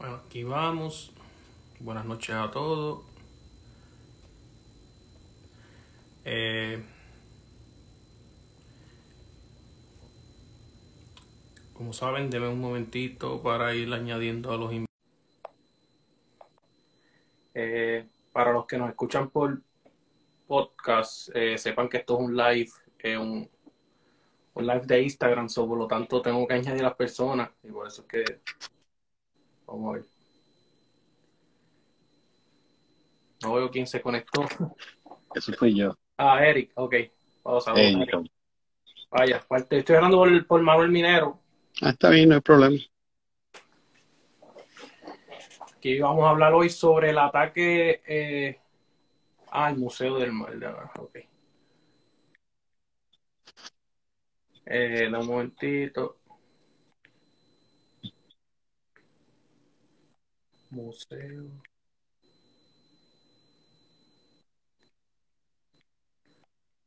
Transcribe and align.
Bueno, 0.00 0.22
aquí 0.26 0.44
vamos. 0.44 1.12
Buenas 1.78 2.06
noches 2.06 2.34
a 2.34 2.50
todos. 2.50 3.02
Eh, 6.24 6.82
como 11.74 11.92
saben, 11.92 12.30
deme 12.30 12.48
un 12.48 12.62
momentito 12.62 13.42
para 13.42 13.74
ir 13.74 13.92
añadiendo 13.92 14.50
a 14.50 14.56
los 14.56 14.72
invitados. 14.72 14.88
Eh, 17.52 18.08
para 18.32 18.52
los 18.52 18.64
que 18.64 18.78
nos 18.78 18.88
escuchan 18.88 19.28
por 19.28 19.60
podcast, 20.46 21.28
eh, 21.34 21.58
sepan 21.58 21.90
que 21.90 21.98
esto 21.98 22.14
es 22.14 22.24
un 22.24 22.34
live, 22.34 22.70
un, 23.18 23.50
un 24.54 24.66
live 24.66 24.86
de 24.86 25.02
Instagram, 25.02 25.50
so, 25.50 25.68
por 25.68 25.76
lo 25.76 25.86
tanto 25.86 26.22
tengo 26.22 26.48
que 26.48 26.54
añadir 26.54 26.80
a 26.80 26.88
las 26.88 26.96
personas 26.96 27.50
y 27.62 27.70
por 27.70 27.86
eso 27.86 28.00
es 28.00 28.08
que 28.08 28.40
Vamos 29.70 29.88
a 29.88 29.98
ver. 29.98 30.04
No 33.42 33.54
veo 33.54 33.70
quién 33.70 33.86
se 33.86 34.02
conectó. 34.02 34.42
Eso 35.34 35.52
fui 35.52 35.76
yo. 35.76 35.96
Ah, 36.18 36.44
Eric, 36.44 36.72
ok. 36.74 36.94
Vamos 37.44 37.68
a 37.68 37.72
ver. 37.72 37.94
Vaya, 39.10 39.44
estoy 39.70 39.96
hablando 39.96 40.18
por, 40.18 40.46
por 40.46 40.62
Manuel 40.62 40.90
Minero. 40.90 41.40
Ah, 41.80 41.90
está 41.90 42.10
bien, 42.10 42.28
no 42.28 42.34
hay 42.34 42.40
problema. 42.40 42.76
Aquí 45.76 45.98
vamos 45.98 46.24
a 46.26 46.30
hablar 46.30 46.52
hoy 46.52 46.68
sobre 46.68 47.10
el 47.10 47.18
ataque 47.18 48.02
eh, 48.06 48.60
al 49.52 49.78
Museo 49.78 50.18
del 50.18 50.32
Mar. 50.32 50.52
Ok. 50.98 51.18
Eh, 54.66 55.08
un 55.08 55.26
momentito. 55.26 56.19
Museo 60.70 61.50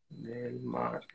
del 0.09 0.61
Mar. 0.61 1.05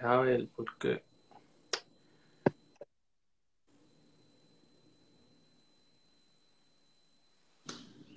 A 0.00 0.16
ver, 0.18 0.48
porque 0.54 1.02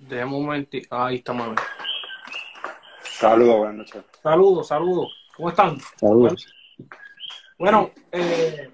Déjame 0.08 0.36
un 0.36 0.44
momentito. 0.46 0.88
Ahí 0.90 1.16
está 1.16 1.32
Manuel. 1.34 1.58
Saludos, 3.02 3.58
buenas 3.58 3.76
noches. 3.76 4.04
Saludos, 4.22 4.68
saludos. 4.68 5.17
¿Cómo 5.38 5.50
están? 5.50 5.78
Bueno, 7.56 7.92
eh, 8.10 8.70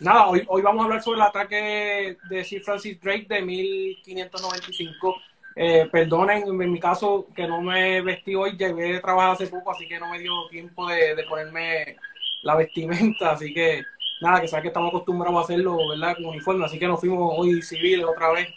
nada, 0.00 0.26
hoy, 0.26 0.42
hoy 0.48 0.60
vamos 0.60 0.82
a 0.82 0.84
hablar 0.86 1.00
sobre 1.00 1.20
el 1.20 1.26
ataque 1.26 2.16
de 2.28 2.44
Sir 2.44 2.60
Francis 2.64 3.00
Drake 3.00 3.26
de 3.28 3.40
1595. 3.40 5.16
Eh, 5.54 5.88
perdonen, 5.92 6.42
en 6.48 6.72
mi 6.72 6.80
caso, 6.80 7.28
que 7.36 7.46
no 7.46 7.62
me 7.62 8.02
vestí 8.02 8.34
hoy, 8.34 8.56
llegué 8.56 8.96
a 8.96 9.00
trabajar 9.00 9.30
hace 9.30 9.46
poco, 9.46 9.70
así 9.70 9.86
que 9.86 10.00
no 10.00 10.10
me 10.10 10.18
dio 10.18 10.48
tiempo 10.50 10.88
de, 10.88 11.24
ponerme 11.28 11.96
la 12.42 12.56
vestimenta, 12.56 13.30
así 13.30 13.54
que 13.54 13.84
nada, 14.20 14.40
que 14.40 14.48
sabes 14.48 14.62
que 14.62 14.68
estamos 14.68 14.88
acostumbrados 14.88 15.38
a 15.38 15.44
hacerlo, 15.44 15.76
¿verdad? 15.90 16.16
Con 16.16 16.24
uniforme, 16.24 16.64
así 16.64 16.80
que 16.80 16.88
nos 16.88 16.98
fuimos 16.98 17.32
hoy 17.36 17.62
civiles 17.62 18.04
otra 18.04 18.32
vez. 18.32 18.48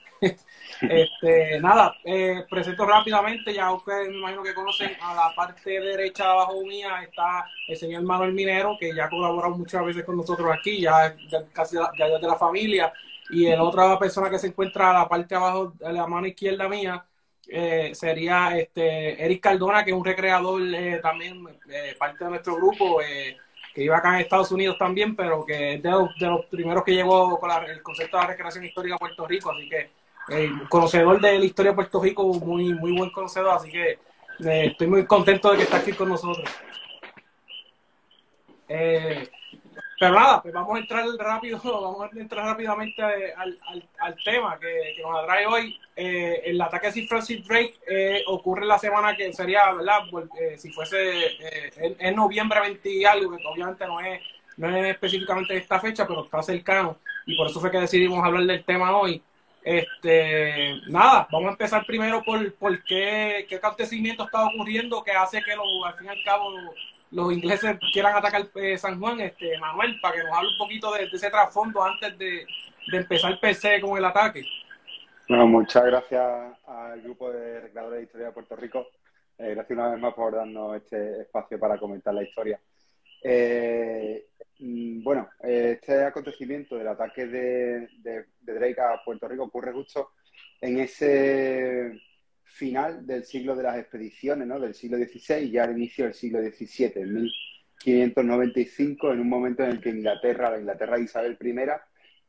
Este, 0.81 1.59
nada, 1.59 1.95
eh, 2.03 2.45
presento 2.49 2.85
rápidamente, 2.85 3.53
ya 3.53 3.71
ustedes 3.71 4.09
me 4.09 4.17
imagino 4.17 4.44
que 4.44 4.53
conocen 4.53 4.91
a 5.02 5.13
la 5.13 5.35
parte 5.35 5.80
derecha 5.80 6.31
abajo 6.31 6.63
mía 6.63 7.03
está 7.03 7.45
el 7.67 7.77
señor 7.77 8.03
Manuel 8.03 8.33
Minero, 8.33 8.77
que 8.80 8.94
ya 8.94 9.05
ha 9.05 9.49
muchas 9.49 9.85
veces 9.85 10.03
con 10.03 10.17
nosotros 10.17 10.49
aquí, 10.57 10.81
ya, 10.81 11.16
casi 11.53 11.77
ya 11.97 12.07
de 12.07 12.27
la 12.27 12.35
familia, 12.35 12.91
y 13.29 13.47
la 13.47 13.63
otra 13.63 13.97
persona 13.97 14.29
que 14.29 14.39
se 14.39 14.47
encuentra 14.47 14.91
a 14.91 14.94
la 14.94 15.09
parte 15.09 15.35
abajo, 15.35 15.73
de 15.78 15.94
la 15.94 16.07
mano 16.07 16.28
izquierda 16.28 16.68
mía, 16.68 17.06
eh, 17.47 17.91
sería 17.94 18.57
este 18.57 19.23
Eric 19.23 19.44
Cardona, 19.44 19.84
que 19.84 19.91
es 19.91 19.97
un 19.97 20.06
recreador 20.06 20.62
eh, 20.73 21.00
también, 21.01 21.44
parte 21.97 22.23
de 22.23 22.29
nuestro 22.29 22.56
grupo, 22.56 23.00
que 23.75 23.84
iba 23.84 23.97
acá 23.97 24.16
en 24.16 24.22
Estados 24.22 24.51
Unidos 24.53 24.78
también, 24.78 25.16
pero 25.16 25.45
que 25.45 25.73
es 25.73 25.84
de 25.84 25.91
los, 25.91 26.45
primeros 26.50 26.84
que 26.85 26.94
llegó 26.94 27.38
con 27.38 27.51
el 27.51 27.84
concepto 27.84 28.16
de 28.18 28.23
la 28.23 28.29
recreación 28.29 28.63
histórica 28.63 28.95
a 28.95 29.00
Puerto 29.00 29.28
Rico, 29.28 29.51
así 29.51 29.68
que 29.68 29.89
eh, 30.30 30.52
conocedor 30.69 31.22
de 31.22 31.38
la 31.38 31.46
historia 31.46 31.72
de 31.72 31.75
Puerto 31.75 32.02
Rico, 32.02 32.25
muy, 32.25 32.74
muy 32.74 32.97
buen 32.97 33.12
conocedor, 33.12 33.52
así 33.52 33.72
que 33.72 33.91
eh, 33.91 34.66
estoy 34.72 34.88
muy 34.88 35.06
contento 35.06 35.52
de 35.52 35.58
que 35.58 35.63
esté 35.63 35.75
aquí 35.75 35.91
con 35.94 36.09
nosotros. 36.09 36.50
Eh, 38.68 39.30
pero 40.00 40.16
nada, 40.16 40.41
pues 40.41 40.53
vamos 40.53 40.75
a 40.75 40.80
entrar 40.80 41.06
rápido, 41.19 41.59
vamos 41.63 42.12
a 42.12 42.19
entrar 42.19 42.46
rápidamente 42.46 43.03
al, 43.03 43.58
al, 44.00 44.16
tema 44.24 44.58
que, 44.59 44.96
nos 45.02 45.24
atrae 45.24 45.46
hoy. 45.46 45.80
el 45.96 46.59
ataque 46.59 46.92
de 46.92 47.07
Francis 47.07 47.47
Drake 47.47 48.24
ocurre 48.25 48.66
la 48.66 48.80
semana 48.80 49.16
que 49.16 49.31
sería, 49.31 49.72
¿verdad? 49.74 50.00
si 50.57 50.72
fuese 50.72 51.38
en, 52.00 52.16
noviembre 52.16 52.59
20 52.62 52.90
y 52.90 53.06
algo, 53.06 53.38
que 53.38 53.46
obviamente 53.46 53.86
no 53.86 54.02
es, 54.02 54.22
no 54.57 54.75
es 54.75 54.88
específicamente 54.88 55.56
esta 55.56 55.80
fecha, 55.80 56.07
pero 56.07 56.25
está 56.25 56.42
cercano. 56.42 56.97
Y 57.28 57.38
por 57.38 57.47
eso 57.47 57.59
fue 57.62 57.72
que 57.72 57.80
decidimos 57.80 58.25
hablar 58.25 58.44
del 58.44 58.63
tema 58.63 58.97
hoy. 58.97 59.22
Este, 59.65 60.79
nada, 60.89 61.27
vamos 61.31 61.47
a 61.47 61.51
empezar 61.53 61.83
primero 61.87 62.21
por, 62.21 62.53
por 62.53 62.83
qué, 62.83 63.47
qué 63.49 63.55
acontecimiento 63.55 64.23
está 64.23 64.45
ocurriendo 64.45 65.03
que 65.03 65.11
hace 65.11 65.41
que 65.41 65.53
al 65.53 65.95
fin 65.97 66.05
y 66.05 66.09
al 66.09 66.23
cabo 66.23 66.51
los 67.09 67.33
ingleses 67.33 67.75
quieran 67.91 68.15
atacar 68.15 68.47
eh, 68.53 68.77
San 68.77 68.99
Juan. 68.99 69.19
Este, 69.21 69.57
Manuel, 69.57 69.99
para 70.01 70.17
que 70.17 70.23
nos 70.23 70.37
hable 70.37 70.49
un 70.51 70.57
poquito 70.59 70.93
de, 70.93 71.05
ese 71.11 71.31
trasfondo 71.31 71.83
antes 71.83 72.15
de, 72.15 72.45
empezar 72.93 73.31
el 73.31 73.39
PC 73.39 73.81
con 73.81 73.97
el 73.97 74.05
ataque. 74.05 74.45
Bueno, 75.27 75.47
muchas 75.47 75.83
gracias 75.83 76.23
al 76.67 77.01
grupo 77.01 77.31
de 77.31 77.61
recreadores 77.61 77.97
de 77.97 78.03
historia 78.03 78.27
de 78.27 78.33
Puerto 78.33 78.55
Rico. 78.55 78.85
Eh, 79.39 79.55
gracias 79.55 79.71
una 79.71 79.89
vez 79.89 79.99
más 79.99 80.13
por 80.13 80.35
darnos 80.35 80.75
este 80.75 81.21
espacio 81.21 81.57
para 81.57 81.79
comentar 81.79 82.13
la 82.13 82.21
historia. 82.21 82.59
Eh, 83.28 84.28
Mm, 84.59 85.03
bueno, 85.03 85.30
este 85.41 86.03
acontecimiento 86.03 86.78
del 86.78 86.88
ataque 86.88 87.28
de, 87.28 87.88
Drake 88.41 88.80
a 88.80 89.03
Puerto 89.03 89.28
Rico 89.28 89.44
ocurre 89.44 89.74
justo 89.74 90.12
en 90.62 90.80
ese 90.80 92.00
final 92.44 93.06
del 93.06 93.25
siglo 93.25 93.56
de 93.56 93.63
las 93.63 93.78
expediciones, 93.78 94.47
¿no? 94.47 94.59
Del 94.59 94.74
siglo 94.74 94.97
XVI, 94.97 95.50
ya 95.52 95.63
al 95.66 95.78
inicio 95.78 96.06
del 96.06 96.13
siglo 96.13 96.40
XVII, 96.41 96.94
en 96.96 97.13
1595, 97.13 99.12
en 99.12 99.19
un 99.19 99.30
momento 99.30 99.63
en 99.63 99.72
el 99.72 99.81
que 99.81 99.90
Inglaterra, 99.90 100.52
la 100.52 100.59
Inglaterra 100.59 100.97
de 100.97 101.03
Isabel 101.03 101.38
I 101.42 101.56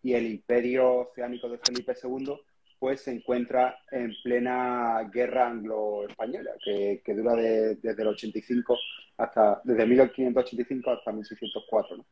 y 0.03 0.15
el 0.15 0.27
imperio 0.27 1.09
oceánico 1.09 1.49
de 1.49 1.59
Felipe 1.59 1.95
II, 2.03 2.35
pues 2.79 3.03
se 3.03 3.13
encuentra 3.13 3.79
en 3.91 4.13
plena 4.23 5.09
guerra 5.13 5.49
anglo-española, 5.49 6.53
que, 6.63 7.03
dura 7.15 7.35
desde 7.35 8.03
el 8.03 8.09
85 8.09 8.79
hasta, 9.17 9.61
desde 9.65 9.87
1585 9.87 10.91
hasta 10.91 11.13
1604. 11.13 12.05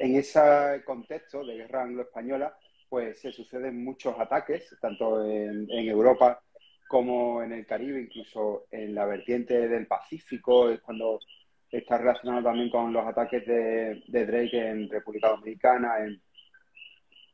En 0.00 0.16
ese 0.16 0.82
contexto 0.84 1.44
de 1.44 1.56
guerra 1.56 1.82
anglo-española, 1.82 2.56
pues 2.88 3.20
se 3.20 3.32
suceden 3.32 3.84
muchos 3.84 4.18
ataques, 4.18 4.74
tanto 4.80 5.24
en, 5.24 5.68
Europa 5.70 6.40
como 6.88 7.42
en 7.42 7.52
el 7.52 7.66
Caribe, 7.66 8.00
incluso 8.00 8.66
en 8.70 8.94
la 8.94 9.04
vertiente 9.04 9.68
del 9.68 9.86
Pacífico, 9.86 10.70
es 10.70 10.80
cuando 10.80 11.20
está 11.70 11.98
relacionado 11.98 12.44
también 12.44 12.70
con 12.70 12.92
los 12.92 13.06
ataques 13.06 13.46
de, 13.46 14.02
Drake 14.08 14.68
en 14.68 14.88
República 14.88 15.28
Dominicana, 15.28 15.96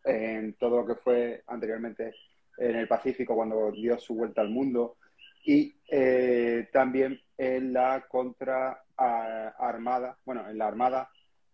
en, 0.05 0.55
todo 0.55 0.81
lo 0.81 0.87
que 0.87 1.01
fue 1.01 1.43
anteriormente 1.47 2.15
en 2.59 2.77
el 2.77 2.89
Pacífico 2.89 3.35
cuando 3.35 3.71
dio 3.73 3.99
su 3.99 4.15
vuelta 4.15 4.41
al 4.41 4.51
mundo. 4.51 4.97
Y 5.45 5.75
eh, 5.91 6.69
también 6.73 7.21
en 7.37 7.73
la 7.73 8.07
contra 8.09 8.85
armada, 8.97 10.17
bueno, 10.25 10.49
en 10.49 10.57
la 10.57 10.69
armada 10.69 11.11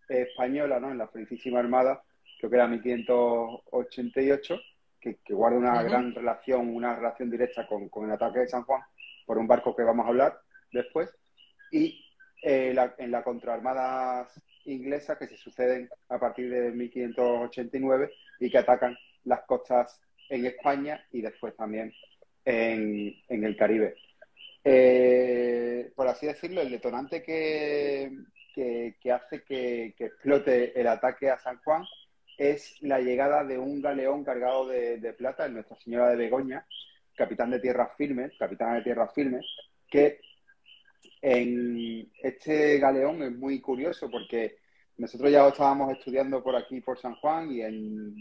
española, 0.07 0.79
¿no? 0.79 0.91
En 0.91 0.97
la 0.97 1.07
Felicísima 1.07 1.59
Armada, 1.59 2.01
creo 2.39 2.49
que 2.49 2.55
era 2.55 2.67
1588, 2.67 4.59
que, 4.99 5.17
que 5.23 5.33
guarda 5.33 5.57
una 5.57 5.83
gran 5.83 6.13
relación, 6.13 6.73
una 6.75 6.95
relación 6.95 7.29
directa 7.31 7.67
con, 7.67 7.89
el 8.05 8.11
ataque 8.11 8.39
de 8.39 8.47
San 8.47 8.63
Juan 8.63 8.81
por 9.25 9.37
un 9.37 9.47
barco 9.47 9.75
que 9.75 9.83
vamos 9.83 10.05
a 10.05 10.09
hablar 10.09 10.39
después, 10.71 11.09
y 11.71 12.05
eh, 12.43 12.75
en 12.97 13.11
la 13.11 13.23
contraarmada 13.23 14.27
inglesa 14.65 15.17
que 15.17 15.27
se 15.27 15.37
suceden 15.37 15.89
a 16.09 16.19
partir 16.19 16.49
de 16.49 16.71
1589 16.71 18.11
y 18.39 18.49
que 18.49 18.57
atacan 18.57 18.97
las 19.23 19.41
costas 19.43 19.99
en 20.31 20.45
España 20.45 21.05
y 21.11 21.21
después 21.21 21.55
también 21.55 21.93
en, 22.45 23.13
el 23.27 23.55
Caribe. 23.57 23.95
Eh, 24.63 25.91
por 25.93 26.07
así 26.07 26.25
decirlo, 26.25 26.61
el 26.61 26.71
detonante 26.71 27.21
que, 27.21 28.11
que, 28.55 29.11
hace 29.11 29.43
que, 29.43 29.93
explote 29.99 30.79
el 30.79 30.87
ataque 30.87 31.29
a 31.29 31.37
San 31.37 31.57
Juan 31.63 31.83
es 32.37 32.81
la 32.81 32.99
llegada 32.99 33.43
de 33.43 33.57
un 33.57 33.81
galeón 33.81 34.23
cargado 34.23 34.67
de, 34.67 35.13
plata, 35.17 35.45
el 35.45 35.53
Nuestra 35.53 35.75
Señora 35.77 36.09
de 36.09 36.15
Begoña, 36.15 36.65
capitán 37.15 37.51
de 37.51 37.59
tierras 37.59 37.89
firmes, 37.97 38.31
capitán 38.39 38.75
de 38.75 38.83
tierras 38.83 39.13
firmes, 39.13 39.45
que 39.89 40.21
En 41.21 42.09
este 42.23 42.79
galeón 42.79 43.21
es 43.21 43.31
muy 43.33 43.59
curioso 43.59 44.09
porque 44.09 44.57
nosotros 45.01 45.31
ya 45.31 45.47
estábamos 45.47 45.91
estudiando 45.93 46.43
por 46.43 46.55
aquí, 46.55 46.79
por 46.79 46.95
San 46.95 47.15
Juan, 47.15 47.51
y 47.51 47.61
en 47.61 48.15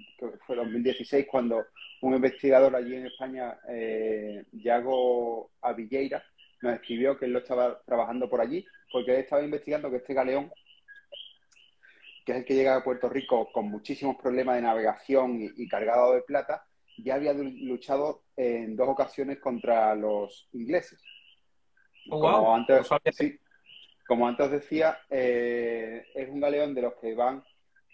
fue 0.47 0.57
2016 0.57 1.27
cuando 1.31 1.67
un 2.01 2.15
investigador 2.15 2.75
allí 2.75 2.95
en 2.95 3.07
España, 3.07 3.59
eh, 3.69 4.47
Yago 4.53 5.51
Avilleira, 5.61 6.25
nos 6.63 6.73
escribió 6.73 7.19
que 7.19 7.27
él 7.27 7.35
lo 7.35 7.41
estaba 7.41 7.83
trabajando 7.83 8.31
por 8.31 8.41
allí, 8.41 8.65
porque 8.91 9.11
él 9.11 9.19
estaba 9.19 9.43
investigando 9.43 9.91
que 9.91 9.99
este 9.99 10.15
galeón, 10.15 10.51
que 12.25 12.33
es 12.33 12.39
el 12.39 12.45
que 12.47 12.55
llega 12.55 12.77
a 12.77 12.83
Puerto 12.83 13.11
Rico 13.11 13.53
con 13.53 13.71
muchísimos 13.71 14.17
problemas 14.17 14.57
de 14.57 14.63
navegación 14.63 15.39
y, 15.55 15.69
cargado 15.69 16.15
de 16.15 16.23
plata, 16.23 16.65
ya 16.97 17.17
había 17.17 17.35
luchado 17.35 18.23
en 18.37 18.75
dos 18.75 18.89
ocasiones 18.89 19.39
contra 19.39 19.95
los 19.95 20.49
ingleses. 20.53 20.99
Oh, 22.09 22.23
como, 22.23 22.55
antes, 22.55 22.89
como 24.11 24.27
antes 24.27 24.51
decía, 24.51 24.99
eh, 25.09 26.05
es 26.17 26.29
un 26.29 26.41
galeón 26.41 26.75
de 26.75 26.83
los 26.83 26.95
que 26.95 27.15
van 27.15 27.45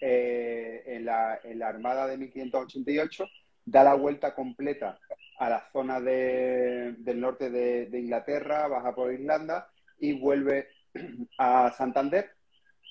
eh, 0.01 0.83
en, 0.87 1.05
la, 1.05 1.41
en 1.45 1.59
la 1.59 1.69
Armada 1.69 2.07
de 2.07 2.17
1588 2.17 3.29
da 3.67 3.85
la 3.85 3.93
vuelta 3.93 4.35
completa 4.35 4.99
a 5.39 5.51
la 5.51 5.69
zona 5.71 6.01
del 6.01 7.21
norte 7.21 7.51
de, 7.51 7.99
Inglaterra, 7.99 8.67
baja 8.67 8.95
por 8.95 9.13
Irlanda 9.13 9.69
y 9.99 10.19
vuelve 10.19 10.69
a 11.39 11.71
Santander. 11.73 12.31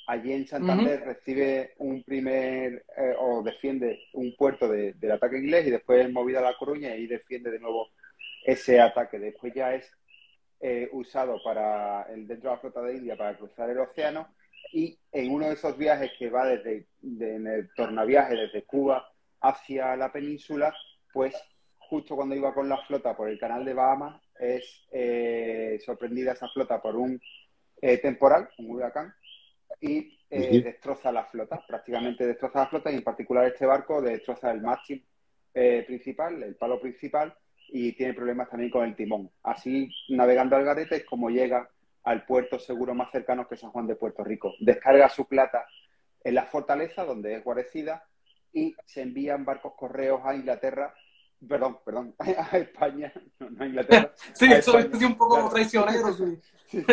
Allí 0.05 0.31
en 0.31 0.45
Santander 0.45 1.03
recibe 1.03 1.73
un 1.79 2.03
primer 2.03 2.85
eh, 2.95 3.15
o 3.17 3.41
defiende 3.41 4.01
un 4.13 4.35
puerto 4.35 4.69
del 4.69 5.11
ataque 5.11 5.39
inglés 5.39 5.65
y 5.65 5.71
después 5.71 6.05
es 6.05 6.13
movida 6.13 6.41
a 6.41 6.51
La 6.51 6.57
Coruña 6.59 6.95
y 6.95 7.07
defiende 7.07 7.49
de 7.49 7.59
nuevo 7.59 7.89
ese 8.45 8.79
ataque. 8.79 9.17
Después 9.17 9.51
ya 9.55 9.73
es 9.73 9.91
eh, 10.59 10.89
usado 10.93 11.41
para 11.43 12.03
el, 12.03 12.27
dentro 12.27 12.49
de 12.49 12.55
la 12.55 12.61
flota 12.61 12.81
de 12.81 12.95
India 12.95 13.17
para 13.17 13.37
cruzar 13.37 13.69
el 13.69 13.79
océano 13.79 14.27
y 14.71 14.97
en 15.11 15.31
uno 15.31 15.47
de 15.47 15.53
esos 15.53 15.77
viajes 15.77 16.11
que 16.17 16.29
va 16.29 16.45
desde 16.45 16.87
en 17.03 17.47
el 17.47 17.69
tornaviaje 17.75 18.35
desde 18.35 18.63
Cuba 18.63 19.07
hacia 19.41 19.95
la 19.95 20.11
península, 20.11 20.73
pues 21.13 21.35
justo 21.77 22.15
cuando 22.15 22.35
iba 22.35 22.53
con 22.53 22.67
la 22.67 22.77
flota 22.85 23.15
por 23.15 23.29
el 23.29 23.39
canal 23.39 23.63
de 23.63 23.73
Bahamas, 23.73 24.21
es 24.39 24.87
eh, 24.91 25.79
sorprendida 25.85 26.33
esa 26.33 26.49
flota 26.49 26.81
por 26.81 26.95
un 26.95 27.21
eh, 27.81 27.97
temporal, 27.99 28.49
un 28.57 28.71
huracán, 28.71 29.13
y 29.79 30.17
eh, 30.29 30.61
destroza 30.61 31.11
la 31.11 31.25
flota, 31.25 31.63
prácticamente 31.67 32.25
destroza 32.25 32.59
la 32.59 32.67
flota 32.67 32.91
y 32.91 32.95
en 32.95 33.03
particular 33.03 33.45
este 33.45 33.65
barco 33.65 34.01
destroza 34.01 34.51
el 34.51 34.61
mástil 34.61 35.05
principal, 35.87 36.43
el 36.43 36.55
palo 36.57 36.81
principal, 36.81 37.33
y 37.69 37.93
tiene 37.93 38.13
problemas 38.13 38.49
también 38.49 38.71
con 38.71 38.85
el 38.85 38.95
timón. 38.95 39.29
Así, 39.43 39.89
navegando 40.09 40.55
al 40.55 40.65
garete 40.65 40.97
es 40.97 41.05
como 41.05 41.29
llega 41.29 41.69
al 42.03 42.25
puerto 42.25 42.59
seguro 42.59 42.93
más 42.93 43.11
cercano 43.11 43.47
que 43.47 43.57
San 43.57 43.71
Juan 43.71 43.87
de 43.87 43.95
Puerto 43.95 44.23
Rico. 44.23 44.53
Descarga 44.59 45.09
su 45.09 45.25
plata 45.27 45.65
en 46.23 46.35
la 46.35 46.45
fortaleza, 46.45 47.03
donde 47.03 47.35
es 47.35 47.43
guarecida, 47.43 48.03
y 48.53 48.75
se 48.85 49.01
envían 49.01 49.45
barcos 49.45 49.73
correos 49.75 50.21
a 50.23 50.35
Inglaterra, 50.35 50.93
perdón, 51.47 51.79
perdón, 51.83 52.15
a 52.19 52.57
España, 52.57 53.11
no, 53.39 53.63
a 53.63 53.67
Inglaterra. 53.67 54.11
sí, 54.33 54.51
es 54.51 54.67
un 54.67 55.17
poco 55.17 55.49
traicionero. 55.49 56.13
Sí. 56.13 56.39
Sí, 56.67 56.83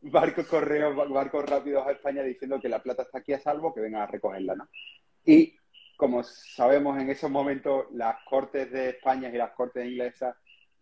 barcos 0.00 0.46
correos, 0.46 0.94
barcos 1.10 1.44
rápidos 1.44 1.84
a 1.86 1.90
España 1.90 2.22
diciendo 2.22 2.60
que 2.60 2.68
la 2.68 2.80
plata 2.80 3.02
está 3.02 3.18
aquí 3.18 3.32
a 3.32 3.40
salvo, 3.40 3.74
que 3.74 3.80
vengan 3.80 4.02
a 4.02 4.06
recogerla, 4.06 4.54
¿no? 4.54 4.68
Y 5.24 5.56
como 5.96 6.22
sabemos 6.22 7.00
en 7.00 7.10
esos 7.10 7.30
momentos, 7.30 7.86
las 7.92 8.16
cortes 8.24 8.70
de 8.70 8.90
España 8.90 9.30
y 9.32 9.36
las 9.36 9.52
cortes 9.52 9.86
inglesas, 9.86 10.36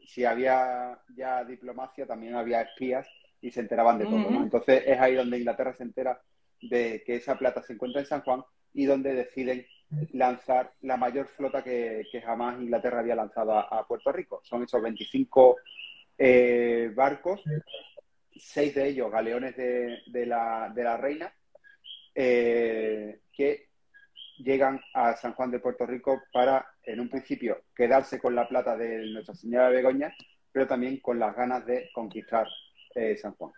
si 0.07 0.25
había 0.25 0.99
ya 1.17 1.45
diplomacia, 1.45 2.07
también 2.07 2.35
había 2.35 2.63
espías 2.63 3.07
y 3.41 3.51
se 3.51 3.61
enteraban 3.61 3.99
de 3.99 4.05
todo, 4.05 4.31
¿no? 4.31 4.43
Entonces 4.43 4.83
es 4.87 4.99
ahí 5.01 5.15
donde 5.15 5.39
Inglaterra 5.39 5.75
se 5.75 5.83
entera 5.83 6.21
de 6.61 7.03
que 7.05 7.17
esa 7.17 7.39
plata 7.39 7.63
se 7.63 7.75
encuentra 7.75 8.01
en 8.01 8.07
San 8.07 8.23
Juan 8.23 8.43
y 8.73 8.87
donde 8.87 9.15
deciden 9.15 9.67
lanzar 10.13 10.73
la 10.83 10.97
mayor 10.97 11.29
flota 11.29 11.63
que, 11.63 12.05
jamás 12.25 12.61
Inglaterra 12.61 13.01
había 13.01 13.15
lanzado 13.15 13.53
a, 13.57 13.87
Puerto 13.87 14.11
Rico. 14.13 14.41
Son 14.43 14.63
esos 14.63 14.83
25 14.83 15.57
eh, 16.19 16.91
barcos, 16.95 17.43
seis 18.35 18.75
de 18.75 18.89
ellos 18.89 19.11
galeones 19.11 19.57
de, 19.57 20.27
la, 20.27 20.73
de 20.75 20.85
la, 20.85 20.97
Reina, 20.97 21.33
eh, 22.15 23.21
que 23.33 23.69
llegan 24.39 24.81
a 24.95 25.15
San 25.17 25.35
Juan 25.35 25.51
de 25.51 25.61
Puerto 25.61 25.87
Rico 25.87 26.23
para, 26.33 26.67
en 26.83 27.01
un 27.01 27.09
principio, 27.09 27.63
quedarse 27.75 28.19
con 28.19 28.35
la 28.35 28.49
plata 28.49 28.77
de 28.77 29.07
Nuestra 29.13 29.35
Señora 29.35 29.69
de 29.69 29.77
Begoña, 29.77 30.15
pero 30.53 30.67
también 30.67 31.01
con 31.01 31.19
las 31.19 31.35
ganas 31.35 31.65
de 31.67 31.91
conquistar 31.93 32.47
eh, 32.95 33.17
San 33.17 33.35
Juan. 33.35 33.53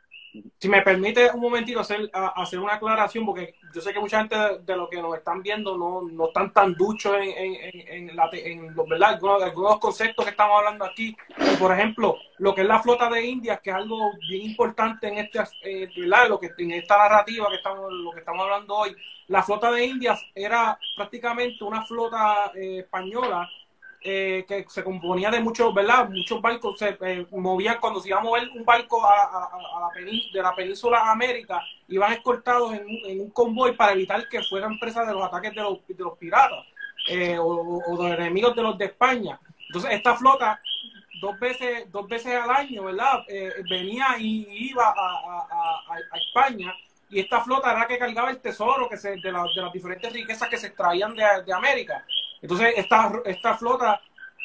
Si 0.59 0.69
me 0.69 0.83
permite 0.83 1.31
un 1.33 1.41
momentito 1.41 1.81
hacer, 1.81 2.11
hacer 2.13 2.59
una 2.59 2.75
aclaración, 2.75 3.25
porque 3.27 3.55
yo 3.75 3.81
sé 3.81 3.93
que 3.93 4.01
mucha 4.01 4.19
gente 4.19 4.37
de, 4.65 4.77
los 4.77 4.89
que 4.89 5.01
nos 5.01 5.17
están 5.17 5.43
viendo 5.43 5.77
no, 5.77 6.03
no 6.03 6.29
están 6.29 6.53
tan 6.53 6.75
duchos 6.75 7.15
en, 7.17 7.31
en, 7.31 8.09
en, 8.09 8.17
la, 8.17 8.29
en 8.33 8.75
los, 8.75 8.89
¿verdad? 8.89 9.19
Algunos, 9.43 9.79
conceptos 9.79 10.25
que 10.25 10.31
estamos 10.31 10.59
hablando 10.59 10.85
aquí. 10.85 11.17
Por 11.59 11.73
ejemplo, 11.73 12.17
lo 12.39 12.55
que 12.55 12.63
es 12.63 12.67
la 12.67 12.83
flota 12.83 13.09
de 13.09 13.25
Indias, 13.25 13.61
que 13.61 13.71
es 13.71 13.77
algo 13.77 14.13
bien 14.29 14.51
importante 14.51 15.09
en, 15.09 15.19
este, 15.19 15.41
eh, 15.63 15.89
¿verdad? 15.97 16.29
Lo 16.29 16.41
que, 16.41 16.51
en 16.59 16.73
esta 16.73 16.97
narrativa 16.99 17.49
que 17.49 17.57
estamos, 17.57 17.93
lo 17.93 18.13
que 18.13 18.21
estamos 18.21 18.43
hablando 18.45 18.75
hoy. 18.75 18.97
La 19.29 19.43
flota 19.43 19.71
de 19.73 19.85
Indias 19.85 20.25
era 20.35 20.79
prácticamente 20.97 21.65
una 21.65 21.83
flota 21.85 22.53
eh, 22.55 22.81
española 22.81 23.49
eh, 24.03 24.45
que 24.47 24.65
se 24.69 24.85
componía 24.85 25.31
de 25.31 25.41
muchos, 25.41 25.75
¿verdad? 25.75 26.09
Muchos 26.09 26.41
barcos 26.41 26.79
se 26.79 26.97
eh, 27.01 27.27
movían 27.33 27.79
cuando 27.81 28.01
se 28.01 28.09
iba 28.09 28.19
a 28.19 28.23
mover 28.23 28.49
un 28.51 28.65
barco 28.65 29.05
a, 29.05 29.51
la 29.81 30.01
de 30.01 30.43
la 30.43 30.55
península 30.55 31.11
América, 31.11 31.61
iban 31.89 32.13
escoltados 32.13 32.73
en, 32.75 33.21
un 33.21 33.31
convoy 33.31 33.73
para 33.73 33.93
evitar 33.93 34.29
que 34.29 34.43
fueran 34.43 34.79
presas 34.79 35.07
de 35.07 35.13
los 35.13 35.25
ataques 35.25 35.55
de 35.55 35.63
los, 35.63 35.87
de 35.87 36.05
los 36.05 36.17
piratas 36.19 36.65
eh, 37.09 37.37
o, 37.39 37.83
de 37.97 38.09
los 38.11 38.19
enemigos 38.19 38.55
de 38.55 38.63
los 38.63 38.79
de 38.79 38.85
España. 38.87 39.41
Entonces, 39.67 39.91
esta 39.93 40.15
flota 40.15 40.61
dos 41.21 41.39
veces, 41.41 41.91
dos 41.91 42.07
veces 42.07 42.35
al 42.35 42.51
año, 42.51 42.85
¿verdad? 42.85 43.25
venía 43.69 44.07
y 44.19 44.47
iba 44.71 44.95
a, 44.97 45.99
España 46.15 46.75
y 47.09 47.21
esta 47.21 47.41
flota 47.41 47.71
era 47.71 47.81
la 47.81 47.87
que 47.87 47.99
cargaba 47.99 48.31
el 48.31 48.39
tesoro 48.39 48.89
que 48.89 48.97
se, 48.97 49.11
de, 49.17 49.21
de 49.21 49.33
las 49.33 49.73
diferentes 49.73 50.13
riquezas 50.13 50.49
que 50.49 50.59
se 50.59 50.69
extraían 50.69 51.15
de 51.15 51.53
América. 51.53 52.05
Entonces, 52.43 52.75
esta, 52.77 53.13
esta 53.25 53.57
flota 53.57 54.01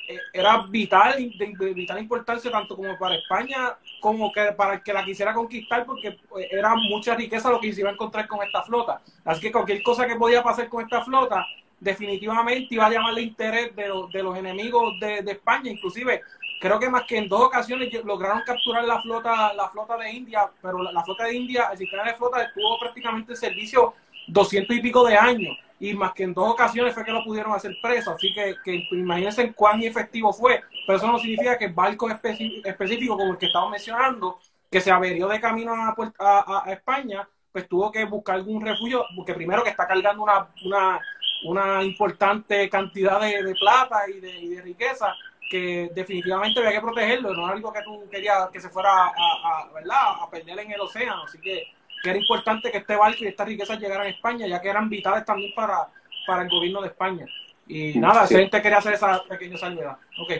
eh, 0.08 0.20
era 0.34 0.66
vital, 0.68 1.32
de, 1.38 1.74
vital 1.74 2.00
importancia 2.00 2.52
tanto 2.52 2.76
como 2.76 2.98
para 2.98 3.16
España 3.16 3.78
como 4.00 4.32
que 4.32 4.52
para 4.54 4.76
el 4.76 4.84
que 4.84 4.94
la 4.94 5.06
quisiera 5.06 5.34
conquistar, 5.34 5.86
porque 5.86 6.18
pues, 6.28 6.48
era 6.52 6.76
mucha 6.76 7.16
riqueza 7.16 7.52
lo 7.52 7.60
que 7.60 7.72
se 7.72 7.82
iba 7.82 7.90
a 7.90 7.94
encontrar 7.94 8.28
con 8.28 8.42
esta 8.44 8.64
flota. 8.64 9.02
Así 9.24 9.42
que 9.42 9.52
cualquier 9.52 9.84
cosa 9.84 10.08
que 10.08 10.16
podía 10.16 10.44
pasar 10.44 10.68
con 10.70 10.84
esta 10.84 11.04
flota, 11.04 11.46
definitivamente 11.80 12.76
iba 12.76 12.86
a 12.86 12.90
llamar 12.90 13.14
el 13.14 13.24
interés 13.24 13.76
de, 13.76 13.84
de 14.12 14.24
los 14.24 14.38
enemigos 14.38 15.00
de, 15.00 15.20
España. 15.32 15.72
Inclusive, 15.72 16.22
creo 16.60 16.80
que 16.80 16.90
más 16.90 17.04
que 17.04 17.18
en 17.18 17.30
dos 17.30 17.42
ocasiones 17.42 17.94
lograron 18.04 18.42
capturar 18.46 18.84
la 18.84 19.02
flota, 19.02 19.54
la 19.54 19.70
flota 19.70 19.98
de 19.98 20.12
India, 20.12 20.50
pero 20.62 20.82
la, 20.82 20.92
la 20.92 21.04
flota 21.04 21.26
de 21.26 21.36
India, 21.36 21.70
el 21.72 21.78
sistema 21.78 22.04
de 22.04 22.16
flota 22.16 22.44
estuvo 22.44 22.80
prácticamente 22.80 23.34
en 23.34 23.38
servicio 23.38 23.94
doscientos 24.28 24.76
y 24.76 24.82
pico 24.82 25.06
de 25.06 25.16
años 25.16 25.58
y 25.82 25.96
más 25.96 26.14
que 26.14 26.24
en 26.24 26.34
dos 26.36 26.48
ocasiones 26.48 26.94
fue 26.94 27.04
que 27.04 27.12
lo 27.12 27.24
pudieron 27.24 27.54
hacer 27.54 27.76
preso, 27.82 28.12
así 28.12 28.32
que, 28.32 28.56
que 28.64 28.88
imagínense 28.92 29.52
cuán 29.52 29.82
efectivo 29.82 30.32
fue, 30.32 30.62
pero 30.86 31.00
eso 31.00 31.08
no 31.08 31.18
significa 31.18 31.58
que 31.58 31.70
barcos 31.70 32.12
específicos 32.12 33.18
como 33.18 33.32
el 33.32 33.38
que 33.40 33.48
estamos 33.48 33.72
mencionando, 33.72 34.38
que 34.70 34.80
se 34.80 34.92
averió 34.92 35.28
de 35.28 35.40
camino 35.40 35.74
a, 35.74 36.64
a, 36.66 36.72
España, 36.72 37.28
pues 37.52 37.68
tuvo 37.68 37.92
que 37.92 38.06
buscar 38.06 38.36
algún 38.36 38.64
refugio, 38.64 39.04
porque 39.16 39.34
primero 39.34 39.64
que 39.64 39.72
está 39.72 39.88
cargando 39.88 40.22
una, 40.22 40.48
una, 40.64 41.00
una 41.46 41.84
importante 41.84 42.70
cantidad 42.70 43.20
de, 43.20 43.56
plata 43.60 44.08
y 44.08 44.20
de, 44.20 44.62
riqueza, 44.62 45.16
que 45.50 45.90
definitivamente 45.96 46.60
había 46.60 46.74
que 46.74 46.82
protegerlo, 46.82 47.34
no 47.34 47.48
es 47.48 47.54
algo 47.54 47.74
que 47.74 47.82
tú 47.82 48.08
querías 48.12 48.50
que 48.52 48.62
se 48.62 48.70
fuera 48.70 49.08
a, 49.08 49.68
¿verdad? 49.74 50.22
a 50.22 50.30
perder 50.30 50.60
en 50.60 50.72
el 50.74 50.80
océano, 50.80 51.24
así 51.24 51.40
que 51.42 51.64
que 52.02 52.10
era 52.10 52.20
importante 52.20 52.72
que 52.72 52.80
este 52.80 52.96
barco 52.96 53.24
y 53.24 53.28
estas 53.28 53.48
riquezas 53.48 53.80
llegaran 53.80 54.08
a 54.08 54.10
España, 54.10 54.48
ya 54.48 54.62
que 54.62 54.70
eran 54.70 54.90
vitales 54.90 55.26
también 55.26 55.54
para, 55.56 55.88
para 56.26 56.44
el 56.44 56.50
gobierno 56.50 56.82
de 56.82 56.88
España. 56.88 57.26
Y 57.68 57.98
nada, 58.00 58.28
sí. 58.28 58.36
gente 58.36 58.62
quería 58.62 58.80
hacer 58.80 58.94
esa 58.94 59.24
pequeña 59.24 59.58
salvedad. 59.58 59.98
Ok. 60.20 60.34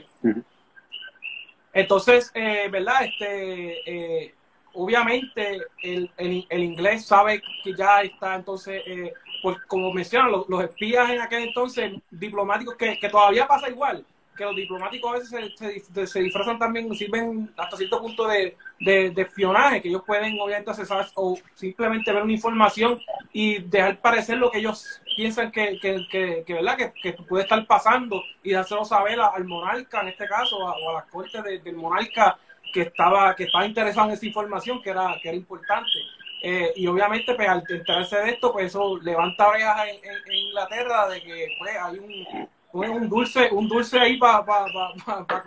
Entonces, 1.74 2.32
eh, 2.34 2.68
¿verdad? 2.70 3.06
Este, 3.06 4.26
eh, 4.26 4.36
obviamente 4.74 5.62
el, 5.84 6.10
el, 6.18 6.64
inglés 6.64 7.06
sabe 7.06 7.42
que 7.64 7.74
ya 7.76 8.02
está, 8.02 8.36
entonces, 8.36 8.82
eh, 8.86 9.14
pues 9.42 9.58
como 9.68 9.94
mencionan, 9.94 10.32
los, 10.32 10.50
los, 10.50 10.64
espías 10.64 11.10
en 11.10 11.22
aquel 11.22 11.44
entonces, 11.44 11.94
diplomáticos, 12.10 12.76
que, 12.76 13.00
que 13.00 13.10
todavía 13.10 13.48
pasa 13.48 13.70
igual, 13.70 14.06
que 14.42 14.46
los 14.48 14.56
diplomáticos 14.56 15.12
a 15.12 15.20
veces 15.20 15.56
se, 15.94 16.08
se, 16.08 16.20
disfrazan 16.20 16.58
también, 16.58 16.94
sirven 16.96 17.54
hasta 17.56 17.78
cierto 17.78 18.02
punto 18.02 18.28
de, 18.28 18.58
de, 18.80 19.14
espionaje, 19.22 19.82
que 19.82 19.90
ellos 19.90 20.02
pueden 20.06 20.40
obviamente 20.40 20.72
accesar 20.72 21.08
o 21.14 21.38
simplemente 21.54 22.12
ver 22.12 22.24
una 22.24 22.34
información 22.34 23.00
y 23.32 23.60
dejar 23.60 24.02
parecer 24.02 24.38
lo 24.38 24.50
que 24.50 24.58
ellos 24.58 25.00
piensan 25.16 25.52
que, 25.52 25.80
que, 25.80 26.44
que, 26.44 26.54
¿verdad? 26.54 26.76
que, 26.76 27.14
puede 27.14 27.44
estar 27.44 27.66
pasando 27.68 28.24
y 28.42 28.52
dárselo 28.52 28.84
saber 28.84 29.20
al 29.20 29.46
monarca, 29.46 30.02
en 30.02 30.08
este 30.08 30.28
caso, 30.28 30.58
o 30.58 30.90
a 30.90 30.94
las 30.94 31.06
cortes 31.06 31.44
del 31.44 31.76
monarca 31.76 32.38
que 32.74 32.82
estaba, 32.82 33.36
que 33.36 33.44
estaba 33.44 33.66
interesado 33.66 34.08
en 34.08 34.14
esa 34.16 34.26
información 34.26 34.82
que 34.82 34.90
era, 34.90 35.16
que 35.22 35.30
era 35.30 35.38
importante. 35.38 36.00
Eh, 36.42 36.74
y 36.78 36.88
obviamente, 36.88 37.36
pues 37.36 37.48
al 37.48 37.64
enterarse 37.70 38.18
de 38.18 38.32
esto, 38.32 38.52
pues 38.52 38.68
eso 38.68 38.98
levanta 38.98 39.50
orejas 39.50 39.88
en, 39.88 40.34
Inglaterra 40.34 41.08
de 41.10 41.22
que 41.22 41.48
pues 41.60 41.78
hay 41.80 42.00
un, 42.00 42.50
un 42.74 43.10
dulce, 43.10 43.50
un 43.52 43.68
dulce 43.68 44.00
ahí 44.00 44.18
para 44.18 44.46
pa, 44.46 44.66
pa, 44.66 44.94
pa, 45.06 45.20
hasta 45.20 45.44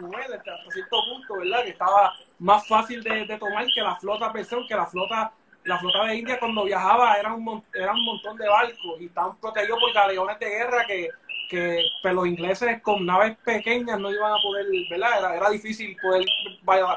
cierto 0.72 0.96
punto, 1.08 1.36
¿verdad? 1.38 1.64
Que 1.64 1.70
estaba 1.70 2.14
más 2.38 2.66
fácil 2.66 3.02
de, 3.02 3.26
tomar 3.38 3.66
que 3.74 3.80
la 3.80 3.96
flota 3.96 4.32
versión, 4.32 4.66
que 4.66 4.74
la 4.74 4.86
flota, 4.86 5.32
la 5.64 5.78
flota 5.78 6.04
de 6.04 6.16
India 6.16 6.38
cuando 6.38 6.64
viajaba 6.64 7.14
era 7.14 7.32
un, 7.32 7.64
era 7.72 7.92
un 7.92 8.04
montón 8.04 8.36
de 8.36 8.48
barcos 8.48 9.00
y 9.00 9.06
estaban 9.06 9.36
protegidos 9.38 9.80
por 9.80 9.92
galeones 9.92 10.38
de 10.38 10.48
guerra 10.48 10.84
que, 10.86 11.08
que 11.48 11.82
pues, 12.02 12.14
los 12.14 12.26
ingleses 12.26 12.82
con 12.82 13.06
naves 13.06 13.36
pequeñas 13.44 13.98
no 13.98 14.10
iban 14.10 14.32
a 14.32 14.42
poder, 14.42 14.66
¿verdad? 14.90 15.18
Era, 15.18 15.36
era 15.36 15.50
difícil 15.50 15.96
poder 16.02 16.24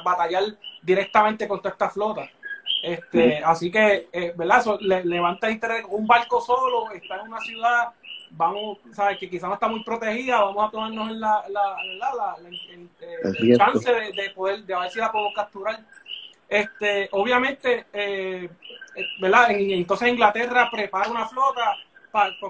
batallar 0.03 0.43
directamente 0.81 1.47
contra 1.47 1.71
esta 1.71 1.89
flota. 1.89 2.29
Este, 2.83 3.43
Así 3.43 3.71
que, 3.71 4.07
eh, 4.11 4.33
¿verdad? 4.35 4.63
le, 4.81 5.03
levanta 5.05 5.49
interés. 5.49 5.85
Un 5.89 6.05
barco 6.05 6.41
solo 6.41 6.91
está 6.91 7.15
en 7.15 7.27
una 7.27 7.39
ciudad, 7.39 7.89
vamos, 8.31 8.79
¿sabes? 8.93 9.17
Que 9.17 9.29
quizás 9.29 9.47
no 9.47 9.55
está 9.55 9.67
muy 9.67 9.83
protegida, 9.83 10.41
vamos 10.41 10.67
a 10.67 10.71
tomarnos 10.71 11.11
la, 11.11 11.43
la, 11.49 11.77
la, 11.97 12.35
el, 12.45 13.57
chance 13.57 13.91
de, 13.91 14.29
poder, 14.35 14.63
de 14.63 14.75
ver 14.75 14.89
si 14.89 14.99
la 14.99 15.11
podemos 15.11 15.33
capturar. 15.33 15.79
Este, 16.49 17.09
obviamente, 17.11 17.85
eh, 17.91 18.49
eh, 18.95 19.05
¿verdad? 19.19 19.51
entonces 19.51 20.07
Inglaterra 20.07 20.69
prepara 20.71 21.09
una 21.09 21.27
flota 21.27 21.75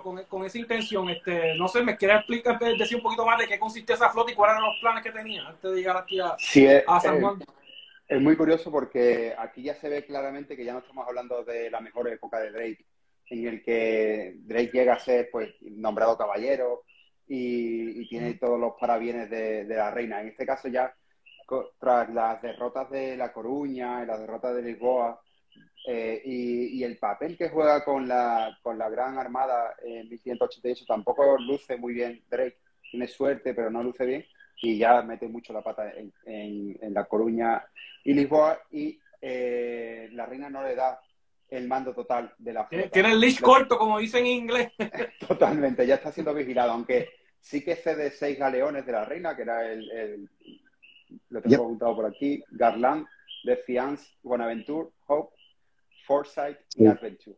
con, 0.02 0.24
con, 0.24 0.46
esa 0.46 0.58
intención. 0.58 1.10
Este, 1.10 1.56
no 1.56 1.68
sé, 1.68 1.84
¿me 1.84 1.98
quiere 1.98 2.16
explicar, 2.16 2.60
decir 2.60 2.98
un 2.98 3.04
poquito 3.04 3.26
más 3.26 3.40
de 3.40 3.48
qué 3.48 3.60
consistía 3.60 3.96
esa 3.96 4.10
flota 4.10 4.32
y 4.32 4.36
cuáles 4.36 4.58
eran 4.58 4.70
los 4.70 4.80
planes 4.80 5.04
que 5.04 5.12
tenía 5.12 5.48
antes 5.48 5.72
de 5.72 5.78
llegar 5.78 5.98
aquí 5.98 6.20
a, 6.20 6.36
a 6.88 7.00
San 7.00 7.22
Juan? 7.22 7.40
Es 8.08 8.22
muy 8.22 8.38
curioso 8.38 8.72
porque 8.72 9.36
aquí 9.38 9.64
ya 9.64 9.76
se 9.76 9.90
ve 9.90 10.06
claramente 10.06 10.56
que 10.56 10.64
ya 10.64 10.74
no 10.74 10.80
estamos 10.80 11.06
hablando 11.06 11.44
de 11.44 11.70
la 11.70 11.82
mejor 11.82 12.08
época 12.08 12.40
de 12.40 12.52
Drake, 12.52 12.86
en 13.30 13.48
el 13.48 13.62
que 13.64 14.36
Drake 14.40 14.72
llega 14.74 14.94
a 14.94 15.00
ser 15.00 15.30
pues 15.32 15.56
nombrado 15.62 16.18
caballero 16.18 16.84
y, 17.28 18.08
tiene 18.08 18.36
todos 18.36 18.60
los 18.60 18.74
parabienes 18.80 19.30
de, 19.30 19.66
la 19.66 19.92
reina. 19.92 20.22
En 20.22 20.30
este 20.30 20.46
caso 20.46 20.70
ya, 20.70 20.94
tras 21.80 22.10
las 22.10 22.42
derrotas 22.42 22.90
de 22.90 23.18
La 23.18 23.34
Coruña 23.34 24.04
y 24.04 24.06
las 24.06 24.20
derrotas 24.20 24.56
de 24.56 24.62
Lisboa, 24.62 25.20
eh, 25.88 26.22
y, 26.24 26.84
el 26.84 26.98
papel 26.98 27.38
que 27.38 27.50
juega 27.50 27.84
con 27.84 28.08
la, 28.08 28.58
con 28.62 28.78
la 28.78 28.90
Gran 28.90 29.18
Armada 29.18 29.76
en 29.84 30.10
1188 30.10 30.86
tampoco 30.88 31.38
luce 31.38 31.78
muy 31.78 31.94
bien 31.94 32.24
Drake. 32.30 32.60
Tiene 32.90 33.08
suerte, 33.08 33.54
pero 33.54 33.70
no 33.70 33.84
luce 33.84 34.06
bien 34.06 34.26
y 34.62 34.78
ya 34.78 35.02
mete 35.02 35.28
mucho 35.28 35.54
la 35.54 35.62
pata 35.62 35.92
en, 35.92 36.12
en, 36.26 36.94
La 36.94 37.06
Coruña 37.06 37.64
y 38.04 38.14
Lisboa 38.14 38.60
y 38.72 39.00
eh, 39.22 40.10
la 40.14 40.26
reina 40.26 40.50
no 40.50 40.64
le 40.64 40.76
da 40.76 41.00
el 41.50 41.68
mando 41.68 41.94
total 41.94 42.34
de 42.38 42.54
la 42.54 42.66
flota. 42.66 42.90
Tiene 42.90 43.12
el 43.12 43.20
leash 43.20 43.40
corto, 43.40 43.78
como 43.78 44.00
dicen 44.00 44.26
en 44.26 44.32
inglés. 44.32 44.72
Totalmente, 45.28 45.86
ya 45.86 45.96
está 45.96 46.12
siendo 46.12 46.34
vigilado, 46.34 46.72
aunque 46.72 47.10
sí 47.40 47.64
que 47.64 47.76
cede 47.76 48.12
seis 48.12 48.38
galeones 48.38 48.86
de 48.86 48.92
la 48.92 49.06
reina, 49.06 49.36
que 49.36 49.44
era 49.44 49.72
el, 49.72 50.30
lo 51.30 51.42
tengo 51.42 51.64
apuntado 51.64 51.96
por 51.96 52.06
aquí, 52.06 52.44
Garland, 52.50 53.06
Defiance, 53.44 54.14
Bonaventure, 54.24 54.90
Hope, 55.08 55.36
Foresight 56.06 56.58
y 56.76 56.88
Adventure. 56.88 57.38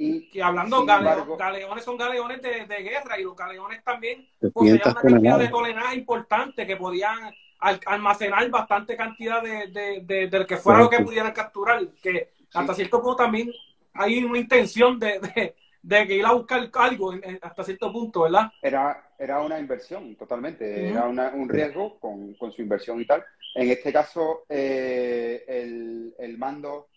Y, 0.00 0.40
hablando, 0.40 0.86
galeones 0.86 1.84
son 1.84 1.96
galeones 1.96 2.40
de, 2.40 2.82
guerra 2.82 3.18
y 3.18 3.24
los 3.24 3.34
galeones 3.34 3.82
también 3.82 4.28
poseían 4.52 4.80
una 4.84 4.94
cantidad 4.94 5.38
de 5.40 5.48
toneladas 5.48 5.94
importante 5.96 6.66
que 6.66 6.76
podían 6.76 7.34
almacenar 7.58 8.48
bastante 8.48 8.96
cantidad 8.96 9.42
de, 9.42 9.66
de, 10.06 10.28
de, 10.28 10.46
que 10.46 10.56
fuera 10.56 10.78
lo 10.78 10.88
que 10.88 11.00
pudieran 11.00 11.32
capturar. 11.32 11.84
Que 12.00 12.30
hasta 12.54 12.74
cierto 12.74 13.02
punto 13.02 13.16
también 13.16 13.50
hay 13.94 14.22
una 14.24 14.38
intención 14.38 14.98
de, 14.98 15.54
de, 15.82 16.06
que 16.06 16.16
ir 16.16 16.24
a 16.24 16.32
buscar 16.32 16.70
algo 16.74 17.12
hasta 17.42 17.64
cierto 17.64 17.92
punto, 17.92 18.22
¿verdad? 18.22 18.50
Era, 18.62 19.12
era 19.18 19.40
una 19.40 19.58
inversión, 19.58 20.14
totalmente. 20.16 20.88
Era 20.88 21.06
un 21.06 21.48
riesgo 21.48 21.98
con, 21.98 22.34
con, 22.34 22.52
su 22.52 22.62
inversión 22.62 23.00
y 23.00 23.06
tal. 23.06 23.24
En 23.54 23.70
este 23.70 23.92
caso, 23.92 24.44
eh, 24.48 25.44
el, 25.48 26.14
el 26.18 26.38
mando 26.38 26.88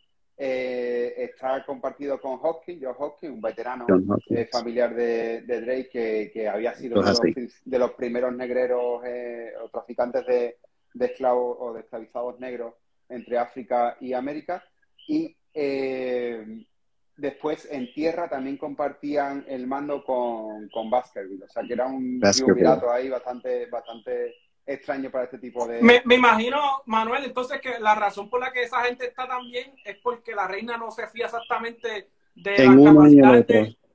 eh, 0.44 1.14
está 1.18 1.64
compartido 1.64 2.20
con 2.20 2.40
Hopkins, 2.42 2.84
Joe 2.84 2.96
Hopkins, 2.98 3.32
un 3.32 3.42
veterano 3.42 3.86
eh, 4.28 4.50
familiar 4.52 4.96
de, 4.96 5.44
Drake 5.44 6.32
que, 6.34 6.50
había 6.50 6.74
sido 6.74 7.00
uno 7.00 7.14
de 7.14 7.78
los, 7.78 7.92
primeros 7.92 8.34
negreros 8.34 9.04
eh, 9.06 9.54
o 9.64 9.70
traficantes 9.70 10.26
de, 10.26 10.58
esclavos 11.00 11.58
o 11.60 11.74
de 11.74 11.82
esclavizados 11.82 12.40
negros 12.40 12.74
entre 13.08 13.38
África 13.38 13.98
y 14.02 14.14
América. 14.14 14.64
Y 15.08 15.38
después 15.54 17.68
en 17.72 17.94
tierra 17.94 18.30
también 18.30 18.58
compartían 18.58 19.46
el 19.48 19.68
mando 19.68 20.04
con, 20.04 20.70
con 20.70 20.90
Baskerville, 20.90 21.44
o 21.44 21.48
sea 21.48 21.64
que 21.64 21.74
era 21.74 21.88
un 21.88 22.22
pirata 22.56 22.94
ahí 22.94 23.10
bastante, 23.10 23.68
bastante 23.68 24.36
extraño 24.66 25.12
para 25.12 25.26
este 25.26 25.38
tipo 25.38 25.68
de... 25.68 25.82
Me, 25.82 26.16
imagino, 26.16 26.82
Manuel, 26.86 27.26
entonces 27.26 27.60
que 27.62 27.80
la 27.80 27.96
razón 27.96 28.30
por 28.30 28.40
la 28.40 28.52
que 28.52 28.64
esa 28.64 28.82
gente 28.82 29.08
está 29.08 29.28
tan 29.28 29.50
bien 29.50 29.74
es 29.84 29.98
porque 29.98 30.34
la 30.34 30.48
reina 30.48 30.78
no 30.78 30.92
se 30.92 31.08
fía 31.08 31.26
exactamente 31.26 32.10
de 32.36 32.66
la 32.66 32.92
capacidad 32.92 33.46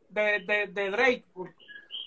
de, 0.09 0.71
de, 0.73 0.91
Drake. 0.91 1.25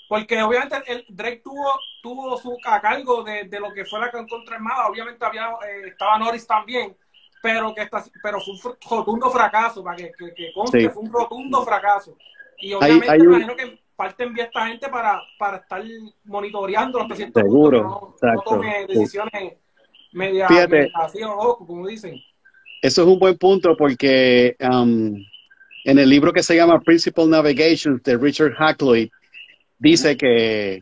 Porque 0.07 0.41
obviamente 0.41 0.77
el, 0.87 1.05
Drake 1.09 1.41
tuvo, 1.43 1.71
tuvo 2.01 2.37
su, 2.37 2.57
a 2.65 2.81
cargo 2.81 3.23
de, 3.23 3.47
lo 3.59 3.71
que 3.73 3.85
fue 3.85 3.99
la 3.99 4.11
contraarmada. 4.11 4.87
Obviamente 4.87 5.23
había, 5.23 5.49
eh, 5.67 5.87
estaba 5.87 6.17
Norris 6.17 6.47
también, 6.47 6.95
pero 7.41 7.73
que 7.73 7.83
está, 7.83 8.03
pero 8.21 8.39
fue 8.39 8.53
un 8.53 8.89
rotundo 8.89 9.29
fracaso, 9.29 9.83
para 9.83 9.97
que, 9.97 10.11
que, 10.35 10.51
conste, 10.53 10.89
fue 10.89 11.03
un 11.03 11.11
rotundo 11.11 11.63
fracaso. 11.63 12.17
Y 12.57 12.73
obviamente 12.73 13.17
me 13.17 13.23
imagino 13.23 13.55
que 13.55 13.79
parte 13.95 14.23
envía 14.23 14.45
esta 14.45 14.67
gente 14.67 14.87
para, 14.89 15.21
para 15.37 15.57
estar 15.57 15.83
monitoreando 16.25 16.99
los 16.99 17.17
cierto 17.17 17.39
Seguro, 17.39 18.15
no, 18.21 18.41
tome 18.43 18.85
decisiones 18.87 19.57
media, 20.11 20.47
así 20.95 21.19
o 21.23 21.57
como 21.57 21.87
dicen. 21.87 22.19
Eso 22.81 23.01
es 23.01 23.07
un 23.07 23.19
buen 23.19 23.37
punto 23.37 23.75
porque 23.77 24.55
um, 24.61 25.15
en 25.83 25.99
el 25.99 26.09
libro 26.09 26.31
que 26.31 26.43
se 26.43 26.55
llama 26.55 26.79
Principal 26.79 27.29
Navigation 27.29 28.01
de 28.03 28.17
Richard 28.17 28.53
Hackloyd 28.53 29.09
dice 29.77 30.15
que, 30.15 30.79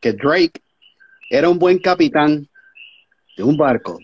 que 0.00 0.12
Drake 0.12 0.60
era 1.30 1.48
un 1.48 1.58
buen 1.58 1.78
capitán 1.78 2.48
de 3.36 3.42
un 3.42 3.56
barco, 3.56 3.98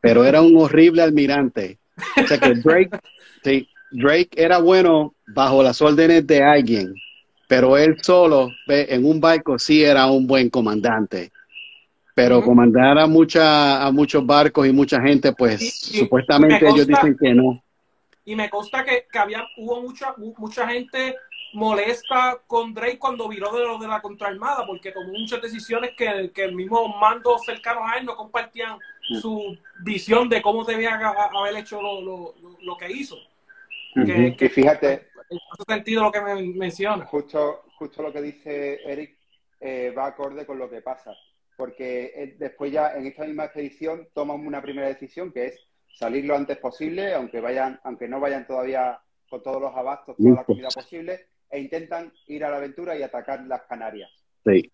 pero 0.00 0.24
era 0.24 0.40
un 0.40 0.56
horrible 0.56 1.02
almirante. 1.02 1.78
O 2.22 2.26
sea 2.26 2.38
que 2.38 2.54
Drake, 2.54 2.90
Drake 3.90 4.30
era 4.36 4.58
bueno 4.58 5.14
bajo 5.26 5.62
las 5.62 5.80
órdenes 5.82 6.26
de 6.26 6.42
alguien, 6.42 6.94
pero 7.46 7.76
él 7.76 7.96
solo 8.02 8.50
en 8.66 9.04
un 9.04 9.20
barco 9.20 9.58
sí 9.58 9.82
era 9.82 10.06
un 10.06 10.26
buen 10.26 10.50
comandante. 10.50 11.32
Pero 12.14 12.42
comandar 12.42 12.98
a, 12.98 13.06
mucha, 13.06 13.86
a 13.86 13.92
muchos 13.92 14.26
barcos 14.26 14.66
y 14.66 14.72
mucha 14.72 15.00
gente, 15.00 15.32
pues 15.32 15.80
supuestamente 15.82 16.68
ellos 16.68 16.86
dicen 16.86 17.16
que 17.16 17.32
no. 17.32 17.62
Y 18.24 18.34
me 18.34 18.50
consta 18.50 18.84
que, 18.84 19.06
había, 19.16 19.46
hubo 19.56 19.80
mucha, 19.80 20.14
mucha 20.36 20.68
gente 20.68 21.14
molesta 21.54 22.38
con 22.46 22.74
Drake 22.74 22.98
cuando 22.98 23.28
viró 23.28 23.52
de 23.52 23.64
lo 23.64 23.78
de 23.78 23.86
la 23.86 24.02
contraarmada, 24.02 24.66
porque 24.66 24.90
tomó 24.90 25.12
muchas 25.12 25.40
decisiones 25.40 25.92
que, 25.96 26.30
que 26.34 26.44
el 26.44 26.56
mismo 26.56 26.88
mando 26.98 27.38
cercano 27.38 27.86
a 27.86 27.98
él 27.98 28.04
no 28.04 28.16
compartían 28.16 28.78
su 29.20 29.56
visión 29.80 30.28
de 30.28 30.42
cómo 30.42 30.64
debía 30.64 30.96
haber 30.96 31.56
hecho 31.56 31.80
lo, 31.80 32.34
lo, 32.60 32.76
que 32.76 32.90
hizo. 32.90 33.16
que, 33.94 34.48
fíjate, 34.48 35.08
en 35.30 35.38
ese 35.38 35.64
sentido 35.66 36.02
lo 36.02 36.12
que 36.12 36.20
me 36.20 36.42
menciona. 36.42 37.04
Justo, 37.06 37.64
justo 37.76 38.02
lo 38.02 38.12
que 38.12 38.22
dice 38.22 38.80
Eric 38.84 39.16
eh, 39.60 39.92
va 39.96 40.06
acorde 40.06 40.46
con 40.46 40.58
lo 40.58 40.68
que 40.70 40.82
pasa, 40.82 41.14
porque 41.56 42.36
después 42.38 42.72
ya 42.72 42.94
en 42.94 43.06
esta 43.06 43.24
misma 43.24 43.44
expedición 43.44 44.08
toman 44.14 44.46
una 44.46 44.62
primera 44.62 44.88
decisión 44.88 45.32
que 45.32 45.46
es 45.46 45.68
salir 45.98 46.24
lo 46.24 46.36
antes 46.36 46.58
posible, 46.58 47.14
aunque 47.14 47.40
vayan, 47.40 47.80
aunque 47.82 48.08
no 48.08 48.20
vayan 48.20 48.46
todavía 48.46 49.00
con 49.28 49.42
todos 49.42 49.60
los 49.60 49.74
abastos, 49.74 50.16
toda 50.16 50.36
la 50.36 50.44
comida 50.44 50.68
posible, 50.68 51.26
e 51.50 51.60
intentan 51.60 52.12
ir 52.26 52.44
a 52.44 52.50
la 52.50 52.58
aventura 52.58 52.96
y 52.96 53.02
atacar 53.02 53.44
las 53.46 53.62
Canarias. 53.62 54.10
Sí. 54.44 54.70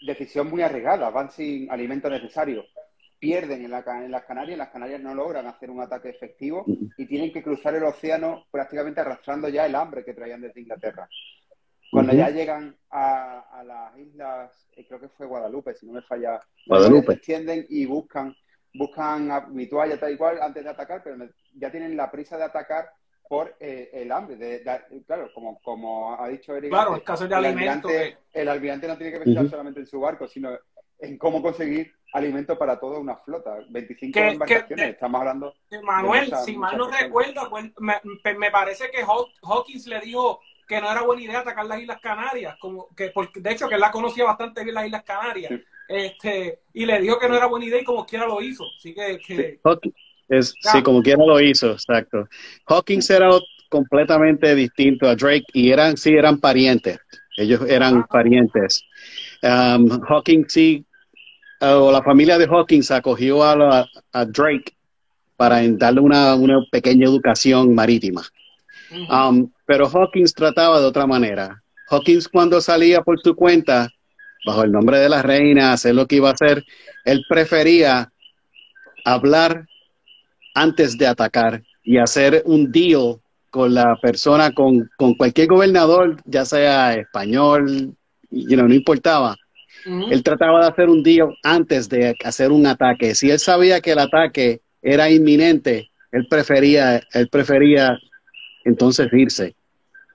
Decisión 0.00 0.48
muy 0.48 0.62
arriesgada, 0.62 1.10
van 1.10 1.30
sin 1.30 1.70
alimento 1.70 2.08
necesario 2.08 2.64
pierden 3.20 3.66
en, 3.66 3.70
la, 3.70 3.84
en 4.02 4.10
las 4.10 4.24
Canarias, 4.24 4.58
las 4.58 4.70
Canarias 4.70 5.00
no 5.00 5.14
logran 5.14 5.46
hacer 5.46 5.70
un 5.70 5.80
ataque 5.80 6.08
efectivo 6.08 6.64
y 6.96 7.06
tienen 7.06 7.30
que 7.30 7.42
cruzar 7.42 7.74
el 7.74 7.84
océano 7.84 8.46
prácticamente 8.50 9.02
arrastrando 9.02 9.48
ya 9.48 9.66
el 9.66 9.74
hambre 9.74 10.04
que 10.04 10.14
traían 10.14 10.40
desde 10.40 10.62
Inglaterra. 10.62 11.08
Cuando 11.92 12.14
ya 12.14 12.30
llegan 12.30 12.74
a, 12.90 13.62
las 13.64 13.98
islas, 13.98 14.68
eh, 14.76 14.86
creo 14.86 15.00
que 15.00 15.08
fue 15.08 15.26
Guadalupe, 15.26 15.74
si 15.74 15.86
no 15.86 15.92
me 15.92 16.02
falla, 16.02 16.40
Guadalupe. 16.66 17.06
se 17.06 17.12
extienden 17.14 17.66
y 17.68 17.84
buscan, 17.84 18.34
buscan 18.72 19.30
habitual 19.30 19.98
tal 19.98 20.12
y 20.12 20.16
cual 20.16 20.40
antes 20.40 20.64
de 20.64 20.70
atacar, 20.70 21.02
pero 21.02 21.16
ya 21.54 21.70
tienen 21.70 21.96
la 21.96 22.10
prisa 22.10 22.38
de 22.38 22.44
atacar 22.44 22.88
por 23.30 23.54
eh, 23.60 23.90
el 23.92 24.10
hambre. 24.10 24.34
De, 24.34 24.60
claro, 25.06 25.30
como, 25.32 25.62
como 25.62 26.20
ha 26.20 26.26
dicho 26.26 26.56
Eric, 26.56 26.68
claro, 26.68 26.96
el 26.96 27.04
caso 27.04 27.28
de 27.28 27.36
el, 27.36 27.44
almirante, 27.44 28.18
el 28.32 28.48
almirante 28.48 28.88
no 28.88 28.96
tiene 28.98 29.12
que 29.12 29.20
pensar 29.20 29.48
solamente 29.48 29.78
en 29.78 29.86
su 29.86 30.00
barco, 30.00 30.26
sino 30.26 30.50
en 30.98 31.16
cómo 31.16 31.40
conseguir 31.40 31.94
alimento 32.12 32.58
para 32.58 32.80
toda 32.80 32.98
una 32.98 33.14
flota. 33.14 33.56
25 33.68 34.18
embarcaciones, 34.18 34.94
estamos 34.94 35.20
hablando. 35.20 35.54
Manuel, 35.80 36.32
si 36.44 36.56
mal 36.56 36.76
no 36.76 36.90
recuerdo, 36.90 37.48
pues, 37.48 37.70
me, 37.78 38.50
parece 38.50 38.90
que 38.90 39.04
Hawkins 39.42 39.86
le 39.86 40.00
dijo 40.00 40.40
que 40.66 40.80
no 40.80 40.90
era 40.90 41.02
buena 41.02 41.22
idea 41.22 41.38
atacar 41.38 41.66
las 41.66 41.80
Islas 41.80 42.00
Canarias, 42.00 42.56
como 42.58 42.88
que 42.96 43.10
porque, 43.10 43.38
de 43.38 43.52
hecho 43.52 43.68
que 43.68 43.76
él 43.76 43.80
la 43.80 43.92
conocía 43.92 44.24
bastante 44.24 44.64
bien 44.64 44.74
las 44.74 44.86
Islas 44.86 45.04
Canarias, 45.04 45.52
este, 45.86 46.62
y 46.72 46.84
le 46.84 47.00
dijo 47.00 47.16
que 47.20 47.28
no 47.28 47.36
era 47.36 47.46
buena 47.46 47.66
idea 47.66 47.80
y 47.80 47.84
como 47.84 48.04
quiera 48.04 48.26
lo 48.26 48.42
hizo. 48.42 48.64
Así 48.76 48.92
que, 48.92 49.20
sí, 49.24 49.60
como 50.82 51.02
quiera 51.02 51.24
lo 51.24 51.40
hizo, 51.40 51.72
exacto. 51.72 52.28
Hawkins 52.66 53.10
era 53.10 53.30
completamente 53.68 54.54
distinto 54.54 55.08
a 55.08 55.14
Drake 55.14 55.46
y 55.52 55.70
eran, 55.70 55.96
sí, 55.96 56.10
eran 56.10 56.38
parientes. 56.38 56.98
Ellos 57.36 57.62
eran 57.68 58.06
parientes. 58.06 58.84
Um, 59.42 60.00
Hawkins 60.08 60.52
sí 60.52 60.84
o 61.60 61.92
la 61.92 62.02
familia 62.02 62.38
de 62.38 62.46
Hawkins 62.46 62.90
acogió 62.90 63.42
a, 63.44 63.86
Drake 64.26 64.72
para 65.36 65.60
darle 65.62 66.00
una, 66.00 66.36
pequeña 66.70 67.06
educación 67.06 67.74
marítima. 67.74 68.22
Um, 69.10 69.50
pero 69.66 69.88
Hawkins 69.88 70.34
trataba 70.34 70.80
de 70.80 70.86
otra 70.86 71.06
manera. 71.06 71.62
Hawkins 71.88 72.28
cuando 72.28 72.60
salía 72.60 73.02
por 73.02 73.20
su 73.20 73.34
cuenta, 73.34 73.88
bajo 74.44 74.64
el 74.64 74.72
nombre 74.72 74.98
de 74.98 75.08
la 75.08 75.22
reina, 75.22 75.72
hacer 75.72 75.94
lo 75.94 76.06
que 76.06 76.16
iba 76.16 76.30
a 76.30 76.32
hacer, 76.32 76.64
él 77.04 77.24
prefería 77.28 78.10
hablar 79.04 79.66
antes 80.54 80.96
de 80.98 81.06
atacar 81.06 81.62
y 81.82 81.98
hacer 81.98 82.42
un 82.44 82.70
deal 82.70 83.20
con 83.50 83.74
la 83.74 83.96
persona, 84.00 84.52
con, 84.52 84.88
cualquier 85.16 85.48
gobernador, 85.48 86.16
ya 86.24 86.44
sea 86.44 86.94
español, 86.94 87.94
no 88.30 88.74
importaba. 88.74 89.36
Él 89.84 90.22
trataba 90.22 90.60
de 90.60 90.68
hacer 90.68 90.88
un 90.88 91.02
día 91.02 91.24
antes 91.42 91.88
de 91.88 92.14
hacer 92.24 92.52
un 92.52 92.66
ataque. 92.66 93.14
Si 93.14 93.30
él 93.30 93.38
sabía 93.38 93.80
que 93.80 93.92
el 93.92 93.98
ataque 93.98 94.60
era 94.82 95.10
inminente, 95.10 95.90
él 96.12 96.26
prefería, 96.28 97.02
él 97.12 97.28
prefería 97.28 97.98
entonces 98.64 99.08
irse. 99.12 99.54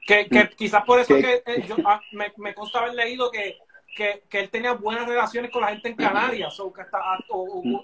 Que, 0.05 0.29
quizás 0.55 0.83
por 0.85 0.99
eso 0.99 1.15
que, 1.15 1.41
eh, 1.47 1.65
yo, 1.67 1.77
ah, 1.83 1.99
me, 2.11 2.31
me, 2.37 2.53
consta 2.53 2.79
haber 2.79 2.93
leído 2.93 3.31
que, 3.31 3.57
él 3.95 4.49
tenía 4.49 4.73
buenas 4.73 5.07
relaciones 5.07 5.51
con 5.51 5.61
la 5.61 5.69
gente 5.69 5.89
en 5.89 5.95
Canarias, 5.95 6.59
o 6.59 6.71
que 6.71 6.81
ah, 6.91 7.17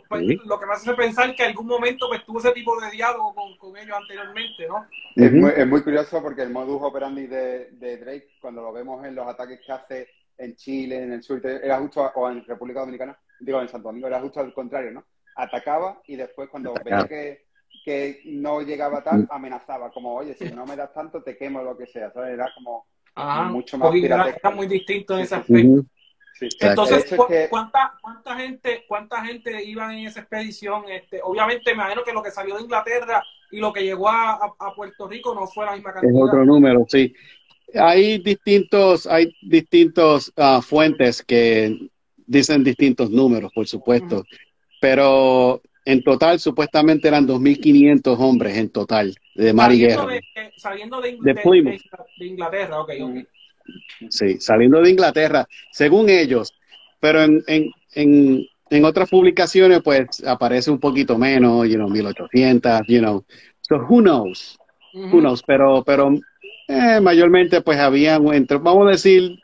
pues, 0.10 0.24
lo 0.46 0.60
que 0.60 0.66
me 0.66 0.74
hace 0.74 0.94
pensar 0.94 1.34
que 1.36 1.44
en 1.44 1.50
algún 1.50 1.68
momento 1.68 2.08
pues, 2.10 2.26
tuvo 2.26 2.40
ese 2.40 2.52
tipo 2.52 2.80
de 2.80 2.92
diálogo 2.92 3.34
con, 3.58 3.78
ellos 3.78 3.96
anteriormente, 3.98 4.68
¿no? 4.68 4.86
Es, 5.16 5.32
muy, 5.32 5.52
es, 5.56 5.68
muy, 5.68 5.82
curioso 5.82 6.22
porque 6.22 6.42
el 6.42 6.50
modus 6.50 6.82
operandi 6.82 7.28
de, 7.28 7.72
de 7.72 7.98
Drake, 7.98 8.30
cuando 8.42 8.62
lo 8.62 8.74
vemos 8.74 9.06
en 9.06 9.16
los 9.16 9.28
ataques 9.28 9.62
que 9.66 9.72
hace 9.72 10.08
en 10.38 10.56
Chile, 10.56 11.04
en 11.04 11.14
el 11.14 11.24
sur, 11.24 11.40
era 11.46 11.80
justo, 11.80 12.12
o 12.16 12.30
en 12.30 12.44
República 12.44 12.82
Dominicana, 12.82 13.18
digo 13.40 13.62
en 13.62 13.70
Santo 13.70 13.88
Domingo, 13.88 14.08
era 14.08 14.20
justo 14.20 14.40
al 14.40 14.54
contrario, 14.54 14.92
¿no? 14.92 15.06
Atacaba 15.36 16.02
y 16.08 16.16
después 16.16 16.50
cuando 16.50 16.74
veía 16.84 17.08
que, 17.08 17.46
que 17.86 18.22
no 18.26 18.62
llegaba 18.62 19.04
tal, 19.04 19.22
mm. 19.22 19.28
amenazaba, 19.30 19.92
como, 19.92 20.16
oye, 20.16 20.34
si 20.34 20.52
no 20.52 20.66
me 20.66 20.76
das 20.76 20.92
tanto, 20.94 21.24
te 21.24 21.38
quemo 21.38 21.62
lo 21.62 21.78
que 21.78 21.88
sea, 21.88 22.12
¿sabes? 22.12 22.34
Era 22.34 22.52
como 22.54 22.86
mucho 23.16 23.78
más 23.78 23.94
Era 23.94 24.52
muy 24.52 24.68
distinto 24.68 25.16
en 25.16 25.22
ese 25.22 25.36
aspecto. 25.36 25.86
Entonces, 26.60 27.06
¿cuánta, 27.50 27.94
¿cuánta, 28.02 28.36
gente, 28.36 28.86
¿cuánta 28.88 29.24
gente 29.24 29.64
iba 29.64 29.94
en 29.94 30.08
esa 30.08 30.22
expedición? 30.22 30.86
Este, 30.90 31.22
obviamente, 31.22 31.72
me 31.72 31.84
imagino 31.84 32.04
que 32.04 32.14
lo 32.14 32.24
que 32.24 32.32
salió 32.32 32.56
de 32.56 32.64
Inglaterra 32.64 33.24
y 33.52 33.60
lo 33.60 33.72
que 33.72 33.84
llegó 33.84 34.10
a, 34.10 34.54
a, 34.58 34.76
Puerto 34.76 35.08
Rico 35.08 35.36
no 35.36 35.46
fue 35.48 35.66
la 35.66 35.74
misma 35.74 35.94
cantidad. 35.94 36.14
Es 36.14 36.22
otro 36.22 36.46
número, 36.46 36.86
sí. 36.88 37.14
Hay 37.76 38.18
distintos, 38.20 39.08
hay 39.08 39.36
distintos 39.42 40.34
ah, 40.36 40.62
fuentes 40.62 41.22
que 41.22 41.90
dicen 42.26 42.64
distintos 42.64 43.10
números, 43.10 43.52
por 43.54 43.68
supuesto, 43.68 44.24
pero 44.80 45.62
en 45.86 46.04
total 46.04 46.40
supuestamente 46.40 47.08
eran 47.08 47.28
2.500 47.28 48.16
hombres 48.20 48.58
en 48.58 48.70
total 48.70 49.16
de 49.36 49.54
mar 49.54 49.72
y 49.72 49.80
guerra. 49.80 50.08
saliendo 50.56 51.02
de, 51.02 51.18
de, 51.22 52.26
Inglaterra, 52.26 52.82
ok, 52.82 52.92
Sí, 54.10 54.40
saliendo 54.40 54.82
de 54.82 54.90
Inglaterra, 54.90 55.48
según 55.72 56.10
ellos, 56.10 56.54
pero 57.00 57.24
en, 57.24 57.44
en, 57.48 57.72
en, 57.94 58.46
en 58.70 58.86
otras 58.86 59.10
publicaciones 59.10 59.82
pues 59.84 60.24
aparece 60.26 60.72
un 60.72 60.80
poquito 60.80 61.18
menos, 61.18 61.68
you 61.68 61.76
know, 61.76 61.90
1.800, 61.90 62.86
you 62.88 63.00
know, 63.00 63.24
so 63.62 63.78
who 63.78 64.02
knows, 64.02 64.58
who 64.94 65.20
knows, 65.20 65.44
pero, 65.44 65.84
pero 65.84 66.14
eh, 66.68 67.00
mayormente, 67.02 67.62
pues 67.62 67.78
había, 67.80 68.16
entre, 68.16 68.58
vamos 68.58 68.88
a 68.88 68.92
decir, 68.92 69.38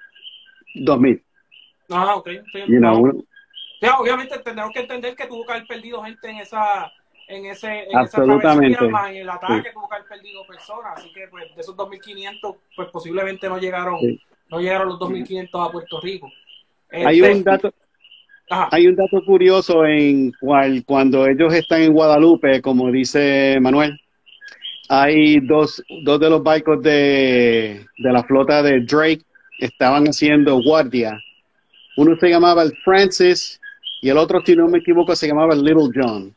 2000. 0.75 1.23
Ah, 1.89 2.15
ok. 2.15 2.30
obviamente 3.99 4.39
tenemos 4.39 4.71
que 4.71 4.80
entender 4.80 5.15
que 5.15 5.27
tuvo 5.27 5.45
que 5.45 5.51
haber 5.53 5.67
perdido 5.67 6.03
gente 6.03 6.30
en 6.30 6.38
esa 6.38 6.91
en 7.27 7.45
ese 7.45 7.83
en 7.83 7.97
Absolutamente. 7.97 8.85
Esa 8.85 9.11
en 9.11 9.17
el 9.17 9.29
ataque 9.29 9.71
tuvo 9.73 9.87
que 9.89 9.95
haber 9.95 10.07
perdido 10.07 10.45
personas, 10.45 10.97
así 10.97 11.11
que 11.13 11.27
pues 11.29 11.43
de 11.55 11.61
esos 11.61 11.75
2500 11.75 12.55
pues 12.75 12.89
posiblemente 12.89 13.49
no 13.49 13.57
llegaron 13.57 13.99
no 14.49 14.59
llegaron 14.59 14.89
los 14.89 14.99
2500 14.99 15.67
a 15.67 15.71
Puerto 15.71 15.99
Rico. 16.01 16.31
hay 16.91 17.21
un 17.21 17.27
este, 17.27 17.43
dato 17.43 17.73
Hay 18.71 18.87
un 18.87 18.95
dato 18.95 19.23
curioso 19.25 19.85
en 19.85 20.31
cual 20.39 20.83
cuando 20.85 21.27
ellos 21.27 21.53
están 21.53 21.81
en 21.81 21.93
Guadalupe, 21.93 22.61
como 22.61 22.89
dice 22.91 23.57
Manuel, 23.59 23.99
hay 24.89 25.39
dos, 25.41 25.83
dos 26.03 26.19
de 26.19 26.29
los 26.29 26.41
barcos 26.41 26.81
de, 26.81 27.85
la 27.97 28.23
flota 28.23 28.63
de 28.63 28.81
Drake 28.81 29.21
estaban 29.59 30.05
haciendo 30.05 30.61
guardia. 30.61 31.19
Uno 31.97 32.15
se 32.17 32.29
llamaba 32.29 32.63
el 32.63 32.75
Francis 32.85 33.59
y 34.01 34.09
el 34.09 34.17
otro, 34.17 34.41
si 34.45 34.55
no 34.55 34.67
me 34.67 34.77
equivoco, 34.77 35.15
se 35.15 35.27
llamaba 35.27 35.53
el 35.53 35.63
Little 35.63 35.89
John. 35.93 36.33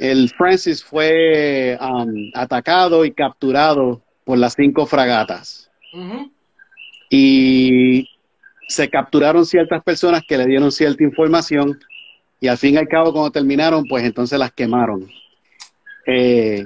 El 0.00 0.30
Francis 0.30 0.82
fue 0.82 1.78
um, 1.78 2.30
atacado 2.34 3.04
y 3.04 3.12
capturado 3.12 4.00
por 4.24 4.38
las 4.38 4.54
cinco 4.54 4.86
fragatas. 4.86 5.70
Y 7.10 8.08
se 8.66 8.88
capturaron 8.88 9.44
ciertas 9.44 9.82
personas 9.82 10.22
que 10.26 10.38
le 10.38 10.46
dieron 10.46 10.72
cierta 10.72 11.04
información 11.04 11.78
y 12.40 12.48
al 12.48 12.56
fin 12.56 12.76
y 12.76 12.78
al 12.78 12.88
cabo 12.88 13.12
cuando 13.12 13.30
terminaron, 13.30 13.84
pues 13.86 14.02
entonces 14.02 14.38
las 14.38 14.52
quemaron. 14.52 15.06
Eh, 16.06 16.64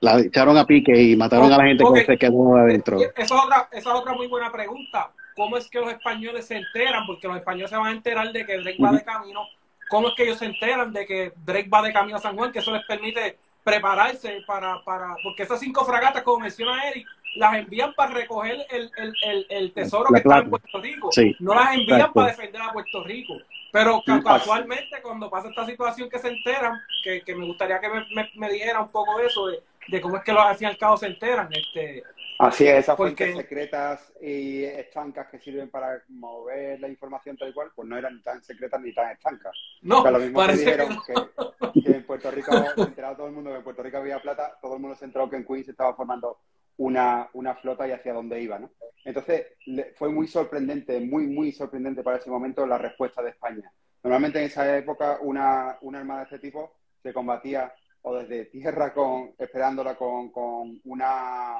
la 0.00 0.20
echaron 0.20 0.56
a 0.58 0.64
pique 0.64 0.92
y 0.96 1.16
mataron 1.16 1.52
a 1.52 1.58
la 1.58 1.64
gente 1.64 1.84
que 1.92 2.04
se 2.04 2.16
quedó 2.16 2.56
adentro. 2.56 2.98
Esa 3.00 3.12
es, 3.16 3.32
otra, 3.32 3.68
esa 3.72 3.90
es 3.90 4.00
otra 4.00 4.12
muy 4.12 4.28
buena 4.28 4.52
pregunta. 4.52 5.10
¿Cómo 5.34 5.56
es 5.56 5.68
que 5.68 5.80
los 5.80 5.90
españoles 5.90 6.46
se 6.46 6.56
enteran? 6.56 7.04
Porque 7.04 7.26
los 7.26 7.38
españoles 7.38 7.68
se 7.68 7.76
van 7.76 7.88
a 7.88 7.90
enterar 7.90 8.32
de 8.32 8.46
que 8.46 8.58
va 8.78 8.92
de 8.92 9.02
camino. 9.02 9.40
¿Cómo 9.88 10.08
es 10.08 10.14
que 10.14 10.24
ellos 10.24 10.38
se 10.38 10.46
enteran 10.46 10.92
de 10.92 11.06
que 11.06 11.32
Drake 11.36 11.68
va 11.68 11.82
de 11.82 11.92
camino 11.92 12.16
a 12.16 12.20
San 12.20 12.36
Juan? 12.36 12.52
Que 12.52 12.58
eso 12.60 12.72
les 12.72 12.84
permite 12.86 13.38
prepararse 13.62 14.42
para, 14.46 14.82
para 14.84 15.16
porque 15.22 15.42
esas 15.42 15.60
cinco 15.60 15.84
fragatas, 15.84 16.22
como 16.22 16.40
menciona 16.40 16.88
Eric, 16.88 17.06
las 17.36 17.54
envían 17.54 17.92
para 17.94 18.12
recoger 18.14 18.66
el, 18.70 18.90
el, 18.96 19.12
el, 19.22 19.46
el 19.50 19.72
tesoro 19.72 20.08
que 20.10 20.18
está 20.18 20.38
en 20.38 20.50
Puerto 20.50 20.80
Rico. 20.80 21.10
no 21.40 21.54
las 21.54 21.74
envían 21.74 22.12
para 22.12 22.28
defender 22.28 22.62
a 22.62 22.72
Puerto 22.72 23.02
Rico. 23.04 23.34
Pero 23.72 24.02
casualmente, 24.24 25.02
cuando 25.02 25.28
pasa 25.28 25.48
esta 25.48 25.66
situación 25.66 26.08
que 26.08 26.18
se 26.18 26.28
enteran, 26.28 26.80
que, 27.02 27.22
que 27.22 27.34
me 27.34 27.44
gustaría 27.44 27.78
que 27.78 27.88
me, 27.88 28.06
me, 28.14 28.30
me 28.34 28.48
dijera 28.50 28.80
un 28.80 28.90
poco 28.90 29.20
eso, 29.20 29.48
de 29.48 29.62
de 29.88 30.00
cómo 30.00 30.16
es 30.16 30.24
que 30.24 30.32
los 30.32 30.42
al 30.42 30.56
fin 30.56 30.68
y 30.68 30.70
al 30.70 30.78
cabo 30.78 30.96
se 30.96 31.06
enteran. 31.06 31.48
Este, 31.52 32.02
Así 32.38 32.66
es, 32.66 32.80
esas 32.80 32.96
fuentes 32.96 33.36
secretas 33.36 34.12
y 34.20 34.64
estancas 34.64 35.28
que 35.28 35.38
sirven 35.38 35.70
para 35.70 36.02
mover 36.08 36.80
la 36.80 36.88
información 36.88 37.36
tal 37.36 37.48
y 37.48 37.52
cual, 37.52 37.70
pues 37.74 37.88
no 37.88 37.96
eran 37.96 38.22
tan 38.22 38.42
secretas 38.42 38.80
ni 38.80 38.92
tan 38.92 39.10
estancas. 39.10 39.56
No, 39.82 40.08
lo 40.10 40.18
mismo 40.18 40.46
que 40.46 40.52
dijeron 40.52 40.98
que, 41.06 41.90
en 41.92 42.04
Puerto 42.04 42.30
Rico, 42.30 42.52
se 42.52 43.02
todo 43.02 43.26
el 43.26 43.32
mundo 43.32 43.50
que 43.50 43.56
en 43.56 43.64
Puerto 43.64 43.82
Rico 43.82 43.98
había 43.98 44.20
plata, 44.20 44.58
todo 44.60 44.74
el 44.74 44.80
mundo 44.80 44.96
se 44.96 45.06
enteró 45.06 45.30
que 45.30 45.36
en 45.36 45.46
Queens 45.46 45.66
se 45.66 45.70
estaba 45.70 45.94
formando 45.94 46.40
una, 46.78 47.28
una 47.32 47.54
flota 47.54 47.88
y 47.88 47.92
hacia 47.92 48.12
dónde 48.12 48.40
iba, 48.40 48.58
¿no? 48.58 48.70
Entonces, 49.04 49.46
fue 49.94 50.10
muy 50.10 50.26
sorprendente, 50.26 51.00
muy, 51.00 51.26
muy 51.26 51.52
sorprendente 51.52 52.02
para 52.02 52.18
ese 52.18 52.28
momento 52.28 52.66
la 52.66 52.76
respuesta 52.76 53.22
de 53.22 53.30
España. 53.30 53.72
Normalmente 54.02 54.38
en 54.38 54.46
esa 54.46 54.76
época 54.76 55.18
una, 55.22 55.78
una 55.80 55.98
armada 55.98 56.20
de 56.20 56.24
este 56.24 56.38
tipo 56.38 56.76
se 57.02 57.12
combatía 57.12 57.72
o 58.02 58.14
desde 58.16 58.46
tierra 58.46 58.92
con, 58.92 59.34
esperándola 59.38 59.96
con, 59.96 60.30
con 60.30 60.80
una, 60.84 61.56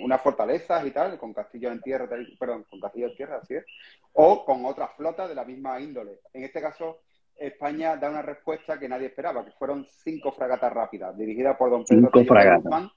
unas 0.04 0.22
fortalezas 0.22 0.86
y 0.86 0.92
tal, 0.92 1.18
con 1.18 1.34
castillos 1.34 1.72
en 1.72 1.82
tierra, 1.82 2.08
perdón, 2.40 2.66
con 2.70 2.80
castillos 2.80 3.12
en 3.12 3.18
tierra, 3.18 3.40
así 3.42 3.56
es, 3.56 3.66
o 4.14 4.46
con 4.46 4.66
otra 4.66 4.88
flota 4.90 5.28
de 5.28 5.36
la 5.36 5.46
misma 5.46 5.80
índole. 5.80 6.20
En 6.34 6.44
este 6.44 6.62
caso, 6.62 7.02
España 7.36 7.96
da 7.96 8.10
una 8.10 8.22
respuesta 8.22 8.80
que 8.80 8.90
nadie 8.90 9.08
esperaba, 9.08 9.46
que 9.46 9.52
fueron 9.52 9.86
cinco 9.86 10.32
fragatas 10.32 10.72
rápidas, 10.72 11.18
dirigidas 11.18 11.58
por 11.58 11.70
don 11.70 11.86
Pedro 11.86 12.10
Guzmán, 12.12 12.90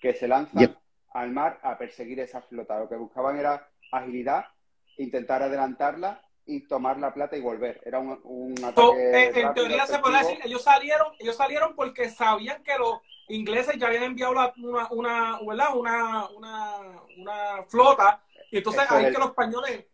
que 0.00 0.14
se 0.14 0.28
lanzan 0.28 0.76
al 1.12 1.30
mar 1.30 1.58
a 1.62 1.76
perseguir 1.76 2.20
esa 2.20 2.42
flota. 2.42 2.78
Lo 2.78 2.88
que 2.88 2.96
buscaban 2.96 3.38
era 3.38 3.68
agilidad, 3.90 4.44
intentar 4.96 5.42
adelantarla 5.42 6.22
y 6.50 6.60
tomar 6.66 6.98
la 6.98 7.14
plata 7.14 7.36
y 7.36 7.40
volver. 7.40 7.80
Era 7.84 8.00
un, 8.00 8.20
un 8.24 8.64
ataque. 8.64 9.30
En 9.40 9.54
teoría 9.54 9.86
se 9.86 9.98
puede 10.00 10.18
decir, 10.18 10.38
ellos 10.44 10.62
salieron, 10.62 11.06
ellos 11.18 11.36
salieron 11.36 11.76
porque 11.76 12.10
sabían 12.10 12.62
que 12.64 12.76
los 12.76 13.00
ingleses 13.28 13.76
ya 13.78 13.86
habían 13.86 14.02
enviado 14.02 14.32
una, 14.32 14.88
una, 14.90 15.40
Una, 15.40 16.28
una, 16.36 17.62
flota, 17.68 18.20
y 18.50 18.58
entonces 18.58 18.82
ahí 18.90 19.12
que 19.12 19.18
los 19.18 19.28
españoles 19.28 19.86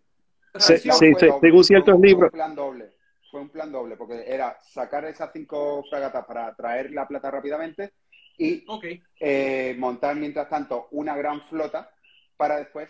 sí, 0.59 0.79
sí, 0.79 1.13
según 1.19 1.65
ciertos 1.65 2.01
libros. 2.01 2.31
Fue 2.31 2.41
un 2.41 2.47
plan 2.47 2.55
doble, 2.55 2.93
fue 3.31 3.41
un 3.43 3.49
plan 3.51 3.71
doble, 3.71 3.97
porque 3.97 4.25
era 4.27 4.59
sacar 4.63 5.05
esas 5.05 5.31
cinco 5.35 5.85
fragatas 5.91 6.25
para 6.25 6.55
traer 6.55 6.91
la 6.93 7.07
plata 7.07 7.31
rápidamente 7.31 7.93
y 8.39 8.65
eh, 9.21 9.77
montar 9.79 10.17
mientras 10.17 10.49
tanto 10.49 10.89
una 10.93 11.15
gran 11.17 11.43
flota 11.49 11.91
para 12.39 12.57
después 12.57 12.89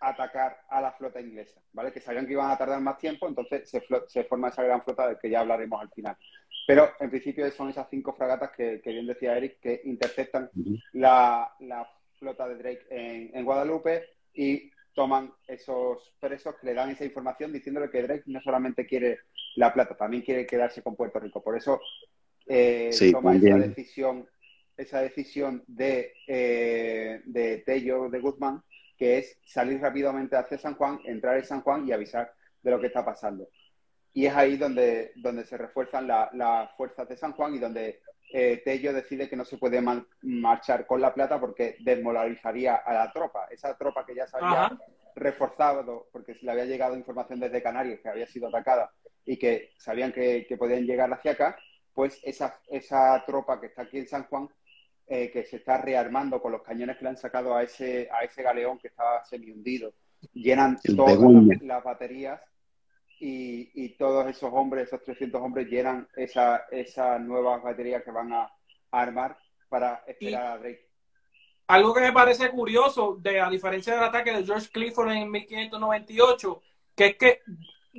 atacar 0.00 0.62
a 0.68 0.80
la 0.80 0.92
flota 0.92 1.20
inglesa, 1.20 1.60
¿vale? 1.72 1.92
Que 1.92 2.00
sabían 2.00 2.26
que 2.26 2.32
iban 2.32 2.50
a 2.50 2.58
tardar 2.58 2.80
más 2.80 2.98
tiempo, 2.98 3.28
entonces 3.28 3.68
se, 3.68 3.82
se 4.08 4.24
forma 4.24 4.48
esa 4.48 4.62
gran 4.62 4.82
flota 4.82 5.08
del 5.08 5.18
que 5.18 5.30
ya 5.30 5.40
hablaremos 5.40 5.80
al 5.80 5.90
final. 5.90 6.16
Pero 6.66 6.90
en 6.98 7.10
principio 7.10 7.48
son 7.52 7.70
esas 7.70 7.88
cinco 7.88 8.12
fragatas 8.12 8.50
que, 8.50 8.80
bien 8.84 9.06
decía 9.06 9.36
Eric, 9.36 9.60
que 9.60 9.80
interceptan 9.84 10.50
la, 10.92 11.52
flota 12.18 12.48
de 12.48 12.56
Drake 12.56 12.86
en, 12.90 13.44
Guadalupe 13.44 14.04
y 14.34 14.70
toman 14.92 15.32
esos 15.46 16.14
presos 16.18 16.56
que 16.56 16.66
le 16.66 16.74
dan 16.74 16.90
esa 16.90 17.04
información 17.04 17.52
diciéndole 17.52 17.90
que 17.90 18.02
Drake 18.02 18.24
no 18.26 18.40
solamente 18.40 18.86
quiere 18.86 19.20
la 19.54 19.72
plata, 19.72 19.96
también 19.96 20.22
quiere 20.22 20.46
quedarse 20.46 20.82
con 20.82 20.96
Puerto 20.96 21.20
Rico. 21.20 21.42
Por 21.42 21.56
eso 21.56 21.80
eh, 22.46 22.90
toma 23.12 23.36
esa 23.36 23.58
decisión, 23.58 24.28
esa 24.76 25.02
decisión 25.02 25.62
de, 25.68 26.14
eh, 26.26 27.20
de 27.26 27.58
Tello 27.58 28.08
de 28.08 28.18
Guzmán, 28.18 28.62
que 28.96 29.18
es 29.18 29.38
salir 29.44 29.80
rápidamente 29.80 30.36
hacia 30.36 30.58
San 30.58 30.74
Juan, 30.74 31.00
entrar 31.04 31.36
en 31.36 31.44
San 31.44 31.60
Juan 31.62 31.86
y 31.86 31.92
avisar 31.92 32.32
de 32.62 32.70
lo 32.70 32.80
que 32.80 32.88
está 32.88 33.04
pasando 33.04 33.48
y 34.16 34.24
es 34.24 34.34
ahí 34.34 34.56
donde, 34.56 35.12
donde 35.16 35.44
se 35.44 35.58
refuerzan 35.58 36.06
las 36.06 36.74
fuerzas 36.74 37.06
de 37.06 37.18
San 37.18 37.32
Juan 37.32 37.54
y 37.54 37.58
donde 37.58 38.00
eh, 38.32 38.62
Tello 38.64 38.94
decide 38.94 39.28
que 39.28 39.36
no 39.36 39.44
se 39.44 39.58
puede 39.58 39.82
marchar 40.22 40.86
con 40.86 41.02
la 41.02 41.12
plata 41.12 41.38
porque 41.38 41.76
desmoralizaría 41.80 42.76
a 42.76 42.94
la 42.94 43.12
tropa. 43.12 43.46
Esa 43.50 43.76
tropa 43.76 44.06
que 44.06 44.14
ya 44.14 44.26
se 44.26 44.38
había 44.38 44.74
reforzado 45.14 46.08
porque 46.10 46.34
se 46.34 46.46
le 46.46 46.52
había 46.52 46.64
llegado 46.64 46.96
información 46.96 47.40
desde 47.40 47.62
Canarias 47.62 48.00
que 48.02 48.08
había 48.08 48.26
sido 48.26 48.48
atacada 48.48 48.90
y 49.26 49.38
que 49.38 49.72
sabían 49.76 50.12
que, 50.12 50.46
podían 50.58 50.86
llegar 50.86 51.12
hacia 51.12 51.32
acá, 51.32 51.58
pues 51.92 52.18
esa, 52.22 52.58
esa 52.68 53.22
tropa 53.26 53.60
que 53.60 53.66
está 53.66 53.82
aquí 53.82 53.98
en 53.98 54.08
San 54.08 54.24
Juan, 54.28 54.48
eh, 55.08 55.30
que 55.30 55.44
se 55.44 55.56
está 55.56 55.78
rearmando 55.78 56.40
con 56.40 56.52
los 56.52 56.62
cañones 56.62 56.96
que 56.96 57.04
le 57.04 57.10
han 57.10 57.16
sacado 57.16 57.54
a 57.54 57.62
ese, 57.62 58.08
a 58.12 58.24
ese 58.24 58.42
galeón 58.42 58.78
que 58.78 58.88
estaba 58.88 59.24
semi 59.24 59.50
hundido, 59.50 59.92
llenan 60.32 60.78
todas 60.96 61.18
las 61.62 61.84
baterías 61.84 62.40
y, 63.18 63.88
todos 63.96 64.26
esos 64.26 64.50
hombres, 64.52 64.88
esos 64.88 65.02
300 65.02 65.40
hombres, 65.40 65.68
llenan 65.68 66.08
esa, 66.16 66.66
esa 66.70 67.18
nueva 67.18 67.58
batería 67.58 68.02
que 68.02 68.10
van 68.10 68.32
a, 68.32 68.50
armar 68.90 69.36
para 69.68 70.04
esperar 70.06 70.46
a 70.46 70.58
Drake. 70.58 70.88
Algo 71.66 71.92
que 71.92 72.00
me 72.00 72.12
parece 72.12 72.50
curioso, 72.50 73.18
de 73.20 73.40
a 73.40 73.50
diferencia 73.50 73.94
del 73.94 74.04
ataque 74.04 74.32
de 74.32 74.44
George 74.44 74.70
Clifford 74.72 75.10
en 75.10 75.30
1598, 75.30 76.62
que 76.94 77.06
es 77.06 77.16
que, 77.16 77.40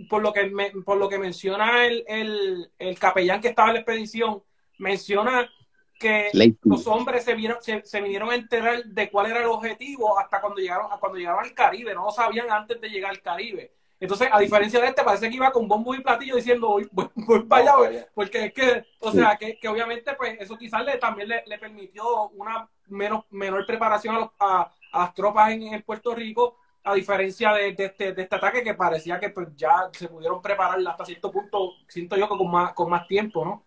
por 0.10 0.22
lo 0.22 0.32
que, 0.32 0.52
por 0.86 0.98
lo 0.98 1.10
que 1.10 1.20
menciona 1.20 1.86
el, 1.86 2.72
el, 2.80 3.00
capellán 3.00 3.41
que 3.41 3.50
estaba 3.50 3.70
en 3.70 3.76
la 3.76 3.80
expedición, 3.82 4.41
menciona 4.80 5.50
que 5.98 6.30
los 6.64 6.88
hombres 6.88 7.24
se, 7.24 7.34
vieron, 7.34 7.58
se, 7.62 7.84
se, 7.84 8.02
vinieron 8.02 8.30
a 8.30 8.36
enterar 8.36 8.84
de 8.84 9.10
cuál 9.10 9.32
era 9.32 9.42
el 9.42 9.48
objetivo 9.48 10.18
hasta 10.20 10.40
cuando 10.42 10.60
llegaron, 10.60 10.88
cuando 11.00 11.18
llegaron 11.18 11.44
al 11.44 11.54
Caribe, 11.54 11.94
no 11.94 12.06
lo 12.06 12.12
sabían 12.12 12.52
antes 12.52 12.80
de 12.80 12.90
llegar 12.90 13.12
al 13.12 13.22
Caribe. 13.22 13.74
Entonces, 14.00 14.30
a 14.32 14.40
diferencia 14.40 14.80
de 14.80 14.88
este, 14.88 15.04
parece 15.04 15.28
que 15.28 15.36
iba 15.36 15.52
con 15.52 15.68
bombo 15.68 15.96
y 15.96 16.02
platillo 16.02 16.36
diciendo, 16.36 16.68
voy, 16.68 16.88
voy, 16.92 17.10
para 17.50 17.74
allá, 17.74 18.08
porque 18.14 18.46
es 18.46 18.54
que, 18.54 18.86
o 19.00 19.12
sea, 19.12 19.36
que, 19.38 19.58
que, 19.58 19.68
obviamente, 19.68 20.14
pues 20.14 20.40
eso 20.40 20.56
quizás 20.58 20.86
le, 20.86 20.98
también 20.98 21.30
le, 21.30 21.44
le, 21.48 21.58
permitió 21.58 22.30
una 22.30 22.70
menos, 22.88 23.26
menor 23.32 23.66
preparación 23.66 24.16
a, 24.16 24.32
a, 24.40 24.72
las 25.00 25.14
tropas 25.16 25.52
en, 25.52 25.64
en, 25.64 25.82
Puerto 25.82 26.14
Rico, 26.14 26.58
a 26.84 26.94
diferencia 26.94 27.54
de, 27.54 27.74
de, 27.74 27.86
este, 27.86 28.14
de 28.14 28.22
este 28.22 28.36
ataque 28.36 28.64
que 28.64 28.76
parecía 28.76 29.20
que 29.20 29.30
pues 29.30 29.48
ya 29.56 29.90
se 29.92 30.08
pudieron 30.08 30.42
preparar 30.42 30.80
hasta 30.88 31.06
cierto 31.06 31.32
punto, 31.32 31.72
siento 31.88 32.16
yo 32.16 32.30
que 32.30 32.38
con 32.38 32.52
más, 32.52 32.74
con 32.74 32.90
más 32.90 33.08
tiempo, 33.08 33.44
¿no? 33.44 33.64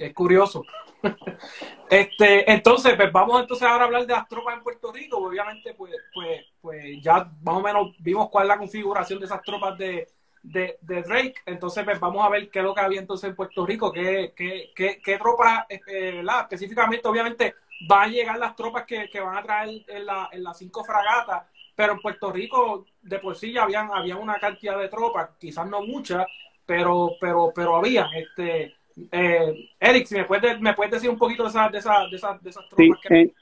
Es 0.00 0.14
curioso. 0.14 0.64
este, 1.90 2.50
entonces, 2.50 2.94
pues 2.94 3.12
vamos 3.12 3.40
entonces 3.40 3.68
ahora 3.68 3.84
a 3.84 3.86
hablar 3.86 4.06
de 4.06 4.14
las 4.14 4.26
tropas 4.26 4.56
en 4.56 4.62
Puerto 4.62 4.90
Rico. 4.90 5.18
Obviamente, 5.18 5.74
pues, 5.74 5.94
pues, 6.14 6.42
pues 6.58 7.02
ya 7.02 7.30
más 7.42 7.56
o 7.56 7.60
menos 7.60 7.94
vimos 7.98 8.30
cuál 8.30 8.44
es 8.44 8.48
la 8.48 8.58
configuración 8.58 9.18
de 9.18 9.26
esas 9.26 9.42
tropas 9.42 9.76
de, 9.76 10.08
de, 10.42 11.02
Drake. 11.02 11.34
Entonces, 11.44 11.84
pues 11.84 12.00
vamos 12.00 12.24
a 12.24 12.30
ver 12.30 12.50
qué 12.50 12.60
es 12.60 12.64
lo 12.64 12.74
que 12.74 12.80
había 12.80 12.98
entonces 12.98 13.28
en 13.28 13.36
Puerto 13.36 13.66
Rico, 13.66 13.92
qué, 13.92 14.32
qué, 14.34 14.70
qué, 14.74 15.02
qué 15.04 15.18
tropas, 15.18 15.66
eh, 15.68 16.24
específicamente, 16.40 17.06
obviamente, 17.06 17.54
van 17.86 18.08
a 18.08 18.12
llegar 18.12 18.38
las 18.38 18.56
tropas 18.56 18.84
que, 18.86 19.10
que 19.10 19.20
van 19.20 19.36
a 19.36 19.42
traer 19.42 19.84
en, 19.86 20.06
la, 20.06 20.30
en 20.32 20.42
las 20.42 20.56
cinco 20.56 20.82
fragatas, 20.82 21.44
pero 21.74 21.92
en 21.92 22.00
Puerto 22.00 22.32
Rico 22.32 22.86
de 23.02 23.18
por 23.18 23.36
sí 23.36 23.52
ya 23.52 23.64
habían, 23.64 23.90
había 23.92 24.16
una 24.16 24.38
cantidad 24.38 24.78
de 24.78 24.88
tropas, 24.88 25.30
quizás 25.38 25.66
no 25.66 25.82
muchas, 25.82 26.26
pero, 26.64 27.10
pero, 27.20 27.52
pero 27.54 27.76
había, 27.76 28.08
este, 28.16 28.79
eh, 29.12 29.70
Eric, 29.78 30.06
si 30.06 30.14
me 30.16 30.24
puedes, 30.24 30.60
me 30.60 30.74
puedes 30.74 30.92
decir 30.92 31.10
un 31.10 31.18
poquito 31.18 31.44
de, 31.44 31.50
esas, 31.50 31.72
de, 31.72 31.78
esas, 31.78 32.10
de, 32.10 32.16
esas, 32.16 32.42
de 32.42 32.50
esas 32.50 32.68
tropas. 32.68 33.00
Sí, 33.08 33.14
eh, 33.14 33.32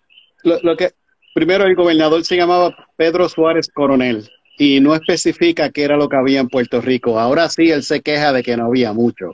lo, 0.43 0.77
que, 0.77 0.91
primero, 1.35 1.65
el 1.65 1.75
gobernador 1.75 2.25
se 2.25 2.37
llamaba 2.37 2.75
Pedro 2.97 3.29
Suárez 3.29 3.69
Coronel 3.73 4.29
y 4.59 4.81
no 4.81 4.95
especifica 4.95 5.71
qué 5.71 5.85
era 5.85 5.97
lo 5.97 6.09
que 6.09 6.17
había 6.17 6.41
en 6.41 6.49
Puerto 6.49 6.81
Rico. 6.81 7.19
Ahora 7.19 7.49
sí, 7.49 7.71
él 7.71 7.83
se 7.83 8.01
queja 8.01 8.33
de 8.33 8.43
que 8.43 8.57
no 8.57 8.67
había 8.67 8.93
mucho. 8.93 9.31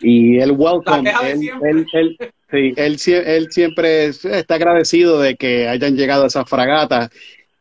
Y 0.00 0.38
él 0.38 0.52
welcome, 0.52 1.08
él, 1.22 1.86
él, 1.92 2.18
sí, 2.50 2.74
él, 2.76 2.98
él, 3.26 3.50
siempre 3.52 4.06
está 4.06 4.56
agradecido 4.56 5.20
de 5.20 5.36
que 5.36 5.68
hayan 5.68 5.96
llegado 5.96 6.26
esas 6.26 6.48
fragatas. 6.48 7.10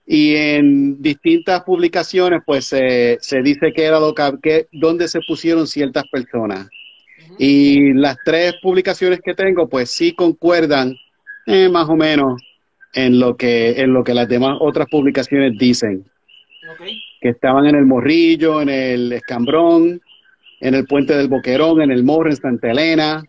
Y 0.08 0.36
en 0.36 1.02
distintas 1.02 1.64
publicaciones, 1.64 2.42
pues 2.46 2.66
se 2.66 3.42
dice 3.44 3.72
que 3.74 3.84
era 3.84 4.00
lo 4.00 4.16
que, 4.16 4.32
que, 4.42 4.68
donde 4.72 5.08
se 5.08 5.20
pusieron 5.28 5.68
ciertas 5.68 6.06
personas. 6.12 6.68
Y 7.38 7.94
las 7.94 8.18
tres 8.24 8.56
publicaciones 8.62 9.20
que 9.24 9.34
tengo, 9.34 9.68
pues 9.68 9.90
sí 9.90 10.14
concuerdan 10.14 10.96
eh, 11.46 11.70
más 11.70 11.90
o 11.90 11.96
menos 11.96 12.42
en 12.94 13.20
lo 13.20 13.36
que 13.36 13.82
en 13.82 13.94
lo 13.94 14.04
que 14.04 14.14
las 14.14 14.28
demás 14.28 14.58
otras 14.60 14.88
publicaciones 14.90 15.58
dicen. 15.58 16.06
Que 17.22 17.30
estaban 17.30 17.66
en 17.68 17.76
el 17.76 17.86
Morrillo, 17.86 18.62
en 18.62 18.70
el 18.70 19.12
Escambrón, 19.12 20.02
en 20.62 20.76
el 20.76 20.86
Puente 20.86 21.16
del 21.16 21.28
Boquerón, 21.28 21.82
en 21.82 21.92
el 21.92 22.04
Morro, 22.04 22.30
en 22.30 22.36
Santa 22.36 22.72
Elena. 22.72 23.24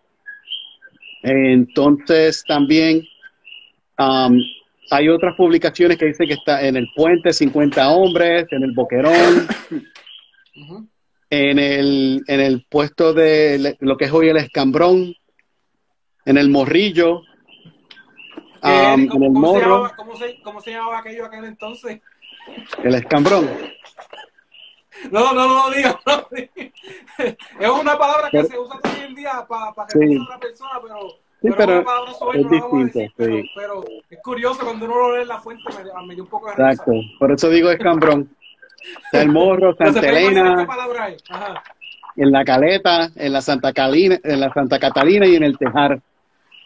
Entonces 1.23 2.45
también 2.47 3.03
um, 3.99 4.39
hay 4.91 5.09
otras 5.09 5.35
publicaciones 5.37 5.99
que 5.99 6.07
dicen 6.07 6.29
que 6.29 6.35
está 6.35 6.67
en 6.67 6.77
el 6.77 6.89
Puente 6.95 7.33
50 7.33 7.91
hombres, 7.91 8.47
en 8.53 8.63
el 8.63 8.73
Boquerón 8.73 9.49
en 11.31 11.59
el, 11.59 12.25
en 12.27 12.41
el 12.41 12.67
puesto 12.69 13.13
de 13.13 13.77
lo 13.81 13.97
que 13.97 14.05
es 14.05 14.13
hoy 14.13 14.29
el 14.29 14.37
escambrón, 14.37 15.15
en 16.25 16.39
el 16.39 16.51
morrillo, 16.51 17.23
en 18.63 19.01
el 19.01 19.31
morro. 19.31 19.91
¿cómo, 19.97 20.61
se, 20.61 20.71
llamaba 20.71 20.99
aquello 20.99 21.27
aquel 21.27 21.45
entonces? 21.45 22.01
El 22.83 22.95
escambrón. 22.95 23.49
No, 25.11 25.33
no, 25.35 25.47
no, 25.47 25.69
no 25.69 25.71
digo, 25.71 26.01
Es 27.61 27.71
una 27.71 27.99
palabra 27.99 28.31
que 28.31 28.45
se 28.45 28.59
usa 28.59 28.81
hoy 28.83 29.05
en 29.05 29.15
día 29.15 29.45
para, 29.47 29.73
para 29.73 29.91
sí. 29.91 29.99
a 30.17 30.23
una 30.23 30.39
persona, 30.39 30.71
pero, 30.81 31.09
sí, 31.43 31.49
pero, 31.55 31.79
es, 31.81 31.85
palabra 31.85 32.13
distinto, 32.49 33.01
pero, 33.55 33.85
es 34.09 34.19
curioso 34.23 34.65
cuando 34.65 34.87
uno 34.87 34.97
lo 34.97 35.17
lee 35.17 35.23
en 35.23 35.29
la 35.29 35.39
fuente, 35.39 35.65
me, 35.69 36.07
me 36.07 36.15
dio 36.15 36.25
un 36.25 36.31
poco 36.31 36.47
de 36.47 36.53
Exacto, 36.53 36.93
por 37.19 37.31
eso 37.31 37.51
digo 37.51 37.71
escambrón. 37.71 38.31
El 39.13 39.29
Morro, 39.29 39.75
Santa 39.77 40.09
Elena, 40.09 40.67
en 42.17 42.33
la 42.33 42.45
Caleta, 42.45 43.11
en 43.15 43.33
la 43.33 43.41
Santa 43.41 43.73
Catalina, 43.73 44.19
en 44.23 44.41
la 44.41 44.53
Santa 44.53 44.79
Catalina 44.79 45.27
y 45.27 45.37
en 45.37 45.43
el 45.43 45.59
Tejar. 45.59 46.01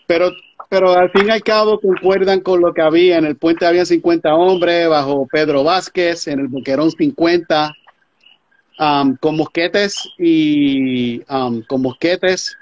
Pero, 0.07 0.31
pero 0.69 0.93
al 0.93 1.11
fin 1.11 1.29
y 1.29 1.31
al 1.31 1.43
cabo 1.43 1.81
concuerdan 1.81 2.41
con 2.41 2.61
lo 2.61 2.73
que 2.73 2.83
había. 2.83 3.19
En 3.19 3.25
el 3.25 3.37
puente 3.37 3.67
había 3.67 3.85
50 3.85 4.35
hombres, 4.35 4.89
bajo 4.89 5.27
Pedro 5.31 5.65
Vázquez, 5.65 6.29
en 6.29 6.41
el 6.41 6.49
Boquerón 6.49 6.91
50, 6.91 7.75
um, 8.79 9.17
con 9.17 9.37
mosquetes 9.37 10.09
y 10.19 11.21
um, 11.29 11.63
con 11.63 11.83
mosquetes. 11.83 12.57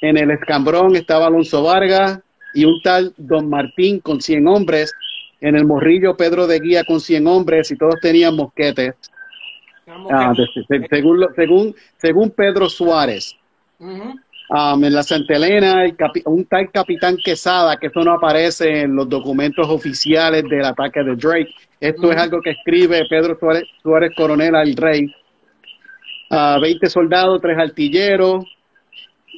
En 0.00 0.16
el 0.16 0.30
Escambrón 0.32 0.96
estaba 0.96 1.26
Alonso 1.26 1.62
Vargas 1.62 2.20
y 2.54 2.64
un 2.64 2.80
tal 2.82 3.14
Don 3.16 3.48
Martín 3.48 4.00
con 4.00 4.20
100 4.20 4.46
hombres 4.48 4.92
en 5.42 5.56
el 5.56 5.66
Morrillo 5.66 6.16
Pedro 6.16 6.46
de 6.46 6.60
Guía 6.60 6.84
con 6.84 7.00
100 7.00 7.26
hombres 7.26 7.70
y 7.72 7.76
todos 7.76 7.96
tenían 8.00 8.36
mosquetes. 8.36 8.94
Ah, 10.10 10.32
según, 10.88 11.26
según, 11.34 11.74
según 11.96 12.30
Pedro 12.30 12.70
Suárez. 12.70 13.36
Um, 13.80 14.84
en 14.84 14.94
la 14.94 15.02
Santa 15.02 15.34
Elena, 15.34 15.82
un 16.26 16.44
tal 16.44 16.70
capitán 16.70 17.16
Quesada, 17.16 17.76
que 17.78 17.88
eso 17.88 18.00
no 18.04 18.12
aparece 18.12 18.82
en 18.82 18.94
los 18.94 19.08
documentos 19.08 19.66
oficiales 19.68 20.44
del 20.44 20.64
ataque 20.64 21.02
de 21.02 21.16
Drake. 21.16 21.52
Esto 21.80 22.12
es 22.12 22.18
algo 22.18 22.40
que 22.40 22.50
escribe 22.50 23.04
Pedro 23.08 23.36
Suárez, 23.38 23.64
Suárez 23.82 24.12
Coronel 24.16 24.54
al 24.54 24.76
rey. 24.76 25.06
Uh, 26.30 26.34
ah, 26.34 26.58
20 26.62 26.88
soldados, 26.88 27.40
tres 27.42 27.58
artilleros, 27.58 28.44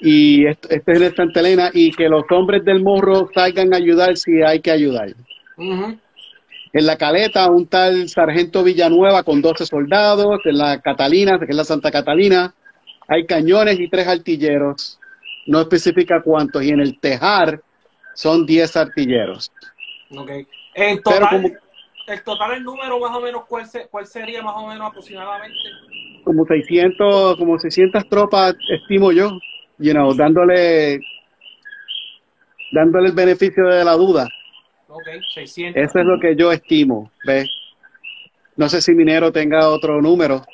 y 0.03 0.47
este, 0.47 0.77
es 0.77 0.83
en 0.87 1.15
Santa 1.15 1.41
Elena, 1.41 1.71
y 1.73 1.93
que 1.93 2.09
los 2.09 2.25
hombres 2.31 2.65
del 2.65 2.83
morro 2.83 3.31
salgan 3.35 3.73
a 3.73 3.79
ayudar 3.79 4.17
si 4.17 4.43
hay 4.43 4.61
que 4.61 4.71
ayudar. 4.71 5.15
En 5.57 6.87
la 6.87 6.97
caleta, 6.97 7.51
un 7.51 7.67
tal 7.67 8.09
sargento 8.09 8.65
Villanueva 8.65 9.23
con 9.23 9.41
12 9.41 9.67
soldados. 9.67 10.41
En 10.45 10.59
la 10.59 10.81
Catalina, 10.81 11.39
que 11.39 11.47
es 11.49 11.57
la 11.57 11.65
Santa 11.65 11.91
Catalina, 11.91 12.53
hay 13.07 13.27
cañones 13.27 13.79
y 13.79 13.89
tres 13.89 14.09
artilleros. 14.09 14.99
No 15.47 15.61
especifica 15.61 16.23
cuántos. 16.23 16.65
Y 16.65 16.71
en 16.71 16.81
el 16.81 16.99
Tejar 16.99 17.61
son 18.15 18.47
10 18.47 18.77
artilleros. 18.77 19.53
Ok. 20.17 20.31
En 20.75 21.03
total, 21.03 21.61
el 22.07 22.23
total, 22.23 22.53
el 22.55 22.65
número 22.65 22.99
más 22.99 23.17
o 23.17 23.21
menos, 23.21 23.45
¿cuál, 23.49 23.65
¿cuál 23.91 24.07
sería 24.07 24.43
más 24.43 24.55
o 24.57 24.67
menos 24.67 24.89
aproximadamente? 24.89 25.57
Como 26.25 26.45
600, 26.45 27.37
como 27.37 27.59
600 27.59 28.09
tropas, 28.09 28.55
estimo 28.69 29.13
yo, 29.13 29.31
you 29.79 29.93
know, 29.93 30.13
dándole, 30.15 31.01
dándole 32.73 33.09
el 33.09 33.15
beneficio 33.15 33.65
de 33.69 33.85
la 33.85 33.93
duda. 33.93 34.29
Ok, 34.95 35.09
600. 35.35 35.83
Eso 35.83 35.99
es 35.99 36.05
lo 36.05 36.21
que 36.21 36.37
yo 36.37 36.53
estimo, 36.53 37.11
¿ves? 37.27 37.51
No 38.55 38.69
sé 38.69 38.81
si 38.81 38.95
Minero 38.95 39.33
tenga 39.33 39.69
otro 39.69 40.01
número. 40.01 40.45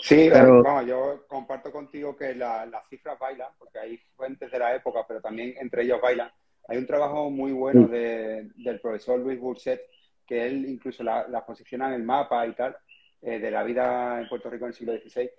Sí, 0.00 0.30
pero 0.32 0.62
vamos, 0.62 0.86
yo 0.86 1.26
comparto 1.28 1.70
contigo 1.70 2.16
que 2.16 2.34
las 2.34 2.88
cifras 2.88 3.18
bailan, 3.18 3.48
porque 3.58 3.78
hay 3.78 3.98
fuentes 4.16 4.50
de 4.50 4.58
la 4.58 4.74
época, 4.74 5.04
pero 5.06 5.20
también 5.20 5.54
entre 5.60 5.82
ellos 5.82 6.00
bailan. 6.00 6.30
Hay 6.66 6.78
un 6.78 6.86
trabajo 6.86 7.28
muy 7.28 7.52
bueno 7.52 7.86
de, 7.88 8.48
del 8.56 8.80
profesor 8.80 9.20
Luis 9.20 9.38
Burset, 9.38 9.82
que 10.26 10.46
él 10.46 10.64
incluso 10.66 11.02
la, 11.02 11.44
posiciona 11.46 11.88
en 11.88 11.94
el 11.94 12.04
mapa 12.04 12.46
y 12.46 12.52
tal, 12.52 12.74
eh, 13.20 13.38
de 13.38 13.50
la 13.50 13.64
vida 13.64 14.18
en 14.18 14.28
Puerto 14.30 14.48
Rico 14.48 14.64
en 14.64 14.70
el 14.70 14.74
siglo 14.74 14.94
XVI. 14.94 15.30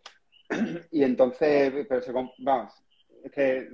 y 0.91 1.03
entonces, 1.03 1.87
pero 1.89 2.01
se, 2.03 2.11
vamos, 2.11 2.73
es 3.23 3.31
que 3.31 3.69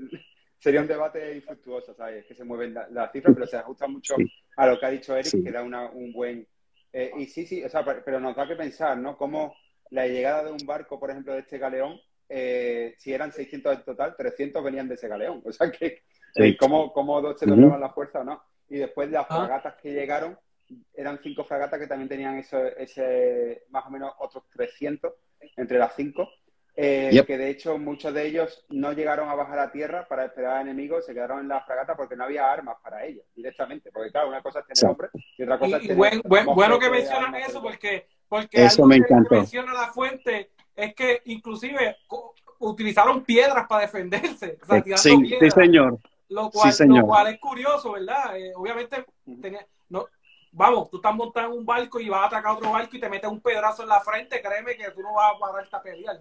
sería 0.59 0.81
un 0.81 0.87
debate 0.87 1.35
infructuoso, 1.35 1.93
¿sabes? 1.93 2.17
Es 2.19 2.25
que 2.25 2.35
se 2.35 2.43
mueven 2.43 2.73
las 2.73 3.11
cifras, 3.11 3.33
pero 3.33 3.47
se 3.47 3.57
ajusta 3.57 3.87
mucho 3.87 4.15
a 4.57 4.67
lo 4.67 4.79
que 4.79 4.85
ha 4.85 4.89
dicho 4.89 5.15
Eric, 5.15 5.43
que 5.43 5.51
da 5.51 5.63
una, 5.63 5.89
un 5.89 6.11
buen... 6.11 6.47
Eh, 6.91 7.11
y 7.17 7.25
sí, 7.25 7.45
sí, 7.45 7.63
o 7.63 7.69
sea, 7.69 7.83
pero 7.83 8.19
nos 8.19 8.35
da 8.35 8.47
que 8.47 8.55
pensar, 8.55 8.97
¿no? 8.97 9.17
Cómo 9.17 9.53
la 9.91 10.07
llegada 10.07 10.43
de 10.43 10.51
un 10.51 10.65
barco, 10.65 10.99
por 10.99 11.11
ejemplo, 11.11 11.33
de 11.33 11.39
este 11.39 11.57
galeón, 11.57 11.99
eh, 12.29 12.95
si 12.97 13.13
eran 13.13 13.31
600 13.31 13.75
en 13.75 13.83
total, 13.83 14.15
300 14.15 14.63
venían 14.63 14.87
de 14.87 14.95
ese 14.95 15.07
galeón. 15.07 15.41
O 15.45 15.51
sea 15.51 15.71
que, 15.71 16.03
eh, 16.35 16.57
¿cómo, 16.57 16.91
¿cómo, 16.93 17.21
dos 17.21 17.39
se 17.39 17.45
doblaban 17.45 17.81
la 17.81 17.89
fuerza 17.89 18.21
o 18.21 18.23
no? 18.23 18.41
Y 18.69 18.77
después 18.77 19.11
las 19.11 19.25
ah. 19.29 19.37
fragatas 19.45 19.75
que 19.75 19.93
llegaron, 19.93 20.37
eran 20.93 21.19
cinco 21.21 21.43
fragatas 21.43 21.79
que 21.79 21.87
también 21.87 22.09
tenían 22.09 22.37
eso, 22.37 22.57
ese, 22.65 23.63
más 23.69 23.85
o 23.85 23.91
menos 23.91 24.13
otros 24.19 24.45
300 24.49 25.13
entre 25.57 25.77
las 25.77 25.95
cinco. 25.95 26.29
Eh, 26.77 27.23
que 27.25 27.37
de 27.37 27.49
hecho 27.49 27.77
muchos 27.77 28.13
de 28.13 28.27
ellos 28.27 28.65
no 28.69 28.91
llegaron 28.91 29.29
a 29.29 29.35
bajar 29.35 29.59
a 29.59 29.71
tierra 29.71 30.05
para 30.07 30.25
esperar 30.25 30.57
a 30.57 30.61
enemigos, 30.61 31.05
se 31.05 31.13
quedaron 31.13 31.39
en 31.39 31.47
la 31.47 31.61
fragata 31.61 31.95
porque 31.95 32.17
no 32.17 32.25
había 32.25 32.51
armas 32.51 32.75
para 32.83 33.05
ellos 33.05 33.23
directamente. 33.33 33.91
Porque 33.93 34.11
claro, 34.11 34.27
una 34.29 34.41
cosa 34.41 34.59
es 34.59 34.67
tener 34.67 34.91
hombre 34.91 35.09
y 35.37 35.43
otra 35.43 35.57
cosa 35.57 35.77
es 35.77 35.87
tener... 35.87 36.21
bueno 36.23 36.79
que 36.79 36.89
mencionan 36.89 37.35
eso 37.35 37.61
porque, 37.61 38.07
porque 38.27 38.65
algo 38.65 38.89
que 38.89 39.35
menciona 39.35 39.73
la 39.73 39.87
fuente 39.87 40.51
es 40.75 40.93
que 40.93 41.21
inclusive 41.25 41.95
utilizaron 42.59 43.23
piedras 43.23 43.67
para 43.67 43.81
defenderse. 43.83 44.57
sí, 44.97 45.37
sí, 45.39 45.51
señor. 45.51 45.99
Lo 46.27 46.49
cual, 46.49 46.73
Lo 46.87 47.05
cual 47.05 47.27
es 47.27 47.39
curioso, 47.39 47.91
¿verdad? 47.93 48.37
Eh, 48.37 48.51
obviamente, 48.55 49.05
tenía, 49.41 49.65
no, 49.89 50.07
vamos, 50.55 50.89
tú 50.89 50.97
estás 50.97 51.13
montando 51.13 51.53
en 51.53 51.59
un 51.59 51.65
barco 51.65 51.99
y 51.99 52.09
vas 52.09 52.23
a 52.23 52.27
atacar 52.27 52.55
otro 52.55 52.71
barco 52.71 52.95
y 52.95 52.99
te 52.99 53.09
metes 53.09 53.29
un 53.29 53.41
pedazo 53.41 53.83
en 53.83 53.89
la 53.89 53.99
frente, 53.99 54.41
créeme 54.41 54.75
que 54.75 54.89
tú 54.91 55.01
no 55.01 55.13
vas 55.13 55.33
a 55.35 55.39
parar 55.39 55.63
esta 55.63 55.81
pelea, 55.81 56.11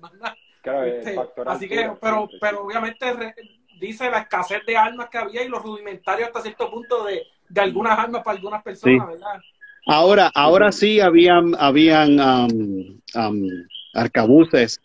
Claro, 0.60 0.84
este, 0.84 1.20
así 1.46 1.68
que, 1.68 1.92
pero, 2.00 2.28
pero 2.40 2.64
obviamente 2.64 3.34
dice 3.78 4.10
la 4.10 4.20
escasez 4.20 4.64
de 4.66 4.76
armas 4.76 5.08
que 5.10 5.18
había 5.18 5.42
y 5.42 5.48
los 5.48 5.62
rudimentarios 5.62 6.28
hasta 6.28 6.40
cierto 6.40 6.70
punto 6.70 7.04
de, 7.04 7.22
de 7.48 7.60
algunas 7.60 7.98
armas 7.98 8.22
para 8.22 8.36
algunas 8.36 8.62
personas, 8.62 9.06
¿verdad? 9.06 9.40
Ahora, 9.86 10.30
ahora 10.34 10.72
sí 10.72 11.00
habían, 11.00 11.54
habían 11.58 12.18
um, 12.18 12.98
um, 13.14 13.46
arcabuces, 13.92 14.80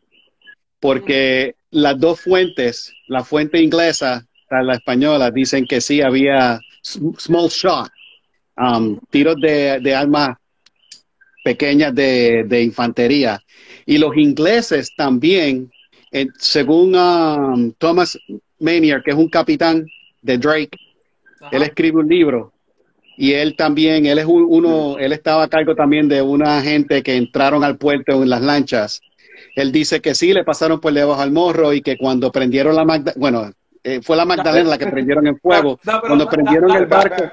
porque 0.81 1.55
las 1.71 1.97
dos 1.97 2.19
fuentes, 2.21 2.93
la 3.07 3.23
fuente 3.23 3.61
inglesa 3.61 4.25
y 4.51 4.65
la 4.65 4.73
española, 4.73 5.31
dicen 5.31 5.65
que 5.65 5.79
sí 5.79 6.01
había 6.01 6.59
small 6.83 7.47
shot, 7.47 7.89
um, 8.59 8.99
tiros 9.09 9.35
de, 9.41 9.79
de 9.79 9.95
armas 9.95 10.37
pequeñas 11.43 11.95
de, 11.95 12.43
de, 12.45 12.63
infantería. 12.63 13.41
Y 13.85 13.97
los 13.97 14.15
ingleses 14.17 14.93
también, 14.95 15.71
eh, 16.11 16.27
según 16.37 16.95
um, 16.95 17.71
Thomas 17.77 18.17
Manier, 18.59 19.01
que 19.03 19.11
es 19.11 19.17
un 19.17 19.29
capitán 19.29 19.87
de 20.21 20.37
Drake, 20.37 20.77
él 21.51 21.63
escribe 21.63 21.99
un 21.99 22.07
libro 22.07 22.51
y 23.17 23.33
él 23.33 23.55
también, 23.57 24.05
él 24.05 24.17
es 24.19 24.25
uno, 24.25 24.97
él 24.97 25.11
estaba 25.11 25.43
a 25.43 25.49
cargo 25.49 25.75
también 25.75 26.07
de 26.07 26.21
una 26.21 26.61
gente 26.61 27.03
que 27.03 27.17
entraron 27.17 27.65
al 27.65 27.77
puerto 27.77 28.23
en 28.23 28.29
las 28.29 28.41
lanchas. 28.41 29.01
Él 29.55 29.73
dice 29.73 29.99
que 29.99 30.15
sí, 30.15 30.33
le 30.33 30.45
pasaron 30.45 30.79
por 30.79 30.93
debajo 30.93 31.21
al 31.21 31.31
morro 31.31 31.73
y 31.73 31.81
que 31.81 31.97
cuando 31.97 32.31
prendieron 32.31 32.75
la 32.77 32.85
Magda, 32.85 33.13
bueno, 33.17 33.51
eh, 33.83 34.01
fue 34.01 34.17
la 34.17 34.25
Magdalena 34.25 34.69
la 34.69 34.77
que 34.77 34.87
prendieron 34.87 35.25
en 35.27 35.39
fuego. 35.39 35.79
cuando 36.01 36.27
prendieron 36.27 36.71
el 36.71 36.85
barco. 36.85 37.23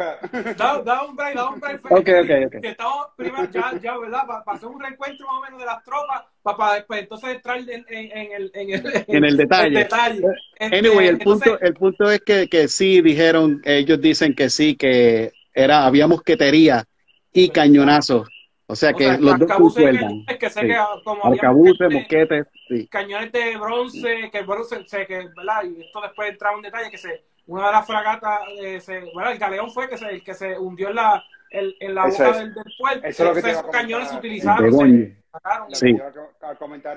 Da, 0.57 1.03
un 1.03 1.17
break, 1.17 1.35
da 1.35 1.49
un 1.51 1.61
break. 1.61 1.91
Okay, 1.91 2.21
okay, 2.21 2.45
okay. 2.45 2.61
Que 2.61 2.69
estamos 2.69 3.07
primero, 3.17 3.51
ya, 3.51 3.73
ya, 3.83 3.99
¿verdad? 3.99 4.27
Para 4.27 4.57
hacer 4.57 4.69
un 4.69 4.81
reencuentro 4.81 5.27
más 5.27 5.39
o 5.39 5.43
menos 5.43 5.61
de 5.61 5.67
las 5.67 5.83
tropas, 5.83 6.23
para, 6.43 6.75
después 6.75 7.01
entonces 7.01 7.31
entrar 7.37 7.59
en, 7.59 7.69
en, 7.89 8.33
el, 8.33 8.51
en, 8.55 8.71
el, 8.71 9.05
en 9.09 9.25
el 9.25 9.37
detalle. 9.37 9.79
detalle. 9.79 10.23
Este, 10.59 10.79
anyway, 10.79 11.09
el, 11.09 11.19
punto, 11.19 11.59
el 11.61 11.75
punto 11.75 12.11
es 12.11 12.21
que, 12.21 12.49
que 12.49 12.69
sí 12.69 13.01
dijeron, 13.01 13.61
ellos 13.65 14.01
dicen 14.01 14.35
que 14.35 14.49
sí, 14.49 14.77
que 14.77 15.33
era, 15.53 15.85
había 15.85 16.07
mosquetería 16.07 16.85
y 17.33 17.49
cañonazos 17.49 18.29
o 18.69 18.75
sea 18.75 18.93
que 18.93 19.17
los 19.19 19.39
dos 19.39 19.53
concuerdan. 19.53 20.25
Que 20.27 20.39
que 20.39 20.77
como 21.05 21.25
Arcabuces, 21.27 21.93
mosquetes, 21.93 22.47
sí. 22.69 22.89
Cañones 22.89 23.31
de 23.31 23.57
bronce, 23.57 24.31
que 24.31 24.39
el 24.39 24.47
bronce, 24.47 24.87
sé 24.87 25.07
que, 25.07 25.29
¿verdad? 25.37 25.63
Y 25.65 25.83
esto 25.83 26.01
después 26.01 26.31
entraba 26.31 26.57
en 26.57 26.63
detalle, 26.63 26.91
que 26.91 26.99
se, 26.99 27.25
una 27.47 27.67
de 27.67 27.73
las 27.73 27.87
fragatas, 27.87 28.41
eh, 28.59 28.81
se, 28.81 29.01
bueno, 29.15 29.31
el 29.31 29.39
galeón 29.39 29.71
fue 29.71 29.89
que 29.89 29.97
se, 29.97 30.07
el 30.07 30.25
que 30.25 30.35
se 30.35 30.59
hundió 30.59 30.89
en 30.89 30.97
la, 30.97 31.25
el, 31.51 31.77
en 31.79 31.95
la 31.95 32.07
boca 32.07 32.33
del, 32.33 32.55
del, 32.55 32.65
puerto. 32.77 33.07
Eso 33.07 33.33
es 33.33 33.45
esos 33.45 33.63
cañones 33.71 34.09
se 34.09 34.17
utilizaron. 34.17 34.73
Se 34.73 35.17
sacaron, 35.33 35.75
sí. 35.75 35.97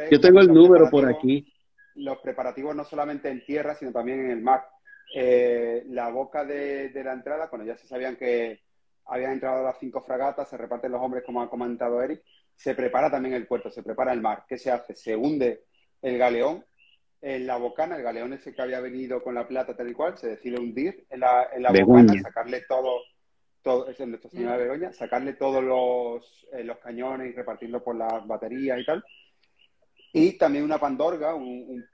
Yo 0.09 0.19
tengo 0.19 0.39
el 0.39 0.51
número 0.51 0.89
por 0.89 1.07
aquí. 1.07 1.53
Los 1.95 2.17
preparativos 2.17 2.75
no 2.75 2.83
solamente 2.83 3.29
en 3.29 3.45
tierra, 3.45 3.75
sino 3.75 3.91
también 3.91 4.21
en 4.21 4.31
el 4.31 4.41
mar. 4.41 4.67
Eh, 5.13 5.83
la 5.89 6.09
boca 6.09 6.45
de, 6.45 6.89
de 6.89 7.03
la 7.03 7.13
entrada, 7.13 7.49
cuando 7.49 7.67
ya 7.67 7.77
se 7.77 7.87
sabían 7.87 8.15
que 8.15 8.61
habían 9.09 9.33
entrado 9.33 9.63
las 9.63 9.77
cinco 9.79 10.01
fragatas, 10.01 10.49
se 10.49 10.57
reparten 10.57 10.91
los 10.91 11.01
hombres, 11.01 11.23
como 11.25 11.41
ha 11.41 11.49
comentado 11.49 12.01
Eric, 12.01 12.23
se 12.55 12.75
prepara 12.75 13.09
también 13.09 13.35
el 13.35 13.47
puerto, 13.47 13.69
se 13.69 13.83
prepara 13.83 14.13
el 14.13 14.21
mar. 14.21 14.45
¿Qué 14.47 14.57
se 14.57 14.71
hace? 14.71 14.95
Se 14.95 15.15
hunde 15.15 15.63
el 16.01 16.17
galeón 16.17 16.65
en 17.21 17.47
la 17.47 17.57
bocana, 17.57 17.97
el 17.97 18.03
galeón 18.03 18.33
ese 18.33 18.53
que 18.53 18.61
había 18.61 18.79
venido 18.79 19.21
con 19.21 19.35
la 19.35 19.47
plata 19.47 19.75
tal 19.75 19.89
y 19.89 19.93
cual, 19.93 20.17
se 20.17 20.29
decide 20.29 20.59
hundir 20.59 21.05
en 21.09 21.19
la, 21.21 21.49
en 21.53 21.63
la 21.63 21.71
bocana, 21.71 22.13
sacarle 22.21 22.61
todo, 22.67 23.01
todo, 23.61 23.89
es 23.89 23.99
Nuestra 23.99 24.29
Señora 24.29 24.57
de 24.57 24.63
Begoña, 24.63 24.93
sacarle 24.93 25.33
todos 25.33 25.63
los, 25.63 26.47
eh, 26.53 26.63
los 26.63 26.77
cañones 26.79 27.29
y 27.29 27.33
repartirlo 27.35 27.83
por 27.83 27.95
las 27.95 28.25
baterías 28.25 28.79
y 28.79 28.85
tal. 28.85 29.03
Y 30.13 30.37
también 30.37 30.63
una 30.63 30.79
pandorga, 30.79 31.35
un, 31.35 31.85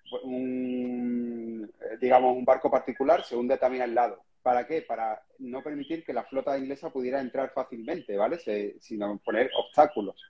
eh, 1.81 1.97
digamos, 1.99 2.35
un 2.35 2.45
barco 2.45 2.71
particular, 2.71 3.23
se 3.23 3.35
hunde 3.35 3.57
también 3.57 3.83
al 3.83 3.95
lado. 3.95 4.23
¿Para 4.45 4.67
qué? 4.67 4.83
Para 4.83 5.19
no 5.39 5.63
permitir 5.63 6.03
que 6.03 6.13
la 6.13 6.23
flota 6.23 6.55
inglesa 6.55 6.91
pudiera 6.91 7.19
entrar 7.19 7.51
fácilmente, 7.51 8.15
¿vale? 8.15 8.37
sino 8.79 9.19
poner 9.25 9.49
obstáculos. 9.57 10.21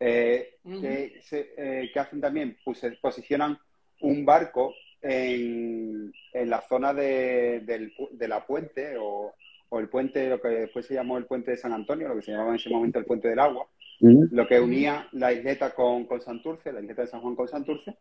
Eh, 0.00 0.56
eh, 0.64 1.90
¿qué, 1.94 2.00
hacen 2.00 2.20
también? 2.20 2.56
Pues 2.64 2.84
posicionan 3.00 3.56
un 4.00 4.24
barco 4.24 4.74
en, 5.00 6.12
la 6.32 6.60
zona 6.62 6.92
de, 6.92 7.92
la 8.18 8.44
puente 8.44 8.96
o, 8.98 9.34
el 9.78 9.88
puente, 9.88 10.28
lo 10.28 10.40
que 10.40 10.48
después 10.48 10.86
se 10.86 10.94
llamó 10.94 11.16
el 11.16 11.26
puente 11.26 11.52
de 11.52 11.56
San 11.56 11.72
Antonio, 11.72 12.08
lo 12.08 12.16
que 12.16 12.22
se 12.22 12.32
llamaba 12.32 12.50
en 12.50 12.56
ese 12.56 12.70
momento 12.70 12.98
el 12.98 13.04
puente 13.04 13.28
del 13.28 13.38
agua, 13.38 13.68
lo 14.00 14.48
que 14.48 14.58
unía 14.58 15.06
la 15.12 15.32
isleta 15.32 15.76
con, 15.76 16.06
con 16.06 16.20
Santurce, 16.20 16.72
la 16.72 16.80
isleta 16.80 17.02
de 17.02 17.08
San 17.08 17.20
Juan 17.20 17.36
con 17.36 17.46
Santurce, 17.46 17.96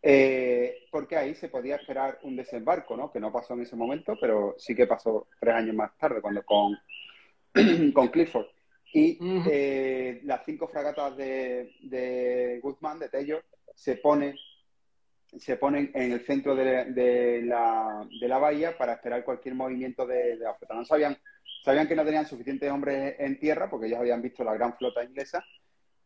eh, 0.00 0.86
porque 0.90 1.16
ahí 1.16 1.34
se 1.34 1.48
podía 1.48 1.76
esperar 1.76 2.18
un 2.22 2.36
desembarco, 2.36 2.96
¿no? 2.96 3.10
Que 3.10 3.20
no 3.20 3.32
pasó 3.32 3.54
en 3.54 3.62
ese 3.62 3.76
momento, 3.76 4.16
pero 4.20 4.54
sí 4.58 4.74
que 4.74 4.86
pasó 4.86 5.26
tres 5.40 5.54
años 5.54 5.74
más 5.74 5.96
tarde, 5.98 6.20
cuando 6.20 6.42
con, 6.44 6.78
con 7.92 8.08
Clifford. 8.08 8.46
Y 8.92 9.18
eh, 9.50 10.20
las 10.24 10.44
cinco 10.44 10.68
fragatas 10.68 11.16
de, 11.16 12.58
Guzmán, 12.62 12.98
de 12.98 13.08
Tello, 13.08 13.42
se, 13.74 13.96
pone, 13.96 14.34
se 15.36 15.56
ponen 15.56 15.90
en 15.94 16.12
el 16.12 16.24
centro 16.24 16.54
de, 16.54 17.42
la, 17.44 18.08
de 18.20 18.28
la 18.28 18.38
bahía 18.38 18.78
para 18.78 18.94
esperar 18.94 19.24
cualquier 19.24 19.54
movimiento 19.54 20.06
de, 20.06 20.36
la 20.36 20.54
flota. 20.54 20.74
No 20.74 20.84
sabían, 20.84 21.18
sabían 21.64 21.86
que 21.86 21.96
no 21.96 22.04
tenían 22.04 22.26
suficientes 22.26 22.70
hombres 22.70 23.16
en 23.18 23.38
tierra, 23.38 23.68
porque 23.68 23.88
ellos 23.88 23.98
habían 23.98 24.22
visto 24.22 24.42
la 24.42 24.54
gran 24.54 24.74
flota 24.78 25.04
inglesa, 25.04 25.44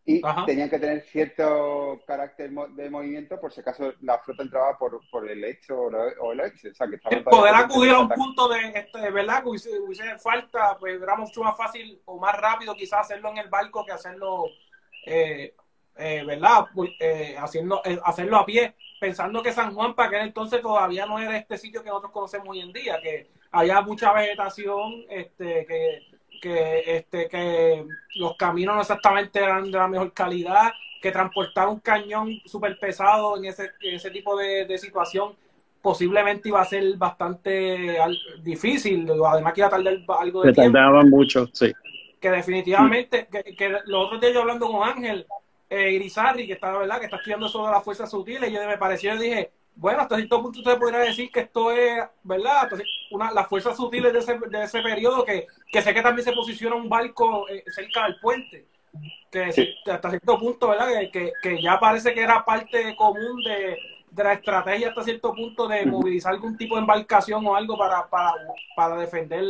y 0.05 0.21
tenían 0.47 0.69
que 0.69 0.81
tener 0.81 1.03
cierto 1.03 2.01
carácter 2.05 2.51
de 2.51 2.91
movimiento 2.91 3.41
por 3.41 3.53
si 3.53 3.61
acaso 3.61 3.93
la 4.01 4.19
flota 4.19 4.43
entraba 4.43 4.77
por, 4.77 5.01
por 5.11 5.31
el 5.31 5.45
este 5.45 5.73
o, 5.73 6.33
el 6.33 6.41
oeste. 6.41 6.71
O 6.71 6.75
sea, 6.75 6.89
que 6.89 6.99
poder 6.99 7.55
acudir 7.55 7.93
a 7.93 8.01
un 8.01 8.09
punto 8.09 8.49
de, 8.49 8.73
este, 8.75 9.11
¿verdad? 9.11 9.45
Que 9.45 9.51
hubiese, 9.51 10.19
falta, 10.19 10.77
pues 10.79 11.01
era 11.01 11.15
mucho 11.15 11.45
más 11.45 11.57
fácil 11.57 12.01
o 12.05 12.19
más 12.19 12.37
rápido 12.37 12.75
quizás 12.75 13.01
hacerlo 13.03 13.31
en 13.31 13.39
el 13.39 13.49
barco 13.49 13.85
que 13.85 13.93
hacerlo, 13.93 14.47
eh, 15.07 15.55
eh, 15.97 16.25
¿verdad? 16.27 16.67
Pues, 16.75 16.91
eh, 16.99 17.37
haciendo, 17.39 17.81
hacerlo 18.05 18.39
a 18.39 18.47
pie, 18.47 18.75
pensando 19.01 19.41
que 19.41 19.53
San 19.53 19.73
Juan 19.73 19.95
para 19.95 20.09
aquel 20.09 20.23
entonces 20.23 20.61
todavía 20.61 21.07
no 21.07 21.21
era 21.21 21.37
este 21.37 21.57
sitio 21.57 21.81
que 21.81 21.91
nosotros 21.91 22.13
conocemos 22.13 22.49
hoy 22.49 22.61
en 22.61 22.73
día, 22.73 23.01
que 23.01 23.31
había 23.53 23.81
mucha 23.83 24.13
vegetación, 24.13 25.05
este, 25.09 25.65
que 25.65 26.12
que, 26.43 26.83
este, 26.97 27.29
que 27.29 27.87
los 28.17 28.37
caminos 28.37 28.75
no 28.75 28.81
exactamente 28.81 29.39
eran 29.39 29.71
de 29.71 29.79
la 29.79 29.87
mejor 29.87 30.13
calidad, 30.13 30.73
que 31.01 31.13
transportar 31.13 31.69
un 31.69 31.79
cañón 31.79 32.33
súper 32.45 32.77
pesado 32.81 33.37
en 33.37 33.45
ese, 33.45 33.71
ese 33.81 34.11
tipo 34.11 34.37
de, 34.37 34.77
situación 34.77 35.35
posiblemente 35.81 36.49
iba 36.49 36.61
a 36.61 36.65
ser 36.65 36.97
bastante 36.97 37.97
difícil, 38.43 39.09
además 39.25 39.53
que 39.53 39.61
iba 39.61 39.69
a 39.69 39.71
tardar 39.71 39.95
algo 40.19 40.43
de 40.43 40.53
tiempo. 40.53 40.73
tardaban 40.73 41.09
mucho, 41.09 41.49
sí. 41.53 41.73
Que 42.21 42.31
definitivamente, 42.31 43.29
que, 43.31 43.55
que 43.55 43.69
los 43.69 44.07
otros 44.07 44.21
días 44.21 44.33
yo 44.33 44.41
hablando 44.41 44.67
con 44.67 44.89
Ángel 44.89 45.27
eh, 45.71 45.93
Irizarri, 45.93 46.47
que 46.47 46.55
está, 46.55 46.77
¿verdad? 46.77 46.99
que 46.99 47.05
está 47.05 47.19
estudiando 47.19 47.49
sobre 47.49 47.71
las 47.71 47.85
fuerzas 47.85 48.11
sutiles, 48.11 48.51
y 48.51 48.53
yo 48.53 48.67
me 48.67 48.79
pareció, 48.79 49.17
dije, 49.17 49.53
bueno, 49.75 50.01
hasta 50.01 50.17
cierto 50.17 50.43
punto 50.43 50.59
usted 50.61 50.79
podría 50.79 51.01
decir 51.01 51.31
que 51.31 51.41
esto 51.41 51.73
es, 51.73 52.03
¿verdad? 52.23 52.69
una, 53.11 53.33
las 53.33 53.49
fuerzas 53.49 53.77
sutiles 53.77 54.13
de 54.13 54.19
ese, 54.19 54.39
de 54.39 54.63
ese 54.63 54.83
periodo, 54.83 55.25
que, 55.25 55.47
que 55.71 55.83
sé 55.83 55.95
que 55.95 56.03
también 56.03 56.25
se 56.25 56.33
posiciona 56.33 56.77
un 56.77 56.89
barco 56.89 57.49
eh, 57.49 57.65
cerca 57.75 58.05
del 58.05 58.21
puente, 58.21 58.67
que 59.31 59.75
hasta 59.91 60.11
cierto 60.11 60.39
punto, 60.39 60.69
¿verdad? 60.69 60.89
Que, 61.13 61.33
que, 61.43 61.63
ya 61.63 61.81
parece 61.81 62.13
que 62.13 62.23
era 62.23 62.45
parte 62.45 62.95
común 62.97 63.43
de, 63.45 63.79
de, 64.11 64.25
la 64.25 64.35
estrategia 64.35 64.91
hasta 64.91 65.05
cierto 65.05 65.35
punto 65.35 65.67
de 65.67 65.87
movilizar 65.87 66.35
algún 66.35 66.57
tipo 66.57 66.75
de 66.75 66.83
embarcación 66.83 67.47
o 67.47 67.57
algo 67.57 67.79
para, 67.79 68.07
para, 68.09 68.35
para 68.77 68.97
defender 68.99 69.43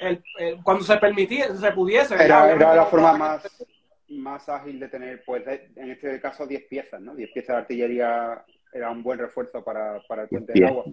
el, 0.00 0.22
cuando 0.62 0.84
se 0.84 0.96
permitía, 0.96 1.54
se 1.54 1.72
pudiese. 1.72 2.14
Era, 2.14 2.50
era 2.50 2.74
la 2.74 2.86
forma 2.86 3.12
más, 3.12 3.64
más 4.08 4.48
ágil 4.48 4.80
de 4.80 4.88
tener, 4.88 5.22
pues, 5.24 5.46
en 5.46 5.90
este 5.90 6.20
caso, 6.20 6.46
10 6.46 6.64
piezas, 6.64 7.00
¿no? 7.00 7.14
10 7.14 7.30
piezas 7.32 7.56
de 7.56 7.60
artillería 7.62 8.44
era 8.72 8.90
un 8.90 9.02
buen 9.02 9.18
refuerzo 9.18 9.62
para, 9.64 10.00
para 10.08 10.22
el 10.22 10.28
puente 10.28 10.52
del 10.52 10.64
agua. 10.64 10.84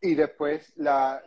Y 0.00 0.14
después 0.14 0.72
las 0.76 1.22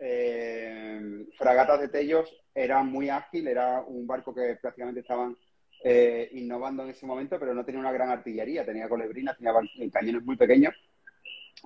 eh, 0.00 1.26
fragatas 1.36 1.80
de 1.80 1.88
Tellos 1.88 2.32
eran 2.54 2.90
muy 2.90 3.08
ágil, 3.08 3.48
era 3.48 3.80
un 3.80 4.06
barco 4.06 4.34
que 4.34 4.56
prácticamente 4.60 5.00
estaban 5.00 5.36
eh, 5.82 6.28
innovando 6.32 6.84
en 6.84 6.90
ese 6.90 7.06
momento, 7.06 7.38
pero 7.38 7.54
no 7.54 7.64
tenía 7.64 7.80
una 7.80 7.92
gran 7.92 8.10
artillería, 8.10 8.64
tenía 8.64 8.88
colebrinas, 8.88 9.36
tenía 9.36 9.52
cañones 9.92 10.24
muy 10.24 10.36
pequeños. 10.36 10.74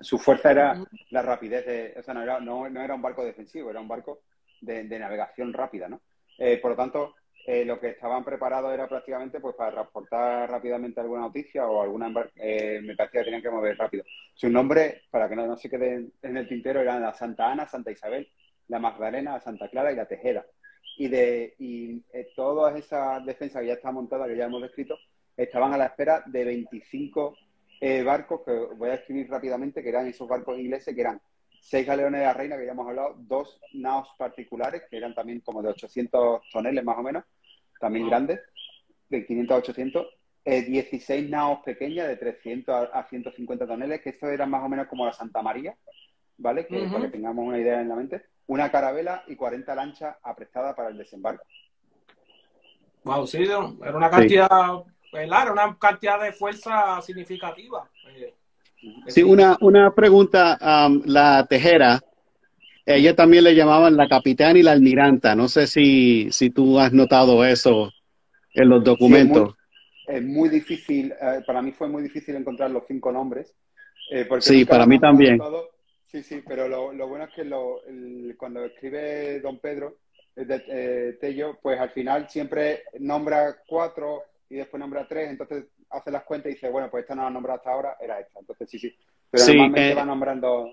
Su 0.01 0.19
fuerza 0.19 0.51
era 0.51 0.83
la 1.11 1.23
rapidez, 1.23 1.67
de, 1.67 1.95
o 1.99 2.03
sea, 2.03 2.15
no 2.15 2.23
era, 2.23 2.41
no, 2.41 2.67
era 2.67 2.95
un 2.95 3.03
barco 3.03 3.25
defensivo, 3.25 3.71
era 3.71 3.81
un 3.81 3.89
barco 3.89 4.23
de, 4.61 4.85
navegación 4.85 5.53
rápida, 5.53 5.89
¿no? 5.89 6.01
Eh, 6.39 6.59
por 6.59 6.73
lo 6.73 6.77
tanto, 6.77 7.15
eh, 7.45 7.65
lo 7.65 7.81
que 7.81 7.89
estaban 7.89 8.25
preparados 8.25 8.73
era 8.73 8.89
prácticamente 8.89 9.41
pues 9.41 9.57
para 9.57 9.73
transportar 9.73 10.49
rápidamente 10.49 11.01
alguna 11.01 11.23
noticia 11.23 11.67
o 11.67 11.83
alguna 11.83 12.13
eh, 12.37 12.81
mercancía 12.83 13.21
que 13.21 13.25
tenían 13.25 13.43
que 13.43 13.51
mover 13.51 13.77
rápido. 13.77 14.05
Su 14.35 14.49
nombre, 14.49 15.03
para 15.11 15.29
que 15.29 15.35
no, 15.35 15.57
se 15.57 15.69
quede 15.69 16.11
en 16.23 16.37
el 16.37 16.49
tintero, 16.49 16.81
eran 16.81 17.03
la 17.03 17.13
Santa 17.13 17.51
Ana, 17.51 17.67
Santa 17.67 17.91
Isabel, 17.91 18.29
la 18.69 18.79
Magdalena, 18.79 19.33
la 19.33 19.41
Santa 19.41 19.69
Clara 19.69 19.93
y 19.93 19.97
la 19.97 20.07
Tejeda. 20.07 20.47
Y, 20.97 21.09
de, 21.09 21.55
y 21.59 22.05
eh, 22.13 22.31
todas 22.37 22.77
esas 22.77 23.25
defensas 23.25 23.63
que 23.63 23.69
ya 23.69 23.75
están 23.75 23.95
montadas, 23.95 24.29
que 24.29 24.37
ya 24.37 24.45
hemos 24.45 24.63
descrito, 24.63 24.97
estaban 25.37 25.73
a 25.73 25.79
la 25.79 25.87
espera 25.87 26.23
de 26.27 26.45
25 26.45 27.37
eh, 27.81 28.05
barcos, 28.05 28.43
que 28.45 28.53
voy 28.77 28.91
a 28.91 28.95
escribir 28.95 29.29
rápidamente, 29.29 29.83
que 29.83 29.89
eran 29.89 30.07
esos 30.07 30.29
barcos 30.29 30.59
ingleses, 30.59 30.95
que 30.95 31.01
eran 31.01 31.21
seis 31.63 31.87
galeones 31.87 32.21
de 32.21 32.27
la 32.27 32.35
reina, 32.35 32.57
que 32.59 32.67
ya 32.67 32.73
hemos 32.73 32.89
hablado, 32.89 33.15
dos 33.19 33.61
naos 33.73 34.09
particulares, 34.19 34.83
que 34.91 34.97
eran 34.97 35.15
también 35.15 35.41
como 35.41 35.63
de 35.63 35.69
800 35.69 36.43
toneles 36.51 36.85
más 36.85 36.99
o 36.99 37.03
menos, 37.03 37.25
también 37.79 38.09
grandes, 38.09 38.41
de 39.09 39.25
500 39.25 39.55
a 39.55 39.59
800, 39.59 40.07
16 40.45 41.31
naos 41.31 41.61
pequeñas 41.65 42.09
de 42.09 42.17
300 42.17 42.89
a 42.93 43.05
150 43.05 43.67
toneles, 43.67 44.01
que 44.01 44.11
esto 44.11 44.29
era 44.29 44.45
más 44.45 44.65
o 44.65 44.69
menos 44.69 44.89
como 44.89 45.07
la 45.07 45.13
Santa 45.13 45.41
María, 45.41 45.77
¿vale? 46.37 46.67
Que, 46.67 46.89
Para 46.89 47.05
que 47.05 47.13
tengamos 47.13 47.47
una 47.47 47.59
idea 47.59 47.81
en 47.81 47.89
la 47.89 47.95
mente. 47.95 48.25
Una 48.49 48.71
carabela 48.73 49.23
y 49.29 49.37
40 49.37 49.73
lanchas 49.77 50.17
aprestadas 50.21 50.75
para 50.75 50.89
el 50.89 50.99
desembarco. 50.99 51.45
Wow, 53.05 53.27
sí, 53.27 53.45
era 53.45 53.97
una 53.97 54.11
cantidad, 54.11 54.49
era 55.13 55.53
una 55.53 55.79
cantidad 55.79 56.21
de 56.21 56.33
fuerza 56.33 57.01
significativa. 57.03 57.89
Sí, 59.07 59.23
una, 59.23 59.57
una 59.61 59.95
pregunta, 59.95 60.59
la 61.05 61.47
tejera, 61.49 62.01
ella 62.85 63.15
también 63.15 63.45
le 63.45 63.55
llamaban 63.55 63.97
la 63.97 64.09
capitana 64.09 64.59
y 64.59 64.63
la 64.63 64.73
almiranta. 64.73 65.35
No 65.35 65.49
sé 65.49 65.67
si, 65.67 66.31
si 66.33 66.51
tú 66.51 66.79
has 66.81 66.93
notado 66.93 67.45
eso 67.45 67.93
en 68.55 68.69
los 68.69 68.83
documentos. 68.83 69.55
es, 70.07 70.23
muy, 70.23 70.49
difícil, 70.49 71.13
eh, 71.13 71.43
para 71.47 71.63
mí 71.63 71.73
fue 71.73 71.89
muy 71.89 72.03
difícil 72.03 72.35
encontrar 72.35 72.71
los 72.71 72.85
cinco 72.87 73.13
nombres. 73.13 73.55
Eh, 74.11 74.29
sí, 74.41 74.65
para 74.65 74.87
mí 74.87 74.99
también. 74.99 75.41
Sí, 76.07 76.23
sí, 76.23 76.43
pero 76.47 76.69
lo, 76.69 76.93
lo 76.93 77.09
bueno 77.09 77.25
es 77.25 77.31
que 77.31 77.45
lo, 77.45 77.81
cuando 78.37 78.65
escribe 78.65 79.41
don 79.41 79.59
Pedro 79.59 79.97
eh, 80.37 81.17
Tello, 81.21 81.59
pues 81.63 81.81
al 81.81 81.91
final 81.91 82.29
siempre 82.29 82.85
nombra 82.99 83.57
cuatro 83.67 84.25
y 84.51 84.57
después 84.57 84.79
nombra 84.79 85.07
tres, 85.09 85.31
entonces 85.31 85.65
hace 85.93 86.11
las 86.11 86.25
cuentas 86.25 86.51
y 86.51 86.55
dice, 86.55 86.69
bueno, 86.69 86.89
pues 86.91 87.03
esta 87.03 87.15
no 87.15 87.23
la 87.23 87.31
nombrado 87.31 87.59
hasta 87.59 87.71
ahora, 87.71 87.97
era 88.01 88.19
esta. 88.19 88.41
Entonces 88.41 88.69
sí, 88.71 88.79
sí. 88.79 88.97
Pero 89.31 89.47
normalmente 89.47 89.91
eh, 89.91 89.95
va 89.95 90.05
nombrando. 90.05 90.71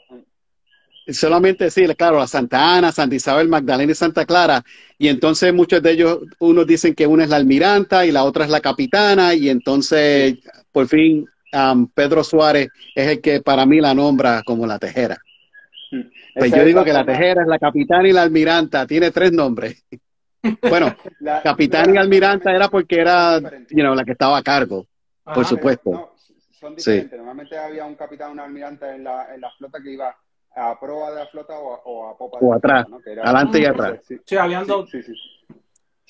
Solamente 1.08 1.72
sí, 1.72 1.86
claro, 1.96 2.20
la 2.20 2.28
Santa 2.28 2.78
Ana, 2.78 2.92
Santa 2.92 3.16
Isabel, 3.16 3.48
Magdalena 3.48 3.92
y 3.92 3.96
Santa 3.96 4.26
Clara. 4.26 4.64
Y 4.98 5.08
entonces 5.08 5.54
muchos 5.54 5.82
de 5.82 5.92
ellos, 5.92 6.20
unos 6.40 6.68
dicen 6.68 6.94
que 6.94 7.08
una 7.08 7.24
es 7.24 7.30
la 7.30 7.38
almiranta 7.38 8.06
y 8.06 8.12
la 8.12 8.24
otra 8.24 8.46
es 8.46 8.52
la 8.52 8.62
capitana. 8.62 9.34
Y 9.34 9.50
entonces, 9.50 10.38
por 10.72 10.88
fin, 10.88 11.26
Pedro 11.94 12.24
Suárez 12.24 12.70
es 12.94 13.08
el 13.08 13.22
que 13.22 13.42
para 13.42 13.66
mí 13.66 13.80
la 13.80 13.94
nombra 13.94 14.44
como 14.44 14.68
la 14.68 14.78
tejera. 14.78 15.18
Mm. 15.92 16.02
Pues 16.36 16.52
yo 16.52 16.64
digo 16.64 16.84
que 16.84 16.94
la 16.94 17.06
tejera 17.06 17.42
es 17.42 17.48
la 17.48 17.58
capitana 17.58 18.08
y 18.08 18.14
la 18.14 18.22
almiranta, 18.22 18.86
tiene 18.86 19.12
tres 19.12 19.32
nombres. 19.32 19.84
Bueno, 20.70 20.96
capitán 21.44 21.94
y 21.94 21.98
almiranta 21.98 22.56
era 22.56 22.70
porque 22.70 23.02
era 23.02 23.42
la 23.42 24.06
que 24.06 24.14
estaba 24.14 24.38
a 24.38 24.42
cargo 24.42 24.88
por 25.34 25.46
supuesto. 25.46 26.14
son 26.52 26.76
diferentes. 26.76 27.18
Normalmente 27.18 27.58
había 27.58 27.86
un 27.86 27.96
capitán, 27.96 28.32
un 28.32 28.40
almirante 28.40 28.90
en 28.90 29.04
la, 29.04 29.34
en 29.34 29.42
la 29.42 29.52
flota 29.52 29.82
que 29.82 29.92
iba 29.92 30.16
a 30.56 30.80
proa 30.80 31.12
de 31.12 31.20
la 31.20 31.28
flota 31.28 31.58
o, 31.58 32.10
a 32.10 32.18
popa 32.18 32.40
o 32.42 32.54
atrás, 32.54 32.86
adelante 33.24 33.60
y 33.60 33.66
atrás. 33.66 34.00
Sí, 34.26 34.38
habían 34.38 34.66
dos. 34.66 34.90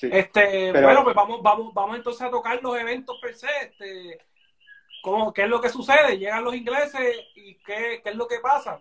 Este, 0.02 0.72
bueno, 0.72 1.04
pues 1.04 1.14
vamos, 1.14 1.42
vamos, 1.42 1.74
vamos 1.74 1.96
entonces 1.96 2.22
a 2.22 2.30
tocar 2.30 2.62
los 2.62 2.76
eventos 2.78 3.18
per 3.20 3.34
se. 3.34 3.48
Este, 3.62 4.18
¿cómo, 5.02 5.32
¿Qué 5.32 5.42
es 5.42 5.48
lo 5.48 5.60
que 5.60 5.68
sucede? 5.68 6.18
Llegan 6.18 6.42
los 6.42 6.54
ingleses 6.54 7.16
y 7.34 7.56
qué, 7.58 8.00
qué 8.02 8.10
es 8.10 8.16
lo 8.16 8.26
que 8.26 8.40
pasa. 8.40 8.80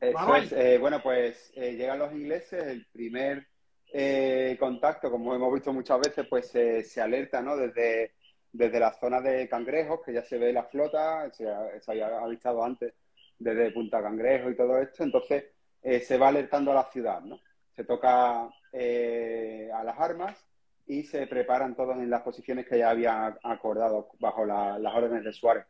Eh, 0.00 0.78
bueno, 0.80 1.00
pues 1.02 1.52
eh, 1.56 1.74
llegan 1.74 1.98
los 1.98 2.12
ingleses, 2.12 2.62
el 2.64 2.86
primer 2.86 3.46
eh, 3.92 4.56
contacto, 4.58 5.10
como 5.10 5.34
hemos 5.34 5.52
visto 5.52 5.72
muchas 5.72 5.98
veces, 6.00 6.26
pues 6.28 6.50
se 6.50 7.00
alerta, 7.00 7.40
¿no? 7.40 7.56
Desde 7.56 8.14
desde 8.58 8.80
la 8.80 8.92
zona 8.92 9.20
de 9.20 9.48
Cangrejos, 9.48 10.00
que 10.04 10.12
ya 10.12 10.24
se 10.24 10.36
ve 10.36 10.52
la 10.52 10.64
flota, 10.64 11.30
se, 11.30 11.46
había 11.86 12.18
avistado 12.18 12.64
antes 12.64 12.92
desde 13.38 13.70
Punta 13.70 14.02
Cangrejo 14.02 14.50
y 14.50 14.56
todo 14.56 14.78
esto, 14.78 15.04
entonces 15.04 15.44
eh, 15.80 16.00
se 16.00 16.18
va 16.18 16.26
alertando 16.26 16.72
a 16.72 16.74
la 16.74 16.90
ciudad, 16.90 17.20
¿no? 17.20 17.38
Se 17.76 17.84
toca 17.84 18.48
eh, 18.72 19.70
a 19.72 19.84
las 19.84 19.96
armas 20.00 20.44
y 20.88 21.04
se 21.04 21.28
preparan 21.28 21.76
todos 21.76 21.98
en 21.98 22.10
las 22.10 22.22
posiciones 22.22 22.66
que 22.66 22.78
ya 22.78 22.90
habían 22.90 23.38
acordado 23.44 24.08
bajo 24.18 24.44
las 24.44 24.92
órdenes 24.92 25.22
de 25.22 25.32
Suárez. 25.32 25.64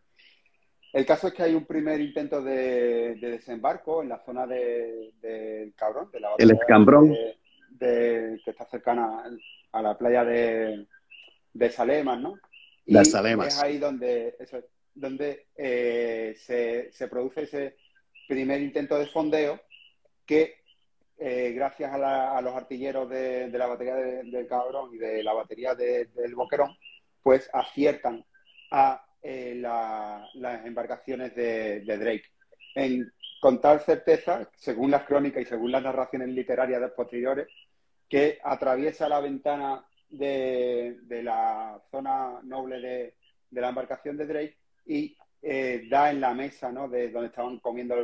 El 0.90 1.04
caso 1.04 1.28
es 1.28 1.34
que 1.34 1.42
hay 1.42 1.54
un 1.54 1.66
primer 1.66 2.00
intento 2.00 2.40
de, 2.40 3.16
desembarco 3.20 4.02
en 4.02 4.08
la 4.08 4.24
zona 4.24 4.46
del 4.46 5.12
de, 5.20 5.74
Cabrón, 5.76 6.10
de 6.10 6.20
la 6.20 6.30
El 6.38 6.52
Escambrón. 6.52 7.14
De, 7.68 8.40
que 8.42 8.50
está 8.50 8.64
cercana 8.64 9.24
a 9.72 9.82
la 9.82 9.98
playa 9.98 10.24
de, 10.24 10.86
de 11.52 11.70
Salemas, 11.70 12.18
¿no? 12.18 12.38
Las. 12.88 13.08
Es 13.08 13.62
ahí 13.62 13.78
donde, 13.78 14.34
donde 14.94 15.46
eh, 15.56 16.34
se, 16.90 17.08
produce 17.08 17.42
ese 17.42 17.76
primer 18.26 18.62
intento 18.62 18.98
de 18.98 19.06
fondeo 19.06 19.60
que, 20.24 20.62
eh, 21.18 21.52
gracias 21.54 21.92
a, 21.92 22.40
los 22.40 22.54
artilleros 22.54 23.10
de, 23.10 23.50
la 23.50 23.66
batería 23.66 23.94
del 23.94 24.46
Cabrón 24.46 24.94
y 24.94 24.98
de 24.98 25.22
la 25.22 25.34
batería 25.34 25.74
del 25.74 26.34
Boquerón, 26.34 26.76
pues 27.22 27.50
aciertan 27.52 28.24
a 28.70 29.04
eh, 29.22 29.54
las 29.56 30.64
embarcaciones 30.64 31.34
de, 31.34 31.80
Drake. 31.84 32.24
con 33.40 33.60
tal 33.60 33.80
certeza, 33.80 34.50
según 34.56 34.90
las 34.90 35.04
crónicas 35.04 35.42
y 35.42 35.46
según 35.46 35.72
las 35.72 35.82
narraciones 35.82 36.28
literarias 36.28 36.80
de 36.80 36.88
posteriores, 36.88 37.48
que 38.08 38.38
atraviesa 38.42 39.10
la 39.10 39.20
ventana 39.20 39.87
de, 40.10 41.20
la 41.22 41.80
zona 41.90 42.40
noble 42.42 42.80
de, 42.80 43.14
la 43.50 43.68
embarcación 43.68 44.16
de 44.16 44.26
Drake 44.26 44.56
y 44.86 45.16
eh, 45.42 45.86
da 45.90 46.10
en 46.10 46.20
la 46.20 46.34
mesa, 46.34 46.72
¿no? 46.72 46.88
De 46.88 47.10
donde 47.10 47.28
estaban 47.28 47.58
comiendo 47.58 47.96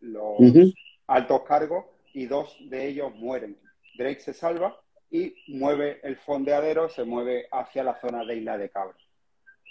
los, 0.00 0.74
altos 1.06 1.42
cargos 1.42 1.86
y 2.12 2.26
dos 2.26 2.56
de 2.60 2.88
ellos 2.88 3.14
mueren. 3.14 3.58
Drake 3.96 4.20
se 4.20 4.32
salva 4.32 4.80
y 5.10 5.34
mueve 5.48 6.00
el 6.02 6.16
fondeadero, 6.16 6.88
se 6.88 7.04
mueve 7.04 7.46
hacia 7.50 7.82
la 7.82 8.00
zona 8.00 8.24
de 8.24 8.36
Isla 8.36 8.58
de 8.58 8.70
Cabra. 8.70 8.96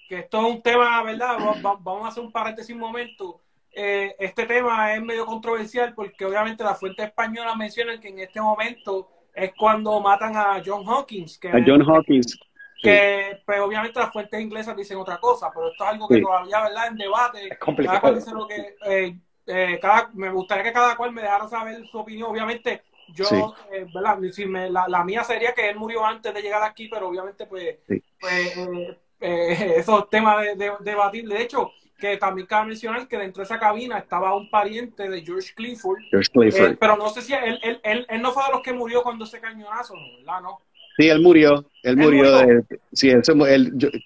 Que 0.08 0.20
esto 0.20 0.40
es 0.40 0.56
un 0.56 0.62
tema, 0.62 1.02
¿verdad? 1.04 1.38
Vamos 1.62 2.06
a 2.06 2.08
hacer 2.10 2.24
un 2.24 2.32
paréntesis 2.32 2.74
un 2.74 2.82
momento. 2.82 3.42
Eh, 3.72 4.16
este 4.20 4.46
tema 4.46 4.94
es 4.94 5.02
medio 5.02 5.26
controversial 5.26 5.94
porque 5.94 6.26
obviamente 6.26 6.64
las 6.64 6.80
fuentes 6.80 7.06
españolas 7.06 7.56
mencionan 7.56 8.00
que 8.00 8.10
en 8.10 8.20
este 8.20 8.42
momento 8.42 9.19
es 9.44 9.54
cuando 9.58 10.00
matan 10.00 10.36
a 10.36 10.62
John 10.66 10.84
Hawkins. 10.88 11.38
Que, 11.38 11.50
a 11.50 11.64
John 11.66 11.82
Hawkins. 11.82 12.40
Que, 12.82 13.42
pues, 13.46 13.60
obviamente 13.60 14.00
las 14.00 14.12
fuentes 14.12 14.40
inglesas 14.40 14.76
dicen 14.76 14.98
otra 14.98 15.18
cosa, 15.18 15.52
pero 15.54 15.70
esto 15.70 15.84
es 15.84 15.90
algo 15.90 16.08
que 16.08 16.22
todavía, 16.22 16.62
¿verdad? 16.64 16.88
En 16.88 16.98
debate. 16.98 17.48
Es 17.50 17.60
complicado. 17.60 18.02
Cada 18.02 18.16
dice 18.16 18.32
lo 18.32 18.48
que. 18.48 18.76
Eh, 18.86 19.18
eh, 19.48 19.80
me 20.14 20.30
gustaría 20.30 20.64
que 20.64 20.72
cada 20.72 20.96
cual 20.96 21.12
me 21.12 21.22
dejara 21.22 21.48
saber 21.48 21.86
su 21.88 22.00
opinión. 22.00 22.30
Obviamente, 22.30 22.84
yo, 23.14 23.56
eh, 23.72 23.86
¿verdad? 23.94 24.20
Si 24.32 24.46
me, 24.46 24.70
la, 24.70 24.88
la, 24.88 25.04
mía 25.04 25.24
sería 25.24 25.54
que 25.54 25.70
él 25.70 25.76
murió 25.76 26.06
antes 26.06 26.34
de 26.34 26.42
llegar 26.42 26.64
aquí, 26.64 26.88
pero 26.88 27.10
obviamente, 27.10 27.46
pues, 27.48 27.78
pues 28.20 28.58
esos 29.20 30.10
temas 30.10 30.42
de, 30.42 30.56
de, 30.56 30.72
debatir. 30.82 31.28
De 31.28 31.42
hecho, 31.42 31.72
que 32.00 32.18
también 32.18 32.48
cabe 32.48 32.68
mencionar 32.68 33.08
que 33.08 33.18
dentro 33.18 33.42
de 33.42 33.46
esa 33.46 33.60
cabina 33.60 34.00
estaba 34.00 34.36
un 34.36 34.50
pariente 34.50 35.10
de 35.10 35.22
George 35.22 35.54
Clifford. 35.54 36.00
George 36.10 36.30
Clifford. 36.32 36.72
Eh, 36.72 36.78
pero 36.80 36.98
no 36.98 37.10
sé 37.10 37.22
si 37.22 37.34
él, 37.34 37.60
él, 37.62 37.80
él, 37.84 38.06
él, 38.10 38.22
no 38.22 38.32
fue 38.32 38.44
de 38.46 38.52
los 38.54 38.62
que 38.62 38.74
murió 38.74 39.04
cuando 39.04 39.26
ese 39.26 39.40
cañonazo, 39.40 39.94
¿verdad? 40.18 40.42
¿No? 40.42 40.60
Sí, 40.98 41.10
él 41.10 41.22
murió. 41.22 41.66
Él, 41.84 41.98
murió. 41.98 42.38
De, 42.38 42.64
sí, 42.94 43.10
él, 43.10 43.22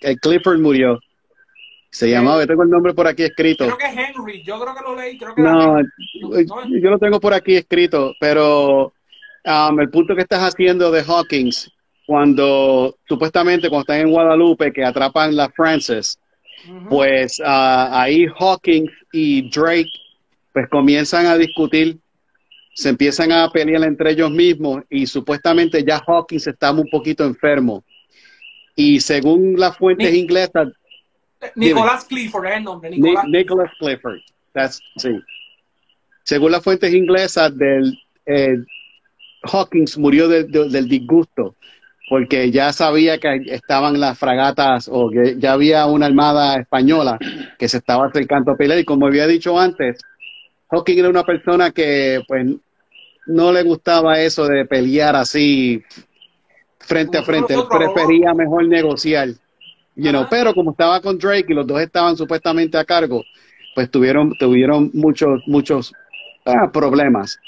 el, 0.02 0.20
Clifford 0.20 0.60
murió. 0.60 1.00
Se 1.90 2.10
llamaba, 2.10 2.42
yo 2.42 2.48
tengo 2.48 2.64
el 2.64 2.70
nombre 2.70 2.94
por 2.94 3.08
aquí 3.08 3.24
escrito. 3.24 3.66
Creo 3.66 3.78
que 3.78 3.86
es 3.86 4.10
Henry, 4.10 4.44
yo 4.44 4.60
creo 4.60 4.74
que 4.74 4.82
lo 4.82 4.96
leí, 4.96 5.18
creo 5.18 5.36
que 5.36 5.42
no, 5.44 5.80
yo 5.80 6.90
lo 6.90 6.98
tengo 6.98 7.20
por 7.20 7.36
aquí 7.36 7.56
escrito, 7.56 8.16
pero 8.20 8.92
um, 9.46 9.80
el 9.80 9.92
punto 9.92 10.16
que 10.16 10.24
estás 10.24 10.42
haciendo 10.42 10.90
de 10.90 11.04
Hawkins, 11.08 11.72
cuando 12.08 12.96
supuestamente 13.08 13.70
cuando 13.70 13.82
están 13.82 14.00
en 14.00 14.12
Guadalupe, 14.12 14.74
que 14.74 14.84
atrapan 14.84 15.36
la 15.36 15.50
Frances, 15.50 16.20
pues 16.90 17.42
ah, 17.44 18.02
ahí 18.02 18.26
Hawkins 18.40 18.92
y 19.12 19.50
Drake 19.50 19.90
pues 20.52 20.70
comienzan 20.70 21.26
a 21.26 21.38
discutir, 21.38 21.98
se 22.74 22.90
empiezan 22.90 23.32
a 23.32 23.50
pelear 23.50 23.84
entre 23.84 24.12
ellos 24.12 24.32
mismos 24.32 24.84
y 24.90 25.06
supuestamente 25.08 25.84
ya 25.84 26.02
Hawkins 26.06 26.48
estaba 26.48 26.80
un 26.80 26.90
poquito 26.90 27.24
enfermo. 27.24 27.84
Y 28.76 29.00
según 29.00 29.60
las 29.60 29.78
fuentes 29.78 30.14
inglesas... 30.14 30.70
Nicholas 31.56 32.06
Clifford 32.06 32.46
es 32.48 32.58
el 32.58 32.64
nombre. 32.64 32.90
Nicholas, 32.92 33.72
Clifford. 33.80 34.20
sí. 34.98 35.20
Según 36.24 36.52
las 36.52 36.64
fuentes 36.64 36.94
inglesas, 36.94 37.56
del, 37.58 38.00
eh, 38.26 38.58
Hawkins 39.44 39.98
murió 39.98 40.28
del 40.28 40.88
disgusto 40.88 41.56
porque 42.10 42.52
ya 42.52 42.74
sabía 42.74 43.18
que 43.18 43.44
estaban 43.48 44.00
las 44.00 44.18
fragatas 44.18 44.90
o 44.92 45.10
que 45.10 45.36
ya 45.40 45.54
había 45.54 45.86
una 45.86 46.06
armada 46.06 46.58
española 46.58 47.18
que 47.58 47.68
se 47.68 47.78
estaba 47.78 48.08
acercando 48.08 48.52
a 48.52 48.58
pelear 48.58 48.80
y 48.80 48.86
como 48.86 49.08
había 49.08 49.26
dicho 49.26 49.58
antes, 49.60 50.00
Hawking 50.70 51.00
era 51.00 51.10
una 51.10 51.24
persona 51.24 51.72
que 51.72 52.22
pues 52.28 52.46
no 53.26 53.52
le 53.52 53.64
gustaba 53.64 54.20
eso 54.20 54.48
de 54.48 54.66
pelear 54.66 55.16
así 55.16 55.82
frente 56.80 57.18
a 57.18 57.24
frente, 57.24 57.54
él 57.54 57.62
prefería 57.70 58.34
mejor 58.34 58.68
negociar. 58.68 59.30
You 59.96 60.12
pero 60.30 60.54
como 60.54 60.72
estaba 60.72 61.00
con 61.02 61.18
Drake 61.18 61.46
y 61.50 61.54
los 61.54 61.68
dos 61.68 61.80
estaban 61.80 62.18
supuestamente 62.18 62.78
a 62.78 62.84
cargo, 62.84 63.24
pues 63.76 63.90
tuvieron, 63.90 64.34
tuvieron 64.40 64.90
muchos, 64.94 65.44
muchos 65.46 65.94
ah, 66.46 66.70
problemas. 66.72 67.40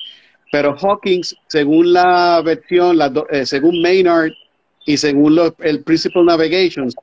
Pero 0.52 0.76
Hawkins, 0.78 1.36
según 1.48 1.92
la 1.92 2.42
versión, 2.46 2.98
la, 2.98 3.12
eh, 3.32 3.46
según 3.46 3.82
Maynard 3.82 4.32
y 4.86 4.98
según 4.98 5.40
el 5.60 5.84
Principal 5.84 6.26
Navigations, 6.26 6.96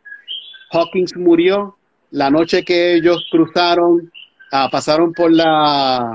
Hawkins 0.71 1.17
murió 1.17 1.77
la 2.11 2.31
noche 2.31 2.63
que 2.63 2.95
ellos 2.95 3.27
cruzaron, 3.31 4.11
ah, 4.53 4.69
pasaron 4.71 5.13
por 5.13 5.33
la 5.33 6.13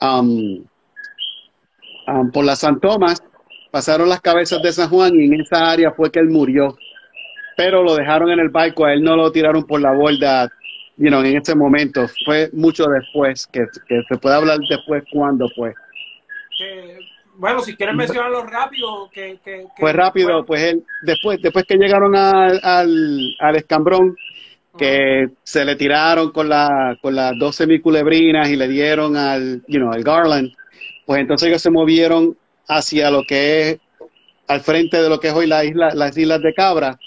um, 0.00 0.64
um, 2.06 2.30
por 2.30 2.44
la 2.44 2.56
San 2.56 2.78
Tomás, 2.80 3.22
pasaron 3.70 4.08
las 4.08 4.20
cabezas 4.20 4.62
de 4.62 4.72
San 4.72 4.88
Juan 4.88 5.14
y 5.14 5.24
en 5.24 5.40
esa 5.40 5.70
área 5.70 5.92
fue 5.92 6.10
que 6.10 6.20
él 6.20 6.28
murió. 6.28 6.76
Pero 7.56 7.82
lo 7.82 7.94
dejaron 7.94 8.30
en 8.30 8.40
el 8.40 8.48
barco, 8.48 8.84
a 8.84 8.92
él 8.92 9.02
no 9.02 9.16
lo 9.16 9.30
tiraron 9.30 9.64
por 9.64 9.80
la 9.80 9.92
borda, 9.92 10.50
you 10.96 11.08
know, 11.08 11.22
en 11.22 11.36
ese 11.36 11.54
momento. 11.54 12.06
Fue 12.24 12.50
mucho 12.52 12.84
después, 12.86 13.46
que, 13.46 13.64
se 14.08 14.18
puede 14.18 14.34
hablar 14.34 14.58
después 14.68 15.04
cuándo 15.12 15.48
fue. 15.54 15.72
Bueno, 17.36 17.60
si 17.60 17.74
quieres 17.74 17.96
mencionarlo 17.96 18.44
rápido, 18.44 19.10
que... 19.12 19.38
que, 19.44 19.66
pues 19.78 19.94
rápido, 19.94 20.44
pues 20.44 20.62
él, 20.62 20.84
después, 21.02 21.40
después 21.42 21.64
que 21.66 21.76
llegaron 21.76 22.14
al, 22.16 22.60
al 22.62 23.56
escambrón, 23.56 24.16
que 24.76 25.28
se 25.42 25.64
le 25.64 25.76
tiraron 25.76 26.32
con, 26.32 26.48
la, 26.48 26.96
con 27.00 27.14
las 27.14 27.32
dos 27.38 27.56
semiculebrinas 27.56 28.48
y 28.48 28.56
le 28.56 28.68
dieron 28.68 29.16
al, 29.16 29.62
you 29.68 29.78
know, 29.78 29.92
al 29.92 30.02
Garland, 30.02 30.52
pues 31.06 31.20
entonces 31.20 31.48
ellos 31.48 31.62
se 31.62 31.70
movieron 31.70 32.36
hacia 32.68 33.10
lo 33.10 33.22
que 33.22 33.70
es, 33.70 33.78
al 34.48 34.60
frente 34.60 35.00
de 35.00 35.08
lo 35.08 35.20
que 35.20 35.28
es 35.28 35.34
hoy 35.34 35.46
la 35.46 35.64
isla, 35.64 35.94
las 35.94 36.16
Islas 36.16 36.40
de 36.42 36.54
Cabra, 36.54 36.98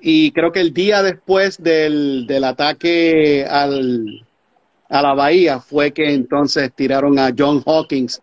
y 0.00 0.30
creo 0.32 0.52
que 0.52 0.60
el 0.60 0.72
día 0.72 1.02
después 1.02 1.62
del, 1.62 2.26
del 2.26 2.44
ataque 2.44 3.44
al, 3.48 4.24
a 4.88 5.02
la 5.02 5.14
bahía 5.14 5.60
fue 5.60 5.92
que 5.92 6.12
entonces 6.14 6.72
tiraron 6.74 7.18
a 7.18 7.30
John 7.36 7.62
Hawkins 7.66 8.22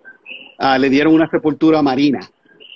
Ah, 0.57 0.77
le 0.77 0.89
dieron 0.89 1.13
una 1.13 1.29
sepultura 1.29 1.81
marina. 1.81 2.19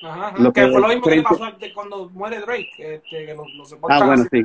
Ajá, 0.03 0.33
Lo 0.37 0.51
que, 0.51 0.67
fue 0.67 0.81
lo 0.81 0.87
mismo 0.87 1.03
que 1.03 1.21
pasó 1.21 1.45
cuando 1.73 2.09
muere 2.09 2.39
Drake, 2.39 2.71
este, 2.77 3.25
que 3.25 3.35
lo, 3.35 3.45
Ah, 3.89 4.05
bueno, 4.05 4.25
sí. 4.31 4.43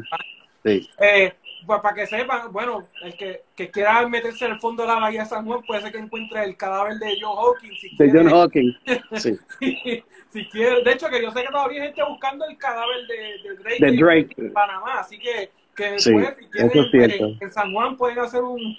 sí. 0.64 0.91
Eh, 0.99 1.32
pues 1.66 1.80
para 1.80 1.95
que 1.95 2.07
sepan, 2.07 2.53
bueno, 2.53 2.84
el 3.03 3.14
que, 3.16 3.43
que, 3.57 3.70
quiera 3.70 4.07
meterse 4.07 4.45
en 4.45 4.53
el 4.53 4.61
fondo 4.61 4.82
de 4.82 4.89
la 4.89 5.01
bahía 5.01 5.22
de 5.22 5.28
San 5.28 5.45
Juan 5.45 5.62
puede 5.62 5.82
ser 5.82 5.93
que 5.93 5.99
encuentre 5.99 6.45
el 6.45 6.57
cadáver 6.57 6.95
de 6.99 7.16
John 7.20 7.37
Hawkins. 7.37 7.80
Si 7.80 7.97
de 7.97 8.11
John 8.12 8.28
Hawkins, 8.28 8.76
sí. 9.14 9.39
si, 10.32 10.47
quiere, 10.47 10.82
de 10.82 10.93
hecho 10.93 11.09
que 11.09 11.22
yo 11.22 11.30
sé 11.32 11.43
que 11.43 11.49
todavía 11.49 11.82
hay 11.82 11.89
gente 11.89 12.05
buscando 12.05 12.47
el 12.47 12.57
cadáver 12.57 13.07
de, 13.09 13.49
de 13.49 13.57
Drake, 13.57 13.84
de 13.84 13.97
Drake. 13.97 14.34
En, 14.37 14.53
Panamá, 14.53 15.01
así 15.01 15.18
que, 15.18 15.51
que 15.74 15.99
sí, 15.99 16.12
después, 16.12 16.37
si 16.39 16.91
quieren, 16.91 17.39
en 17.41 17.51
San 17.51 17.72
Juan 17.72 17.97
pueden 17.97 18.18
hacer 18.18 18.43
un, 18.43 18.76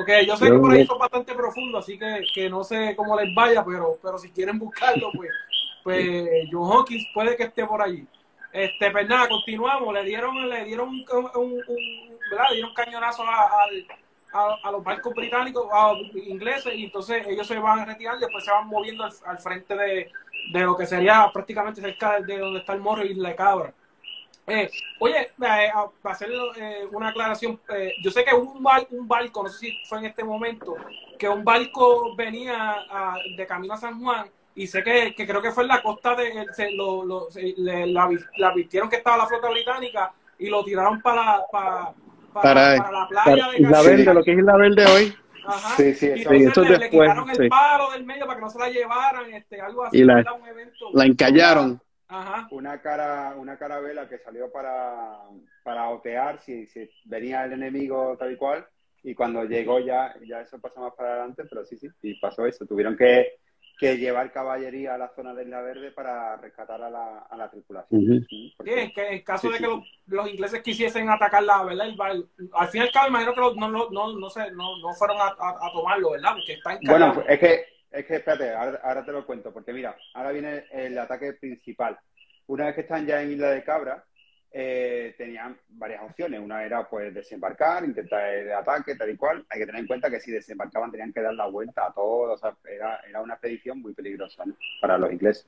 Ok, 0.00 0.08
yo 0.26 0.36
sé 0.36 0.46
que 0.46 0.58
por 0.58 0.70
ahí 0.70 0.86
son 0.86 0.98
bastante 0.98 1.34
profundos, 1.34 1.82
así 1.84 1.98
que, 1.98 2.22
que 2.32 2.48
no 2.48 2.62
sé 2.62 2.94
cómo 2.94 3.18
les 3.18 3.34
vaya, 3.34 3.64
pero, 3.64 3.96
pero 4.00 4.18
si 4.18 4.30
quieren 4.30 4.58
buscarlo, 4.58 5.10
pues, 5.12 5.30
pues 5.82 6.28
John 6.52 6.70
Hawkins 6.70 7.06
puede 7.12 7.36
que 7.36 7.44
esté 7.44 7.66
por 7.66 7.82
allí. 7.82 8.06
Este, 8.52 8.90
pues 8.90 9.08
nada, 9.08 9.28
continuamos. 9.28 9.92
Le 9.92 10.04
dieron, 10.04 10.48
le 10.48 10.64
dieron 10.64 10.88
un, 10.88 11.04
un, 11.34 11.62
¿verdad? 12.30 12.46
Le 12.50 12.56
dieron 12.56 12.74
cañonazo 12.74 13.22
a, 13.24 13.50
a, 14.62 14.70
los 14.72 14.84
barcos 14.84 15.14
británicos, 15.14 15.66
a 15.72 15.92
los 15.92 16.14
ingleses, 16.14 16.74
y 16.74 16.84
entonces 16.84 17.26
ellos 17.26 17.46
se 17.46 17.58
van 17.58 17.80
a 17.80 17.84
retirar 17.84 18.16
y 18.16 18.20
después 18.20 18.44
se 18.44 18.50
van 18.50 18.68
moviendo 18.68 19.04
al, 19.04 19.38
frente 19.38 19.74
de, 19.74 20.10
de, 20.52 20.60
lo 20.60 20.76
que 20.76 20.86
sería 20.86 21.28
prácticamente 21.32 21.80
cerca 21.80 22.20
de 22.20 22.38
donde 22.38 22.60
está 22.60 22.72
el 22.72 22.80
morro 22.80 23.04
y 23.04 23.14
la 23.14 23.34
cabra. 23.34 23.72
Eh, 24.48 24.70
oye, 24.98 25.20
eh, 25.20 25.70
para 26.02 26.14
hacer 26.14 26.30
eh, 26.56 26.86
una 26.90 27.08
aclaración, 27.08 27.60
yo 28.02 28.10
sé 28.10 28.24
que 28.24 28.34
un, 28.34 28.64
un 28.90 29.08
barco, 29.08 29.42
no 29.42 29.48
sé 29.48 29.58
si 29.58 29.78
fue 29.86 29.98
en 29.98 30.06
este 30.06 30.24
momento, 30.24 30.74
que 31.18 31.28
un 31.28 31.44
barco 31.44 32.14
venía 32.16 32.76
de 33.36 33.46
camino 33.46 33.74
a 33.74 33.76
San 33.76 34.00
Juan 34.00 34.30
y 34.54 34.66
sé 34.66 34.82
que, 34.82 35.14
creo 35.14 35.42
que 35.42 35.52
fue 35.52 35.64
en 35.64 35.68
la 35.68 35.82
costa 35.82 36.14
de, 36.14 36.46
se, 36.52 36.70
lo, 36.72 37.28
la, 37.56 38.52
vistieron 38.54 38.88
que 38.88 38.96
estaba 38.96 39.18
la 39.18 39.26
flota 39.26 39.50
británica 39.50 40.12
y 40.38 40.48
lo 40.48 40.64
tiraron 40.64 41.00
para, 41.02 41.42
para, 41.52 41.92
para, 42.32 42.90
la 42.90 43.06
playa 43.08 43.48
de 43.52 43.60
la 43.60 43.82
Verde, 43.82 44.14
lo 44.14 44.24
que 44.24 44.32
es 44.32 44.42
la 44.42 44.56
Verde 44.56 44.86
hoy. 44.86 45.14
Ajá. 45.46 45.76
Sí, 45.76 45.94
sí, 45.94 46.06
y 46.08 46.44
eso 46.44 46.62
le, 46.62 46.76
después, 46.76 46.90
quitaron 46.90 47.30
el 47.30 47.48
palo 47.48 47.90
del 47.92 48.04
medio 48.04 48.26
para 48.26 48.36
que 48.36 48.44
no 48.44 48.50
se 48.50 48.58
la 48.58 48.68
llevaran, 48.68 49.32
este, 49.32 49.60
algo 49.60 49.84
así. 49.84 49.98
Y 49.98 50.04
la, 50.04 50.24
un 50.34 50.46
evento, 50.46 50.90
la 50.92 51.06
encallaron. 51.06 51.80
Una 52.50 52.80
cara, 52.80 53.34
una 53.36 53.58
carabela 53.58 54.08
que 54.08 54.18
salió 54.18 54.50
para, 54.50 55.18
para 55.62 55.90
otear 55.90 56.40
si, 56.40 56.66
si 56.66 56.88
venía 57.04 57.44
el 57.44 57.52
enemigo 57.52 58.16
tal 58.18 58.32
y 58.32 58.36
cual, 58.36 58.66
y 59.02 59.14
cuando 59.14 59.44
llegó 59.44 59.78
ya, 59.78 60.14
ya 60.26 60.40
eso 60.40 60.58
pasó 60.58 60.80
más 60.80 60.94
para 60.94 61.10
adelante, 61.10 61.44
pero 61.44 61.64
sí, 61.64 61.76
sí, 61.76 61.88
y 62.02 62.18
pasó 62.18 62.46
eso. 62.46 62.66
Tuvieron 62.66 62.96
que, 62.96 63.38
que 63.78 63.96
llevar 63.96 64.32
caballería 64.32 64.94
a 64.94 64.98
la 64.98 65.08
zona 65.14 65.34
de 65.34 65.44
Isla 65.44 65.60
Verde 65.60 65.90
para 65.92 66.36
rescatar 66.36 66.82
a 66.82 66.90
la, 66.90 67.18
a 67.18 67.36
la 67.36 67.50
tripulación. 67.50 68.26
Sí, 68.28 68.54
que 68.64 69.08
en 69.08 69.22
caso 69.22 69.50
de 69.50 69.58
que 69.58 69.66
los, 70.06 70.30
ingleses 70.30 70.62
quisiesen 70.62 71.10
atacar 71.10 71.42
la, 71.42 71.62
¿verdad? 71.62 71.88
al 72.52 72.68
fin 72.68 72.82
y 72.82 72.84
al 72.84 72.92
cabo, 72.92 73.08
imagino 73.08 73.34
que 73.34 73.40
no, 73.40 73.54
no, 73.68 73.90
no, 73.90 74.18
no, 74.18 74.30
sé, 74.30 74.50
no, 74.52 74.78
no 74.78 74.92
fueron 74.94 75.18
a, 75.18 75.26
a, 75.26 75.72
tomarlo, 75.72 76.12
¿verdad? 76.12 76.32
Porque 76.34 76.54
está 76.54 76.78
Bueno, 76.82 77.22
es 77.28 77.38
que 77.38 77.77
es 77.90 78.04
que 78.06 78.16
espérate, 78.16 78.52
ahora, 78.52 79.04
te 79.04 79.12
lo 79.12 79.24
cuento, 79.26 79.52
porque 79.52 79.72
mira, 79.72 79.96
ahora 80.14 80.32
viene 80.32 80.64
el 80.70 80.98
ataque 80.98 81.34
principal. 81.34 81.98
una 82.46 82.66
vez 82.66 82.74
que 82.74 82.80
están 82.82 83.06
ya 83.06 83.22
en 83.22 83.32
Isla 83.32 83.50
de 83.50 83.64
Cabra, 83.64 84.04
eh, 84.50 85.14
tenían 85.18 85.58
varias 85.68 86.02
opciones. 86.02 86.40
Una 86.40 86.64
era 86.64 86.88
pues 86.88 87.12
desembarcar, 87.12 87.84
intentar 87.84 88.28
el 88.34 88.52
ataque, 88.52 88.94
tal 88.94 89.10
y 89.10 89.16
cual. 89.16 89.44
Hay 89.50 89.60
que 89.60 89.66
tener 89.66 89.82
en 89.82 89.86
cuenta 89.86 90.10
que 90.10 90.20
si 90.20 90.30
desembarcaban 90.30 90.90
tenían 90.90 91.12
que 91.12 91.20
dar 91.20 91.34
la 91.34 91.46
vuelta 91.46 91.86
a 91.86 91.92
todo. 91.92 92.32
O 92.32 92.38
sea, 92.38 92.56
era, 92.64 93.20
una 93.20 93.34
expedición 93.34 93.80
muy 93.80 93.92
peligrosa 93.92 94.44
para 94.80 94.96
los 94.96 95.12
ingleses. 95.12 95.46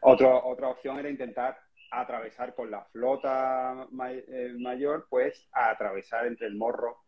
Otra 0.00 0.68
opción 0.68 0.98
era 0.98 1.10
intentar 1.10 1.58
atravesar 1.90 2.54
con 2.54 2.70
la 2.70 2.84
flota 2.84 3.88
eh, 4.08 4.54
mayor, 4.58 5.06
pues 5.10 5.48
atravesar 5.52 6.26
entre 6.26 6.46
el 6.46 6.54
morro, 6.54 6.98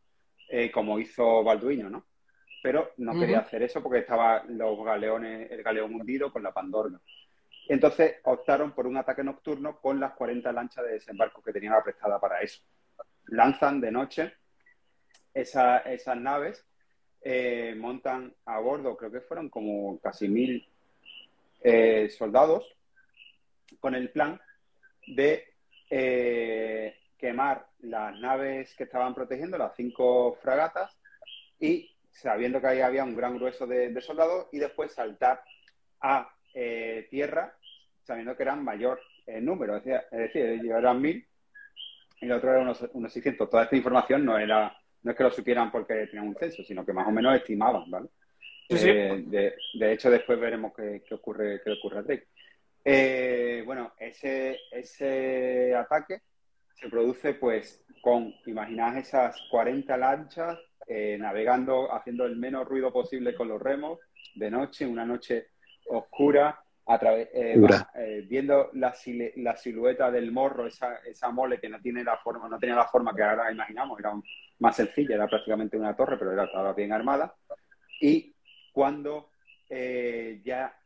eh, 0.49 0.71
como 0.73 0.99
hizo 0.99 1.45
Balduino, 1.45 1.89
¿no? 1.89 2.05
Pero 2.63 2.93
no 2.99 3.19
quería 3.19 3.41
hacer 3.41 3.63
eso 3.63 3.83
porque 3.83 3.99
estaba 4.01 4.45
los 4.45 4.85
galeones, 4.85 5.51
el 5.51 5.63
galeón 5.63 5.95
hundido 5.95 6.33
con 6.33 6.43
la 6.43 6.53
Pandorga. 6.53 7.01
Entonces 7.69 8.17
optaron 8.25 8.73
por 8.73 8.87
un 8.87 8.97
ataque 8.97 9.25
nocturno 9.25 9.81
con 9.81 9.99
las 9.99 10.13
40 10.13 10.53
lanchas 10.53 10.85
de 10.85 10.93
desembarco 10.93 11.43
que 11.43 11.53
tenían 11.53 11.75
aprestada 11.75 12.21
para 12.21 12.41
eso. 12.41 12.63
Lanzan 13.27 13.81
de 13.81 13.91
noche 13.91 14.35
esas 15.35 16.17
naves, 16.17 16.65
eh, 17.23 17.75
montan 17.77 18.35
a 18.45 18.59
bordo, 18.59 18.97
creo 18.97 19.11
que 19.11 19.21
fueron 19.21 19.49
como 19.49 19.99
casi 20.01 20.29
mil 20.29 20.69
eh, 21.63 22.09
soldados, 22.11 22.67
con 23.81 23.95
el 23.95 24.11
plan 24.11 24.41
de 25.07 25.55
eh, 25.89 26.97
quemar 27.17 27.67
las 27.81 28.19
naves 28.19 28.75
que 28.75 28.85
estaban 28.85 29.15
protegiendo, 29.15 29.57
las 29.57 29.75
cinco 29.77 30.39
fragatas, 30.43 30.97
y 31.59 31.92
sabiendo 32.13 32.61
que 32.61 32.69
ahí 32.69 32.81
había 32.81 33.05
un 33.05 33.17
gran 33.17 33.37
grueso 33.37 33.67
de 33.67 34.01
soldados, 34.01 34.47
y 34.53 34.59
después 34.59 34.93
saltar 34.93 35.43
a 36.01 36.29
eh, 36.55 37.07
tierra, 37.11 37.57
sabiendo 38.03 38.37
que 38.37 38.43
eran 38.43 38.63
mayor 38.63 39.01
en 39.27 39.45
número. 39.45 39.77
Es 39.77 39.85
decir, 39.85 40.45
ellos 40.45 40.79
eran 40.79 41.01
mil 41.01 41.27
y 42.21 42.27
el 42.27 42.33
otro 42.33 42.51
era 42.51 42.61
unos, 42.61 42.85
unos 42.93 43.13
600. 43.13 43.49
Toda 43.49 43.65
esta 43.65 43.77
información 43.77 44.25
no 44.25 44.39
era 44.39 44.77
no 45.03 45.11
es 45.11 45.17
que 45.17 45.25
lo 45.25 45.31
supieran 45.31 45.71
porque 45.73 46.07
tenían 46.07 46.29
un 46.29 46.37
censo, 46.37 46.63
sino 46.63 46.87
que 46.87 46.93
más 46.93 47.09
o 47.09 47.11
menos 47.11 47.35
estimaban, 47.35 47.91
¿vale? 47.91 48.09
Eh, 48.69 49.25
de, 49.75 49.93
hecho, 49.93 50.09
después 50.09 50.39
veremos 50.39 50.73
qué, 50.75 51.03
ocurre, 51.13 51.61
qué 51.63 51.73
ocurre 51.73 51.99
a 51.99 52.03
Drake. 52.03 52.29
Eh, 52.85 53.63
bueno, 53.67 53.95
ese, 53.99 54.61
ese 54.71 55.75
ataque 55.75 56.21
se 56.75 56.89
produce 56.89 57.35
pues 57.35 57.85
con, 58.01 58.33
imaginad 58.47 58.97
esas 58.97 59.37
40 59.51 59.97
lanchas 59.97 60.59
navegando, 60.89 61.93
haciendo 61.95 62.25
el 62.27 62.37
menos 62.37 62.67
ruido 62.67 62.93
posible 62.93 63.35
con 63.35 63.49
los 63.49 63.61
remos, 63.61 63.99
de 64.35 64.51
noche, 64.51 64.87
una 64.87 65.05
noche 65.05 65.49
oscura, 65.87 66.63
a 66.87 66.99
través, 66.99 67.29
eh, 67.33 67.61
eh, 67.95 68.27
viendo 68.29 68.71
la, 68.75 68.95
la, 69.37 69.57
silueta 69.57 70.11
del 70.11 70.33
morro, 70.33 70.67
esa, 70.67 70.97
esa 71.07 71.31
mole 71.31 71.61
que 71.61 71.69
no 71.69 71.81
tiene 71.81 72.03
la 72.03 72.17
forma, 72.17 72.49
no 72.49 72.59
tenía 72.59 72.75
la 72.75 72.89
forma 72.89 73.15
que 73.15 73.23
ahora 73.23 73.53
imaginamos, 73.53 73.99
era 74.01 74.13
más 74.59 74.77
sencilla, 74.77 75.15
era 75.15 75.29
prácticamente 75.29 75.77
una 75.77 75.95
torre, 75.95 76.17
pero 76.19 76.33
era, 76.33 76.45
estaba 76.45 76.73
bien 76.73 76.93
armada. 76.93 77.35
Y 78.01 78.35
cuando 78.73 79.31
eh, 79.69 80.41
ya 80.45 80.77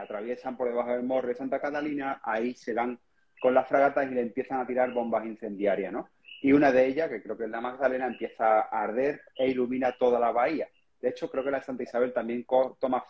atraviesan 0.00 0.56
por 0.56 0.68
debajo 0.68 0.90
del 0.90 1.04
morro 1.04 1.28
de 1.28 1.34
Santa 1.34 1.60
Catalina, 1.60 2.20
ahí 2.24 2.54
se 2.54 2.74
dan 2.74 2.98
con 3.40 3.54
las 3.54 3.68
fragatas 3.68 4.10
y 4.10 4.14
le 4.14 4.22
empiezan 4.22 4.60
a 4.60 4.66
tirar 4.66 4.92
bombas 4.92 5.24
incendiarias, 5.24 5.92
¿no? 5.92 6.08
Y 6.42 6.52
una 6.52 6.72
de 6.72 6.86
ellas, 6.86 7.08
que 7.08 7.22
creo 7.22 7.38
que 7.38 7.44
es 7.44 7.50
la 7.50 7.60
Magdalena, 7.60 8.06
empieza 8.06 8.62
a 8.62 8.82
arder 8.82 9.22
e 9.34 9.48
ilumina 9.48 9.96
toda 9.96 10.20
la 10.20 10.32
bahía. 10.32 10.68
De 11.00 11.08
hecho, 11.08 11.30
creo 11.30 11.42
que 11.44 11.50
la 11.50 11.62
Santa 11.62 11.84
Isabel 11.84 12.12
también 12.12 12.44
toma 12.78 13.04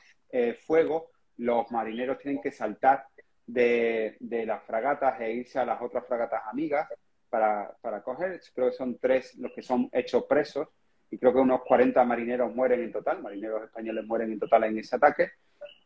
fuego 0.66 1.10
los 1.38 1.70
marineros 1.70 2.18
tienen 2.18 2.40
que 2.40 2.52
saltar 2.52 3.06
de, 3.46 4.16
las 4.46 4.62
fragatas 4.64 5.20
e 5.20 5.32
irse 5.32 5.58
a 5.58 5.64
las 5.64 5.80
otras 5.80 6.06
fragatas 6.06 6.42
amigas 6.46 6.88
para, 7.28 7.74
para 7.80 8.02
coger. 8.02 8.40
Creo 8.54 8.70
que 8.70 8.76
son 8.76 8.98
tres 8.98 9.34
los 9.36 9.52
que 9.52 9.62
son 9.62 9.88
hechos 9.92 10.24
presos 10.24 10.68
y 11.10 11.18
creo 11.18 11.32
que 11.32 11.40
unos 11.40 11.62
40 11.62 12.04
marineros 12.04 12.54
mueren 12.54 12.80
en 12.80 12.92
total, 12.92 13.22
marineros 13.22 13.64
españoles 13.64 14.06
mueren 14.06 14.32
en 14.32 14.38
total 14.38 14.64
en 14.64 14.78
ese 14.78 14.96
ataque, 14.96 15.32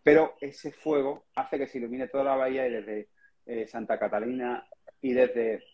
pero 0.03 0.35
ese 0.41 0.71
fuego 0.71 1.27
hace 1.35 1.59
que 1.59 1.67
se 1.67 1.79
ilumine 1.79 2.09
toda 2.09 2.25
la 2.25 2.37
bahía 2.37 2.67
y 2.69 2.71
desde 2.71 3.09
eh, 3.47 3.67
Santa 3.67 3.99
Catalina 3.99 4.69
y 5.01 5.13
desde 5.13 5.65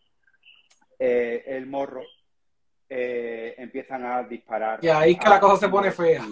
eh, 0.98 1.44
el 1.46 1.66
Morro 1.66 2.02
eh, 2.88 3.54
empiezan 3.58 4.04
a 4.04 4.22
disparar. 4.22 4.78
Y 4.82 4.88
ahí 4.88 5.12
es 5.12 5.18
que 5.18 5.28
la 5.28 5.40
cosa 5.40 5.66
se 5.66 5.68
pone 5.68 5.90
fea. 5.92 6.24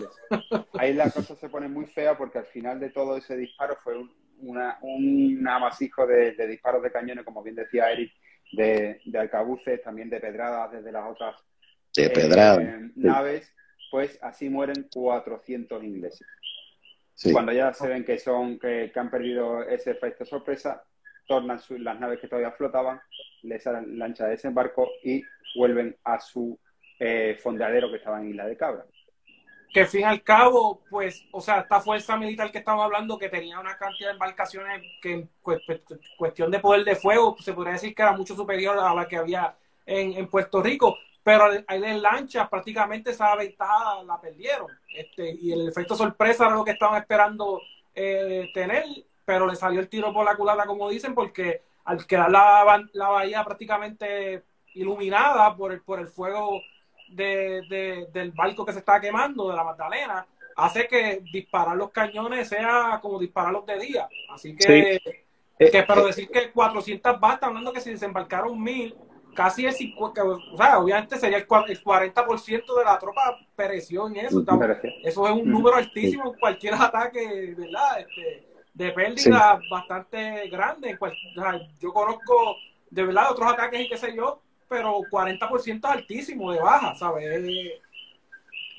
Ahí 0.75 0.95
la 0.95 1.11
cosa 1.11 1.35
se 1.35 1.49
pone 1.49 1.69
muy 1.69 1.87
fea 1.87 2.17
porque 2.17 2.39
al 2.39 2.47
final 2.47 2.79
de 2.79 2.91
todo 2.91 3.17
ese 3.17 3.37
disparo 3.37 3.77
fue 3.83 3.97
un, 3.97 4.11
un 4.41 5.49
amasijo 5.49 6.07
de, 6.07 6.33
disparos 6.47 6.83
de 6.83 6.93
cañones, 6.93 7.25
como 7.25 7.43
bien 7.43 7.57
decía 7.57 7.91
Eric, 7.91 8.13
de, 8.53 9.01
de 9.05 9.19
alcabuces, 9.19 9.83
también 9.83 10.11
de 10.11 10.21
pedradas 10.21 10.73
desde 10.73 10.93
las 10.93 11.11
otras 11.11 11.37
eh, 11.97 12.91
naves, 12.95 13.53
pues 13.91 14.19
así 14.23 14.49
mueren 14.49 14.89
400 14.93 15.83
ingleses. 15.83 16.27
Cuando 17.33 17.53
ya 17.53 17.73
se 17.75 17.87
ven 17.87 18.05
que 18.05 18.19
son 18.19 18.59
que, 18.59 18.91
han 18.95 19.11
perdido 19.11 19.63
ese 19.63 19.91
efecto 19.91 20.25
sorpresa, 20.25 20.85
tornan 21.27 21.61
las 21.79 22.01
naves 22.01 22.19
que 22.19 22.29
todavía 22.29 22.53
flotaban, 22.53 23.01
les 23.43 23.64
lancha 23.64 24.24
de 24.24 24.32
desembarco 24.32 24.88
y 25.03 25.22
vuelven 25.57 25.97
a 26.05 26.20
su 26.20 26.59
eh, 26.99 27.38
fondeadero 27.43 27.91
que 27.91 27.97
estaba 27.97 28.20
en 28.20 28.30
Isla 28.30 28.47
de 28.47 28.57
Cabra. 28.57 28.84
Que 29.72 29.86
fin 29.86 30.05
al 30.05 30.22
cabo, 30.22 30.82
pues, 30.91 31.24
o 31.30 31.41
sea, 31.41 31.61
esta 31.61 31.80
fuerza 31.80 32.16
militar 32.16 32.51
que 32.51 32.59
estamos 32.59 32.84
hablando, 32.84 33.18
que 33.18 33.28
tenía 33.28 33.61
una 33.61 33.78
cantidad 33.78 34.09
de 34.09 34.14
embarcaciones 34.14 34.82
que 35.01 35.12
en 35.12 35.30
cuestión 36.16 36.51
de 36.51 36.59
poder 36.59 36.84
de 36.84 36.97
fuego, 36.97 37.36
se 37.38 37.53
podría 37.53 37.74
decir 37.74 37.95
que 37.95 38.03
era 38.03 38.12
mucho 38.12 38.34
superior 38.34 38.76
a 38.78 38.95
la 38.95 39.07
que 39.07 39.16
había 39.16 39.55
en, 39.86 40.26
Puerto 40.28 40.61
Rico, 40.61 40.99
pero 41.22 41.45
ahí 41.66 41.84
en 41.84 42.03
lanchas 42.03 42.49
prácticamente 42.49 43.11
esa 43.11 43.34
ventaja 43.36 44.03
la 44.03 44.20
perdieron. 44.20 44.68
Este, 44.93 45.30
y 45.41 45.53
el 45.53 45.68
efecto 45.68 45.95
sorpresa 45.95 46.47
era 46.47 46.55
lo 46.55 46.64
que 46.64 46.72
estaban 46.72 47.01
esperando 47.01 47.61
eh, 47.95 48.51
tener, 48.53 48.84
pero 49.24 49.47
le 49.47 49.55
salió 49.55 49.80
el 49.80 49.88
tiro 49.88 50.12
por 50.12 50.24
la 50.24 50.36
culata, 50.36 50.66
como 50.66 50.91
dicen, 50.91 51.14
porque 51.14 51.62
al 51.91 52.07
quedar 52.07 52.30
la, 52.30 52.84
la 52.93 53.09
bahía 53.09 53.45
prácticamente 53.45 54.45
iluminada 54.74 55.57
por 55.57 55.72
el, 55.72 55.82
por 55.82 55.99
el 55.99 56.07
fuego 56.07 56.61
de, 57.09 58.07
del 58.12 58.30
barco 58.30 58.64
que 58.64 58.72
se 58.72 58.78
estaba 58.78 59.01
quemando, 59.01 59.51
de 59.51 59.57
la 59.57 59.64
Magdalena, 59.64 60.24
hace 60.55 60.86
que 60.86 61.20
disparar 61.32 61.76
los 61.76 61.91
cañones 61.91 62.49
sea 62.49 63.01
como 63.03 63.18
dispararlos 63.18 63.66
de 63.66 63.78
día. 63.80 64.09
Así 64.32 64.55
que, 64.55 65.01
que 65.59 65.66
eh, 65.66 65.84
pero 65.86 66.03
eh, 66.03 66.07
decir 66.07 66.28
que 66.30 66.53
400 66.53 67.18
bastas, 67.18 67.49
hablando 67.49 67.72
que 67.72 67.80
si 67.80 67.91
desembarcaron 67.91 68.62
mil, 68.62 68.95
casi 69.34 69.66
el 69.66 69.72
50, 69.72 70.24
o 70.24 70.57
sea, 70.57 70.78
obviamente 70.78 71.18
sería 71.18 71.38
el, 71.38 71.47
40% 71.49 72.78
de 72.78 72.84
la 72.84 72.99
tropa 73.01 73.36
pereció 73.57 74.07
en 74.07 74.18
eso. 74.18 74.45
eso 75.03 75.26
es 75.26 75.32
un 75.32 75.51
número 75.51 75.74
altísimo 75.74 76.32
en 76.32 76.38
cualquier 76.38 76.74
ataque, 76.78 77.55
¿verdad? 77.59 77.99
Este, 77.99 78.49
de 78.75 78.93
pérdida 78.93 79.61
bastante 79.71 80.49
grande. 80.49 80.99
yo 81.81 81.93
conozco 81.93 82.57
de 82.91 83.05
verdad 83.05 83.31
otros 83.31 83.53
ataques 83.53 83.81
y 83.81 83.89
qué 83.89 83.97
sé 83.97 84.14
yo, 84.16 84.41
pero 84.68 85.01
40% 85.11 85.79
es 85.79 85.85
altísimo 85.85 86.53
de 86.53 86.61
baja, 86.61 86.95
¿sabes? 86.95 87.43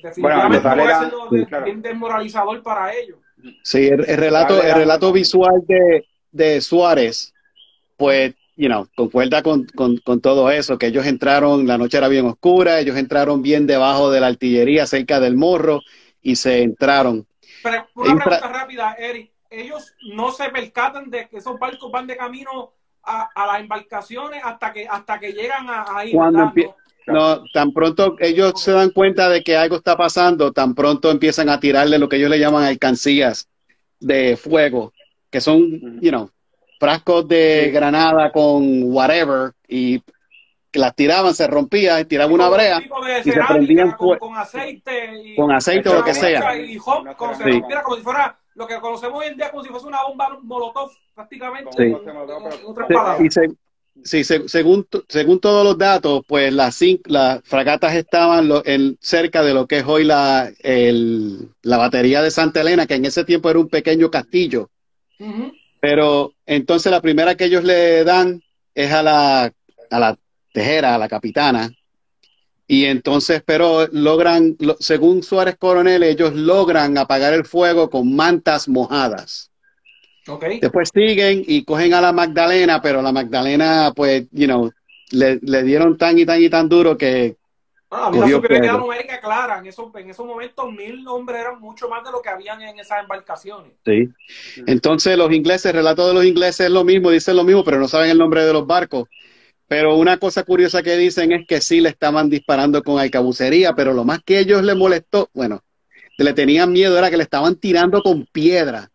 Definitivamente 0.02 0.68
bueno, 0.68 1.28
puede 1.28 1.46
ser 1.46 1.64
bien 1.64 1.82
desmoralizador 1.82 2.62
para 2.62 2.92
ellos. 2.92 3.18
Sí, 3.62 3.88
el, 3.88 4.04
relato, 4.16 4.62
el 4.62 4.74
relato 4.74 5.12
visual 5.12 5.62
de, 5.66 6.06
de, 6.30 6.60
Suárez, 6.60 7.34
pues, 7.96 8.34
you 8.56 8.68
know, 8.68 8.86
concuerda 8.94 9.42
con, 9.42 9.66
con, 9.74 9.98
con, 9.98 10.20
todo 10.20 10.50
eso, 10.50 10.78
que 10.78 10.86
ellos 10.86 11.06
entraron, 11.06 11.66
la 11.66 11.78
noche 11.78 11.98
era 11.98 12.08
bien 12.08 12.26
oscura, 12.26 12.80
ellos 12.80 12.96
entraron 12.96 13.42
bien 13.42 13.66
debajo 13.66 14.10
de 14.10 14.20
la 14.20 14.28
artillería, 14.28 14.86
cerca 14.86 15.20
del 15.20 15.36
morro, 15.36 15.82
y 16.22 16.36
se 16.36 16.62
entraron. 16.62 17.26
Pero 17.62 17.86
una 17.94 18.24
pregunta 18.24 18.48
rápida, 18.48 18.96
Eric, 18.98 19.31
ellos 19.52 19.94
no 20.14 20.32
se 20.32 20.48
percatan 20.48 21.10
de 21.10 21.28
que 21.28 21.38
esos 21.38 21.58
barcos 21.58 21.90
van 21.90 22.06
de 22.06 22.16
camino 22.16 22.72
a, 23.04 23.46
las 23.46 23.60
embarcaciones 23.60 24.42
hasta 24.44 24.72
que 24.72 24.86
hasta 24.88 25.18
que 25.18 25.32
llegan 25.32 25.68
a, 25.68 25.84
ahí. 25.96 26.12
Cuando 26.12 26.52
no, 27.06 27.42
tan 27.52 27.72
pronto 27.72 28.16
ellos 28.20 28.52
se 28.56 28.72
dan 28.72 28.90
cuenta 28.90 29.28
de 29.28 29.42
que 29.42 29.56
algo 29.56 29.76
está 29.76 29.96
pasando, 29.96 30.52
tan 30.52 30.74
pronto 30.74 31.10
empiezan 31.10 31.48
a 31.48 31.58
tirarle 31.58 31.98
lo 31.98 32.08
que 32.08 32.16
ellos 32.16 32.30
le 32.30 32.38
llaman 32.38 32.64
alcancías 32.64 33.48
de 33.98 34.36
fuego, 34.36 34.92
que 35.30 35.40
son, 35.40 36.00
you 36.00 36.10
know, 36.10 36.30
frascos 36.78 37.26
de 37.26 37.70
granada 37.72 38.30
con 38.30 38.84
whatever 38.84 39.52
y 39.66 40.02
las 40.72 40.94
tiraban, 40.94 41.34
se 41.34 41.46
rompía, 41.46 42.00
y 42.00 42.04
tiraban 42.04 42.32
una 42.32 42.48
brea 42.48 42.80
y 43.24 43.30
se 43.30 43.40
prendían 43.46 43.92
con, 43.92 44.18
con, 44.18 44.36
aceite 44.36 45.34
con 45.36 45.52
aceite 45.52 45.88
o 45.88 45.94
lo 45.94 46.04
que 46.04 46.14
sea. 46.14 46.56
Y 46.56 46.76
como 46.78 47.34
si 47.34 48.02
fuera 48.02 48.38
lo 48.54 48.66
que 48.66 48.80
conocemos 48.80 49.20
hoy 49.20 49.28
en 49.28 49.36
día 49.36 49.50
como 49.50 49.62
si 49.62 49.70
fuese 49.70 49.86
una 49.86 50.02
bomba 50.02 50.38
molotov 50.42 50.90
prácticamente. 51.14 51.70
Sí. 54.04 54.24
según, 54.24 54.88
según 55.08 55.40
todos 55.40 55.64
los 55.64 55.76
datos, 55.76 56.22
pues 56.26 56.52
las, 56.52 56.80
las 57.04 57.40
fragatas 57.44 57.94
estaban 57.94 58.50
en, 58.64 58.96
cerca 59.00 59.42
de 59.42 59.54
lo 59.54 59.66
que 59.66 59.78
es 59.78 59.84
hoy 59.86 60.04
la, 60.04 60.50
la 60.62 61.76
batería 61.76 62.22
de 62.22 62.30
Santa 62.30 62.62
Elena, 62.62 62.86
que 62.86 62.94
en 62.94 63.04
ese 63.04 63.24
tiempo 63.24 63.50
era 63.50 63.58
un 63.58 63.68
pequeño 63.68 64.10
castillo. 64.10 64.70
Pero 65.80 66.32
entonces 66.46 66.90
la 66.90 67.00
primera 67.00 67.34
que 67.34 67.44
ellos 67.44 67.64
le 67.64 68.04
dan 68.04 68.42
es 68.74 68.92
a 68.92 69.02
la, 69.02 69.52
a 69.90 69.98
la 69.98 70.18
tejera, 70.52 70.94
a 70.94 70.98
la 70.98 71.08
capitana. 71.08 71.70
Y 72.72 72.86
entonces, 72.86 73.42
pero 73.44 73.86
logran, 73.92 74.56
según 74.80 75.22
Suárez 75.22 75.56
Coronel, 75.58 76.02
ellos 76.02 76.32
logran 76.32 76.96
apagar 76.96 77.34
el 77.34 77.44
fuego 77.44 77.90
con 77.90 78.16
mantas 78.16 78.66
mojadas. 78.66 79.50
Okay. 80.26 80.58
Después 80.58 80.88
siguen 80.90 81.44
y 81.46 81.66
cogen 81.66 81.92
a 81.92 82.00
la 82.00 82.12
Magdalena, 82.12 82.80
pero 82.80 83.02
la 83.02 83.12
Magdalena, 83.12 83.92
pues, 83.94 84.24
you 84.30 84.46
know, 84.46 84.72
le, 85.10 85.38
le 85.42 85.62
dieron 85.64 85.98
tan 85.98 86.18
y 86.18 86.24
tan 86.24 86.42
y 86.42 86.48
tan 86.48 86.66
duro 86.70 86.96
que 86.96 87.36
Ah, 87.94 88.06
a 88.06 88.10
mí 88.10 88.20
la 88.20 88.26
superioridad 88.26 88.78
numérica 88.78 89.20
clara. 89.20 89.58
En 89.58 89.66
esos, 89.66 89.94
en 89.94 90.08
esos 90.08 90.24
momentos, 90.24 90.72
mil 90.72 91.06
hombres 91.08 91.42
eran 91.42 91.60
mucho 91.60 91.90
más 91.90 92.02
de 92.02 92.10
lo 92.10 92.22
que 92.22 92.30
habían 92.30 92.62
en 92.62 92.78
esas 92.78 93.02
embarcaciones. 93.02 93.72
Sí. 93.84 94.08
Entonces, 94.66 95.18
los 95.18 95.30
ingleses, 95.30 95.66
el 95.66 95.74
relato 95.74 96.08
de 96.08 96.14
los 96.14 96.24
ingleses 96.24 96.60
es 96.60 96.72
lo 96.72 96.84
mismo, 96.84 97.10
dicen 97.10 97.36
lo 97.36 97.44
mismo, 97.44 97.62
pero 97.64 97.78
no 97.78 97.88
saben 97.88 98.08
el 98.08 98.16
nombre 98.16 98.46
de 98.46 98.52
los 98.54 98.66
barcos. 98.66 99.10
Pero 99.72 99.96
una 99.96 100.18
cosa 100.18 100.42
curiosa 100.42 100.82
que 100.82 100.98
dicen 100.98 101.32
es 101.32 101.46
que 101.46 101.62
sí 101.62 101.80
le 101.80 101.88
estaban 101.88 102.28
disparando 102.28 102.82
con 102.82 102.98
alcabucería, 102.98 103.72
pero 103.72 103.94
lo 103.94 104.04
más 104.04 104.18
que 104.22 104.38
ellos 104.38 104.62
les 104.62 104.76
molestó, 104.76 105.30
bueno, 105.32 105.62
le 106.18 106.34
tenían 106.34 106.70
miedo 106.70 106.98
era 106.98 107.08
que 107.08 107.16
le 107.16 107.22
estaban 107.22 107.56
tirando 107.56 108.02
con 108.02 108.26
piedra. 108.26 108.90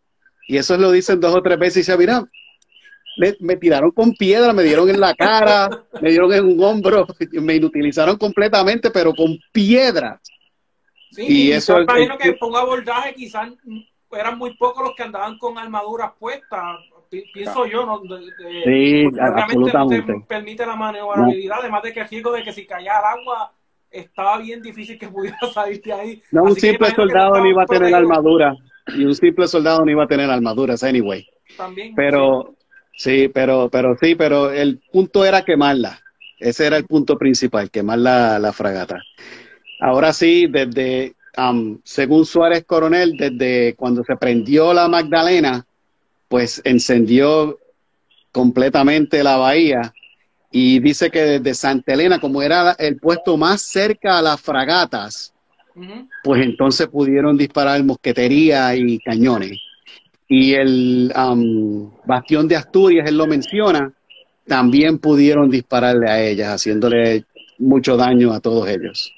Y 0.47 0.57
eso 0.57 0.78
lo 0.78 0.91
dicen 0.91 1.19
dos 1.19 1.34
o 1.34 1.41
tres 1.41 1.57
veces 1.57 1.78
y 1.78 1.84
se 1.84 1.97
mira, 1.97 2.30
me, 3.39 3.55
tiraron 3.55 3.89
con 3.89 4.13
piedra, 4.13 4.53
me 4.53 4.61
dieron 4.61 4.88
en 4.91 4.99
la 4.99 5.15
cara, 5.15 5.67
me 5.99 6.11
dieron 6.11 6.32
en 6.32 6.45
un 6.45 6.63
hombro, 6.63 7.07
me 7.32 7.55
inutilizaron 7.55 8.15
completamente, 8.15 8.91
pero 8.91 9.15
con 9.15 9.36
piedra. 9.51 10.21
Sí, 11.09 11.25
y, 11.28 11.51
eso 11.53 11.82
imagino 11.82 12.19
que 12.19 12.34
pongo 12.34 12.57
abordaje 12.57 13.15
quizás 13.15 13.49
eran 14.11 14.38
muy 14.38 14.55
pocos 14.55 14.84
los 14.84 14.95
que 14.95 15.01
andaban 15.01 15.39
con 15.39 15.57
armaduras 15.57 16.11
puestas, 16.19 16.78
pienso 17.10 17.66
yo, 17.66 17.86
¿no? 17.86 18.01
sí, 18.64 19.05
absolutamente. 19.20 20.14
No 20.14 20.20
te 20.20 20.26
permite 20.28 20.66
la 20.66 20.76
maniobrabilidad, 20.76 21.60
además 21.62 21.84
de 21.84 21.93
que 21.93 22.01
el 22.01 22.10
riesgo 22.10 22.32
de 22.32 22.43
que 22.43 22.53
si 22.53 22.66
caía 22.66 22.97
al 22.97 23.20
agua 23.20 23.53
estaba 23.89 24.38
bien 24.39 24.62
difícil 24.62 24.97
que 24.97 25.08
pudiera 25.10 25.38
salir 25.53 25.82
de 25.82 25.93
ahí. 25.93 26.22
No, 26.32 26.43
un 26.43 26.55
simple 26.55 26.89
soldado 26.91 27.38
no 27.38 27.45
iba 27.47 27.64
a 27.64 27.66
tener 27.66 27.93
armadura, 27.93 28.55
y 28.88 29.05
un 29.05 29.16
simple 29.16 29.47
soldado 29.47 29.84
no 29.84 29.91
iba 29.91 30.03
a 30.03 30.08
tener 30.08 30.30
armaduras, 30.30 30.84
anyway. 30.84 31.28
También. 31.55 31.95
Pero, 31.95 32.58
Sí, 32.97 33.30
pero, 33.32 33.70
pero 33.70 33.95
sí, 34.01 34.16
pero 34.16 34.51
el 34.51 34.80
punto 34.91 35.24
era 35.24 35.45
quemarla. 35.45 35.99
Ese 36.39 36.66
era 36.66 36.78
el 36.78 36.86
punto 36.86 37.18
principal, 37.18 37.70
quemar 37.70 37.99
la, 37.99 38.39
la 38.39 38.51
fragata. 38.51 39.01
Ahora 39.80 40.12
sí, 40.14 40.47
desde, 40.47 41.16
según 41.84 42.26
Suárez 42.26 42.66
Coronel, 42.66 43.16
desde 43.16 43.76
cuando 43.76 44.03
se 44.03 44.16
prendió 44.16 44.74
la 44.74 44.88
Magdalena, 44.88 45.66
pues 46.28 46.61
encendió 46.65 47.57
completamente 48.32 49.23
la 49.23 49.38
bahía 49.38 49.93
y 50.51 50.80
dice 50.80 51.09
que 51.09 51.21
desde 51.21 51.53
Santa 51.53 51.93
Elena, 51.93 52.19
como 52.19 52.41
era 52.41 52.71
el 52.80 52.97
puesto 52.97 53.38
más 53.38 53.61
cerca 53.61 54.17
a 54.17 54.21
las 54.21 54.39
fragatas, 54.39 55.34
pues 56.23 56.43
entonces 56.43 56.88
pudieron 56.88 57.38
disparar 57.38 57.84
mosquetería 57.84 58.75
y 58.75 58.99
cañones 58.99 59.59
y 60.28 60.53
el 60.53 61.13
Bastión 62.05 62.47
de 62.47 62.55
Asturias, 62.55 63.07
él 63.07 63.17
lo 63.17 63.28
menciona, 63.28 63.93
también 64.45 64.99
pudieron 64.99 65.49
dispararle 65.49 66.09
a 66.09 66.21
ellas, 66.21 66.49
haciéndole 66.49 67.25
mucho 67.57 67.95
daño 67.95 68.34
a 68.34 68.39
todos 68.39 68.67
ellos. 68.67 69.13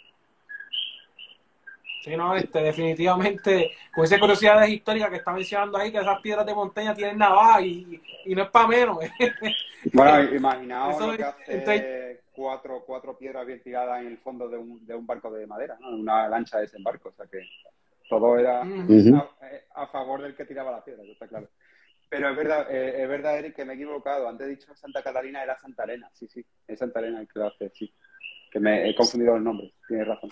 Sí, 2.09 2.17
no, 2.17 2.35
este, 2.35 2.59
definitivamente, 2.63 3.71
con 3.93 4.03
esa 4.03 4.19
curiosidad 4.19 4.65
histórica 4.65 5.11
que 5.11 5.17
está 5.17 5.31
mencionando 5.31 5.77
ahí, 5.77 5.91
que 5.91 5.99
esas 5.99 6.19
piedras 6.21 6.43
de 6.43 6.55
montaña 6.55 6.95
tienen 6.95 7.19
navaja 7.19 7.61
y, 7.61 8.01
no 8.25 8.41
es 8.41 8.49
para 8.49 8.67
menos. 8.67 8.97
bueno, 9.93 10.35
imaginaos 10.35 10.99
lo 10.99 11.15
que 11.15 11.23
hace 11.23 12.21
cuatro, 12.31 12.83
cuatro 12.83 13.15
piedras 13.15 13.45
bien 13.45 13.61
tiradas 13.61 14.01
en 14.01 14.07
el 14.07 14.17
fondo 14.17 14.49
de 14.49 14.57
un, 14.57 14.83
de 14.87 14.95
un 14.95 15.05
barco 15.05 15.29
de 15.29 15.45
madera, 15.45 15.77
¿no? 15.79 15.89
una 15.91 16.27
lancha 16.27 16.57
de 16.57 16.63
desembarco, 16.63 17.09
o 17.09 17.11
sea 17.11 17.27
que 17.27 17.47
todo 18.09 18.39
era 18.39 18.63
a, 19.75 19.87
favor 19.87 20.23
del 20.23 20.35
que 20.35 20.45
tiraba 20.45 20.71
la 20.71 20.83
piedra, 20.83 21.03
está 21.03 21.27
claro. 21.27 21.47
Pero 22.09 22.31
es 22.31 22.35
verdad, 22.35 22.71
eh, 22.71 23.03
es 23.03 23.07
verdad, 23.07 23.37
Eric, 23.37 23.55
que 23.55 23.65
me 23.65 23.73
he 23.73 23.75
equivocado. 23.75 24.27
Antes 24.27 24.47
he 24.47 24.49
dicho 24.49 24.73
Santa 24.73 25.03
Catalina, 25.03 25.43
era 25.43 25.59
Santa 25.59 25.83
Elena. 25.83 26.09
Sí, 26.11 26.27
sí, 26.27 26.43
es 26.67 26.79
Santa 26.79 27.01
Elena 27.01 27.21
el 27.21 27.27
que 27.27 27.37
lo 27.37 27.45
hace, 27.45 27.69
sí. 27.69 27.93
Que 28.51 28.59
me 28.59 28.89
he 28.89 28.95
confundido 28.95 29.35
los 29.35 29.43
nombres, 29.43 29.71
tienes 29.87 30.07
razón. 30.07 30.31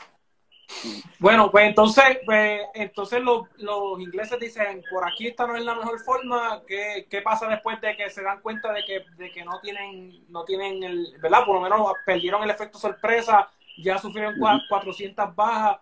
Bueno, 1.20 1.50
pues 1.50 1.68
entonces, 1.68 2.20
pues, 2.26 2.62
entonces 2.74 3.22
los, 3.22 3.48
los, 3.58 4.00
ingleses 4.00 4.40
dicen, 4.40 4.84
por 4.90 5.08
aquí 5.08 5.28
esta 5.28 5.48
no 5.48 5.56
es 5.56 5.64
la 5.64 5.76
mejor 5.76 6.00
forma. 6.00 6.62
¿Qué, 6.68 7.08
¿Qué, 7.10 7.22
pasa 7.22 7.48
después 7.48 7.80
de 7.82 7.96
que 7.96 8.10
se 8.10 8.22
dan 8.22 8.42
cuenta 8.42 8.72
de 8.74 8.84
que, 8.86 9.06
de 9.18 9.32
que 9.32 9.44
no 9.44 9.60
tienen, 9.62 10.26
no 10.30 10.44
tienen 10.44 10.84
el, 10.84 11.18
¿verdad? 11.20 11.46
Por 11.46 11.56
lo 11.56 11.62
menos 11.62 11.92
perdieron 12.06 12.44
el 12.44 12.50
efecto 12.50 12.78
sorpresa, 12.78 13.50
ya 13.78 13.98
sufrieron 13.98 14.36
400 14.38 15.36
bajas 15.36 15.78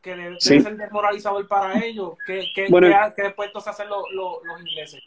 que 0.00 0.14
debe, 0.14 0.40
ser 0.40 0.76
desmoralizador 0.76 1.46
para 1.48 1.84
ellos. 1.84 2.12
¿Qué, 2.26 2.46
qué, 2.54 2.66
bueno, 2.68 2.88
qué, 3.14 3.22
después 3.22 3.48
entonces 3.48 3.72
hacen 3.72 3.88
los, 3.88 4.04
los, 4.12 4.60
ingleses? 4.60 5.02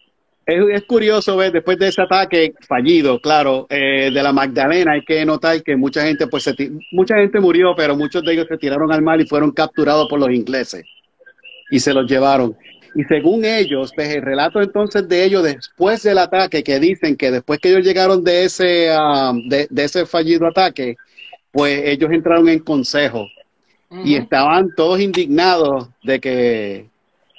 Es, 0.52 0.82
es, 0.82 0.84
curioso 0.84 1.38
ver 1.38 1.52
después 1.52 1.78
de 1.78 1.88
ese 1.88 2.02
ataque 2.02 2.54
fallido, 2.68 3.20
claro, 3.22 3.68
eh, 3.70 4.12
de 4.12 4.24
la 4.24 4.34
Magdalena, 4.34 4.94
hay 4.94 5.04
que 5.04 5.26
notar 5.26 5.64
que 5.64 5.78
mucha 5.78 6.04
gente, 6.04 6.28
pues, 6.28 6.44
se 6.44 6.56
mucha 6.92 7.16
gente 7.16 7.40
murió, 7.40 7.74
pero 7.76 7.96
muchos 7.96 8.22
de 8.24 8.34
ellos 8.34 8.48
se 8.50 8.58
tiraron 8.58 8.92
al 8.92 9.02
mar 9.02 9.22
y 9.22 9.26
fueron 9.26 9.52
capturados 9.52 10.08
por 10.10 10.20
los 10.20 10.30
ingleses 10.30 10.84
y 11.70 11.80
se 11.80 11.94
los 11.94 12.10
llevaron. 12.10 12.56
Y 12.96 13.04
según 13.06 13.46
ellos, 13.46 13.94
pues, 13.96 14.10
el 14.14 14.22
relato 14.22 14.62
entonces 14.62 15.08
de 15.08 15.24
ellos 15.24 15.44
después 15.44 16.04
del 16.04 16.18
ataque, 16.18 16.64
que 16.64 16.80
dicen 16.80 17.16
que 17.16 17.32
después 17.32 17.60
que 17.60 17.70
ellos 17.70 17.86
llegaron 17.86 18.22
de 18.22 18.44
ese, 18.44 18.90
uh, 18.92 19.34
de, 19.48 19.68
de 19.70 19.84
ese 19.84 20.06
fallido 20.06 20.48
ataque, 20.48 20.98
pues 21.52 21.82
ellos 21.86 22.12
entraron 22.12 22.50
en 22.50 22.60
consejo 22.60 23.28
y 24.06 24.16
estaban 24.16 24.70
todos 24.76 25.00
indignados 25.02 25.90
de 26.04 26.20
que, 26.20 26.86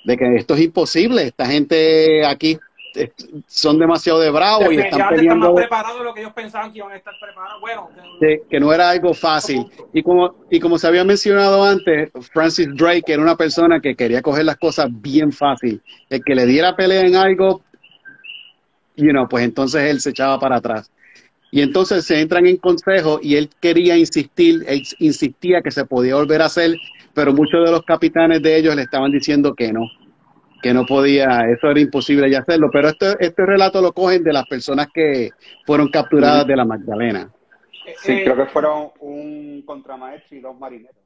de 0.04 0.16
que 0.16 0.36
esto 0.36 0.54
es 0.54 0.60
imposible. 0.60 1.22
Esta 1.22 1.46
gente 1.46 2.26
aquí 2.26 2.58
son 3.46 3.78
demasiado 3.78 4.20
de 4.20 4.30
bravos 4.30 4.72
y 4.72 4.76
están 4.76 5.08
peleando. 5.08 5.52
más 5.52 5.60
preparados 5.62 5.98
de 5.98 6.04
lo 6.04 6.14
que 6.14 6.20
ellos 6.20 6.32
pensaban 6.32 6.72
que 6.72 6.78
iban 6.78 6.92
a 6.92 6.96
estar 6.96 7.14
preparados. 7.20 7.60
Bueno, 7.60 7.90
que, 8.20 8.60
no 8.60 8.72
era 8.72 8.90
algo 8.90 9.14
fácil. 9.14 9.66
Y 9.92 10.02
como, 10.02 10.34
y 10.50 10.60
como 10.60 10.78
se 10.78 10.86
había 10.86 11.04
mencionado 11.04 11.64
antes, 11.64 12.10
Francis 12.32 12.68
Drake 12.74 13.12
era 13.12 13.22
una 13.22 13.36
persona 13.36 13.80
que 13.80 13.94
quería 13.94 14.22
coger 14.22 14.44
las 14.44 14.56
cosas 14.56 14.88
bien 14.90 15.32
fácil. 15.32 15.80
El 16.10 16.22
que 16.24 16.34
le 16.34 16.46
diera 16.46 16.76
pelea 16.76 17.02
en 17.02 17.16
algo, 17.16 17.62
you 18.96 19.10
know, 19.10 19.28
pues 19.28 19.44
entonces 19.44 19.82
él 19.82 20.00
se 20.00 20.10
echaba 20.10 20.38
para 20.38 20.56
atrás. 20.56 20.90
Y 21.50 21.60
entonces 21.60 22.06
se 22.06 22.18
entran 22.18 22.46
en 22.46 22.56
consejo 22.56 23.20
y 23.22 23.36
él 23.36 23.50
quería 23.60 23.96
insistir, 23.96 24.64
él 24.66 24.82
insistía 24.98 25.60
que 25.60 25.70
se 25.70 25.84
podía 25.84 26.14
volver 26.14 26.40
a 26.40 26.46
hacer, 26.46 26.74
pero 27.12 27.34
muchos 27.34 27.62
de 27.64 27.70
los 27.70 27.82
capitanes 27.82 28.40
de 28.42 28.56
ellos 28.56 28.74
le 28.74 28.82
estaban 28.82 29.12
diciendo 29.12 29.54
que 29.54 29.70
no, 29.70 29.82
que 30.62 30.72
no 30.72 30.86
podía, 30.86 31.40
eso 31.50 31.70
era 31.70 31.80
imposible 31.80 32.30
ya 32.30 32.38
hacerlo. 32.40 32.70
Pero 32.72 32.88
este, 32.88 33.16
este 33.18 33.44
relato 33.44 33.82
lo 33.82 33.92
cogen 33.92 34.22
de 34.22 34.32
las 34.32 34.46
personas 34.46 34.86
que 34.94 35.30
fueron 35.66 35.88
capturadas 35.88 36.46
de 36.46 36.56
la 36.56 36.64
Magdalena. 36.64 37.30
Sí, 37.98 38.22
creo 38.22 38.36
que 38.36 38.46
fueron 38.46 38.90
un 39.00 39.62
contramaestre 39.66 40.38
y 40.38 40.40
dos 40.40 40.58
marineros. 40.58 40.96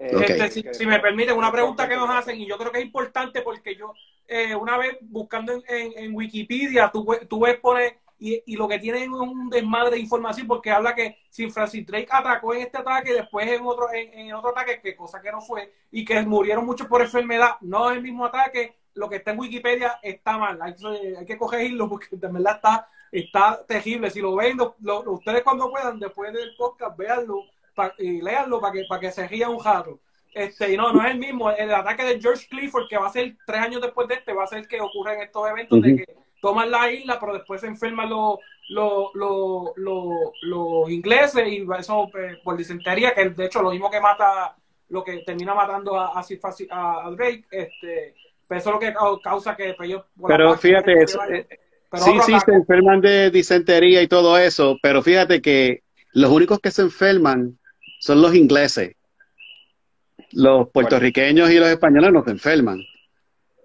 Eh, 0.00 0.10
este, 0.26 0.74
si, 0.74 0.86
me 0.86 1.00
permiten, 1.00 1.36
una 1.36 1.50
pregunta 1.50 1.88
que 1.88 1.96
nos 1.96 2.08
hacen, 2.08 2.40
y 2.40 2.46
yo 2.46 2.56
creo 2.56 2.70
que 2.70 2.78
es 2.78 2.84
importante 2.84 3.42
porque 3.42 3.74
yo, 3.74 3.92
eh, 4.28 4.54
una 4.54 4.78
vez 4.78 4.96
buscando 5.02 5.52
en, 5.52 5.92
en, 5.96 6.14
Wikipedia, 6.14 6.88
tú, 6.92 7.04
tú 7.28 7.40
ves 7.40 7.58
poner 7.58 7.98
y, 8.18 8.42
y, 8.46 8.56
lo 8.56 8.66
que 8.66 8.78
tienen 8.78 9.02
es 9.04 9.08
un 9.08 9.48
desmadre 9.48 9.92
de 9.92 10.00
información 10.00 10.46
porque 10.46 10.70
habla 10.70 10.94
que 10.94 11.18
si 11.30 11.48
Francis 11.50 11.86
Drake 11.86 12.08
atacó 12.10 12.52
en 12.52 12.62
este 12.62 12.78
ataque, 12.78 13.12
después 13.12 13.46
en 13.46 13.62
otro, 13.64 13.86
en, 13.92 14.32
otro 14.34 14.50
ataque, 14.50 14.80
que 14.82 14.96
cosa 14.96 15.20
que 15.20 15.30
no 15.30 15.40
fue, 15.40 15.72
y 15.92 16.04
que 16.04 16.20
murieron 16.22 16.66
muchos 16.66 16.88
por 16.88 17.00
enfermedad, 17.00 17.52
no 17.60 17.90
es 17.90 17.96
el 17.96 18.02
mismo 18.02 18.24
ataque, 18.24 18.76
lo 18.94 19.08
que 19.08 19.16
está 19.16 19.32
en 19.32 19.38
Wikipedia 19.38 19.98
está 20.02 20.38
mal, 20.38 20.60
hay, 20.60 20.74
hay 21.18 21.26
que 21.26 21.38
cogerlo 21.38 21.88
porque 21.88 22.06
de 22.10 22.28
verdad 22.28 22.56
está, 22.56 22.88
está 23.12 23.64
terrible. 23.66 24.10
Si 24.10 24.20
lo 24.20 24.34
ven, 24.36 24.58
ustedes 25.06 25.42
cuando 25.42 25.70
puedan, 25.70 25.98
después 25.98 26.32
del 26.32 26.54
podcast, 26.56 26.96
véanlo 26.96 27.44
y 27.98 28.20
léanlo 28.20 28.60
para 28.60 28.72
que, 28.72 28.84
para 28.88 29.00
que 29.00 29.12
se 29.12 29.26
ría 29.28 29.48
un 29.48 29.58
jarro. 29.58 30.00
Este, 30.34 30.72
y 30.72 30.76
no, 30.76 30.92
no 30.92 31.04
es 31.04 31.12
el 31.12 31.18
mismo. 31.18 31.50
El 31.50 31.72
ataque 31.72 32.04
de 32.04 32.20
George 32.20 32.46
Clifford, 32.48 32.88
que 32.88 32.98
va 32.98 33.06
a 33.06 33.12
ser 33.12 33.36
tres 33.46 33.60
años 33.60 33.80
después 33.80 34.08
de 34.08 34.14
este, 34.14 34.32
va 34.32 34.44
a 34.44 34.48
ser 34.48 34.66
que 34.66 34.80
ocurre 34.80 35.14
en 35.14 35.22
estos 35.22 35.48
eventos 35.48 35.80
de 35.82 35.96
que 35.96 36.16
toman 36.40 36.70
la 36.70 36.92
isla, 36.92 37.18
pero 37.18 37.34
después 37.34 37.60
se 37.60 37.66
enferman 37.66 38.08
los, 38.08 38.38
los, 38.68 39.10
los, 39.14 40.90
ingleses 40.90 41.48
y 41.48 41.66
eso 41.78 42.08
pues, 42.10 42.38
por 42.38 42.56
disentería, 42.56 43.14
que 43.14 43.30
de 43.30 43.46
hecho 43.46 43.62
lo 43.62 43.70
mismo 43.70 43.90
que 43.90 44.00
mata, 44.00 44.56
lo 44.90 45.02
que 45.02 45.18
termina 45.18 45.54
matando 45.54 45.98
a, 45.98 46.18
a, 46.18 47.10
Drake, 47.10 47.44
este, 47.50 48.14
pues 48.48 48.60
eso 48.62 48.70
es 48.70 48.74
lo 48.74 48.80
que 48.80 48.94
causa 49.22 49.54
que 49.54 49.74
pues, 49.74 49.88
ellos... 49.90 50.04
Pero 50.26 50.56
fíjate, 50.56 51.02
eh, 51.02 51.06
sí, 51.06 52.12
sí, 52.24 52.40
se 52.40 52.52
enferman 52.52 53.00
de 53.00 53.30
disentería 53.30 54.02
y 54.02 54.08
todo 54.08 54.36
eso, 54.38 54.76
pero 54.82 55.02
fíjate 55.02 55.40
que 55.42 55.82
los 56.12 56.30
únicos 56.30 56.58
que 56.60 56.70
se 56.70 56.82
enferman 56.82 57.58
son 58.00 58.22
los 58.22 58.34
ingleses. 58.34 58.94
Los 60.32 60.68
puertorriqueños 60.70 61.50
y 61.50 61.58
los 61.58 61.68
españoles 61.68 62.12
no 62.12 62.24
se 62.24 62.30
enferman. 62.30 62.80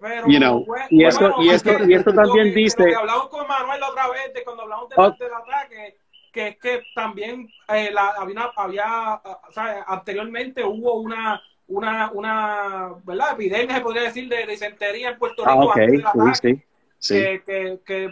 Pero, 0.02 0.28
You 0.28 0.38
know, 0.38 0.66
bueno, 0.66 0.86
y 0.90 1.06
eso- 1.06 1.20
bueno, 1.20 1.36
y 1.44 1.50
es 1.50 1.56
esto- 1.56 1.78
que 1.78 1.86
y 1.92 1.94
esto 1.94 2.12
lo 2.12 2.24
también 2.24 2.54
que- 2.54 2.60
dice- 2.60 2.76
Lo 2.80 2.86
que 2.86 2.96
hablamos 2.96 3.30
con 3.30 3.48
Manuel 3.48 3.80
la 3.80 3.90
otra 3.90 4.10
vez, 4.10 4.34
de 4.34 4.44
cuando 4.44 4.64
hablamos 4.64 4.90
del, 4.90 5.00
Oh. 5.00 5.16
del 5.18 5.34
ataque, 5.34 5.98
que 6.32 6.48
es 6.50 6.58
que 6.60 6.84
también 6.94 7.48
eh, 7.70 7.90
la, 7.94 8.08
había, 8.18 8.34
una- 8.36 8.52
había 8.56 9.14
o 9.48 9.52
sea, 9.52 9.84
anteriormente 9.88 10.64
hubo 10.64 11.00
una, 11.00 11.42
una, 11.68 12.12
una 12.12 12.94
¿verdad? 13.06 13.34
epidemia, 13.34 13.76
se 13.76 13.82
podría 13.82 14.04
decir, 14.04 14.30
de 14.30 14.46
disentería 14.46 15.10
en 15.10 15.18
Puerto 15.18 15.44
Ah, 15.46 15.54
Rico 15.54 15.64
ok, 15.64 15.76
antes 15.76 15.92
del 15.92 16.04
sí, 16.42 16.52
sí. 16.52 16.64
sí. 17.00 17.16
Que, 17.16 17.44
que, 17.46 17.80
que, 17.86 18.10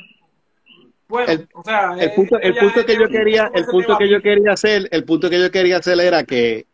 bueno, 1.08 1.32
El- 1.34 1.48
o 1.54 1.64
sea, 1.64 1.94
el 2.00 2.12
punto, 2.14 2.38
eh, 2.38 2.42
el 2.44 2.54
ya 2.56 2.62
punto 2.62 2.86
que 2.86 2.94
yo 2.96 3.08
quería, 3.10 3.52
el 3.54 3.66
punto 3.66 3.98
que 3.98 4.10
yo 4.10 4.22
quería 4.22 4.52
hacer, 4.54 4.88
el 4.92 5.04
punto 5.04 5.30
que 5.30 5.40
yo 5.40 5.52
quería 5.52 5.78
hacer 5.78 6.00
era 6.00 6.24
que, 6.24 6.66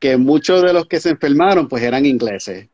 que 0.00 0.16
muchos 0.16 0.62
de 0.62 0.72
los 0.72 0.86
que 0.86 1.00
se 1.00 1.10
enfermaron 1.10 1.68
pues 1.68 1.82
eran 1.82 2.06
ingleses. 2.06 2.68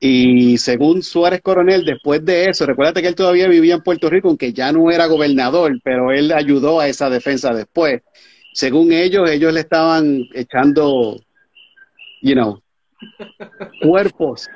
Y 0.00 0.58
según 0.58 1.02
Suárez 1.02 1.40
Coronel, 1.42 1.84
después 1.84 2.24
de 2.24 2.46
eso, 2.50 2.66
recuérdate 2.66 3.02
que 3.02 3.08
él 3.08 3.16
todavía 3.16 3.48
vivía 3.48 3.74
en 3.74 3.82
Puerto 3.82 4.08
Rico, 4.08 4.28
aunque 4.28 4.52
ya 4.52 4.70
no 4.72 4.90
era 4.90 5.06
gobernador, 5.06 5.80
pero 5.82 6.12
él 6.12 6.32
ayudó 6.32 6.78
a 6.80 6.86
esa 6.88 7.10
defensa 7.10 7.52
después. 7.52 8.02
Según 8.52 8.92
ellos, 8.92 9.28
ellos 9.30 9.52
le 9.52 9.60
estaban 9.60 10.22
echando, 10.34 11.20
you 12.22 12.34
know, 12.34 12.60
cuerpos. 13.82 14.48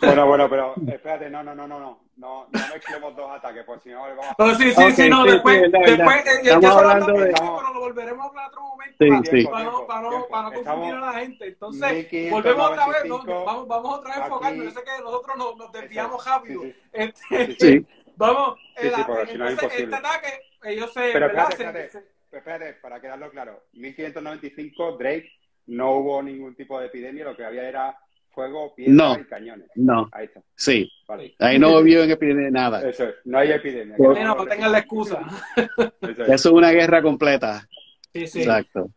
Bueno, 0.00 0.26
bueno, 0.26 0.48
pero 0.48 0.74
espérate, 0.88 1.28
no, 1.28 1.42
no, 1.42 1.54
no, 1.54 1.66
no, 1.68 1.78
no, 1.78 2.00
no, 2.16 2.48
no 2.50 2.60
mezclemos 2.72 3.14
dos 3.14 3.30
ataques, 3.30 3.62
porque 3.64 3.90
si 3.90 3.94
no 3.94 4.00
vamos 4.02 4.26
a... 4.26 4.34
Oh, 4.38 4.54
sí, 4.54 4.70
sí, 4.72 4.82
Ok, 4.82 4.90
sí, 4.92 5.08
no, 5.08 5.24
sí, 5.24 5.30
después, 5.32 5.56
sí, 5.56 5.70
después, 5.70 5.96
verdad. 5.98 6.26
eh, 6.26 6.40
ya 6.44 6.54
Estamos 6.54 6.62
lo 6.82 6.88
hablando 6.90 7.12
de- 7.12 7.32
pero 7.34 7.72
lo 7.74 7.80
volveremos 7.80 8.24
a 8.24 8.28
hablar 8.28 8.44
en 8.44 8.48
otro 8.48 8.62
momento 8.62 8.96
Sí, 8.98 9.08
para, 9.08 9.22
sí. 9.22 9.30
Tiempo, 9.30 9.50
para 9.50 9.64
no, 9.64 9.70
tiempo, 9.70 9.86
para 9.88 10.02
no, 10.02 10.08
tiempo. 10.10 10.28
para 10.28 10.42
no 10.42 10.48
confundir 10.54 10.88
Estamos- 10.94 11.02
a 11.02 11.12
la 11.12 11.18
gente. 11.20 11.46
Entonces, 11.46 11.92
1595, 11.92 12.34
volvemos 12.34 12.70
otra 12.70 12.86
vez, 12.86 13.04
¿no? 13.04 13.44
vamos, 13.44 13.68
vamos 13.68 13.98
otra 13.98 14.08
vez 14.10 14.16
aquí- 14.18 14.26
enfocando. 14.26 14.64
Yo 14.64 14.70
sé 14.70 14.80
que 14.84 15.02
nosotros 15.02 15.36
nos, 15.36 15.56
nos 15.56 15.72
desviamos 15.72 16.20
Eso, 16.22 16.30
rápido. 16.30 16.62
sí, 16.62 16.72
sí. 16.72 16.78
Este, 16.92 17.56
Sí. 17.60 17.86
Vamos, 18.18 18.58
Sí, 18.80 18.86
eh, 18.86 18.92
no 19.36 19.44
es 19.46 19.50
entonces, 19.52 19.80
este 19.80 19.94
ataque, 19.94 20.28
ellos 20.64 20.92
se, 20.94 21.00
Pero 21.12 21.26
espérate, 21.26 21.52
espérate. 21.52 21.90
Espérate, 22.32 22.72
para 22.80 22.98
quedarlo 23.00 23.30
claro, 23.30 23.62
1595, 23.72 24.96
Drake, 24.96 25.30
no 25.66 25.92
hubo 25.96 26.22
ningún 26.22 26.54
tipo 26.54 26.78
de 26.80 26.86
epidemia, 26.86 27.24
lo 27.24 27.36
que 27.36 27.44
había 27.44 27.68
era 27.68 27.96
fuego, 28.30 28.74
piedra 28.74 28.92
No. 28.94 29.18
y 29.18 29.24
cañones. 29.24 29.68
No, 29.76 30.08
Ahí 30.12 30.26
está, 30.26 30.42
sí. 30.54 30.90
vale. 31.08 31.34
Ahí 31.38 31.58
no 31.58 31.82
vio 31.82 32.02
en 32.04 32.10
epidemia 32.10 32.50
nada. 32.50 32.86
Eso 32.88 33.04
es, 33.08 33.14
no 33.24 33.38
hay 33.38 33.50
epidemia. 33.52 33.96
Pues- 33.96 34.18
Sí, 34.18 34.24
no, 34.24 34.34
no 34.34 34.46
tengan 34.46 34.72
la 34.72 34.78
excusa. 34.78 35.20
Eso 35.56 35.92
es. 36.02 36.18
Eso 36.28 36.48
es 36.50 36.54
una 36.54 36.70
guerra 36.72 37.00
completa. 37.02 37.66
Sí, 38.12 38.26
sí. 38.26 38.40
Exacto. 38.40 38.90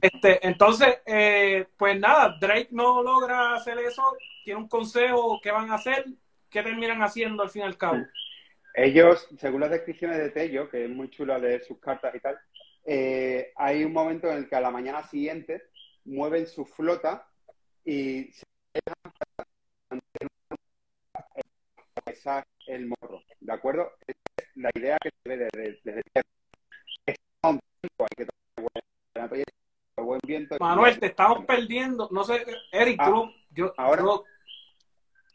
Este, 0.00 0.46
entonces, 0.46 0.98
eh, 1.04 1.66
pues 1.76 1.98
nada, 1.98 2.36
Drake 2.40 2.68
no 2.70 3.02
logra 3.02 3.54
hacer 3.54 3.76
eso, 3.78 4.02
tiene 4.44 4.60
un 4.60 4.68
consejo, 4.68 5.40
¿qué 5.42 5.50
van 5.50 5.70
a 5.70 5.74
hacer? 5.74 6.04
¿Qué 6.48 6.62
terminan 6.62 7.02
haciendo 7.02 7.42
al 7.42 7.50
fin 7.50 7.62
y 7.62 7.64
al 7.66 7.76
cabo? 7.76 7.98
Ellos, 8.74 9.26
según 9.38 9.60
las 9.60 9.70
descripciones 9.70 10.18
de 10.18 10.30
Tello, 10.30 10.70
que 10.70 10.84
es 10.84 10.90
muy 10.90 11.10
chula 11.10 11.38
leer 11.38 11.64
sus 11.64 11.78
cartas 11.80 12.14
y 12.14 12.20
tal, 12.20 12.38
eh, 12.86 13.52
hay 13.56 13.84
un 13.84 13.92
momento 13.92 14.30
en 14.30 14.38
el 14.38 14.48
que 14.48 14.56
a 14.56 14.60
la 14.60 14.70
mañana 14.70 15.02
siguiente 15.02 15.64
mueven 16.08 16.46
su 16.46 16.64
flota 16.64 17.28
y 17.84 18.32
se 18.32 18.44
dejan 22.06 22.42
el 22.66 22.86
morro, 22.86 23.22
¿de 23.40 23.52
acuerdo? 23.52 23.92
Esa 24.06 24.18
es 24.38 24.56
la 24.56 24.70
idea 24.74 24.98
que 25.02 25.10
se 25.10 25.28
ve 25.28 25.36
desde, 25.36 25.80
desde 25.84 26.02
tierra. 26.12 26.28
Es 27.06 27.16
un 27.44 27.60
tiempo, 27.80 28.04
hay 28.04 28.08
que 28.16 28.26
tener 28.26 28.70
buen, 29.96 30.06
buen 30.06 30.20
viento. 30.26 30.56
Manuel, 30.60 30.98
te 30.98 31.06
estamos 31.06 31.44
perdiendo. 31.44 32.08
No 32.10 32.24
sé, 32.24 32.44
Eric, 32.72 32.96
Ah, 33.00 33.10
tú, 33.10 33.32
yo, 33.50 33.74
ahora. 33.76 34.02
yo- 34.02 34.24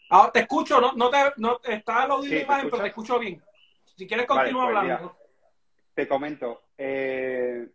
ahora 0.09 0.31
te 0.31 0.39
escucho, 0.41 0.81
no, 0.81 0.93
no 0.93 1.09
te, 1.09 1.17
no, 1.37 1.59
está 1.63 2.03
Sí, 2.21 2.29
la 2.29 2.35
¿te 2.35 2.41
imagen, 2.41 2.69
pero 2.69 2.81
te 2.83 2.87
escucho 2.89 3.19
bien. 3.19 3.41
Si 3.95 4.07
quieres, 4.07 4.27
Vale, 4.27 4.41
continúa 4.41 4.65
pues 4.71 4.83
mira, 4.83 4.95
hablando. 4.95 5.17
Te 5.93 6.07
comento, 6.07 6.63
eh, 6.77 7.69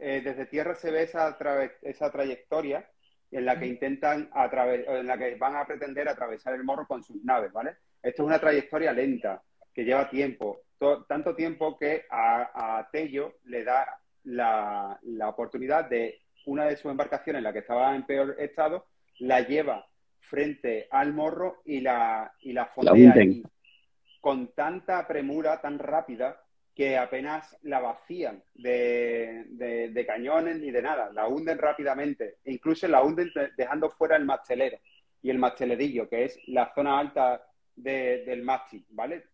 eh, 0.00 0.20
desde 0.24 0.46
tierra 0.46 0.74
se 0.74 0.90
ve 0.90 1.02
esa, 1.02 1.36
esa 1.82 2.10
trayectoria 2.10 2.88
en 3.30 3.44
la 3.44 3.58
que 3.58 3.66
intentan 3.66 4.30
atraves- 4.30 4.84
en 4.88 5.06
la 5.06 5.18
que 5.18 5.34
van 5.36 5.56
a 5.56 5.66
pretender 5.66 6.08
atravesar 6.08 6.54
el 6.54 6.64
morro 6.64 6.86
con 6.86 7.02
sus 7.02 7.22
naves, 7.24 7.52
¿vale? 7.52 7.76
Esto 8.02 8.22
es 8.22 8.26
una 8.26 8.38
trayectoria 8.38 8.92
lenta, 8.92 9.42
que 9.72 9.84
lleva 9.84 10.08
tiempo, 10.08 10.60
to- 10.78 11.04
tanto 11.06 11.34
tiempo 11.34 11.76
que 11.76 12.04
a, 12.10 12.78
a 12.78 12.88
Tello 12.90 13.34
le 13.44 13.64
da 13.64 13.98
la, 14.24 14.98
la 15.02 15.28
oportunidad 15.28 15.88
de 15.88 16.20
una 16.46 16.66
de 16.66 16.76
sus 16.76 16.90
embarcaciones, 16.90 17.42
la 17.42 17.52
que 17.52 17.58
estaba 17.60 17.94
en 17.96 18.04
peor 18.06 18.36
estado, 18.38 18.86
la 19.18 19.40
lleva 19.40 19.84
frente 20.20 20.86
al 20.90 21.12
morro 21.12 21.60
y 21.64 21.80
la, 21.80 22.32
y 22.40 22.52
la 22.52 22.66
fondea 22.66 22.92
allí 23.22 23.42
con 24.20 24.54
tanta 24.54 25.06
premura, 25.06 25.60
tan 25.60 25.78
rápida, 25.78 26.40
que 26.74 26.96
apenas 26.96 27.56
la 27.62 27.78
vacían 27.80 28.42
de, 28.54 29.44
de- 29.48 29.90
de 29.90 30.06
cañones 30.06 30.58
ni 30.58 30.70
de 30.70 30.82
nada, 30.82 31.10
la 31.12 31.28
hunden 31.28 31.58
rápidamente, 31.58 32.38
e 32.44 32.52
incluso 32.52 32.88
la 32.88 33.02
hunden 33.02 33.30
de- 33.34 33.50
dejando 33.56 33.90
fuera 33.90 34.16
el 34.16 34.24
mastelero 34.24 34.78
y 35.22 35.30
el 35.30 35.38
mastelerillo, 35.38 36.08
que 36.08 36.24
es 36.24 36.38
la 36.48 36.72
zona 36.74 36.98
alta 36.98 37.46
de- 37.76 38.24
del 38.24 38.42
mástil, 38.42 38.84
¿vale? 38.90 39.26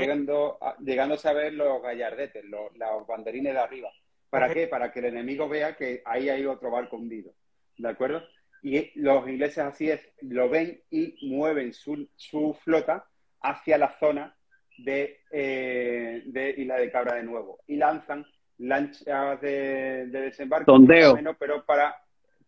Llegando 0.00 0.58
a- 0.60 0.76
llegándose 0.78 1.28
a 1.28 1.32
ver 1.32 1.52
los 1.54 1.82
gallardetes, 1.82 2.44
los, 2.44 2.72
los 2.76 3.06
banderines 3.06 3.52
de 3.54 3.58
arriba. 3.60 3.90
¿Para 4.30 4.46
qué? 4.54 4.66
Para 4.68 4.92
que 4.92 4.98
el 5.00 5.04
enemigo 5.06 5.48
vea 5.48 5.76
que 5.76 6.02
ahí 6.04 6.28
hay 6.28 6.44
otro 6.46 6.70
barco 6.70 6.96
hundido, 6.96 7.32
¿de 7.78 7.88
acuerdo? 7.88 8.22
Y 8.62 8.90
los 9.00 9.28
ingleses 9.28 9.58
así 9.58 9.90
es, 9.90 10.00
lo 10.22 10.48
ven 10.48 10.80
y 10.90 11.28
mueven 11.28 11.72
su, 11.72 12.08
su 12.16 12.54
flota 12.64 13.06
hacia 13.40 13.78
la 13.78 13.90
zona 13.98 14.35
de, 14.78 15.20
eh, 15.30 16.22
de 16.26 16.50
Isla 16.56 16.76
de 16.76 16.90
Cabra 16.90 17.14
de 17.16 17.22
nuevo 17.22 17.60
y 17.66 17.76
lanzan 17.76 18.26
lanchas 18.58 19.40
de, 19.40 20.06
de 20.06 20.20
desembarco, 20.20 20.78
menos, 20.78 21.36
pero 21.38 21.64
para, 21.64 21.94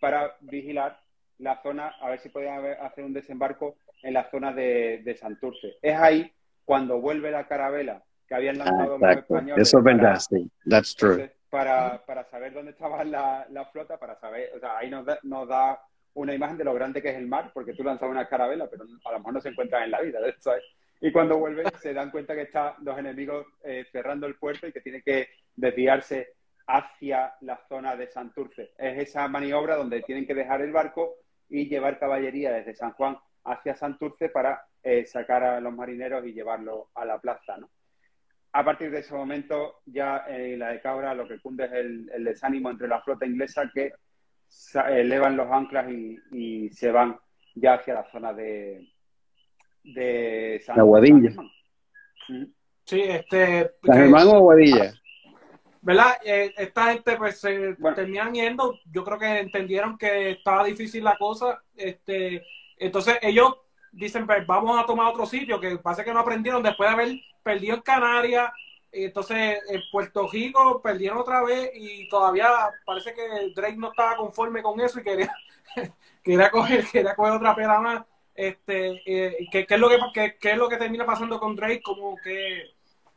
para 0.00 0.36
vigilar 0.40 0.98
la 1.38 1.60
zona, 1.62 1.88
a 2.00 2.10
ver 2.10 2.18
si 2.20 2.28
podían 2.30 2.64
hacer 2.80 3.04
un 3.04 3.12
desembarco 3.12 3.76
en 4.02 4.14
la 4.14 4.30
zona 4.30 4.52
de, 4.52 5.02
de 5.04 5.14
Santurce. 5.16 5.76
Es 5.82 5.96
ahí 5.96 6.32
cuando 6.64 7.00
vuelve 7.00 7.30
la 7.30 7.46
carabela 7.46 8.02
que 8.26 8.34
habían 8.34 8.60
Ah, 8.60 8.64
lanzado 8.64 8.98
los 8.98 9.16
españoles. 9.16 9.68
Eso 9.68 9.78
es 9.78 9.84
verdad, 9.84 10.18
sí. 10.18 10.50
That's 10.68 10.94
true. 10.94 11.12
entonces, 11.12 11.36
para, 11.50 12.04
para 12.04 12.24
saber 12.24 12.52
dónde 12.52 12.72
estaba 12.72 13.04
la, 13.04 13.46
la 13.50 13.64
flota, 13.66 13.98
para 13.98 14.16
saber, 14.16 14.50
o 14.56 14.60
sea, 14.60 14.78
ahí 14.78 14.90
nos 14.90 15.06
da, 15.06 15.18
nos 15.22 15.48
da 15.48 15.80
una 16.14 16.34
imagen 16.34 16.58
de 16.58 16.64
lo 16.64 16.74
grande 16.74 17.00
que 17.00 17.10
es 17.10 17.16
el 17.16 17.26
mar, 17.26 17.50
porque 17.54 17.74
tú 17.74 17.84
lanzas 17.84 18.08
una 18.08 18.28
carabela, 18.28 18.68
pero 18.68 18.84
a 19.04 19.12
lo 19.12 19.18
mejor 19.18 19.32
no 19.34 19.40
se 19.40 19.48
encuentran 19.50 19.84
en 19.84 19.90
la 19.92 20.00
vida, 20.00 20.18
¿sabes? 20.38 20.62
Y 21.00 21.12
cuando 21.12 21.38
vuelven 21.38 21.66
se 21.80 21.94
dan 21.94 22.10
cuenta 22.10 22.34
que 22.34 22.42
están 22.42 22.74
los 22.82 22.98
enemigos 22.98 23.46
eh, 23.62 23.84
cerrando 23.90 24.26
el 24.26 24.36
puerto 24.36 24.66
y 24.66 24.72
que 24.72 24.80
tienen 24.80 25.02
que 25.02 25.28
desviarse 25.54 26.34
hacia 26.66 27.34
la 27.42 27.60
zona 27.68 27.96
de 27.96 28.08
Santurce. 28.08 28.72
Es 28.76 29.08
esa 29.08 29.28
maniobra 29.28 29.76
donde 29.76 30.02
tienen 30.02 30.26
que 30.26 30.34
dejar 30.34 30.60
el 30.60 30.72
barco 30.72 31.14
y 31.48 31.68
llevar 31.68 31.98
caballería 31.98 32.52
desde 32.52 32.74
San 32.74 32.92
Juan 32.92 33.16
hacia 33.44 33.76
Santurce 33.76 34.28
para 34.28 34.66
eh, 34.82 35.06
sacar 35.06 35.44
a 35.44 35.60
los 35.60 35.72
marineros 35.72 36.26
y 36.26 36.32
llevarlos 36.32 36.88
a 36.94 37.04
la 37.04 37.18
plaza, 37.20 37.56
¿no? 37.56 37.70
A 38.52 38.64
partir 38.64 38.90
de 38.90 39.00
ese 39.00 39.14
momento, 39.14 39.82
ya 39.86 40.24
en 40.26 40.58
la 40.58 40.70
de 40.70 40.80
Cabra 40.80 41.14
lo 41.14 41.28
que 41.28 41.38
cunde 41.38 41.66
es 41.66 41.72
el, 41.72 42.24
desánimo 42.24 42.70
entre 42.70 42.88
la 42.88 43.02
flota 43.02 43.26
inglesa 43.26 43.70
que 43.72 43.92
elevan 44.88 45.36
los 45.36 45.50
anclas 45.52 45.86
y 46.32 46.70
se 46.70 46.90
van 46.90 47.18
ya 47.54 47.74
hacia 47.74 47.94
la 47.94 48.10
zona 48.10 48.32
de, 48.32 48.88
de 49.94 50.62
San 50.64 50.76
La 50.76 50.82
Guadilla. 50.82 51.30
San 51.32 51.50
Germán. 52.26 52.42
Ujú. 52.42 52.52
Sí, 52.84 53.02
este. 53.02 53.70
¿San 53.84 53.96
Germán 53.96 54.28
o 54.28 54.36
Aguadilla? 54.36 54.92
¿Verdad? 55.80 56.16
Eh, 56.24 56.52
esta 56.56 56.92
gente 56.92 57.16
pues 57.16 57.40
se 57.40 57.74
Bueno. 57.74 57.94
terminan 57.96 58.34
yendo. 58.34 58.78
Yo 58.90 59.04
creo 59.04 59.18
que 59.18 59.38
entendieron 59.40 59.96
que 59.96 60.32
estaba 60.32 60.64
difícil 60.64 61.04
la 61.04 61.16
cosa. 61.16 61.62
Este, 61.76 62.42
entonces 62.78 63.18
ellos 63.22 63.54
dicen, 63.92 64.26
pues 64.26 64.46
vamos 64.46 64.78
a 64.78 64.84
tomar 64.86 65.06
otro 65.08 65.24
sitio, 65.24 65.60
que 65.60 65.78
pasa 65.78 66.04
que 66.04 66.12
no 66.12 66.20
aprendieron 66.20 66.62
después 66.62 66.88
de 66.88 66.94
haber 66.94 67.08
perdido 67.42 67.76
en 67.76 67.82
Canarias. 67.82 68.50
y 68.92 69.04
Entonces 69.04 69.58
en 69.70 69.80
Puerto 69.90 70.28
Rico 70.30 70.82
perdieron 70.82 71.18
otra 71.18 71.42
vez 71.42 71.70
y 71.74 72.08
todavía 72.08 72.48
parece 72.84 73.14
que 73.14 73.52
Drake 73.54 73.76
no 73.76 73.90
estaba 73.90 74.16
conforme 74.16 74.62
con 74.62 74.78
eso 74.80 74.98
y 75.00 75.02
quería, 75.02 75.32
quería 76.24 76.50
coger, 76.50 76.84
quería 76.90 77.14
coger 77.14 77.34
otra 77.34 77.54
peda 77.54 77.80
más. 77.80 78.02
Este, 78.38 79.02
eh, 79.06 79.48
¿qué, 79.50 79.66
qué 79.66 79.74
es 79.74 79.80
lo 79.80 79.88
que, 79.88 79.98
qué- 80.14 80.36
qué 80.40 80.52
es 80.52 80.56
lo 80.58 80.68
que 80.68 80.76
termina 80.76 81.04
pasando 81.06 81.40
con 81.40 81.56
Drake? 81.56 81.82
Como 81.82 82.16
que 82.22 82.70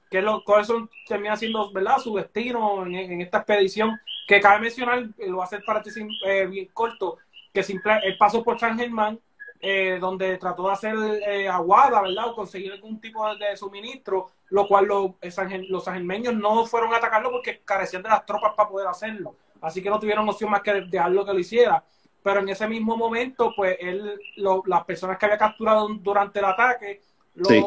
que 0.09 0.19
es 0.19 0.23
lo, 0.23 0.43
cuáles 0.43 0.67
son, 0.67 0.89
termina 1.07 1.35
siendo 1.37 1.71
¿verdad? 1.71 1.97
su 1.99 2.15
destino 2.15 2.85
en, 2.85 2.95
en 2.95 3.21
esta 3.21 3.39
expedición, 3.39 3.99
que 4.27 4.39
cabe 4.41 4.59
mencionar, 4.61 4.99
eh, 5.17 5.27
lo 5.27 5.35
voy 5.37 5.41
a 5.41 5.45
hacer 5.45 5.63
para 5.65 5.81
ti 5.81 5.89
sim- 5.91 6.09
eh, 6.25 6.45
bien 6.47 6.69
corto, 6.73 7.17
que 7.53 7.63
simple, 7.63 7.93
él 8.03 8.17
pasó 8.17 8.43
por 8.43 8.59
San 8.59 8.77
Germán, 8.77 9.19
eh, 9.59 9.97
donde 9.99 10.37
trató 10.37 10.67
de 10.67 10.73
hacer 10.73 10.95
eh, 11.27 11.47
aguada, 11.47 12.01
¿verdad? 12.01 12.29
O 12.29 12.35
conseguir 12.35 12.71
algún 12.73 12.99
tipo 12.99 13.23
de, 13.35 13.55
suministro, 13.55 14.31
lo 14.49 14.67
cual 14.67 14.85
los, 14.85 15.11
eh, 15.21 15.65
los 15.69 15.83
sangermeños 15.83 16.33
no 16.35 16.65
fueron 16.65 16.93
a 16.93 16.97
atacarlo 16.97 17.31
porque 17.31 17.61
carecían 17.63 18.01
de 18.03 18.09
las 18.09 18.25
tropas 18.25 18.53
para 18.55 18.69
poder 18.69 18.87
hacerlo. 18.87 19.35
Así 19.61 19.81
que 19.81 19.89
no 19.89 19.99
tuvieron 19.99 20.27
opción 20.27 20.49
más 20.49 20.61
que 20.61 20.73
dejarlo 20.81 21.25
que 21.25 21.33
lo 21.33 21.39
hiciera. 21.39 21.83
Pero 22.23 22.41
en 22.41 22.49
ese 22.49 22.67
mismo 22.67 22.95
momento, 22.95 23.53
pues 23.55 23.77
él, 23.79 24.19
las 24.65 24.83
personas 24.85 25.17
que 25.17 25.25
había 25.25 25.37
capturado 25.37 25.87
durante 25.89 26.39
el 26.39 26.45
ataque, 26.45 27.01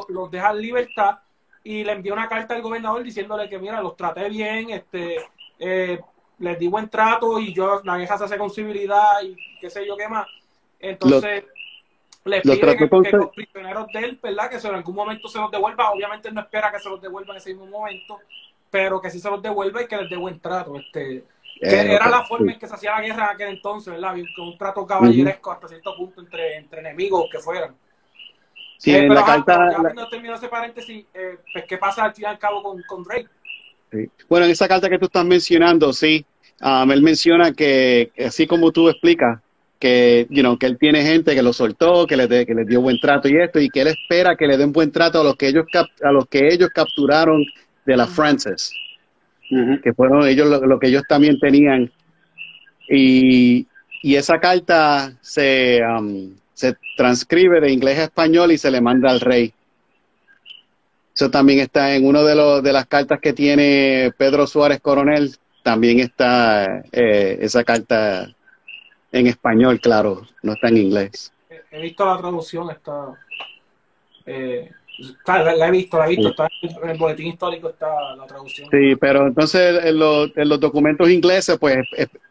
los 0.09 0.31
deja 0.31 0.51
en 0.51 0.61
libertad 0.61 1.19
y 1.63 1.83
le 1.83 1.93
envía 1.93 2.13
una 2.13 2.29
carta 2.29 2.55
al 2.55 2.63
gobernador 2.63 3.03
diciéndole 3.03 3.49
que, 3.49 3.59
mira, 3.59 3.81
los 3.81 3.97
traté 3.97 4.29
bien, 4.29 4.71
este, 4.71 5.17
eh, 5.59 5.99
les 6.39 6.59
di 6.59 6.69
buen 6.69 6.89
trato 6.89 7.39
y 7.39 7.53
yo, 7.53 7.81
la 7.85 7.97
vieja 7.97 8.19
se 8.19 8.25
hace 8.25 8.39
con 8.39 8.51
civilidad 8.51 9.23
y 9.23 9.37
qué 9.59 9.71
sé 9.71 9.87
yo 9.87 9.97
qué 9.97 10.09
más. 10.09 10.27
Entonces, 10.79 11.45
les 12.25 12.43
pide 12.43 12.77
que, 12.77 13.17
los 13.17 13.31
prisioneros 13.31 13.87
de 13.93 13.99
él, 14.01 14.19
¿verdad? 14.23 14.51
Que 14.51 14.57
en 14.57 14.75
algún 14.75 14.95
momento 14.95 15.29
se 15.29 15.39
los 15.39 15.51
devuelva. 15.51 15.91
Obviamente 15.91 16.31
no 16.31 16.41
espera 16.41 16.71
que 16.71 16.79
se 16.79 16.89
los 16.89 17.01
devuelva 17.01 17.33
en 17.33 17.39
ese 17.39 17.51
mismo 17.51 17.67
momento, 17.67 18.19
pero 18.71 19.01
que 19.01 19.11
sí 19.11 19.19
se 19.19 19.31
los 19.31 19.43
devuelva 19.43 19.83
y 19.83 19.87
que 19.87 19.97
les 19.97 20.11
dé 20.11 20.17
buen 20.17 20.41
trato. 20.41 20.77
Este, 20.77 21.25
que 21.71 21.95
era 21.95 22.09
la 22.09 22.25
forma 22.25 22.53
en 22.53 22.59
que 22.59 22.67
se 22.67 22.75
hacía 22.75 22.93
la 22.93 23.03
guerra 23.03 23.25
en 23.25 23.31
aquel 23.35 23.49
entonces, 23.49 23.95
¿verdad? 23.95 24.15
Con 24.37 24.49
un 24.49 24.59
trato 24.59 24.87
caballeresco 24.87 25.53
hasta 25.53 25.69
cierto 25.69 25.97
punto 25.97 26.21
entre, 26.21 26.57
entre 26.57 26.81
enemigos 26.81 27.27
que 27.31 27.39
fueran. 27.39 27.75
Sí, 28.79 28.95
eh, 28.95 29.05
en 29.05 29.15
la 29.15 29.25
carta. 29.25 29.73
Ya 29.73 29.95
la... 29.95 30.09
terminó 30.09 30.35
ese 30.35 30.49
paréntesis, 30.49 31.07
eh, 31.15 31.39
pues, 31.53 31.65
¿qué 31.67 31.79
pasa 31.79 32.05
al 32.05 32.15
fin 32.15 32.25
y 32.25 32.27
al 32.27 32.39
cabo 32.39 32.63
con, 32.63 32.83
con 32.87 33.03
Drake? 33.03 33.29
Sí. 33.91 34.11
Bueno, 34.29 34.47
en 34.47 34.53
esa 34.53 34.69
carta 34.69 34.89
que 34.89 34.99
tú 34.99 35.07
estás 35.07 35.25
mencionando, 35.25 35.93
sí, 35.93 36.25
um, 36.61 36.91
él 36.91 37.03
menciona 37.03 37.53
que, 37.53 38.11
así 38.27 38.47
como 38.47 38.73
tú 38.73 38.89
explicas, 38.89 39.41
que, 39.79 40.27
you 40.31 40.41
know, 40.41 40.59
que 40.59 40.67
él 40.67 40.79
tiene 40.79 41.03
gente 41.03 41.35
que 41.35 41.43
lo 41.43 41.53
soltó, 41.53 42.07
que 42.07 42.17
le, 42.17 42.29
que 42.47 42.55
le 42.55 42.65
dio 42.65 42.81
buen 42.81 42.99
trato 43.01 43.29
y 43.29 43.37
esto, 43.37 43.61
y 43.61 43.69
que 43.69 43.83
él 43.83 43.89
espera 43.89 44.37
que 44.37 44.47
le 44.47 44.57
den 44.57 44.73
buen 44.73 44.91
trato 44.91 45.21
a 45.21 45.25
los 45.25 45.37
que 45.37 45.49
ellos, 45.49 45.67
a 46.03 46.11
los 46.11 46.27
que 46.27 46.49
ellos 46.49 46.71
capturaron 46.75 47.45
de 47.85 47.97
la 47.97 48.07
Frances, 48.07 48.73
que 49.49 49.93
fueron 49.93 50.27
ellos 50.27 50.49
lo, 50.49 50.79
que 50.79 50.89
ellos 50.89 51.05
también 51.09 51.39
tenían. 51.39 51.91
Y, 52.89 53.67
y 54.03 54.17
esa 54.17 54.39
carta 54.39 55.13
se, 55.21 55.81
um, 55.83 56.35
se 56.53 56.77
transcribe 56.97 57.61
de 57.61 57.73
inglés 57.73 57.99
a 57.99 58.05
español 58.05 58.53
y 58.53 58.59
se 58.59 58.71
le 58.71 58.81
manda 58.81 59.11
al 59.11 59.21
rey. 59.21 59.53
Eso 61.15 61.31
también 61.31 61.61
está 61.61 61.95
en 61.95 62.07
uno 62.07 62.25
de, 62.25 62.35
los, 62.35 62.63
de 62.63 62.73
las 62.73 62.87
cartas 62.87 63.21
que 63.21 63.33
tiene 63.33 64.13
Pedro 64.17 64.47
Suárez 64.47 64.81
Coronel, 64.81 65.37
también 65.63 66.01
está 66.01 66.83
eh, 66.93 67.39
esa 67.41 67.63
carta 67.65 68.29
en 69.13 69.27
español, 69.29 69.81
claro, 69.81 70.27
no 70.43 70.53
está 70.53 70.69
en 70.69 70.77
inglés. 70.77 71.33
He 71.71 71.81
visto 71.81 72.05
la 72.05 72.19
traducción, 72.19 72.71
está... 72.71 73.15
Eh, 74.27 74.71
la, 75.27 75.69
he 75.69 75.71
visto, 75.71 75.99
la 75.99 76.07
he 76.07 76.11
visto, 76.11 76.29
está 76.29 76.49
en 76.63 76.91
el 76.91 76.99
boletín 76.99 77.29
histórico 77.29 77.71
está 77.71 78.15
la 78.17 78.27
traducción. 78.27 78.69
Sí, 78.71 78.97
pero 78.97 79.27
entonces 79.27 79.85
en 79.85 79.99
los, 79.99 80.31
en 80.37 80.49
los 80.49 80.61
documentos 80.61 81.11
ingleses, 81.11 81.59
pues, 81.59 81.79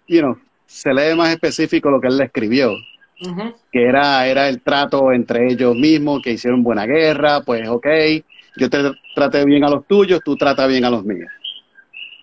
you 0.08 0.22
know, 0.22 0.38
se 0.66 0.94
lee 0.94 1.16
más 1.16 1.34
específico 1.34 1.90
lo 1.90 2.00
que 2.00 2.08
él 2.08 2.18
le 2.18 2.26
escribió 2.26 2.76
que 3.72 3.84
era, 3.84 4.28
era 4.28 4.50
el 4.50 4.62
trato 4.62 5.12
entre 5.12 5.52
ellos 5.52 5.76
mismos, 5.76 6.22
que 6.22 6.32
hicieron 6.32 6.64
buena 6.64 6.86
guerra, 6.86 7.42
pues 7.42 7.68
ok, 7.68 7.88
yo 8.58 8.70
te 8.70 8.92
traté 9.16 9.46
bien 9.46 9.64
a 9.64 9.70
los 9.70 9.86
tuyos, 9.88 10.22
tú 10.24 10.36
tratas 10.36 10.68
bien 10.68 10.86
a 10.86 10.90
los 10.90 11.04
míos. 11.04 11.32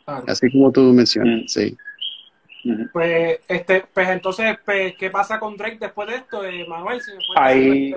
Así 0.07 0.51
como 0.51 0.72
tú 0.72 0.93
mencionas, 0.93 1.43
mm. 1.43 1.47
sí. 1.47 1.76
Pues, 2.93 3.41
este, 3.49 3.84
pues 3.93 4.09
entonces, 4.11 4.59
pues, 4.64 4.95
¿qué 4.97 5.09
pasa 5.09 5.38
con 5.38 5.57
Drake 5.57 5.78
después 5.80 6.09
de 6.09 6.16
esto, 6.16 6.45
eh, 6.45 6.66
Manuel? 6.68 7.01
Ahí, 7.36 7.95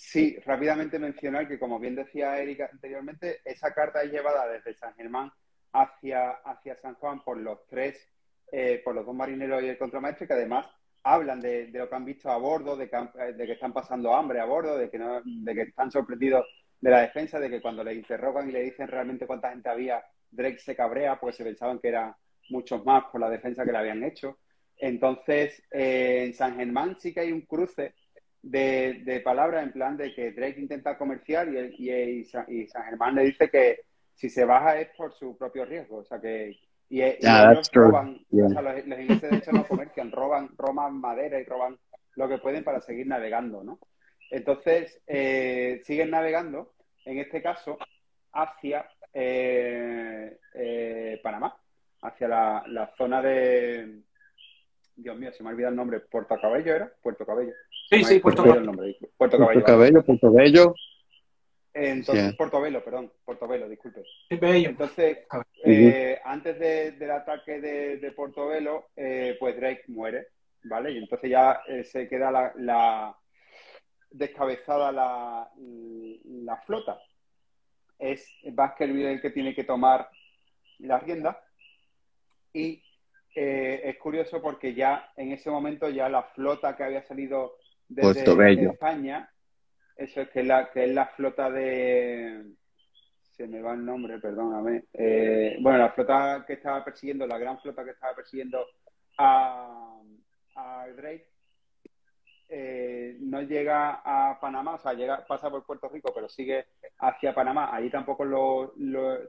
sí, 0.00 0.36
rápidamente 0.46 0.98
mencionar 0.98 1.46
que, 1.46 1.58
como 1.58 1.78
bien 1.78 1.94
decía 1.94 2.38
Erika 2.38 2.68
anteriormente, 2.72 3.40
esa 3.44 3.72
carta 3.74 4.02
es 4.02 4.10
llevada 4.10 4.48
desde 4.48 4.74
San 4.74 4.94
Germán 4.94 5.30
hacia, 5.72 6.30
hacia 6.30 6.76
San 6.76 6.94
Juan 6.94 7.22
por 7.22 7.36
los 7.36 7.66
tres, 7.66 8.08
eh, 8.50 8.80
por 8.82 8.94
los 8.94 9.04
dos 9.04 9.14
marineros 9.14 9.62
y 9.62 9.68
el 9.68 9.78
contramaestre, 9.78 10.26
que 10.26 10.32
además 10.32 10.66
hablan 11.02 11.40
de, 11.40 11.68
lo 11.68 11.88
que 11.88 11.94
han 11.94 12.04
visto 12.04 12.30
a 12.30 12.38
bordo, 12.38 12.76
de 12.76 12.88
que, 12.88 12.96
eh, 12.96 13.32
de 13.36 13.46
que, 13.46 13.52
están 13.52 13.72
pasando 13.72 14.14
hambre 14.14 14.40
a 14.40 14.46
bordo, 14.46 14.76
de 14.76 14.90
que, 14.90 14.98
no, 14.98 15.20
de 15.22 15.54
que 15.54 15.62
están 15.62 15.90
sorprendidos 15.90 16.46
de 16.80 16.90
la 16.90 17.02
defensa, 17.02 17.38
de 17.38 17.50
que 17.50 17.60
cuando 17.60 17.84
le 17.84 17.94
interrogan 17.94 18.48
y 18.48 18.52
le 18.52 18.62
dicen 18.62 18.88
realmente 18.88 19.26
cuánta 19.26 19.50
gente 19.50 19.68
había, 19.68 20.02
Drake 20.30 20.58
se 20.58 20.74
cabrea 20.74 21.20
porque 21.20 21.36
se 21.36 21.44
pensaban 21.44 21.78
que 21.78 21.88
eran 21.88 22.14
muchos 22.48 22.84
más 22.84 23.04
por 23.12 23.20
la 23.20 23.28
defensa 23.28 23.64
que 23.64 23.72
le 23.72 23.78
habían 23.78 24.02
hecho. 24.02 24.38
Entonces, 24.76 25.62
eh, 25.70 26.24
en 26.24 26.34
San 26.34 26.56
Germán 26.56 26.96
sí 26.98 27.12
que 27.12 27.20
hay 27.20 27.32
un 27.32 27.42
cruce 27.42 27.94
de, 28.42 29.02
de, 29.04 29.20
palabras 29.20 29.62
en 29.62 29.72
plan 29.72 29.96
de 29.96 30.14
que 30.14 30.32
Drake 30.32 30.60
intenta 30.60 30.96
comerciar 30.96 31.48
y, 31.48 31.58
y, 31.78 32.20
y 32.48 32.66
San 32.66 32.84
Germán 32.84 33.14
le 33.14 33.24
dice 33.24 33.50
que 33.50 33.80
si 34.14 34.28
se 34.28 34.44
baja 34.44 34.78
es 34.78 34.88
por 34.96 35.14
su 35.14 35.36
propio 35.36 35.64
riesgo. 35.64 35.98
O 35.98 36.04
sea, 36.04 36.20
que, 36.20 36.58
y, 36.90 37.02
ellos 37.02 37.70
roban, 37.72 38.20
o 38.30 38.48
sea, 38.50 38.60
los, 38.60 38.78
ingleses 38.78 39.30
de 39.30 39.36
hecho 39.38 39.52
no 39.52 39.66
comercian, 39.66 40.10
roban, 40.10 40.50
roban 40.58 41.00
madera 41.00 41.40
y 41.40 41.44
roban 41.44 41.78
lo 42.16 42.28
que 42.28 42.38
pueden 42.38 42.64
para 42.64 42.80
seguir 42.80 43.06
navegando, 43.06 43.62
¿no? 43.62 43.78
Entonces, 44.30 45.00
eh, 45.06 45.80
siguen 45.84 46.10
navegando, 46.10 46.74
en 47.04 47.18
este 47.18 47.40
caso, 47.40 47.78
hacia 48.32 48.86
eh, 49.14 50.36
eh, 50.54 51.20
Panamá, 51.22 51.56
hacia 52.02 52.28
la, 52.28 52.64
la, 52.66 52.92
zona 52.96 53.22
de... 53.22 54.02
Dios 55.02 55.16
mío, 55.18 55.32
se 55.32 55.42
me 55.42 55.48
ha 55.48 55.52
olvidado 55.52 55.70
el 55.70 55.76
nombre. 55.76 56.00
¿Puerto 56.00 56.38
Cabello 56.40 56.74
era? 56.74 56.92
Puerto 57.02 57.24
Cabello. 57.24 57.52
Sí, 57.88 58.04
sí, 58.04 58.18
Puerto, 58.18 58.44
Cabello. 58.44 58.72
Puerto 59.16 59.38
Cabello. 59.38 59.52
Puerto 59.52 59.64
Cabello, 59.64 60.04
Puerto 60.04 60.32
Bello. 60.32 60.74
Entonces, 61.72 62.34
Portobelo, 62.34 62.84
perdón, 62.84 63.12
Portobelo, 63.24 63.68
disculpe. 63.68 64.02
Entonces, 64.28 65.18
eh, 65.64 66.20
antes 66.24 66.58
del 66.58 67.10
ataque 67.10 67.60
de, 67.60 67.96
de 67.98 68.12
Portobelo, 68.12 68.88
eh, 68.96 69.36
pues 69.38 69.56
Drake 69.56 69.84
muere, 69.86 70.28
¿vale? 70.64 70.92
Y 70.92 70.98
entonces 70.98 71.30
ya 71.30 71.60
eh, 71.68 71.84
se 71.84 72.08
queda 72.08 72.52
la, 72.56 73.16
descabezada 74.10 74.90
la, 74.90 75.50
la, 76.24 76.56
flota. 76.58 76.98
Es 77.98 78.28
Baskerville 78.52 79.12
el 79.12 79.20
que 79.20 79.30
tiene 79.30 79.54
que 79.54 79.64
tomar 79.64 80.08
la 80.78 80.98
rienda 80.98 81.40
y 82.52 82.82
es 83.34 83.96
curioso 83.98 84.42
porque 84.42 84.74
ya 84.74 85.12
en 85.16 85.32
ese 85.32 85.50
momento 85.50 85.88
ya 85.88 86.08
la 86.08 86.22
flota 86.22 86.76
que 86.76 86.84
había 86.84 87.02
salido 87.02 87.56
desde 87.88 88.64
España 88.64 89.30
eso 90.00 90.22
es 90.22 90.30
que, 90.30 90.42
la, 90.42 90.70
que 90.70 90.84
es 90.84 90.94
la 90.94 91.08
flota 91.08 91.50
de... 91.50 92.54
Se 93.32 93.46
me 93.46 93.60
va 93.60 93.74
el 93.74 93.84
nombre, 93.84 94.18
perdóname. 94.18 94.84
Eh, 94.94 95.58
bueno, 95.60 95.76
la 95.76 95.90
flota 95.90 96.42
que 96.46 96.54
estaba 96.54 96.82
persiguiendo, 96.82 97.26
la 97.26 97.36
gran 97.36 97.60
flota 97.60 97.84
que 97.84 97.90
estaba 97.90 98.14
persiguiendo 98.14 98.64
a, 99.18 100.00
a 100.56 100.86
Drake, 100.96 101.28
eh, 102.48 103.18
no 103.20 103.42
llega 103.42 104.00
a 104.02 104.40
Panamá, 104.40 104.76
o 104.76 104.78
sea, 104.78 104.94
llega, 104.94 105.26
pasa 105.26 105.50
por 105.50 105.66
Puerto 105.66 105.90
Rico, 105.90 106.12
pero 106.14 106.30
sigue 106.30 106.64
hacia 106.98 107.34
Panamá. 107.34 107.68
Allí 107.70 107.90
tampoco 107.90 108.24
lo, 108.24 108.72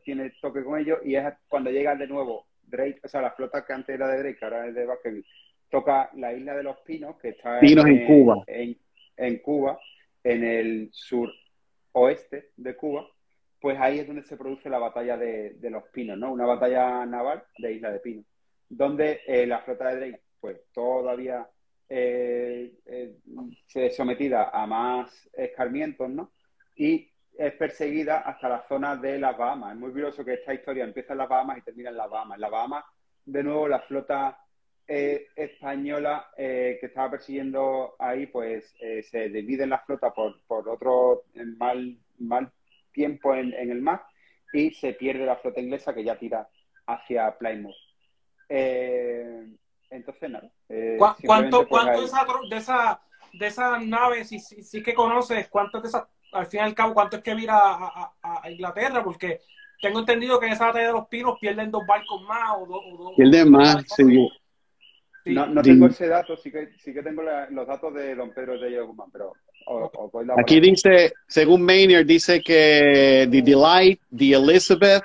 tiene 0.05 0.31
toque 0.41 0.63
con 0.63 0.79
ellos 0.79 0.99
y 1.03 1.15
es 1.15 1.33
cuando 1.49 1.69
llega 1.69 1.95
de 1.95 2.07
nuevo 2.07 2.47
Drake, 2.71 3.01
o 3.03 3.07
sea, 3.07 3.21
la 3.21 3.31
flota 3.31 3.65
que 3.65 3.73
antes 3.73 3.93
era 3.93 4.07
de 4.07 4.19
Drake, 4.19 4.39
ahora 4.41 4.67
es 4.67 4.73
de 4.73 4.85
Baskerville, 4.85 5.27
toca 5.69 6.09
la 6.15 6.33
isla 6.33 6.55
de 6.55 6.63
los 6.63 6.79
Pinos, 6.79 7.17
que 7.17 7.29
está 7.29 7.59
Pinos 7.59 7.85
en, 7.85 8.05
Cuba. 8.07 8.43
en 8.47 9.37
Cuba 9.39 9.79
en 10.23 10.43
el 10.43 10.89
sur 10.91 11.31
oeste 11.93 12.51
de 12.57 12.75
Cuba, 12.75 13.07
pues 13.59 13.77
ahí 13.79 13.99
es 13.99 14.07
donde 14.07 14.23
se 14.23 14.37
produce 14.37 14.69
la 14.69 14.79
batalla 14.79 15.17
de, 15.17 15.57
los 15.69 15.83
Pinos, 15.89 16.17
¿no? 16.17 16.31
Una 16.31 16.45
batalla 16.45 17.05
naval 17.05 17.43
de 17.57 17.73
Isla 17.73 17.91
de 17.91 17.99
Pinos, 17.99 18.25
donde 18.69 19.21
eh, 19.27 19.45
la 19.45 19.59
flota 19.59 19.89
de 19.89 19.95
Drake, 19.97 20.23
pues 20.39 20.61
todavía 20.73 21.47
eh, 21.87 22.73
eh, 22.85 23.91
sometida 23.91 24.49
a 24.51 24.65
más 24.65 25.29
escarmientos, 25.33 26.09
¿no? 26.09 26.31
Y 26.75 27.10
es 27.37 27.53
perseguida 27.53 28.19
hasta 28.19 28.49
la 28.49 28.65
zona 28.67 28.95
de 28.95 29.19
las 29.19 29.37
Bahamas. 29.37 29.73
Es 29.73 29.79
muy 29.79 29.91
curioso 29.91 30.23
que 30.23 30.33
esta 30.33 30.53
historia 30.53 30.83
empieza 30.83 31.13
en 31.13 31.19
las 31.19 31.29
Bahamas 31.29 31.57
y 31.57 31.61
termina 31.61 31.89
en 31.89 31.97
las 31.97 32.09
Bahamas. 32.09 32.35
En 32.35 32.41
las 32.41 32.51
Bahamas, 32.51 32.85
de 33.25 33.43
nuevo, 33.43 33.67
la 33.67 33.79
flota 33.81 34.37
eh, 34.93 35.29
española 35.37 36.31
eh, 36.35 36.77
que 36.79 36.87
estaba 36.87 37.11
persiguiendo 37.11 37.95
ahí, 37.97 38.27
pues 38.27 38.75
eh, 38.81 39.01
se 39.03 39.29
divide 39.29 39.63
en 39.63 39.69
la 39.69 39.79
flota 39.79 40.13
por, 40.13 40.41
por 40.45 40.67
otro 40.67 41.23
mal, 41.57 41.97
mal 42.19 42.51
tiempo 42.91 43.33
en, 43.33 43.53
el 43.53 43.81
mar 43.81 44.03
y 44.51 44.71
se 44.71 44.91
pierde 44.93 45.25
la 45.25 45.37
flota 45.37 45.61
inglesa 45.61 45.93
que 45.93 46.03
ya 46.03 46.17
tira 46.17 46.45
hacia 46.87 47.37
Plymouth. 47.37 47.73
entonces, 48.49 50.29
nada. 50.29 50.51
¿Cuánto, 50.97 51.59
pues, 51.59 51.69
cuánto 51.69 52.01
de, 52.49 52.57
esa, 52.57 53.01
de 53.31 53.47
esas 53.47 53.85
naves, 53.85 54.27
si, 54.27 54.39
si, 54.39 54.83
que 54.83 54.93
conoces, 54.93 55.47
cuánto 55.47 55.79
de 55.79 55.87
esas, 55.87 56.03
al 56.31 56.45
fin 56.47 56.59
y 56.61 56.63
al 56.63 56.73
cabo, 56.73 56.93
cuánto 56.93 57.17
es 57.17 57.23
que 57.23 57.35
mira 57.35 57.55
a, 57.57 58.13
a, 58.21 58.49
Inglaterra? 58.49 59.03
Porque 59.03 59.41
tengo 59.81 59.99
entendido 59.99 60.39
que 60.39 60.47
en 60.47 60.53
esa 60.53 60.67
batalla 60.67 60.87
de 60.87 60.93
los 60.93 61.07
pinos 61.07 61.37
pierden 61.39 61.71
dos 61.71 61.85
barcos 61.85 62.21
más 62.23 62.57
o 62.57 62.65
dos. 62.65 63.13
pierden 63.15 63.51
más, 63.51 63.83
sí. 63.95 64.29
No, 65.25 65.61
tengo 65.61 65.87
ese 65.87 66.07
dato, 66.07 66.35
sí 66.35 66.51
que, 66.51 66.69
sí 66.79 66.93
que 66.93 67.03
tengo 67.03 67.21
los 67.51 67.67
datos 67.67 67.93
de 67.93 68.15
don 68.15 68.33
Pedro 68.33 68.59
de 68.59 68.81
Guzmán, 68.81 69.09
pero... 69.11 69.33
Aquí 70.37 70.59
dice, 70.59 71.13
según 71.27 71.61
Maynard, 71.61 72.05
dice 72.05 72.41
que 72.41 73.27
The 73.29 73.41
Delight, 73.43 74.01
The 74.15 74.33
Elizabeth 74.33 75.03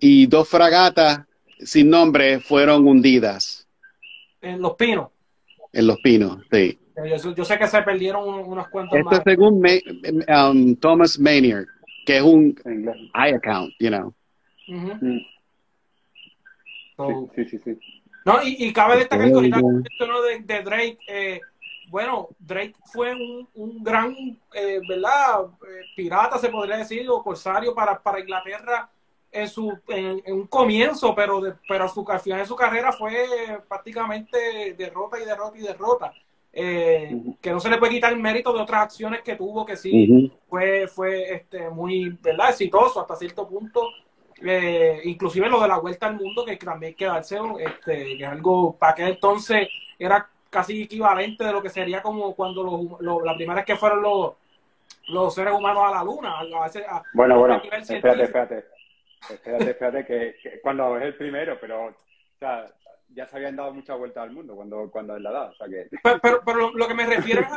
y 0.00 0.26
dos 0.26 0.48
fragatas 0.48 1.20
sin 1.60 1.88
nombre 1.88 2.40
fueron 2.40 2.86
hundidas. 2.86 3.68
En 4.40 4.60
Los 4.60 4.74
Pinos. 4.74 5.10
En 5.72 5.86
Los 5.86 6.00
Pinos, 6.00 6.38
sí. 6.50 6.78
Yo, 7.36 7.44
sé 7.44 7.58
que 7.58 7.66
se 7.66 7.82
perdieron 7.82 8.28
unos 8.28 8.68
cuantos 8.68 8.98
Esto 8.98 9.16
es 9.16 9.22
según 9.24 9.64
um, 10.28 10.76
Thomas 10.76 11.18
Maynard, 11.18 11.66
que 12.04 12.18
es 12.18 12.22
un 12.22 12.54
eye 13.14 13.34
account, 13.34 13.72
you 13.78 13.88
know. 13.88 14.14
Mm. 14.68 15.18
sí, 17.34 17.44
sí, 17.44 17.60
sí, 17.64 17.78
No, 18.24 18.42
y, 18.42 18.66
y 18.66 18.72
cabe 18.72 18.98
destacar 18.98 19.28
que 19.28 19.34
ahorita 19.34 19.58
de, 19.58 20.40
de 20.44 20.62
Drake, 20.62 20.98
eh, 21.08 21.40
bueno, 21.88 22.28
Drake 22.38 22.74
fue 22.92 23.14
un, 23.14 23.48
un 23.54 23.82
gran, 23.82 24.14
eh, 24.54 24.80
¿verdad? 24.88 25.46
Eh, 25.68 25.82
pirata, 25.96 26.38
se 26.38 26.48
podría 26.48 26.76
decir, 26.76 27.08
o 27.08 27.22
corsario 27.22 27.74
para, 27.74 28.00
para 28.02 28.20
Inglaterra 28.20 28.90
en 29.30 29.48
su 29.48 29.78
en, 29.88 30.22
un 30.26 30.46
comienzo, 30.46 31.14
pero 31.14 31.40
de, 31.40 31.54
pero 31.66 31.88
su 31.88 32.04
al 32.08 32.20
final 32.20 32.40
de 32.40 32.46
su 32.46 32.54
carrera 32.54 32.92
fue 32.92 33.26
prácticamente 33.66 34.74
derrota 34.74 35.18
y 35.18 35.24
derrota 35.24 35.58
y 35.58 35.62
derrota. 35.62 36.12
Eh, 36.54 37.18
que 37.40 37.50
no 37.50 37.60
se 37.60 37.70
le 37.70 37.78
puede 37.78 37.94
quitar 37.94 38.12
el 38.12 38.18
mérito 38.18 38.52
de 38.52 38.60
otras 38.60 38.82
acciones 38.82 39.22
que 39.22 39.36
tuvo, 39.36 39.64
que 39.64 39.76
sí 39.76 40.30
fue, 40.48 40.86
fue 40.86 41.34
este, 41.34 41.70
muy 41.70 42.10
¿verdad? 42.20 42.50
exitoso 42.50 43.00
hasta 43.00 43.16
cierto 43.16 43.48
punto. 43.48 43.88
Eh, 44.44 45.00
inclusive 45.04 45.48
lo 45.48 45.60
de 45.60 45.68
la 45.68 45.78
vuelta 45.78 46.08
al 46.08 46.16
mundo, 46.16 46.44
que 46.44 46.56
también 46.56 46.90
hay 46.90 46.94
que 46.94 47.06
darse, 47.06 47.38
este, 47.58 48.16
que 48.18 48.24
es 48.24 48.28
algo 48.28 48.76
para 48.76 48.94
que 48.94 49.04
entonces 49.04 49.68
era 49.98 50.28
casi 50.50 50.82
equivalente 50.82 51.44
de 51.44 51.52
lo 51.52 51.62
que 51.62 51.70
sería 51.70 52.02
como 52.02 52.34
cuando 52.34 52.98
la 53.00 53.34
primera 53.34 53.56
vez 53.56 53.64
que 53.64 53.76
fueron 53.76 54.02
los, 54.02 54.32
los 55.08 55.34
seres 55.34 55.54
humanos 55.54 55.84
a 55.86 55.90
la 55.92 56.04
luna. 56.04 56.34
bueno, 57.14 57.38
bueno, 57.38 57.62
espérate, 57.62 58.24
espérate. 58.24 58.64
Espérate, 59.30 59.70
espérate, 59.70 60.04
que, 60.04 60.60
cuando 60.60 60.98
es 60.98 61.04
el 61.04 61.14
primero, 61.14 61.56
pero 61.60 61.86
o 61.86 61.94
sea, 62.38 62.66
ya 63.14 63.26
se 63.26 63.36
habían 63.36 63.56
dado 63.56 63.72
muchas 63.72 63.98
vueltas 63.98 64.22
al 64.22 64.32
mundo 64.32 64.54
cuando, 64.54 64.90
cuando 64.90 65.16
él 65.16 65.22
la 65.22 65.30
da. 65.30 65.44
O 65.50 65.54
sea 65.54 65.68
que... 65.68 65.88
pero, 66.22 66.42
pero, 66.44 66.72
lo 66.72 66.88
que 66.88 66.94
me 66.94 67.06
refiero 67.06 67.42
es 67.42 67.48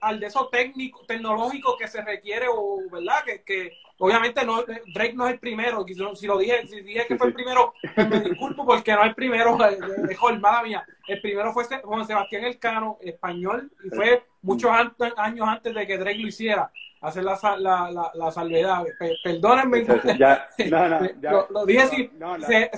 al 0.00 0.20
de 0.20 0.26
eso 0.26 0.48
técnico, 0.48 1.04
tecnológico 1.06 1.76
que 1.76 1.88
se 1.88 2.02
requiere, 2.02 2.46
o 2.48 2.78
verdad, 2.90 3.24
que, 3.24 3.42
que 3.42 3.72
obviamente 3.98 4.44
no, 4.44 4.62
Drake 4.62 5.14
no 5.14 5.26
es 5.26 5.34
el 5.34 5.38
primero. 5.38 5.84
Si 6.14 6.26
lo 6.26 6.38
dije, 6.38 6.66
si 6.66 6.80
dije 6.82 7.06
que 7.06 7.16
fue 7.16 7.28
el 7.28 7.34
primero, 7.34 7.74
pues 7.94 8.08
me 8.08 8.20
disculpo 8.20 8.66
porque 8.66 8.92
no 8.92 9.02
es 9.02 9.08
el 9.08 9.14
primero, 9.14 9.56
de 9.56 10.14
jornada 10.14 10.62
mía. 10.62 10.86
El 11.06 11.20
primero 11.20 11.52
fue 11.52 11.64
Juan 11.82 12.06
Sebastián 12.06 12.44
Elcano, 12.44 12.98
español, 13.00 13.70
y 13.84 13.90
fue 13.90 14.24
muchos 14.44 14.70
años 15.16 15.48
antes 15.48 15.74
de 15.74 15.86
que 15.86 15.98
Drake 15.98 16.18
lo 16.18 16.28
hiciera 16.28 16.70
hacer 17.00 17.22
la, 17.22 17.38
la, 17.58 18.10
la, 18.14 18.30
salvedad. 18.30 18.84
Perdónenme. 19.22 19.84
Ya, 20.18 20.46
no, 20.70 20.88
no, 20.88 21.00
ya, 21.20 21.46
lo, 21.50 21.66
dije 21.66 21.80
así. 21.80 22.10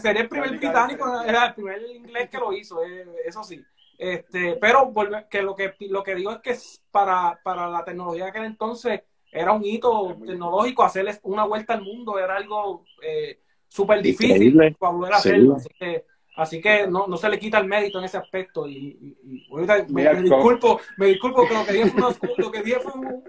sería 0.01 0.23
el 0.23 0.29
primer 0.29 0.51
británico, 0.51 1.23
era 1.23 1.47
el 1.47 1.55
primer 1.55 1.83
inglés 1.95 2.29
que 2.29 2.39
lo 2.39 2.53
hizo, 2.53 2.85
eh, 2.85 3.07
eso 3.25 3.45
sí. 3.45 3.63
Este, 3.99 4.57
pero 4.61 4.93
que 5.31 5.43
lo 5.43 5.55
que 5.57 5.75
lo 5.89 6.03
que 6.03 6.15
digo 6.15 6.31
es 6.33 6.39
que 6.39 6.55
para, 6.91 7.41
para 7.43 7.69
la 7.69 7.83
tecnología 7.85 8.25
de 8.25 8.31
aquel 8.31 8.45
entonces 8.45 9.01
era 9.33 9.53
un 9.53 9.65
hito 9.65 10.17
tecnológico, 10.27 10.83
hacerles 10.83 11.19
una 11.23 11.45
vuelta 11.45 11.75
al 11.75 11.83
mundo 11.83 12.19
era 12.19 12.37
algo 12.37 12.85
eh, 13.03 13.41
súper 13.69 14.03
difícil 14.03 14.77
para 14.79 14.93
volver 14.93 15.13
a 15.15 15.17
hacerlo. 15.17 15.57
Así 15.57 15.69
que 15.79 16.05
Así 16.37 16.61
que 16.61 16.87
no, 16.87 17.07
no 17.07 17.17
se 17.17 17.31
le 17.31 17.39
quita 17.39 17.59
el 17.59 17.67
mérito 17.67 17.99
en 17.99 18.05
ese 18.05 18.19
aspecto. 18.19 18.69
Y, 18.69 19.17
y, 19.25 19.47
me, 19.89 20.15
disculpo, 20.15 20.79
me 20.99 21.07
disculpo 21.07 21.49
que 21.49 21.55
lo 21.55 21.65
que 21.65 21.73
dije 21.73 21.91
fue, 21.91 22.31
lo 22.37 22.53
que 22.53 22.63
dije 22.63 22.79
fue 22.79 22.93
un, 22.93 23.25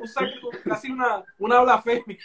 casi 0.66 0.92
una, 0.92 1.24
una 1.40 1.62
blasfemia. 1.62 2.18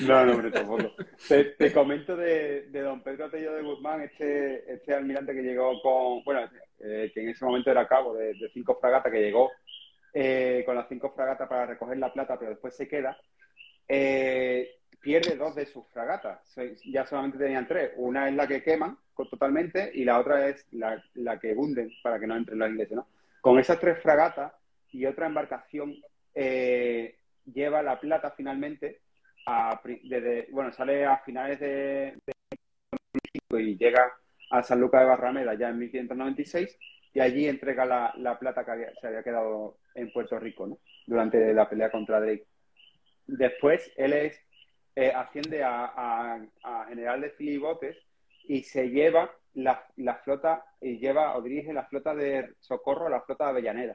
No, 0.00 0.26
no, 0.26 0.32
hombre, 0.32 0.50
tampoco. 0.50 0.92
Te, 1.26 1.44
te 1.44 1.72
comento 1.72 2.14
de, 2.14 2.68
de, 2.68 2.80
don 2.82 3.02
Pedro 3.02 3.30
Tello 3.30 3.54
de 3.54 3.62
Guzmán, 3.62 4.02
este, 4.02 4.70
este 4.70 4.94
almirante 4.94 5.32
que 5.32 5.42
llegó 5.42 5.80
con, 5.80 6.22
bueno, 6.24 6.42
eh, 6.80 7.10
que 7.14 7.22
en 7.22 7.30
ese 7.30 7.44
momento 7.44 7.70
era 7.70 7.88
cabo 7.88 8.14
de, 8.14 8.34
de 8.34 8.50
cinco 8.52 8.78
fragatas, 8.78 9.10
que 9.10 9.20
llegó 9.20 9.50
eh, 10.12 10.62
con 10.66 10.76
las 10.76 10.88
cinco 10.88 11.12
fragatas 11.16 11.48
para 11.48 11.66
recoger 11.66 11.96
la 11.96 12.12
plata, 12.12 12.38
pero 12.38 12.50
después 12.50 12.76
se 12.76 12.86
queda. 12.86 13.18
Eh, 13.88 14.79
pierde 15.00 15.36
dos 15.36 15.54
de 15.54 15.66
sus 15.66 15.86
fragatas. 15.88 16.40
Ya 16.84 17.06
solamente 17.06 17.38
tenían 17.38 17.66
tres. 17.66 17.92
Una 17.96 18.28
es 18.28 18.34
la 18.34 18.46
que 18.46 18.62
queman 18.62 18.98
totalmente 19.28 19.90
y 19.92 20.04
la 20.04 20.18
otra 20.18 20.48
es 20.48 20.66
la, 20.72 21.38
que 21.38 21.52
hunden 21.52 21.90
para 22.02 22.18
que 22.18 22.26
no 22.26 22.36
entren 22.36 22.58
los 22.58 22.70
ingleses. 22.70 22.96
¿no? 22.96 23.08
Con 23.40 23.58
esas 23.58 23.78
tres 23.78 24.00
fragatas 24.02 24.52
y 24.90 25.04
otra 25.06 25.26
embarcación 25.26 25.94
eh, 26.34 27.16
lleva 27.44 27.82
la 27.82 28.00
plata 28.00 28.32
finalmente 28.36 29.00
a, 29.46 29.80
desde, 30.04 30.48
bueno, 30.50 30.72
sale 30.72 31.04
a 31.04 31.18
finales 31.18 31.58
de, 31.60 32.18
y 33.50 33.76
llega 33.76 34.12
a 34.50 34.62
San 34.62 34.80
Lucas 34.80 35.00
de 35.00 35.06
Barrameda 35.06 35.54
ya 35.54 35.68
en 35.68 35.78
1596 35.78 36.78
y 37.12 37.20
allí 37.20 37.48
entrega 37.48 37.84
la, 37.84 38.38
plata 38.38 38.64
que 38.64 38.92
se 39.00 39.06
había 39.06 39.22
quedado 39.22 39.78
en 39.94 40.12
Puerto 40.12 40.38
Rico 40.38 40.66
¿no? 40.66 40.78
durante 41.06 41.52
la 41.52 41.68
pelea 41.68 41.90
contra 41.90 42.20
Drake. 42.20 42.46
Después 43.26 43.92
él 43.96 44.12
es 44.12 44.40
eh, 44.96 45.12
asciende 45.14 45.62
a, 45.62 46.40
general 46.88 47.20
de 47.20 47.30
filibotes 47.30 47.96
y 48.44 48.62
se 48.62 48.90
lleva 48.90 49.30
la, 49.54 49.86
flota, 50.24 50.64
y 50.80 50.98
lleva 50.98 51.36
o 51.36 51.42
dirige 51.42 51.72
la 51.72 51.84
flota 51.84 52.14
de 52.14 52.54
socorro 52.58 53.06
a 53.06 53.10
la 53.10 53.20
flota 53.20 53.44
de 53.44 53.50
Avellaneda. 53.50 53.94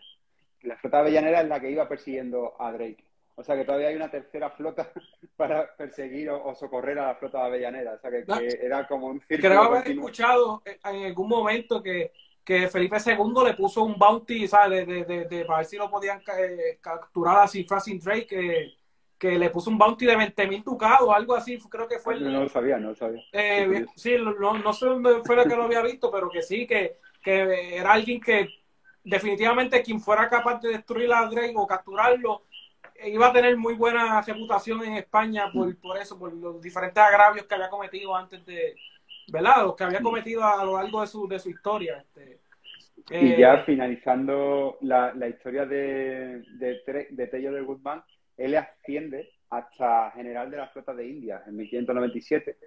La 0.62 0.78
flota 0.78 0.98
de 0.98 1.02
Avellaneda 1.04 1.42
es 1.42 1.48
la 1.50 1.60
que 1.60 1.72
iba 1.72 1.88
persiguiendo 1.88 2.56
a 2.60 2.72
Drake. 2.72 3.04
O 3.36 3.44
sea 3.44 3.58
que 3.58 3.66
todavía 3.66 3.90
hay 3.90 3.96
una 3.96 4.10
tercera 4.10 4.50
flota 4.50 4.90
para 5.36 5.76
perseguir 5.76 6.30
o, 6.30 6.56
socorrer 6.56 6.98
a 7.00 7.08
la 7.08 7.16
flota 7.16 7.40
de 7.40 7.46
Avellaneda. 7.46 7.96
O 7.96 8.00
sea 8.00 8.10
que, 8.10 8.26
era 8.62 8.88
como 8.88 9.08
un 9.08 9.20
círculo. 9.20 9.50
Creo 9.50 9.64
haber 9.64 9.92
escuchado 9.92 10.64
en 10.66 11.06
algún 11.06 11.28
momento 11.28 11.84
que, 11.84 12.12
Felipe 12.46 12.98
II 13.04 13.44
le 13.44 13.54
puso 13.56 13.84
un 13.84 13.98
bounty, 13.98 14.48
¿sabes? 14.48 14.88
De, 14.88 15.04
de, 15.04 15.46
para 15.46 15.58
ver 15.58 15.66
si 15.66 15.78
lo 15.78 15.90
podían 15.90 16.22
eh, 16.38 16.78
capturar 16.80 17.40
así, 17.40 17.64
Francis 17.64 18.04
Drake 18.04 18.78
que 19.26 19.40
le 19.40 19.50
puso 19.50 19.72
un 19.72 19.78
bounty 19.78 20.06
de 20.06 20.16
20 20.16 20.48
mil 20.48 20.64
ducados, 20.64 21.10
algo 21.14 21.36
así, 21.36 21.58
creo 21.70 21.88
que 21.88 21.98
fue. 21.98 22.20
no 22.20 22.44
lo 22.44 22.50
sabía, 22.50 22.78
no 22.78 22.90
lo 22.90 22.96
sabía. 22.96 23.24
Eh, 23.32 23.86
sí, 23.96 24.16
no, 24.20 24.58
no, 24.58 24.74
sé 24.74 24.86
dónde 24.86 25.22
fue 25.24 25.44
que 25.48 25.56
lo 25.56 25.64
había 25.64 25.82
visto, 25.82 26.12
pero 26.12 26.30
que 26.30 26.44
sí, 26.44 26.68
que, 26.68 26.98
que 27.24 27.78
era 27.78 27.94
alguien 27.94 28.22
que 28.22 28.48
definitivamente 29.04 29.82
quien 29.82 30.00
fuera 30.00 30.30
capaz 30.30 30.62
de 30.62 30.70
destruir 30.70 31.12
a 31.12 31.26
Drake 31.26 31.54
o 31.56 31.66
capturarlo 31.66 32.44
iba 33.04 33.28
a 33.28 33.34
tener 33.34 33.58
muy 33.58 33.74
buena 33.74 34.22
reputación 34.22 34.84
en 34.84 34.94
España 34.94 35.52
por, 35.52 35.76
por 35.80 35.98
eso, 35.98 36.18
por 36.18 36.34
los 36.34 36.62
diferentes 36.62 37.02
agravios 37.02 37.46
que 37.46 37.56
había 37.56 37.70
cometido 37.70 38.16
antes 38.16 38.46
de, 38.46 38.76
¿verdad? 39.28 39.64
Los 39.64 39.76
que 39.76 39.84
había 39.84 40.02
cometido 40.02 40.44
a 40.44 40.64
lo 40.64 40.78
largo 40.78 41.02
de 41.02 41.08
su, 41.08 41.28
de 41.28 41.40
su 41.40 41.50
historia. 41.50 41.98
Este, 41.98 42.40
y 43.10 43.38
ya 43.38 43.56
eh, 43.56 43.64
finalizando 43.66 44.78
la, 44.82 45.14
la 45.14 45.28
historia 45.28 45.66
de, 45.66 46.44
de, 46.54 47.08
de 47.10 47.28
Tello 47.28 47.52
de 47.52 47.62
Guzmán, 47.62 48.04
él 48.38 48.56
asciende 48.56 49.30
hasta 49.50 50.12
general 50.12 50.52
de 50.52 50.58
la 50.58 50.68
flota 50.68 50.94
de 50.94 51.08
India 51.08 51.44
en 51.48 51.56
1597. 51.56 52.58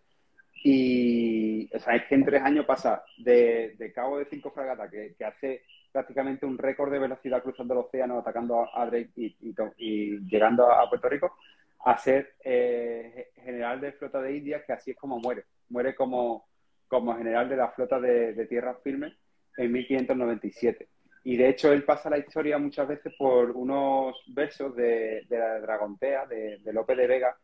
Y, 0.65 1.71
o 1.75 1.79
sea, 1.79 1.97
es 1.97 2.07
que 2.09 2.15
en 2.17 2.25
tres 2.25 2.43
años 2.43 2.67
pasa 2.67 3.05
de, 3.19 3.93
cabo 3.95 4.19
de 4.19 4.27
cinco 4.27 4.51
fragatas, 4.51 4.91
que, 4.91 5.25
hace 5.25 5.63
prácticamente 5.93 6.47
un 6.47 6.59
récord 6.59 6.91
de 6.91 6.99
velocidad 6.99 7.43
cruzando 7.43 7.75
el 7.75 7.81
océano, 7.81 8.19
atacando 8.19 8.69
a, 8.75 8.87
Drake 8.87 9.11
y, 9.17 10.19
llegando 10.29 10.71
a, 10.71 10.89
Puerto 10.89 11.09
Rico, 11.09 11.37
a 11.85 11.97
ser 11.97 12.35
eh, 12.43 13.31
general 13.37 13.81
de 13.81 13.93
flota 13.93 14.21
de 14.21 14.37
India, 14.37 14.65
que 14.65 14.73
así 14.73 14.91
es 14.91 14.97
como 14.97 15.21
muere. 15.21 15.45
Muere 15.69 15.95
como, 15.95 16.49
como 16.89 17.17
general 17.17 17.49
de 17.49 17.57
la 17.57 17.69
flota 17.69 18.01
de, 18.01 18.33
de 18.33 18.47
tierra 18.47 18.75
firme 18.83 19.17
en 19.57 19.73
1597. 19.73 20.89
Y 21.25 21.37
de 21.37 21.49
hecho 21.49 21.73
él 21.73 21.85
pasa 21.85 22.11
la 22.11 22.19
historia 22.19 22.59
muchas 22.59 22.89
veces 22.89 23.13
por 23.19 23.51
unos 23.51 24.17
versos 24.29 24.75
de, 24.77 25.27
la 25.29 25.61
Dragontea, 25.61 26.27
de, 26.27 26.59
de 26.59 26.73
Lope 26.73 26.95
de 26.95 27.07
Vega, 27.07 27.37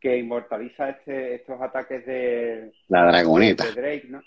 que 0.00 0.16
inmortaliza 0.16 0.90
este, 0.90 1.34
estos 1.36 1.60
ataques 1.60 2.04
de 2.06 2.72
la 2.88 3.06
Dragoneta. 3.06 3.64
De 3.64 3.72
Drake, 3.72 4.08
¿no? 4.08 4.22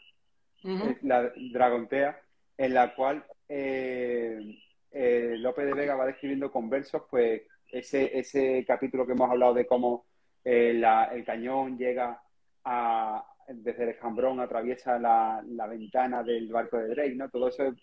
La 1.04 1.32
Dragontea, 1.52 2.22
en 2.58 2.74
la 2.74 2.94
cual 2.94 3.24
eh, 3.48 4.58
eh, 4.92 5.36
Lope 5.38 5.66
de 5.66 5.74
Vega 5.74 5.96
va 5.96 6.06
describiendo 6.06 6.52
con 6.52 6.70
versos, 6.70 7.04
pues, 7.10 7.44
ese, 7.72 8.18
ese 8.18 8.66
capítulo 8.68 9.06
que 9.06 9.14
hemos 9.14 9.30
hablado 9.30 9.54
de 9.54 9.66
cómo 9.66 10.06
eh, 10.44 10.82
el 11.12 11.24
cañón 11.24 11.78
llega 11.78 12.22
a, 12.64 13.24
desde 13.48 13.84
el 13.84 13.90
escambrón, 13.90 14.40
atraviesa 14.40 14.98
la, 15.00 15.44
la, 15.48 15.68
ventana 15.68 16.24
del 16.24 16.52
barco 16.52 16.78
de 16.78 16.90
Drake, 16.90 17.16
¿no? 17.16 17.30
Todo 17.30 17.48
eso 17.48 17.74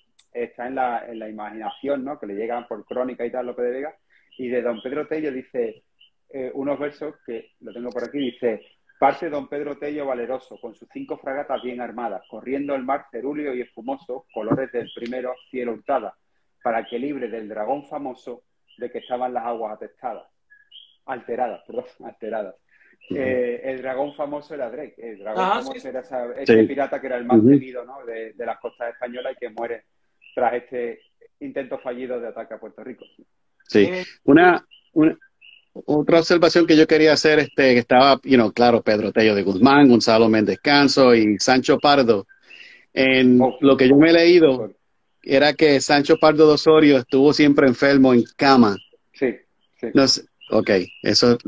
está 0.45 0.67
en 0.67 0.75
la, 0.75 1.07
en 1.07 1.19
la 1.19 1.29
imaginación, 1.29 2.05
¿no? 2.05 2.19
Que 2.19 2.27
le 2.27 2.35
llegan 2.35 2.67
por 2.67 2.85
crónica 2.85 3.25
y 3.25 3.31
tal, 3.31 3.47
Lope 3.47 3.63
de 3.63 3.71
Vega. 3.71 3.97
Y 4.39 4.49
de 4.49 4.63
don 4.63 4.83
Pedro 4.83 5.07
Tello 5.07 5.33
dice 5.33 5.85
eh, 6.29 6.51
unos 6.55 6.79
versos 6.79 7.15
que 7.25 7.53
lo 7.61 7.73
tengo 7.73 7.91
por 7.91 8.05
aquí, 8.05 8.19
dice, 8.19 8.61
parte 8.99 9.31
don 9.31 9.49
Pedro 9.49 9.79
Tello 9.79 10.07
valeroso, 10.07 10.59
con 10.61 10.75
sus 10.75 10.89
cinco 10.93 11.17
fragatas 11.19 11.63
bien 11.63 11.81
armadas, 11.81 12.23
corriendo 12.29 12.75
el 12.75 12.83
mar 12.83 13.07
cerúleo 13.11 13.55
y 13.55 13.63
espumoso, 13.63 14.27
colores 14.33 14.71
del 14.73 14.91
primero 14.95 15.35
cielo 15.51 15.73
hurtada, 15.73 16.17
para 16.63 16.85
que 16.85 16.99
libre 16.99 17.29
del 17.29 17.49
dragón 17.49 17.87
famoso 17.87 18.43
de 18.77 18.91
que 18.91 18.99
estaban 18.99 19.33
las 19.33 19.45
aguas 19.45 19.75
atestadas, 19.75 20.27
alteradas, 21.07 21.63
perdón, 21.67 21.85
alteradas. 22.05 22.57
Eh, 23.09 23.61
el 23.63 23.83
dragón 23.83 24.15
famoso 24.15 24.55
era 24.55 24.69
Drake, 24.69 24.97
el 24.99 25.19
dragón 25.21 25.63
famoso 25.63 25.89
era 25.89 26.01
ese 26.37 26.65
pirata 26.65 27.01
que 27.01 27.07
era 27.07 27.17
el 27.19 27.25
más 27.25 27.39
temido 27.39 27.85
¿no? 27.85 28.05
de, 28.05 28.33
de, 28.33 28.47
las 28.47 28.59
costas 28.59 28.95
españolas 28.95 29.35
y 29.35 29.37
que 29.37 29.51
muere 29.51 29.85
tras 30.37 30.53
este 30.53 31.01
intento 31.41 31.79
fallido 31.79 32.21
de 32.21 32.29
ataque 32.29 32.53
a 32.53 32.61
Puerto 32.61 32.85
Rico. 32.85 33.07
Sí, 33.67 33.85
eh, 33.85 34.05
una, 34.25 34.63
otra 35.73 36.19
observación 36.19 36.67
que 36.67 36.77
yo 36.77 36.87
quería 36.87 37.15
hacer, 37.15 37.39
este, 37.39 37.73
que 37.73 37.79
estaba, 37.79 38.21
you 38.23 38.37
know, 38.37 38.53
claro, 38.53 38.83
Pedro 38.83 39.13
Tello 39.13 39.35
de 39.35 39.43
Guzmán, 39.43 39.89
Gonzalo 39.89 40.29
Méndez 40.29 40.59
Canso 40.63 41.15
y 41.15 41.39
Sancho 41.39 41.79
Pardo. 41.79 42.27
En 42.93 43.41
oh. 43.41 43.57
lo 43.63 43.79
que 43.79 43.89
yo 43.89 43.97
me 43.97 44.11
he 44.11 44.13
leído 44.13 44.75
era 45.23 45.55
que 45.55 45.81
Sancho 45.81 46.19
Pardo 46.19 46.47
de 46.47 46.55
Osorio 46.55 46.99
estuvo 46.99 47.33
siempre 47.33 47.67
enfermo 47.67 48.13
en 48.13 48.23
cama. 48.37 48.77
Sí, 49.15 49.35
sí. 49.81 49.87
No 49.95 50.05
ok, 50.51 50.71
eso 51.03 51.39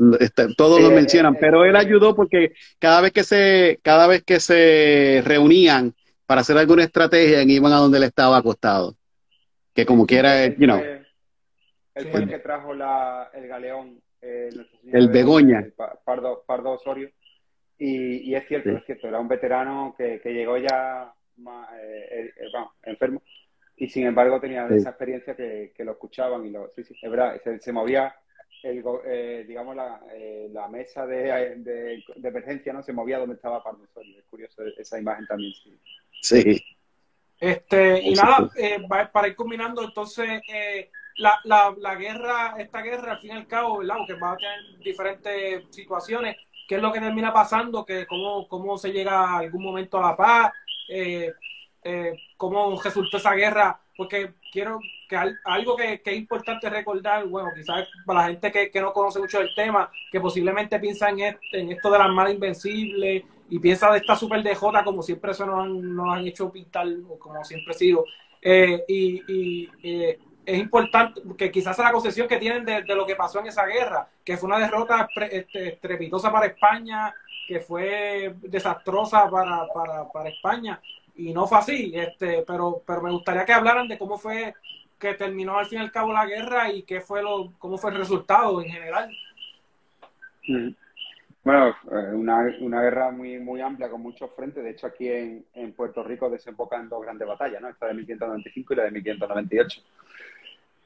todos 0.57 0.81
lo 0.81 0.89
mencionan, 0.89 1.35
pero 1.39 1.63
él 1.63 1.75
ayudó 1.75 2.15
porque 2.15 2.53
cada 2.79 3.01
vez 3.01 3.11
que 3.11 3.23
se, 3.23 3.79
cada 3.83 4.07
vez 4.07 4.23
que 4.23 4.39
se 4.39 5.21
reunían 5.23 5.93
para 6.29 6.41
hacer 6.41 6.55
alguna 6.59 6.83
estrategia, 6.83 7.41
iban 7.41 7.73
a 7.73 7.77
donde 7.77 7.97
él 7.97 8.03
estaba 8.03 8.37
acostado. 8.37 8.95
Que 9.73 9.83
como 9.83 10.05
quiera, 10.05 10.45
you 10.45 10.67
know. 10.67 10.77
Él 10.77 12.07
fue 12.11 12.19
el 12.19 12.29
que 12.29 12.37
trajo 12.37 12.75
la, 12.75 13.31
el 13.33 13.47
galeón 13.47 13.99
eh, 14.21 14.51
el 14.93 15.09
Begoña. 15.09 15.65
Pardo, 16.05 16.43
Pardo 16.45 16.73
Osorio. 16.73 17.09
Y, 17.79 18.35
es 18.35 18.47
cierto, 18.47 18.69
es 18.69 18.85
cierto, 18.85 19.07
era 19.07 19.19
un 19.19 19.27
veterano 19.27 19.95
que, 19.97 20.21
llegó 20.23 20.57
ya 20.57 21.11
eh, 21.81 22.31
eh, 22.37 22.51
enfermo 22.83 23.23
y 23.75 23.89
sin 23.89 24.05
embargo 24.05 24.39
tenía 24.39 24.67
esa 24.67 24.89
experiencia 24.89 25.35
que, 25.35 25.73
lo 25.79 25.93
escuchaban 25.93 26.45
y 26.45 26.51
lo, 26.51 26.69
sí, 26.75 26.83
sí, 26.83 26.95
es 27.01 27.09
verdad, 27.09 27.41
se, 27.59 27.71
movía 27.71 28.13
el, 28.63 29.47
digamos 29.47 29.75
la, 29.75 30.01
la 30.51 30.67
mesa 30.67 31.05
de, 31.05 31.55
de, 31.57 32.03
emergencia 32.27 32.73
no 32.73 32.83
se 32.83 32.93
movía 32.93 33.19
donde 33.19 33.35
estaba 33.35 33.57
Osorio, 33.57 34.19
es 34.19 34.25
curioso 34.25 34.63
esa 34.77 34.99
imagen 34.99 35.25
también. 35.27 35.53
Sí. 36.21 36.41
sí. 36.41 36.63
Este, 37.39 38.01
y 38.01 38.13
nada, 38.15 38.49
para 39.13 39.27
ir 39.29 39.35
combinando, 39.35 39.81
entonces, 39.81 40.41
la, 41.15 41.39
la, 41.45 41.73
la, 41.77 41.95
guerra, 41.95 42.55
esta 42.57 42.81
guerra, 42.81 43.13
al 43.13 43.19
fin 43.19 43.31
y 43.31 43.33
al 43.33 43.47
cabo, 43.47 43.77
¿verdad? 43.77 43.95
Porque 43.97 44.13
va 44.21 44.33
a 44.33 44.37
tener 44.37 44.79
diferentes 44.79 45.63
situaciones. 45.69 46.35
¿Qué 46.67 46.75
es 46.75 46.81
lo 46.81 46.91
que 46.91 46.99
termina 46.99 47.33
pasando? 47.33 47.85
Que 47.85 48.05
cómo, 48.05 48.47
cómo 48.47 48.77
se 48.77 48.91
llega 48.91 49.21
a 49.21 49.37
algún 49.39 49.63
momento 49.63 49.97
a 49.97 50.11
la 50.11 50.17
paz? 50.17 50.53
Eh, 50.89 51.31
eh, 51.83 52.13
¿Cómo 52.37 52.79
resultó 52.81 53.17
esa 53.17 53.33
guerra? 53.33 53.79
Porque 53.95 54.33
quiero 54.51 54.79
que 55.09 55.17
algo 55.43 55.75
que, 55.75 56.01
es 56.05 56.17
importante 56.17 56.69
recordar, 56.69 57.25
bueno, 57.27 57.49
quizás 57.55 57.87
para 58.05 58.21
la 58.21 58.27
gente 58.27 58.51
que, 58.71 58.79
no 58.79 58.93
conoce 58.93 59.19
mucho 59.19 59.41
el 59.41 59.53
tema, 59.55 59.91
que 60.11 60.21
posiblemente 60.21 60.79
piensa 60.79 61.09
en, 61.09 61.19
en 61.19 61.71
esto 61.71 61.89
de 61.89 61.97
las 61.97 62.09
malas 62.09 62.33
invencibles 62.33 63.23
y 63.49 63.59
piensa 63.59 63.91
de 63.91 63.97
esta 63.97 64.15
super 64.15 64.43
DJ 64.43 64.83
como 64.83 65.01
siempre 65.01 65.33
se 65.33 65.45
nos 65.45 65.65
han, 65.65 65.99
han 65.99 66.27
hecho 66.27 66.51
pintar, 66.51 66.87
como 67.17 67.43
siempre 67.43 67.73
ha 67.73 67.77
sido. 67.77 68.05
Eh, 68.41 68.83
y, 68.87 69.23
y 69.27 69.69
es 70.49 70.57
importante, 70.57 71.21
que 71.37 71.51
quizás 71.51 71.77
es 71.77 71.85
la 71.85 71.91
concepción 71.91 72.27
que 72.27 72.37
tienen 72.37 72.65
de, 72.65 72.81
lo 72.95 73.05
que 73.05 73.15
pasó 73.15 73.39
en 73.39 73.47
esa 73.47 73.65
guerra, 73.65 74.07
que 74.23 74.37
fue 74.37 74.47
una 74.47 74.59
derrota 74.59 75.07
este, 75.31 75.69
estrepitosa 75.69 76.31
para 76.31 76.47
España, 76.47 77.13
que 77.47 77.59
fue 77.59 78.33
desastrosa 78.41 79.29
para, 79.29 79.67
para, 80.11 80.29
España, 80.29 80.81
y 81.15 81.33
no 81.33 81.45
fue 81.47 81.57
así, 81.57 81.91
este, 81.93 82.43
pero, 82.47 82.81
pero 82.85 83.01
me 83.01 83.11
gustaría 83.11 83.45
que 83.45 83.53
hablaran 83.53 83.87
de 83.87 83.97
cómo 83.97 84.17
fue 84.17 84.53
que 84.99 85.13
terminó 85.13 85.57
al 85.57 85.65
fin 85.65 85.79
y 85.79 85.81
al 85.81 85.91
cabo 85.91 86.13
la 86.13 86.25
guerra 86.25 86.71
y 86.71 86.83
qué 86.83 87.01
fue 87.01 87.23
lo, 87.23 87.53
cómo 87.57 87.77
fue 87.77 87.91
el 87.91 87.97
resultado 87.97 88.61
en 88.61 88.69
general. 88.69 89.11
Mm. 90.47 90.69
Bueno, 91.41 91.69
eh, 91.69 92.13
una, 92.13 92.53
una, 92.59 92.81
guerra 92.81 93.11
muy, 93.11 93.39
muy 93.39 93.61
amplia 93.61 93.89
con 93.89 94.01
muchos 94.01 94.29
frentes. 94.35 94.63
De 94.63 94.71
hecho, 94.71 94.87
aquí 94.87 95.07
en, 95.07 95.45
en 95.53 95.71
Puerto 95.73 96.03
Rico 96.03 96.29
desembocan 96.29 96.89
dos 96.89 97.01
grandes 97.01 97.27
batallas, 97.27 97.61
¿no? 97.61 97.69
Esta 97.69 97.87
de 97.87 97.93
1595 97.93 98.73
y 98.73 98.75
la 98.75 98.83
de 98.83 98.91
1598. 98.91 99.81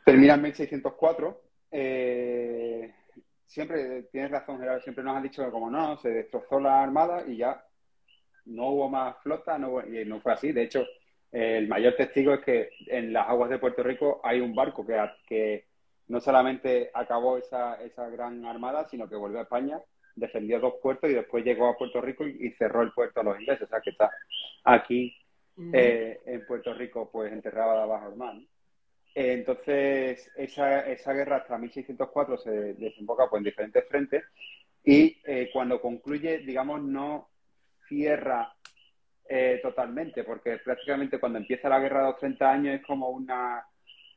Termina 0.06 0.36
en 0.36 0.42
1604. 0.44 1.42
Eh, 1.72 2.94
siempre, 3.48 4.04
tienes 4.04 4.30
razón, 4.30 4.60
Gerardo, 4.60 4.82
siempre 4.82 5.04
nos 5.04 5.18
han 5.18 5.24
dicho 5.24 5.44
que 5.44 5.52
como 5.52 5.72
no, 5.72 5.98
se 5.98 6.10
destrozó 6.10 6.60
la 6.60 6.84
armada 6.84 7.24
y 7.28 7.38
ya 7.38 7.66
no 8.46 8.70
hubo 8.70 8.90
más 8.90 9.18
flota, 9.24 9.58
no, 9.58 9.86
y 9.86 10.06
no 10.06 10.20
fue 10.20 10.34
así. 10.34 10.52
De 10.52 10.64
hecho, 10.64 10.86
el 11.34 11.68
mayor 11.68 11.96
testigo 11.96 12.36
es 12.36 12.42
que 12.42 12.70
en 12.88 13.12
las 13.12 13.28
aguas 13.28 13.50
de 13.50 13.58
Puerto 13.58 13.82
Rico 13.82 14.22
hay 14.24 14.40
un 14.40 14.54
barco 14.54 14.86
que, 14.86 14.96
que 15.28 15.66
no 16.08 16.20
solamente 16.20 16.92
acabó 16.94 17.38
esa, 17.38 17.82
esa 17.84 18.08
gran 18.10 18.46
armada, 18.46 18.88
sino 18.88 19.10
que 19.10 19.16
volvió 19.16 19.40
a 19.40 19.44
España, 19.44 19.82
defendió 20.16 20.60
dos 20.60 20.76
puertos 20.82 21.10
y 21.10 21.14
después 21.14 21.44
llegó 21.44 21.68
a 21.68 21.76
Puerto 21.76 22.02
Rico 22.02 22.28
y, 22.28 22.52
cerró 22.52 22.84
el 22.84 22.92
puerto 22.92 23.20
a 23.20 23.24
los 23.24 23.40
ingleses. 23.40 23.64
O 23.64 23.68
sea, 23.68 23.82
que 23.82 23.90
está 23.90 24.12
aquí 24.64 25.16
eh, 25.74 26.20
en 26.28 26.46
Puerto 26.46 26.72
Rico, 26.76 27.10
pues 27.12 27.34
enterrada 27.34 27.86
bajo 27.88 28.10
el 28.10 28.16
mar. 28.16 28.36
Entonces, 29.16 30.32
esa, 30.36 30.82
esa 30.82 31.14
guerra 31.14 31.38
hasta 31.38 31.58
1604 31.58 32.38
se 32.38 32.74
desemboca 32.76 33.28
pues, 33.28 33.40
en 33.40 33.46
diferentes 33.46 33.88
frentes 33.88 34.24
y 34.84 35.18
eh, 35.24 35.50
cuando 35.52 35.82
concluye, 35.82 36.40
digamos, 36.40 36.82
no 36.82 37.30
cierra 37.88 38.53
eh, 39.36 39.60
totalmente, 39.64 40.24
porque 40.24 40.58
prácticamente 40.58 41.20
cuando 41.20 41.40
empieza 41.40 41.68
la 41.68 41.80
guerra 41.80 42.02
de 42.02 42.06
los 42.12 42.20
30 42.20 42.52
años 42.52 42.76
es 42.76 42.86
como 42.86 43.10
una, 43.10 43.66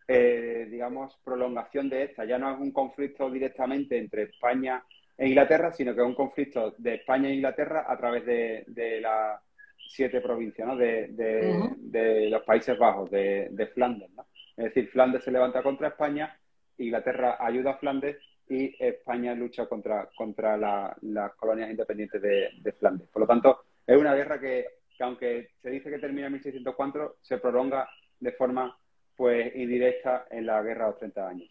eh, 0.06 0.68
digamos, 0.70 1.18
prolongación 1.24 1.88
de 1.88 2.02
esta. 2.02 2.26
Ya 2.26 2.38
no 2.38 2.52
es 2.52 2.60
un 2.60 2.70
conflicto 2.70 3.30
directamente 3.30 3.96
entre 3.96 4.24
España 4.24 4.84
e 5.16 5.26
Inglaterra, 5.26 5.72
sino 5.72 5.94
que 5.94 6.02
es 6.02 6.06
un 6.06 6.14
conflicto 6.14 6.74
de 6.76 6.96
España 6.96 7.30
e 7.30 7.34
Inglaterra 7.36 7.86
a 7.88 7.96
través 7.96 8.26
de, 8.26 8.64
de 8.66 9.00
las 9.00 9.40
siete 9.88 10.20
provincias, 10.20 10.68
¿no? 10.68 10.76
De, 10.76 11.08
de, 11.08 12.28
los 12.28 12.42
Países 12.42 12.78
Bajos, 12.78 13.10
de, 13.10 13.48
de 13.52 13.66
Flandes, 13.68 14.10
¿no? 14.10 14.26
Es 14.54 14.64
decir, 14.66 14.90
Flandes 14.90 15.24
se 15.24 15.32
levanta 15.32 15.62
contra 15.62 15.88
España, 15.88 16.38
Inglaterra 16.76 17.38
ayuda 17.40 17.70
a 17.70 17.78
Flandes 17.78 18.18
y 18.48 18.76
España 18.78 19.34
lucha 19.34 19.66
contra, 19.66 20.10
contra 20.14 20.56
las 20.58 21.34
colonias 21.36 21.70
independientes 21.70 22.20
de, 22.20 22.72
Flandes. 22.78 23.08
Por 23.08 23.20
lo 23.20 23.26
tanto, 23.26 23.64
es 23.86 23.96
una 23.96 24.14
guerra 24.14 24.38
que, 24.38 24.66
aunque 25.02 25.50
se 25.62 25.70
dice 25.70 25.90
que 25.90 25.98
termina 25.98 26.26
en 26.26 26.34
1604, 26.34 27.18
se 27.20 27.38
prolonga 27.38 27.88
de 28.20 28.32
forma 28.32 28.78
pues 29.16 29.54
indirecta 29.56 30.26
en 30.30 30.46
la 30.46 30.62
guerra 30.62 30.84
de 30.84 30.90
los 30.90 30.98
30 30.98 31.28
años. 31.28 31.48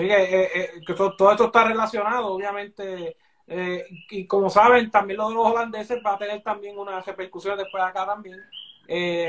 Sí, 0.00 0.06
eh, 0.06 0.48
eh, 0.54 0.70
que 0.86 0.94
todo, 0.94 1.32
esto 1.32 1.46
está 1.46 1.64
relacionado, 1.64 2.28
obviamente, 2.28 3.16
eh, 3.46 3.84
y 4.10 4.26
como 4.26 4.48
saben, 4.48 4.90
también 4.90 5.18
lo 5.18 5.28
de 5.28 5.34
los 5.34 5.46
holandeses 5.46 6.00
va 6.04 6.14
a 6.14 6.18
tener 6.18 6.42
también 6.42 6.78
una 6.78 7.00
repercusión 7.00 7.58
después 7.58 7.82
acá 7.82 8.06
también. 8.06 8.38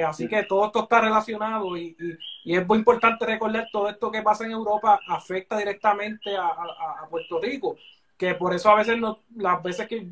Así 0.07 0.27
que 0.27 0.43
todo 0.43 0.67
esto 0.67 0.83
está 0.83 1.01
relacionado 1.01 1.77
y, 1.77 1.95
es 2.45 2.65
muy 2.65 2.79
importante 2.79 3.25
recordar 3.25 3.67
todo 3.71 3.89
esto 3.89 4.09
que 4.09 4.23
pasa 4.23 4.45
en 4.45 4.51
Europa 4.51 4.99
afecta 5.07 5.57
directamente 5.57 6.35
a, 6.35 7.05
Puerto 7.09 7.39
Rico, 7.39 7.75
que 8.21 8.35
por 8.35 8.53
eso 8.53 8.69
a 8.69 8.75
veces 8.75 8.99
no, 8.99 9.17
las 9.35 9.63
veces 9.63 9.87
que 9.87 10.05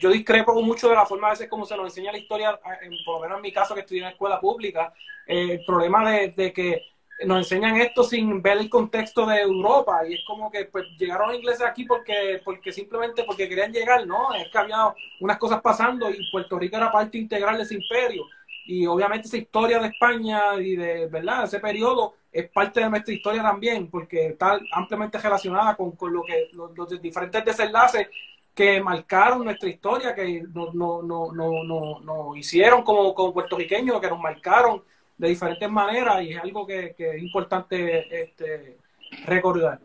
yo, 0.00 0.10
discrepo 0.10 0.60
mucho 0.62 0.88
de 0.88 0.96
la 0.96 1.06
forma 1.06 1.28
a 1.28 1.30
veces 1.30 1.48
como 1.48 1.64
se 1.64 1.76
nos 1.76 1.86
enseña 1.86 2.10
la 2.10 2.18
historia, 2.18 2.58
en, 2.82 2.92
por 3.04 3.14
lo 3.14 3.20
menos 3.20 3.36
en 3.36 3.42
mi 3.42 3.52
caso 3.52 3.72
que 3.72 3.82
estudié 3.82 4.00
en 4.00 4.06
la 4.06 4.10
escuela 4.10 4.40
pública, 4.40 4.92
eh, 5.28 5.52
el 5.52 5.64
problema 5.64 6.10
de, 6.10 6.52
que 6.52 6.82
nos 7.24 7.38
enseñan 7.38 7.76
esto 7.76 8.02
sin 8.02 8.42
ver 8.42 8.58
el 8.58 8.68
contexto 8.68 9.26
de 9.26 9.42
Europa 9.42 10.00
y 10.08 10.14
es 10.14 10.24
como 10.26 10.50
que 10.50 10.64
pues 10.64 10.86
llegaron 10.98 11.28
los 11.28 11.36
ingleses 11.36 11.62
aquí 11.64 11.84
porque 11.84 12.40
porque 12.44 12.72
simplemente 12.72 13.22
porque 13.22 13.48
querían 13.48 13.72
llegar, 13.72 14.08
no, 14.08 14.34
es 14.34 14.48
que 14.50 14.58
había 14.58 14.92
unas 15.20 15.38
cosas 15.38 15.60
pasando 15.62 16.10
y 16.10 16.28
Puerto 16.32 16.58
Rico 16.58 16.78
era 16.78 16.90
parte 16.90 17.16
integral 17.16 17.58
de 17.58 17.62
ese 17.62 17.74
imperio 17.74 18.24
y 18.66 18.86
obviamente 18.86 19.28
esa 19.28 19.36
historia 19.36 19.78
de 19.78 19.86
España 19.86 20.56
y 20.60 20.74
de, 20.74 21.06
¿verdad? 21.06 21.44
Ese 21.44 21.60
periodo 21.60 22.14
es 22.32 22.48
parte 22.50 22.80
de 22.80 22.88
nuestra 22.88 23.12
historia 23.12 23.42
también, 23.42 23.88
porque 23.88 24.28
está 24.28 24.58
ampliamente 24.72 25.18
relacionada 25.18 25.76
con, 25.76 25.94
lo 26.12 26.22
que 26.22 26.48
los, 26.52 27.00
diferentes 27.00 27.44
desenlaces 27.44 28.08
que 28.54 28.80
marcaron 28.80 29.44
nuestra 29.44 29.68
historia, 29.68 30.14
que 30.14 30.42
nos 30.52 30.74
no, 30.74 31.02
no, 31.02 31.32
no, 31.32 32.00
no, 32.00 32.36
hicieron 32.36 32.82
como, 32.82 33.14
como 33.14 33.34
puertorriqueños, 33.34 34.00
que 34.00 34.08
nos 34.08 34.20
marcaron 34.20 34.82
de 35.16 35.28
diferentes 35.28 35.70
maneras 35.70 36.22
y 36.22 36.30
es 36.30 36.40
algo 36.42 36.66
que, 36.66 36.94
que 36.96 37.16
es 37.16 37.22
importante 37.22 38.22
este, 38.22 38.78
recordar. 39.24 39.78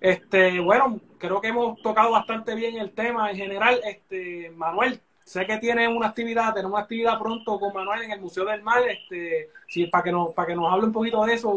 Este, 0.00 0.58
bueno, 0.60 0.98
creo 1.18 1.40
que 1.40 1.48
hemos 1.48 1.80
tocado 1.82 2.12
bastante 2.12 2.54
bien 2.54 2.78
el 2.78 2.92
tema 2.92 3.30
en 3.30 3.36
general. 3.36 3.80
Este, 3.84 4.50
Manuel, 4.50 5.00
sé 5.24 5.46
que 5.46 5.58
tiene 5.58 5.88
una 5.88 6.08
actividad, 6.08 6.52
tenemos 6.52 6.72
una 6.72 6.82
actividad 6.82 7.18
pronto 7.18 7.58
con 7.58 7.72
Manuel 7.72 8.02
en 8.02 8.12
el 8.12 8.20
Museo 8.20 8.44
del 8.44 8.62
Mar, 8.62 8.82
este, 8.88 9.50
sí, 9.68 9.86
para 9.86 10.04
que 10.04 10.12
nos, 10.12 10.34
para 10.34 10.48
que 10.48 10.56
nos 10.56 10.72
hable 10.72 10.86
un 10.86 10.92
poquito 10.92 11.24
de 11.24 11.34
eso. 11.34 11.54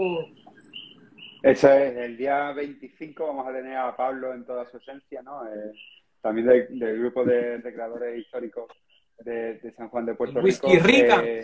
Eso 1.42 1.70
es, 1.70 1.98
el 1.98 2.16
día 2.16 2.52
25 2.54 3.28
vamos 3.28 3.48
a 3.48 3.54
tener 3.54 3.76
a 3.76 3.96
Pablo 3.96 4.34
en 4.34 4.46
toda 4.46 4.70
su 4.70 4.78
esencia, 4.78 5.22
¿no? 5.22 5.46
Eh, 5.46 5.74
también 6.22 6.48
del, 6.48 7.00
grupo 7.00 7.26
de 7.26 7.58
recreadores 7.58 8.18
históricos 8.18 8.72
de, 9.20 9.74
San 9.76 9.90
Juan 9.90 10.06
de 10.06 10.16
Puerto 10.16 10.40
Rico. 10.40 10.70
Rica. 10.82 11.22
Eh, 11.24 11.44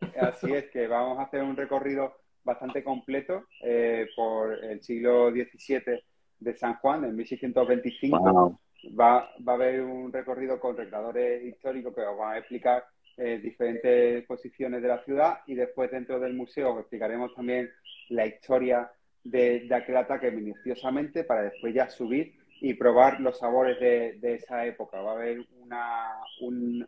así 0.20 0.52
es, 0.52 0.70
que 0.70 0.86
vamos 0.86 1.18
a 1.18 1.24
hacer 1.24 1.42
un 1.42 1.56
recorrido 1.56 2.14
bastante 2.42 2.82
completo 2.82 3.46
eh, 3.62 4.06
por 4.16 4.64
el 4.64 4.82
siglo 4.82 5.30
XVII 5.30 6.02
de 6.38 6.56
San 6.56 6.74
Juan, 6.76 7.04
en 7.04 7.16
1625 7.16 8.60
va, 8.98 9.30
va 9.46 9.52
a 9.52 9.56
haber 9.56 9.80
un 9.82 10.12
recorrido 10.12 10.60
con 10.60 10.76
recreadores 10.76 11.44
históricos 11.44 11.94
que 11.94 12.00
os 12.00 12.18
van 12.18 12.34
a 12.34 12.38
explicar 12.38 12.84
eh, 13.16 13.38
diferentes 13.40 14.24
posiciones 14.26 14.82
de 14.82 14.88
la 14.88 15.04
ciudad 15.04 15.38
y 15.46 15.54
después 15.54 15.88
dentro 15.88 16.18
del 16.18 16.34
museo 16.34 16.80
explicaremos 16.80 17.32
también 17.34 17.70
la 18.08 18.26
historia 18.26 18.90
de, 19.22 19.68
aquel 19.72 19.96
ataque 19.96 20.32
minuciosamente 20.32 21.22
para 21.22 21.42
después 21.42 21.72
ya 21.72 21.88
subir 21.88 22.34
y 22.60 22.74
probar 22.74 23.20
los 23.20 23.38
sabores 23.38 23.78
de, 23.78 24.34
esa 24.34 24.66
época. 24.66 25.00
Va 25.00 25.12
a 25.12 25.14
haber 25.14 25.44
una, 25.60 26.10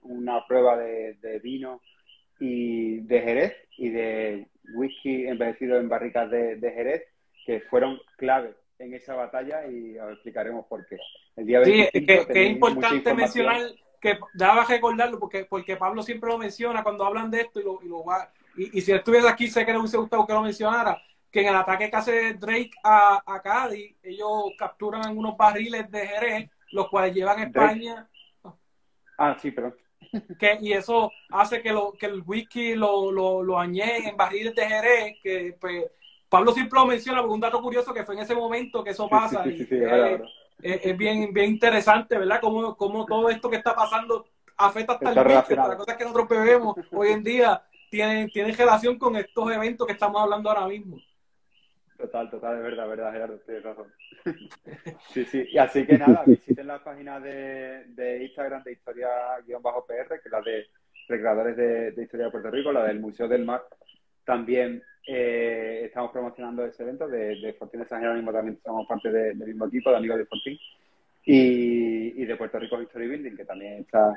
una 0.03 0.47
prueba 0.47 0.77
de, 0.77 1.41
vino 1.43 1.81
y 2.41 3.01
de 3.03 3.21
Jerez 3.21 3.55
y 3.79 3.91
de 3.91 4.49
whisky 4.75 5.29
envejecido 5.29 5.79
en 5.79 5.89
barricas 5.89 6.29
de, 6.31 6.59
Jerez 6.61 7.05
que 7.45 7.61
fueron 7.61 7.99
clave 8.17 8.55
en 8.79 8.95
esa 8.95 9.15
batalla 9.15 9.67
y 9.67 9.99
os 9.99 10.13
explicaremos 10.13 10.67
por 10.67 10.87
qué. 10.87 10.97
El 11.37 11.47
día 11.47 11.65
sí, 11.65 11.89
que, 11.93 12.27
es 12.29 12.51
importante 12.51 13.15
mencionar 13.15 13.61
que 14.01 14.19
daba 14.35 14.63
a 14.63 14.67
recordarlo 14.67 15.19
porque, 15.19 15.45
porque 15.45 15.77
Pablo 15.77 16.03
siempre 16.03 16.31
lo 16.31 16.39
menciona 16.39 16.83
cuando 16.83 17.05
hablan 17.05 17.31
de 17.31 17.41
esto 17.41 17.61
y 17.61 17.65
lo, 17.65 17.83
y 17.83 17.89
lo 17.89 18.05
va. 18.05 18.31
Y, 18.57 18.81
si 18.81 18.93
estuviera 18.93 19.31
aquí, 19.31 19.49
sé 19.49 19.65
que 19.65 19.73
le 19.73 19.79
hubiese 19.79 19.97
gustado 19.97 20.27
que 20.27 20.33
lo 20.33 20.43
mencionara. 20.43 21.01
Que 21.31 21.43
en 21.43 21.49
el 21.49 21.57
ataque 21.57 21.91
que 21.91 21.97
hace 21.97 22.35
Drake 22.35 22.71
a, 22.83 23.23
a 23.27 23.43
Cádiz, 23.43 23.97
ellos 24.03 24.53
capturan 24.57 25.05
algunos 25.05 25.37
barriles 25.37 25.91
de 25.91 26.07
Jerez, 26.07 26.51
los 26.73 26.89
cuales 26.89 27.15
llevan 27.15 27.39
a 27.39 27.45
España. 27.45 28.09
Ah, 29.19 29.37
sí, 29.39 29.51
perdón. 29.51 29.75
Que, 30.39 30.59
y 30.63 30.73
eso 30.73 31.11
hace 31.31 31.61
que, 31.61 31.73
lo, 31.73 31.93
que 31.93 32.07
el 32.07 32.23
whisky 32.25 32.75
lo, 32.75 33.11
lo, 33.11 33.43
lo 33.43 33.63
en 33.63 34.17
barriles 34.17 34.55
de 34.55 34.67
Jerez, 34.67 35.17
que 35.23 35.57
pues 35.61 35.85
Pablo 36.29 36.53
siempre 36.53 36.79
lo 36.79 36.87
menciona, 36.87 37.21
porque 37.21 37.35
un 37.35 37.41
dato 37.41 37.61
curioso 37.61 37.95
que 37.95 38.05
fue 38.05 38.15
en 38.15 38.23
ese 38.23 38.35
momento 38.35 38.83
que 38.83 38.91
eso 38.91 39.09
pasa. 39.09 39.45
y, 39.47 39.67
es, 40.63 40.97
bien, 40.97 41.33
bien 41.33 41.51
interesante, 41.51 42.19
¿verdad? 42.19 42.41
Cómo, 42.41 42.77
cómo 42.77 43.05
todo 43.05 43.29
esto 43.29 43.51
que 43.51 43.57
está 43.57 43.75
pasando 43.75 44.27
afecta 44.57 44.95
hasta 44.95 45.13
el 45.13 45.19
whisky, 45.19 45.55
las 45.55 45.77
cosas 45.77 45.97
que 45.97 46.05
nosotros 46.05 46.29
bebemos 46.29 46.77
hoy 46.93 47.09
en 47.11 47.23
día 47.23 47.63
tienen, 47.91 48.31
tienen 48.31 48.57
relación 48.57 48.99
con 48.99 49.17
estos 49.17 49.53
eventos 49.53 49.87
que 49.87 49.93
estamos 49.93 50.21
hablando 50.21 50.51
ahora 50.51 50.67
mismo. 50.67 50.99
Total, 51.97 52.31
total, 52.31 52.57
es 52.59 52.63
verdad, 52.63 52.89
verdad, 52.89 53.13
Gerardo, 53.13 53.39
tienes 53.39 53.63
razón. 53.63 53.87
sí, 55.13 55.25
sí, 55.25 55.47
y 55.51 55.59
así 55.59 55.87
que 55.87 55.97
nada, 55.97 56.25
visiten 56.27 56.67
la 56.67 56.83
página 56.83 57.21
de, 57.21 57.85
de 57.89 58.25
Instagram 58.25 58.63
de 58.65 58.73
Historia-PR, 58.73 60.09
que 60.21 60.29
es 60.29 60.31
la 60.31 60.43
de 60.43 60.67
recreadores 61.09 61.57
de, 61.57 61.93
de, 61.93 62.03
Historia 62.03 62.27
de 62.27 62.33
Puerto 62.33 62.51
Rico, 62.51 62.73
la 62.73 62.85
del 62.85 63.01
Museo 63.01 63.29
del 63.29 63.45
Mar. 63.45 63.63
También 64.27 64.83
eh, 65.07 65.83
estamos 65.85 66.11
promocionando 66.11 66.67
ese 66.67 66.83
evento 66.83 67.07
de, 67.07 67.41
de 67.41 67.53
Fortín 67.55 67.81
de 67.81 67.87
San 67.87 68.01
Jerónimo, 68.01 68.33
también 68.33 68.59
somos 68.63 68.87
parte 68.89 69.11
del 69.11 69.37
mismo 69.37 69.67
equipo 69.67 69.91
de 69.91 69.97
amigos 69.97 70.19
de 70.19 70.27
Fortín. 70.27 70.59
Y, 71.29 72.23
y, 72.23 72.25
de 72.25 72.37
Puerto 72.37 72.57
Rico 72.57 72.81
History 72.81 73.09
Building, 73.09 73.37
que 73.37 73.45
también 73.45 73.81
está 73.81 74.15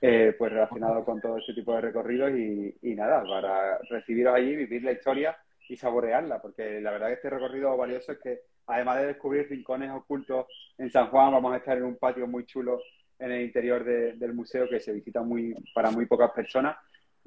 eh, 0.00 0.34
pues 0.36 0.50
relacionado 0.50 1.04
con 1.04 1.20
todo 1.20 1.38
ese 1.38 1.54
tipo 1.54 1.72
de 1.72 1.82
recorridos 1.82 2.32
y, 2.32 2.74
y 2.82 2.94
nada, 2.96 3.22
para 3.22 3.78
recibiros 3.88 4.34
allí, 4.34 4.56
vivir 4.56 4.82
la 4.82 4.90
historia 4.90 5.36
y 5.68 5.76
saborearla, 5.76 6.42
porque 6.42 6.80
la 6.80 6.90
verdad 6.90 7.08
que 7.08 7.12
este 7.12 7.30
recorrido 7.30 7.76
valioso 7.76 8.10
es 8.10 8.18
que 8.18 8.40
además 8.66 8.98
de 8.98 9.06
descubrir 9.06 9.48
rincones 9.48 9.92
ocultos 9.92 10.46
en 10.78 10.90
San 10.90 11.10
Juan, 11.10 11.30
vamos 11.30 11.52
a 11.52 11.58
estar 11.58 11.76
en 11.76 11.84
un 11.84 11.96
patio 11.96 12.26
muy 12.26 12.44
chulo 12.44 12.80
en 13.20 13.30
el 13.30 13.42
interior 13.42 13.84
del 13.84 14.34
museo 14.34 14.68
que 14.68 14.80
se 14.80 14.92
visita 14.92 15.22
muy 15.22 15.54
para 15.72 15.92
muy 15.92 16.06
pocas 16.06 16.32
personas 16.32 16.76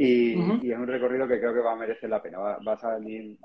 y, 0.03 0.72
es 0.72 0.78
un 0.78 0.88
recorrido 0.88 1.28
que 1.28 1.40
creo 1.40 1.53
que 1.53 1.60
va 1.60 1.73
a 1.73 1.76
merecer 1.76 2.10
la 2.10 2.22
pena, 2.22 2.40
va, 2.40 2.73
a 2.73 2.78
salir 2.78 3.38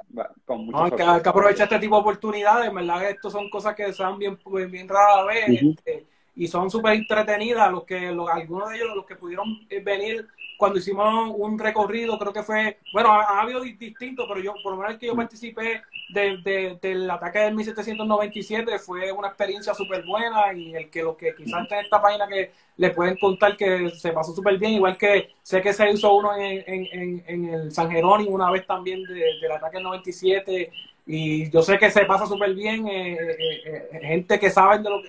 con 0.47 0.65
mucha 0.65 0.85
hay, 0.85 0.91
que, 0.91 1.03
hay 1.03 1.20
que 1.20 1.28
aprovechar 1.28 1.65
este 1.65 1.78
tipo 1.78 1.97
de 1.97 2.01
oportunidades, 2.01 2.73
¿verdad? 2.73 3.11
Estos 3.11 3.33
son 3.33 3.51
cosas 3.51 3.74
que 3.74 3.93
se 3.93 4.03
dan 4.03 4.19
bien, 4.19 4.39
bien 4.70 4.89
raras 4.89 5.19
a 5.19 5.24
ver 5.24 5.51
este, 5.51 6.07
y 6.35 6.49
son 6.49 6.70
súper 6.70 6.95
entretenidas, 6.95 7.70
los 7.70 7.85
que 7.85 8.11
los, 8.11 8.31
algunos 8.31 8.70
de 8.70 8.77
ellos, 8.77 8.97
los 8.97 9.05
que 9.05 9.16
pudieron 9.16 9.66
eh, 9.69 9.81
venir 9.81 10.27
cuando 10.57 10.78
hicimos 10.78 11.35
un 11.37 11.59
recorrido, 11.59 12.19
creo 12.19 12.33
que 12.33 12.43
fue, 12.43 12.78
bueno, 12.93 13.12
ha, 13.12 13.41
habido 13.41 13.61
distintos, 13.61 14.27
pero 14.28 14.41
yo, 14.41 14.55
por 14.62 14.73
lo 14.73 14.83
menos 14.83 14.99
que 14.99 15.07
yo 15.07 15.16
participé 15.16 15.83
del 16.09 17.11
ataque 17.11 17.41
del 17.41 17.55
1797 17.55 18.78
fue 18.78 19.11
una 19.12 19.28
experiencia 19.28 19.74
súper 19.74 20.05
buena 20.05 20.53
y 20.55 20.74
el 20.74 20.91
que 20.91 21.03
los 21.03 21.16
que 21.16 21.35
quizás 21.35 21.62
estén 21.62 21.78
en 21.78 21.85
esta 21.85 22.01
página 22.01 22.27
que 22.28 22.53
le 22.77 22.91
pueden 22.91 23.16
contar 23.16 23.57
que 23.57 23.91
se 23.91 24.12
pasó 24.12 24.33
súper 24.33 24.59
bien, 24.59 24.73
igual 24.73 24.97
que 24.97 25.31
sé 25.43 25.61
que 25.61 25.73
se 25.73 25.91
hizo 25.91 26.15
uno 26.15 26.35
en, 26.37 26.62
en, 26.66 27.24
en, 27.27 27.49
el 27.49 27.73
San 27.73 27.91
Jerónimo 27.91 28.31
una 28.31 28.51
vez 28.51 28.66
también 28.66 29.03
del 29.03 29.53
ataque 29.53 29.77
del 29.77 29.85
97 29.85 30.70
y 31.07 31.51
yo 31.51 31.62
sé 31.62 31.78
que 31.78 31.91
se 31.91 32.05
pasa 32.05 32.27
súper 32.27 32.53
bien, 32.53 32.87
eh, 32.89 33.12
eh, 33.12 33.89
eh, 33.93 34.01
gente 34.03 34.41
que 34.41 34.51
sabe 34.51 34.78
de 34.78 34.91
lo 34.91 35.01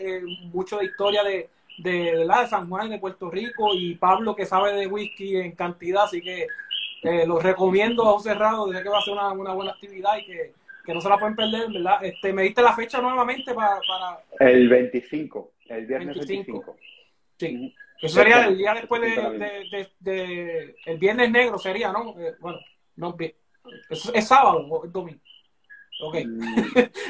mucho 0.54 0.78
de 0.78 0.86
historia 0.86 1.24
de 1.24 1.50
de, 1.78 2.26
la 2.26 2.42
de 2.42 2.48
San 2.48 2.68
Juan, 2.68 2.90
de 2.90 3.00
Puerto 3.00 3.30
Rico, 3.30 3.74
y 3.74 3.96
Pablo 3.96 4.36
que 4.36 4.46
sabe 4.46 4.74
de 4.74 4.88
whisky 4.88 5.38
en 5.38 5.52
cantidad, 5.52 6.04
así 6.06 6.22
que 6.22 6.48
eh, 7.04 7.26
los 7.26 7.42
recomiendo 7.42 8.04
a 8.04 8.16
un 8.16 8.24
cerrado, 8.24 8.68
dice 8.68 8.84
que 8.84 8.90
va 8.90 9.00
a 9.00 9.02
ser 9.02 9.14
una, 9.14 9.32
una 9.32 9.54
buena 9.54 9.72
actividad 9.72 10.18
y 10.18 10.26
que, 10.26 10.54
que, 10.84 10.94
no 10.94 11.02
se 11.02 11.10
la 11.10 11.18
pueden 11.18 11.36
perder, 11.36 11.72
¿verdad? 11.72 12.04
Este, 12.04 12.34
¿Me 12.34 12.44
diste 12.44 12.62
la 12.62 12.76
fecha 12.76 13.00
nuevamente 13.00 13.54
para...? 13.54 13.80
para... 13.88 14.50
El 14.52 14.68
25, 14.68 15.52
el 15.68 15.86
viernes 15.86 16.18
25. 16.18 16.76
Sí, 17.38 17.76
eso 18.02 18.16
sería 18.16 18.46
el 18.48 18.58
día 18.58 18.74
después 18.74 19.02
de, 19.02 19.88
de, 20.00 20.76
el 20.86 20.98
viernes 20.98 21.32
negro 21.32 21.60
sería, 21.60 21.92
¿no? 21.92 22.16
Eh, 22.20 22.36
bueno, 22.40 22.60
no, 22.96 23.16
es, 23.90 24.12
es 24.14 24.28
sábado 24.28 24.66
o 24.68 24.86
es 24.86 24.92
domingo. 24.92 25.20
Ok. 26.02 26.16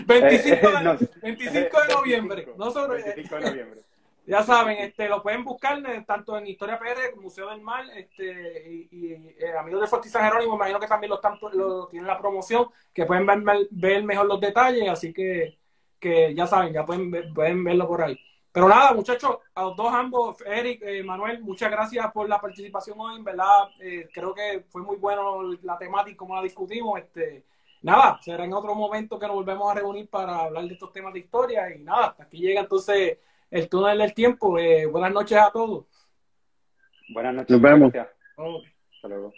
25, 0.06 0.69
mm. 0.69 0.88
eh, 0.88 0.99
de, 0.99 1.10
25 1.22 1.81
de 1.81 1.88
noviembre. 1.94 2.48
No 2.57 2.72
sobre, 2.72 3.03
25 3.03 3.35
de 3.35 3.41
noviembre 3.41 3.81
ya 4.28 4.44
saben, 4.44 4.78
este, 4.80 5.08
lo 5.08 5.24
pueden 5.24 5.45
buscar 5.45 5.80
eh, 5.88 6.04
tanto 6.06 6.38
en 6.38 6.48
Historia 6.48 6.78
PR, 6.78 7.16
Museo 7.16 7.49
del 7.49 7.62
Mar, 7.62 7.86
este, 7.95 8.88
y, 8.91 9.14
eh, 9.14 9.54
amigos 9.58 9.82
de 9.82 9.88
Fortiza 9.88 10.22
Jerónimo, 10.22 10.56
imagino 10.56 10.82
que 10.82 10.88
también 10.88 11.12
lo, 11.12 11.16
están, 11.16 11.40
lo 11.54 11.88
tienen 11.88 12.08
la 12.08 12.18
promoción, 12.18 12.68
que 12.94 13.06
pueden 13.06 13.26
ver, 13.26 13.68
ver, 13.72 14.04
mejor 14.04 14.26
los 14.26 14.41
detalles, 14.41 14.90
así 14.90 15.14
que, 15.14 15.58
que 15.98 16.36
ya 16.36 16.45
saben, 16.45 16.74
ya 16.74 16.86
pueden, 16.86 17.34
pueden 17.34 17.64
verlo 17.64 17.88
por 17.88 18.04
ahí. 18.04 18.20
Pero 18.52 18.68
nada, 18.68 18.94
muchachos, 18.94 19.38
a 19.56 19.62
los 19.62 19.78
dos 19.78 19.94
ambos, 19.94 20.41
Eric, 20.45 20.82
eh, 20.82 21.04
Manuel, 21.04 21.41
muchas 21.41 21.72
gracias 21.72 22.12
por 22.12 22.28
la 22.28 22.41
participación 22.41 22.99
hoy, 22.99 23.16
en 23.16 23.24
verdad, 23.24 23.70
creo 24.12 24.34
que 24.34 24.66
fue 24.70 24.82
muy 24.82 24.98
bueno 24.98 25.41
la 25.62 25.78
temática, 25.78 26.18
como 26.18 26.36
la 26.36 26.41
discutimos, 26.41 26.99
este, 26.99 27.45
nada, 27.82 28.20
será 28.22 28.44
en 28.44 28.52
otro 28.52 28.76
momento 28.76 29.18
que 29.18 29.28
nos 29.28 29.38
volvemos 29.38 29.72
a 29.72 29.76
reunir 29.76 30.10
para 30.10 30.40
hablar 30.40 30.66
de 30.66 30.74
estos 30.74 30.91
temas 30.91 31.14
de 31.14 31.20
historia, 31.20 31.74
y 31.74 31.80
nada, 31.80 32.08
hasta 32.08 32.24
aquí 32.24 32.40
llega 32.40 32.60
entonces 32.60 33.20
el 33.52 33.69
túnel 33.69 33.99
del 33.99 34.14
tiempo. 34.14 34.57
Eh, 34.57 34.86
buenas 34.86 35.11
noches 35.11 35.38
a 35.38 35.52
todos. 35.52 35.86
Buenas 37.14 37.36
noches. 37.36 37.49
Nos 37.52 37.61
vemos. 37.61 37.94
Hasta 37.94 39.07
luego. 39.07 39.34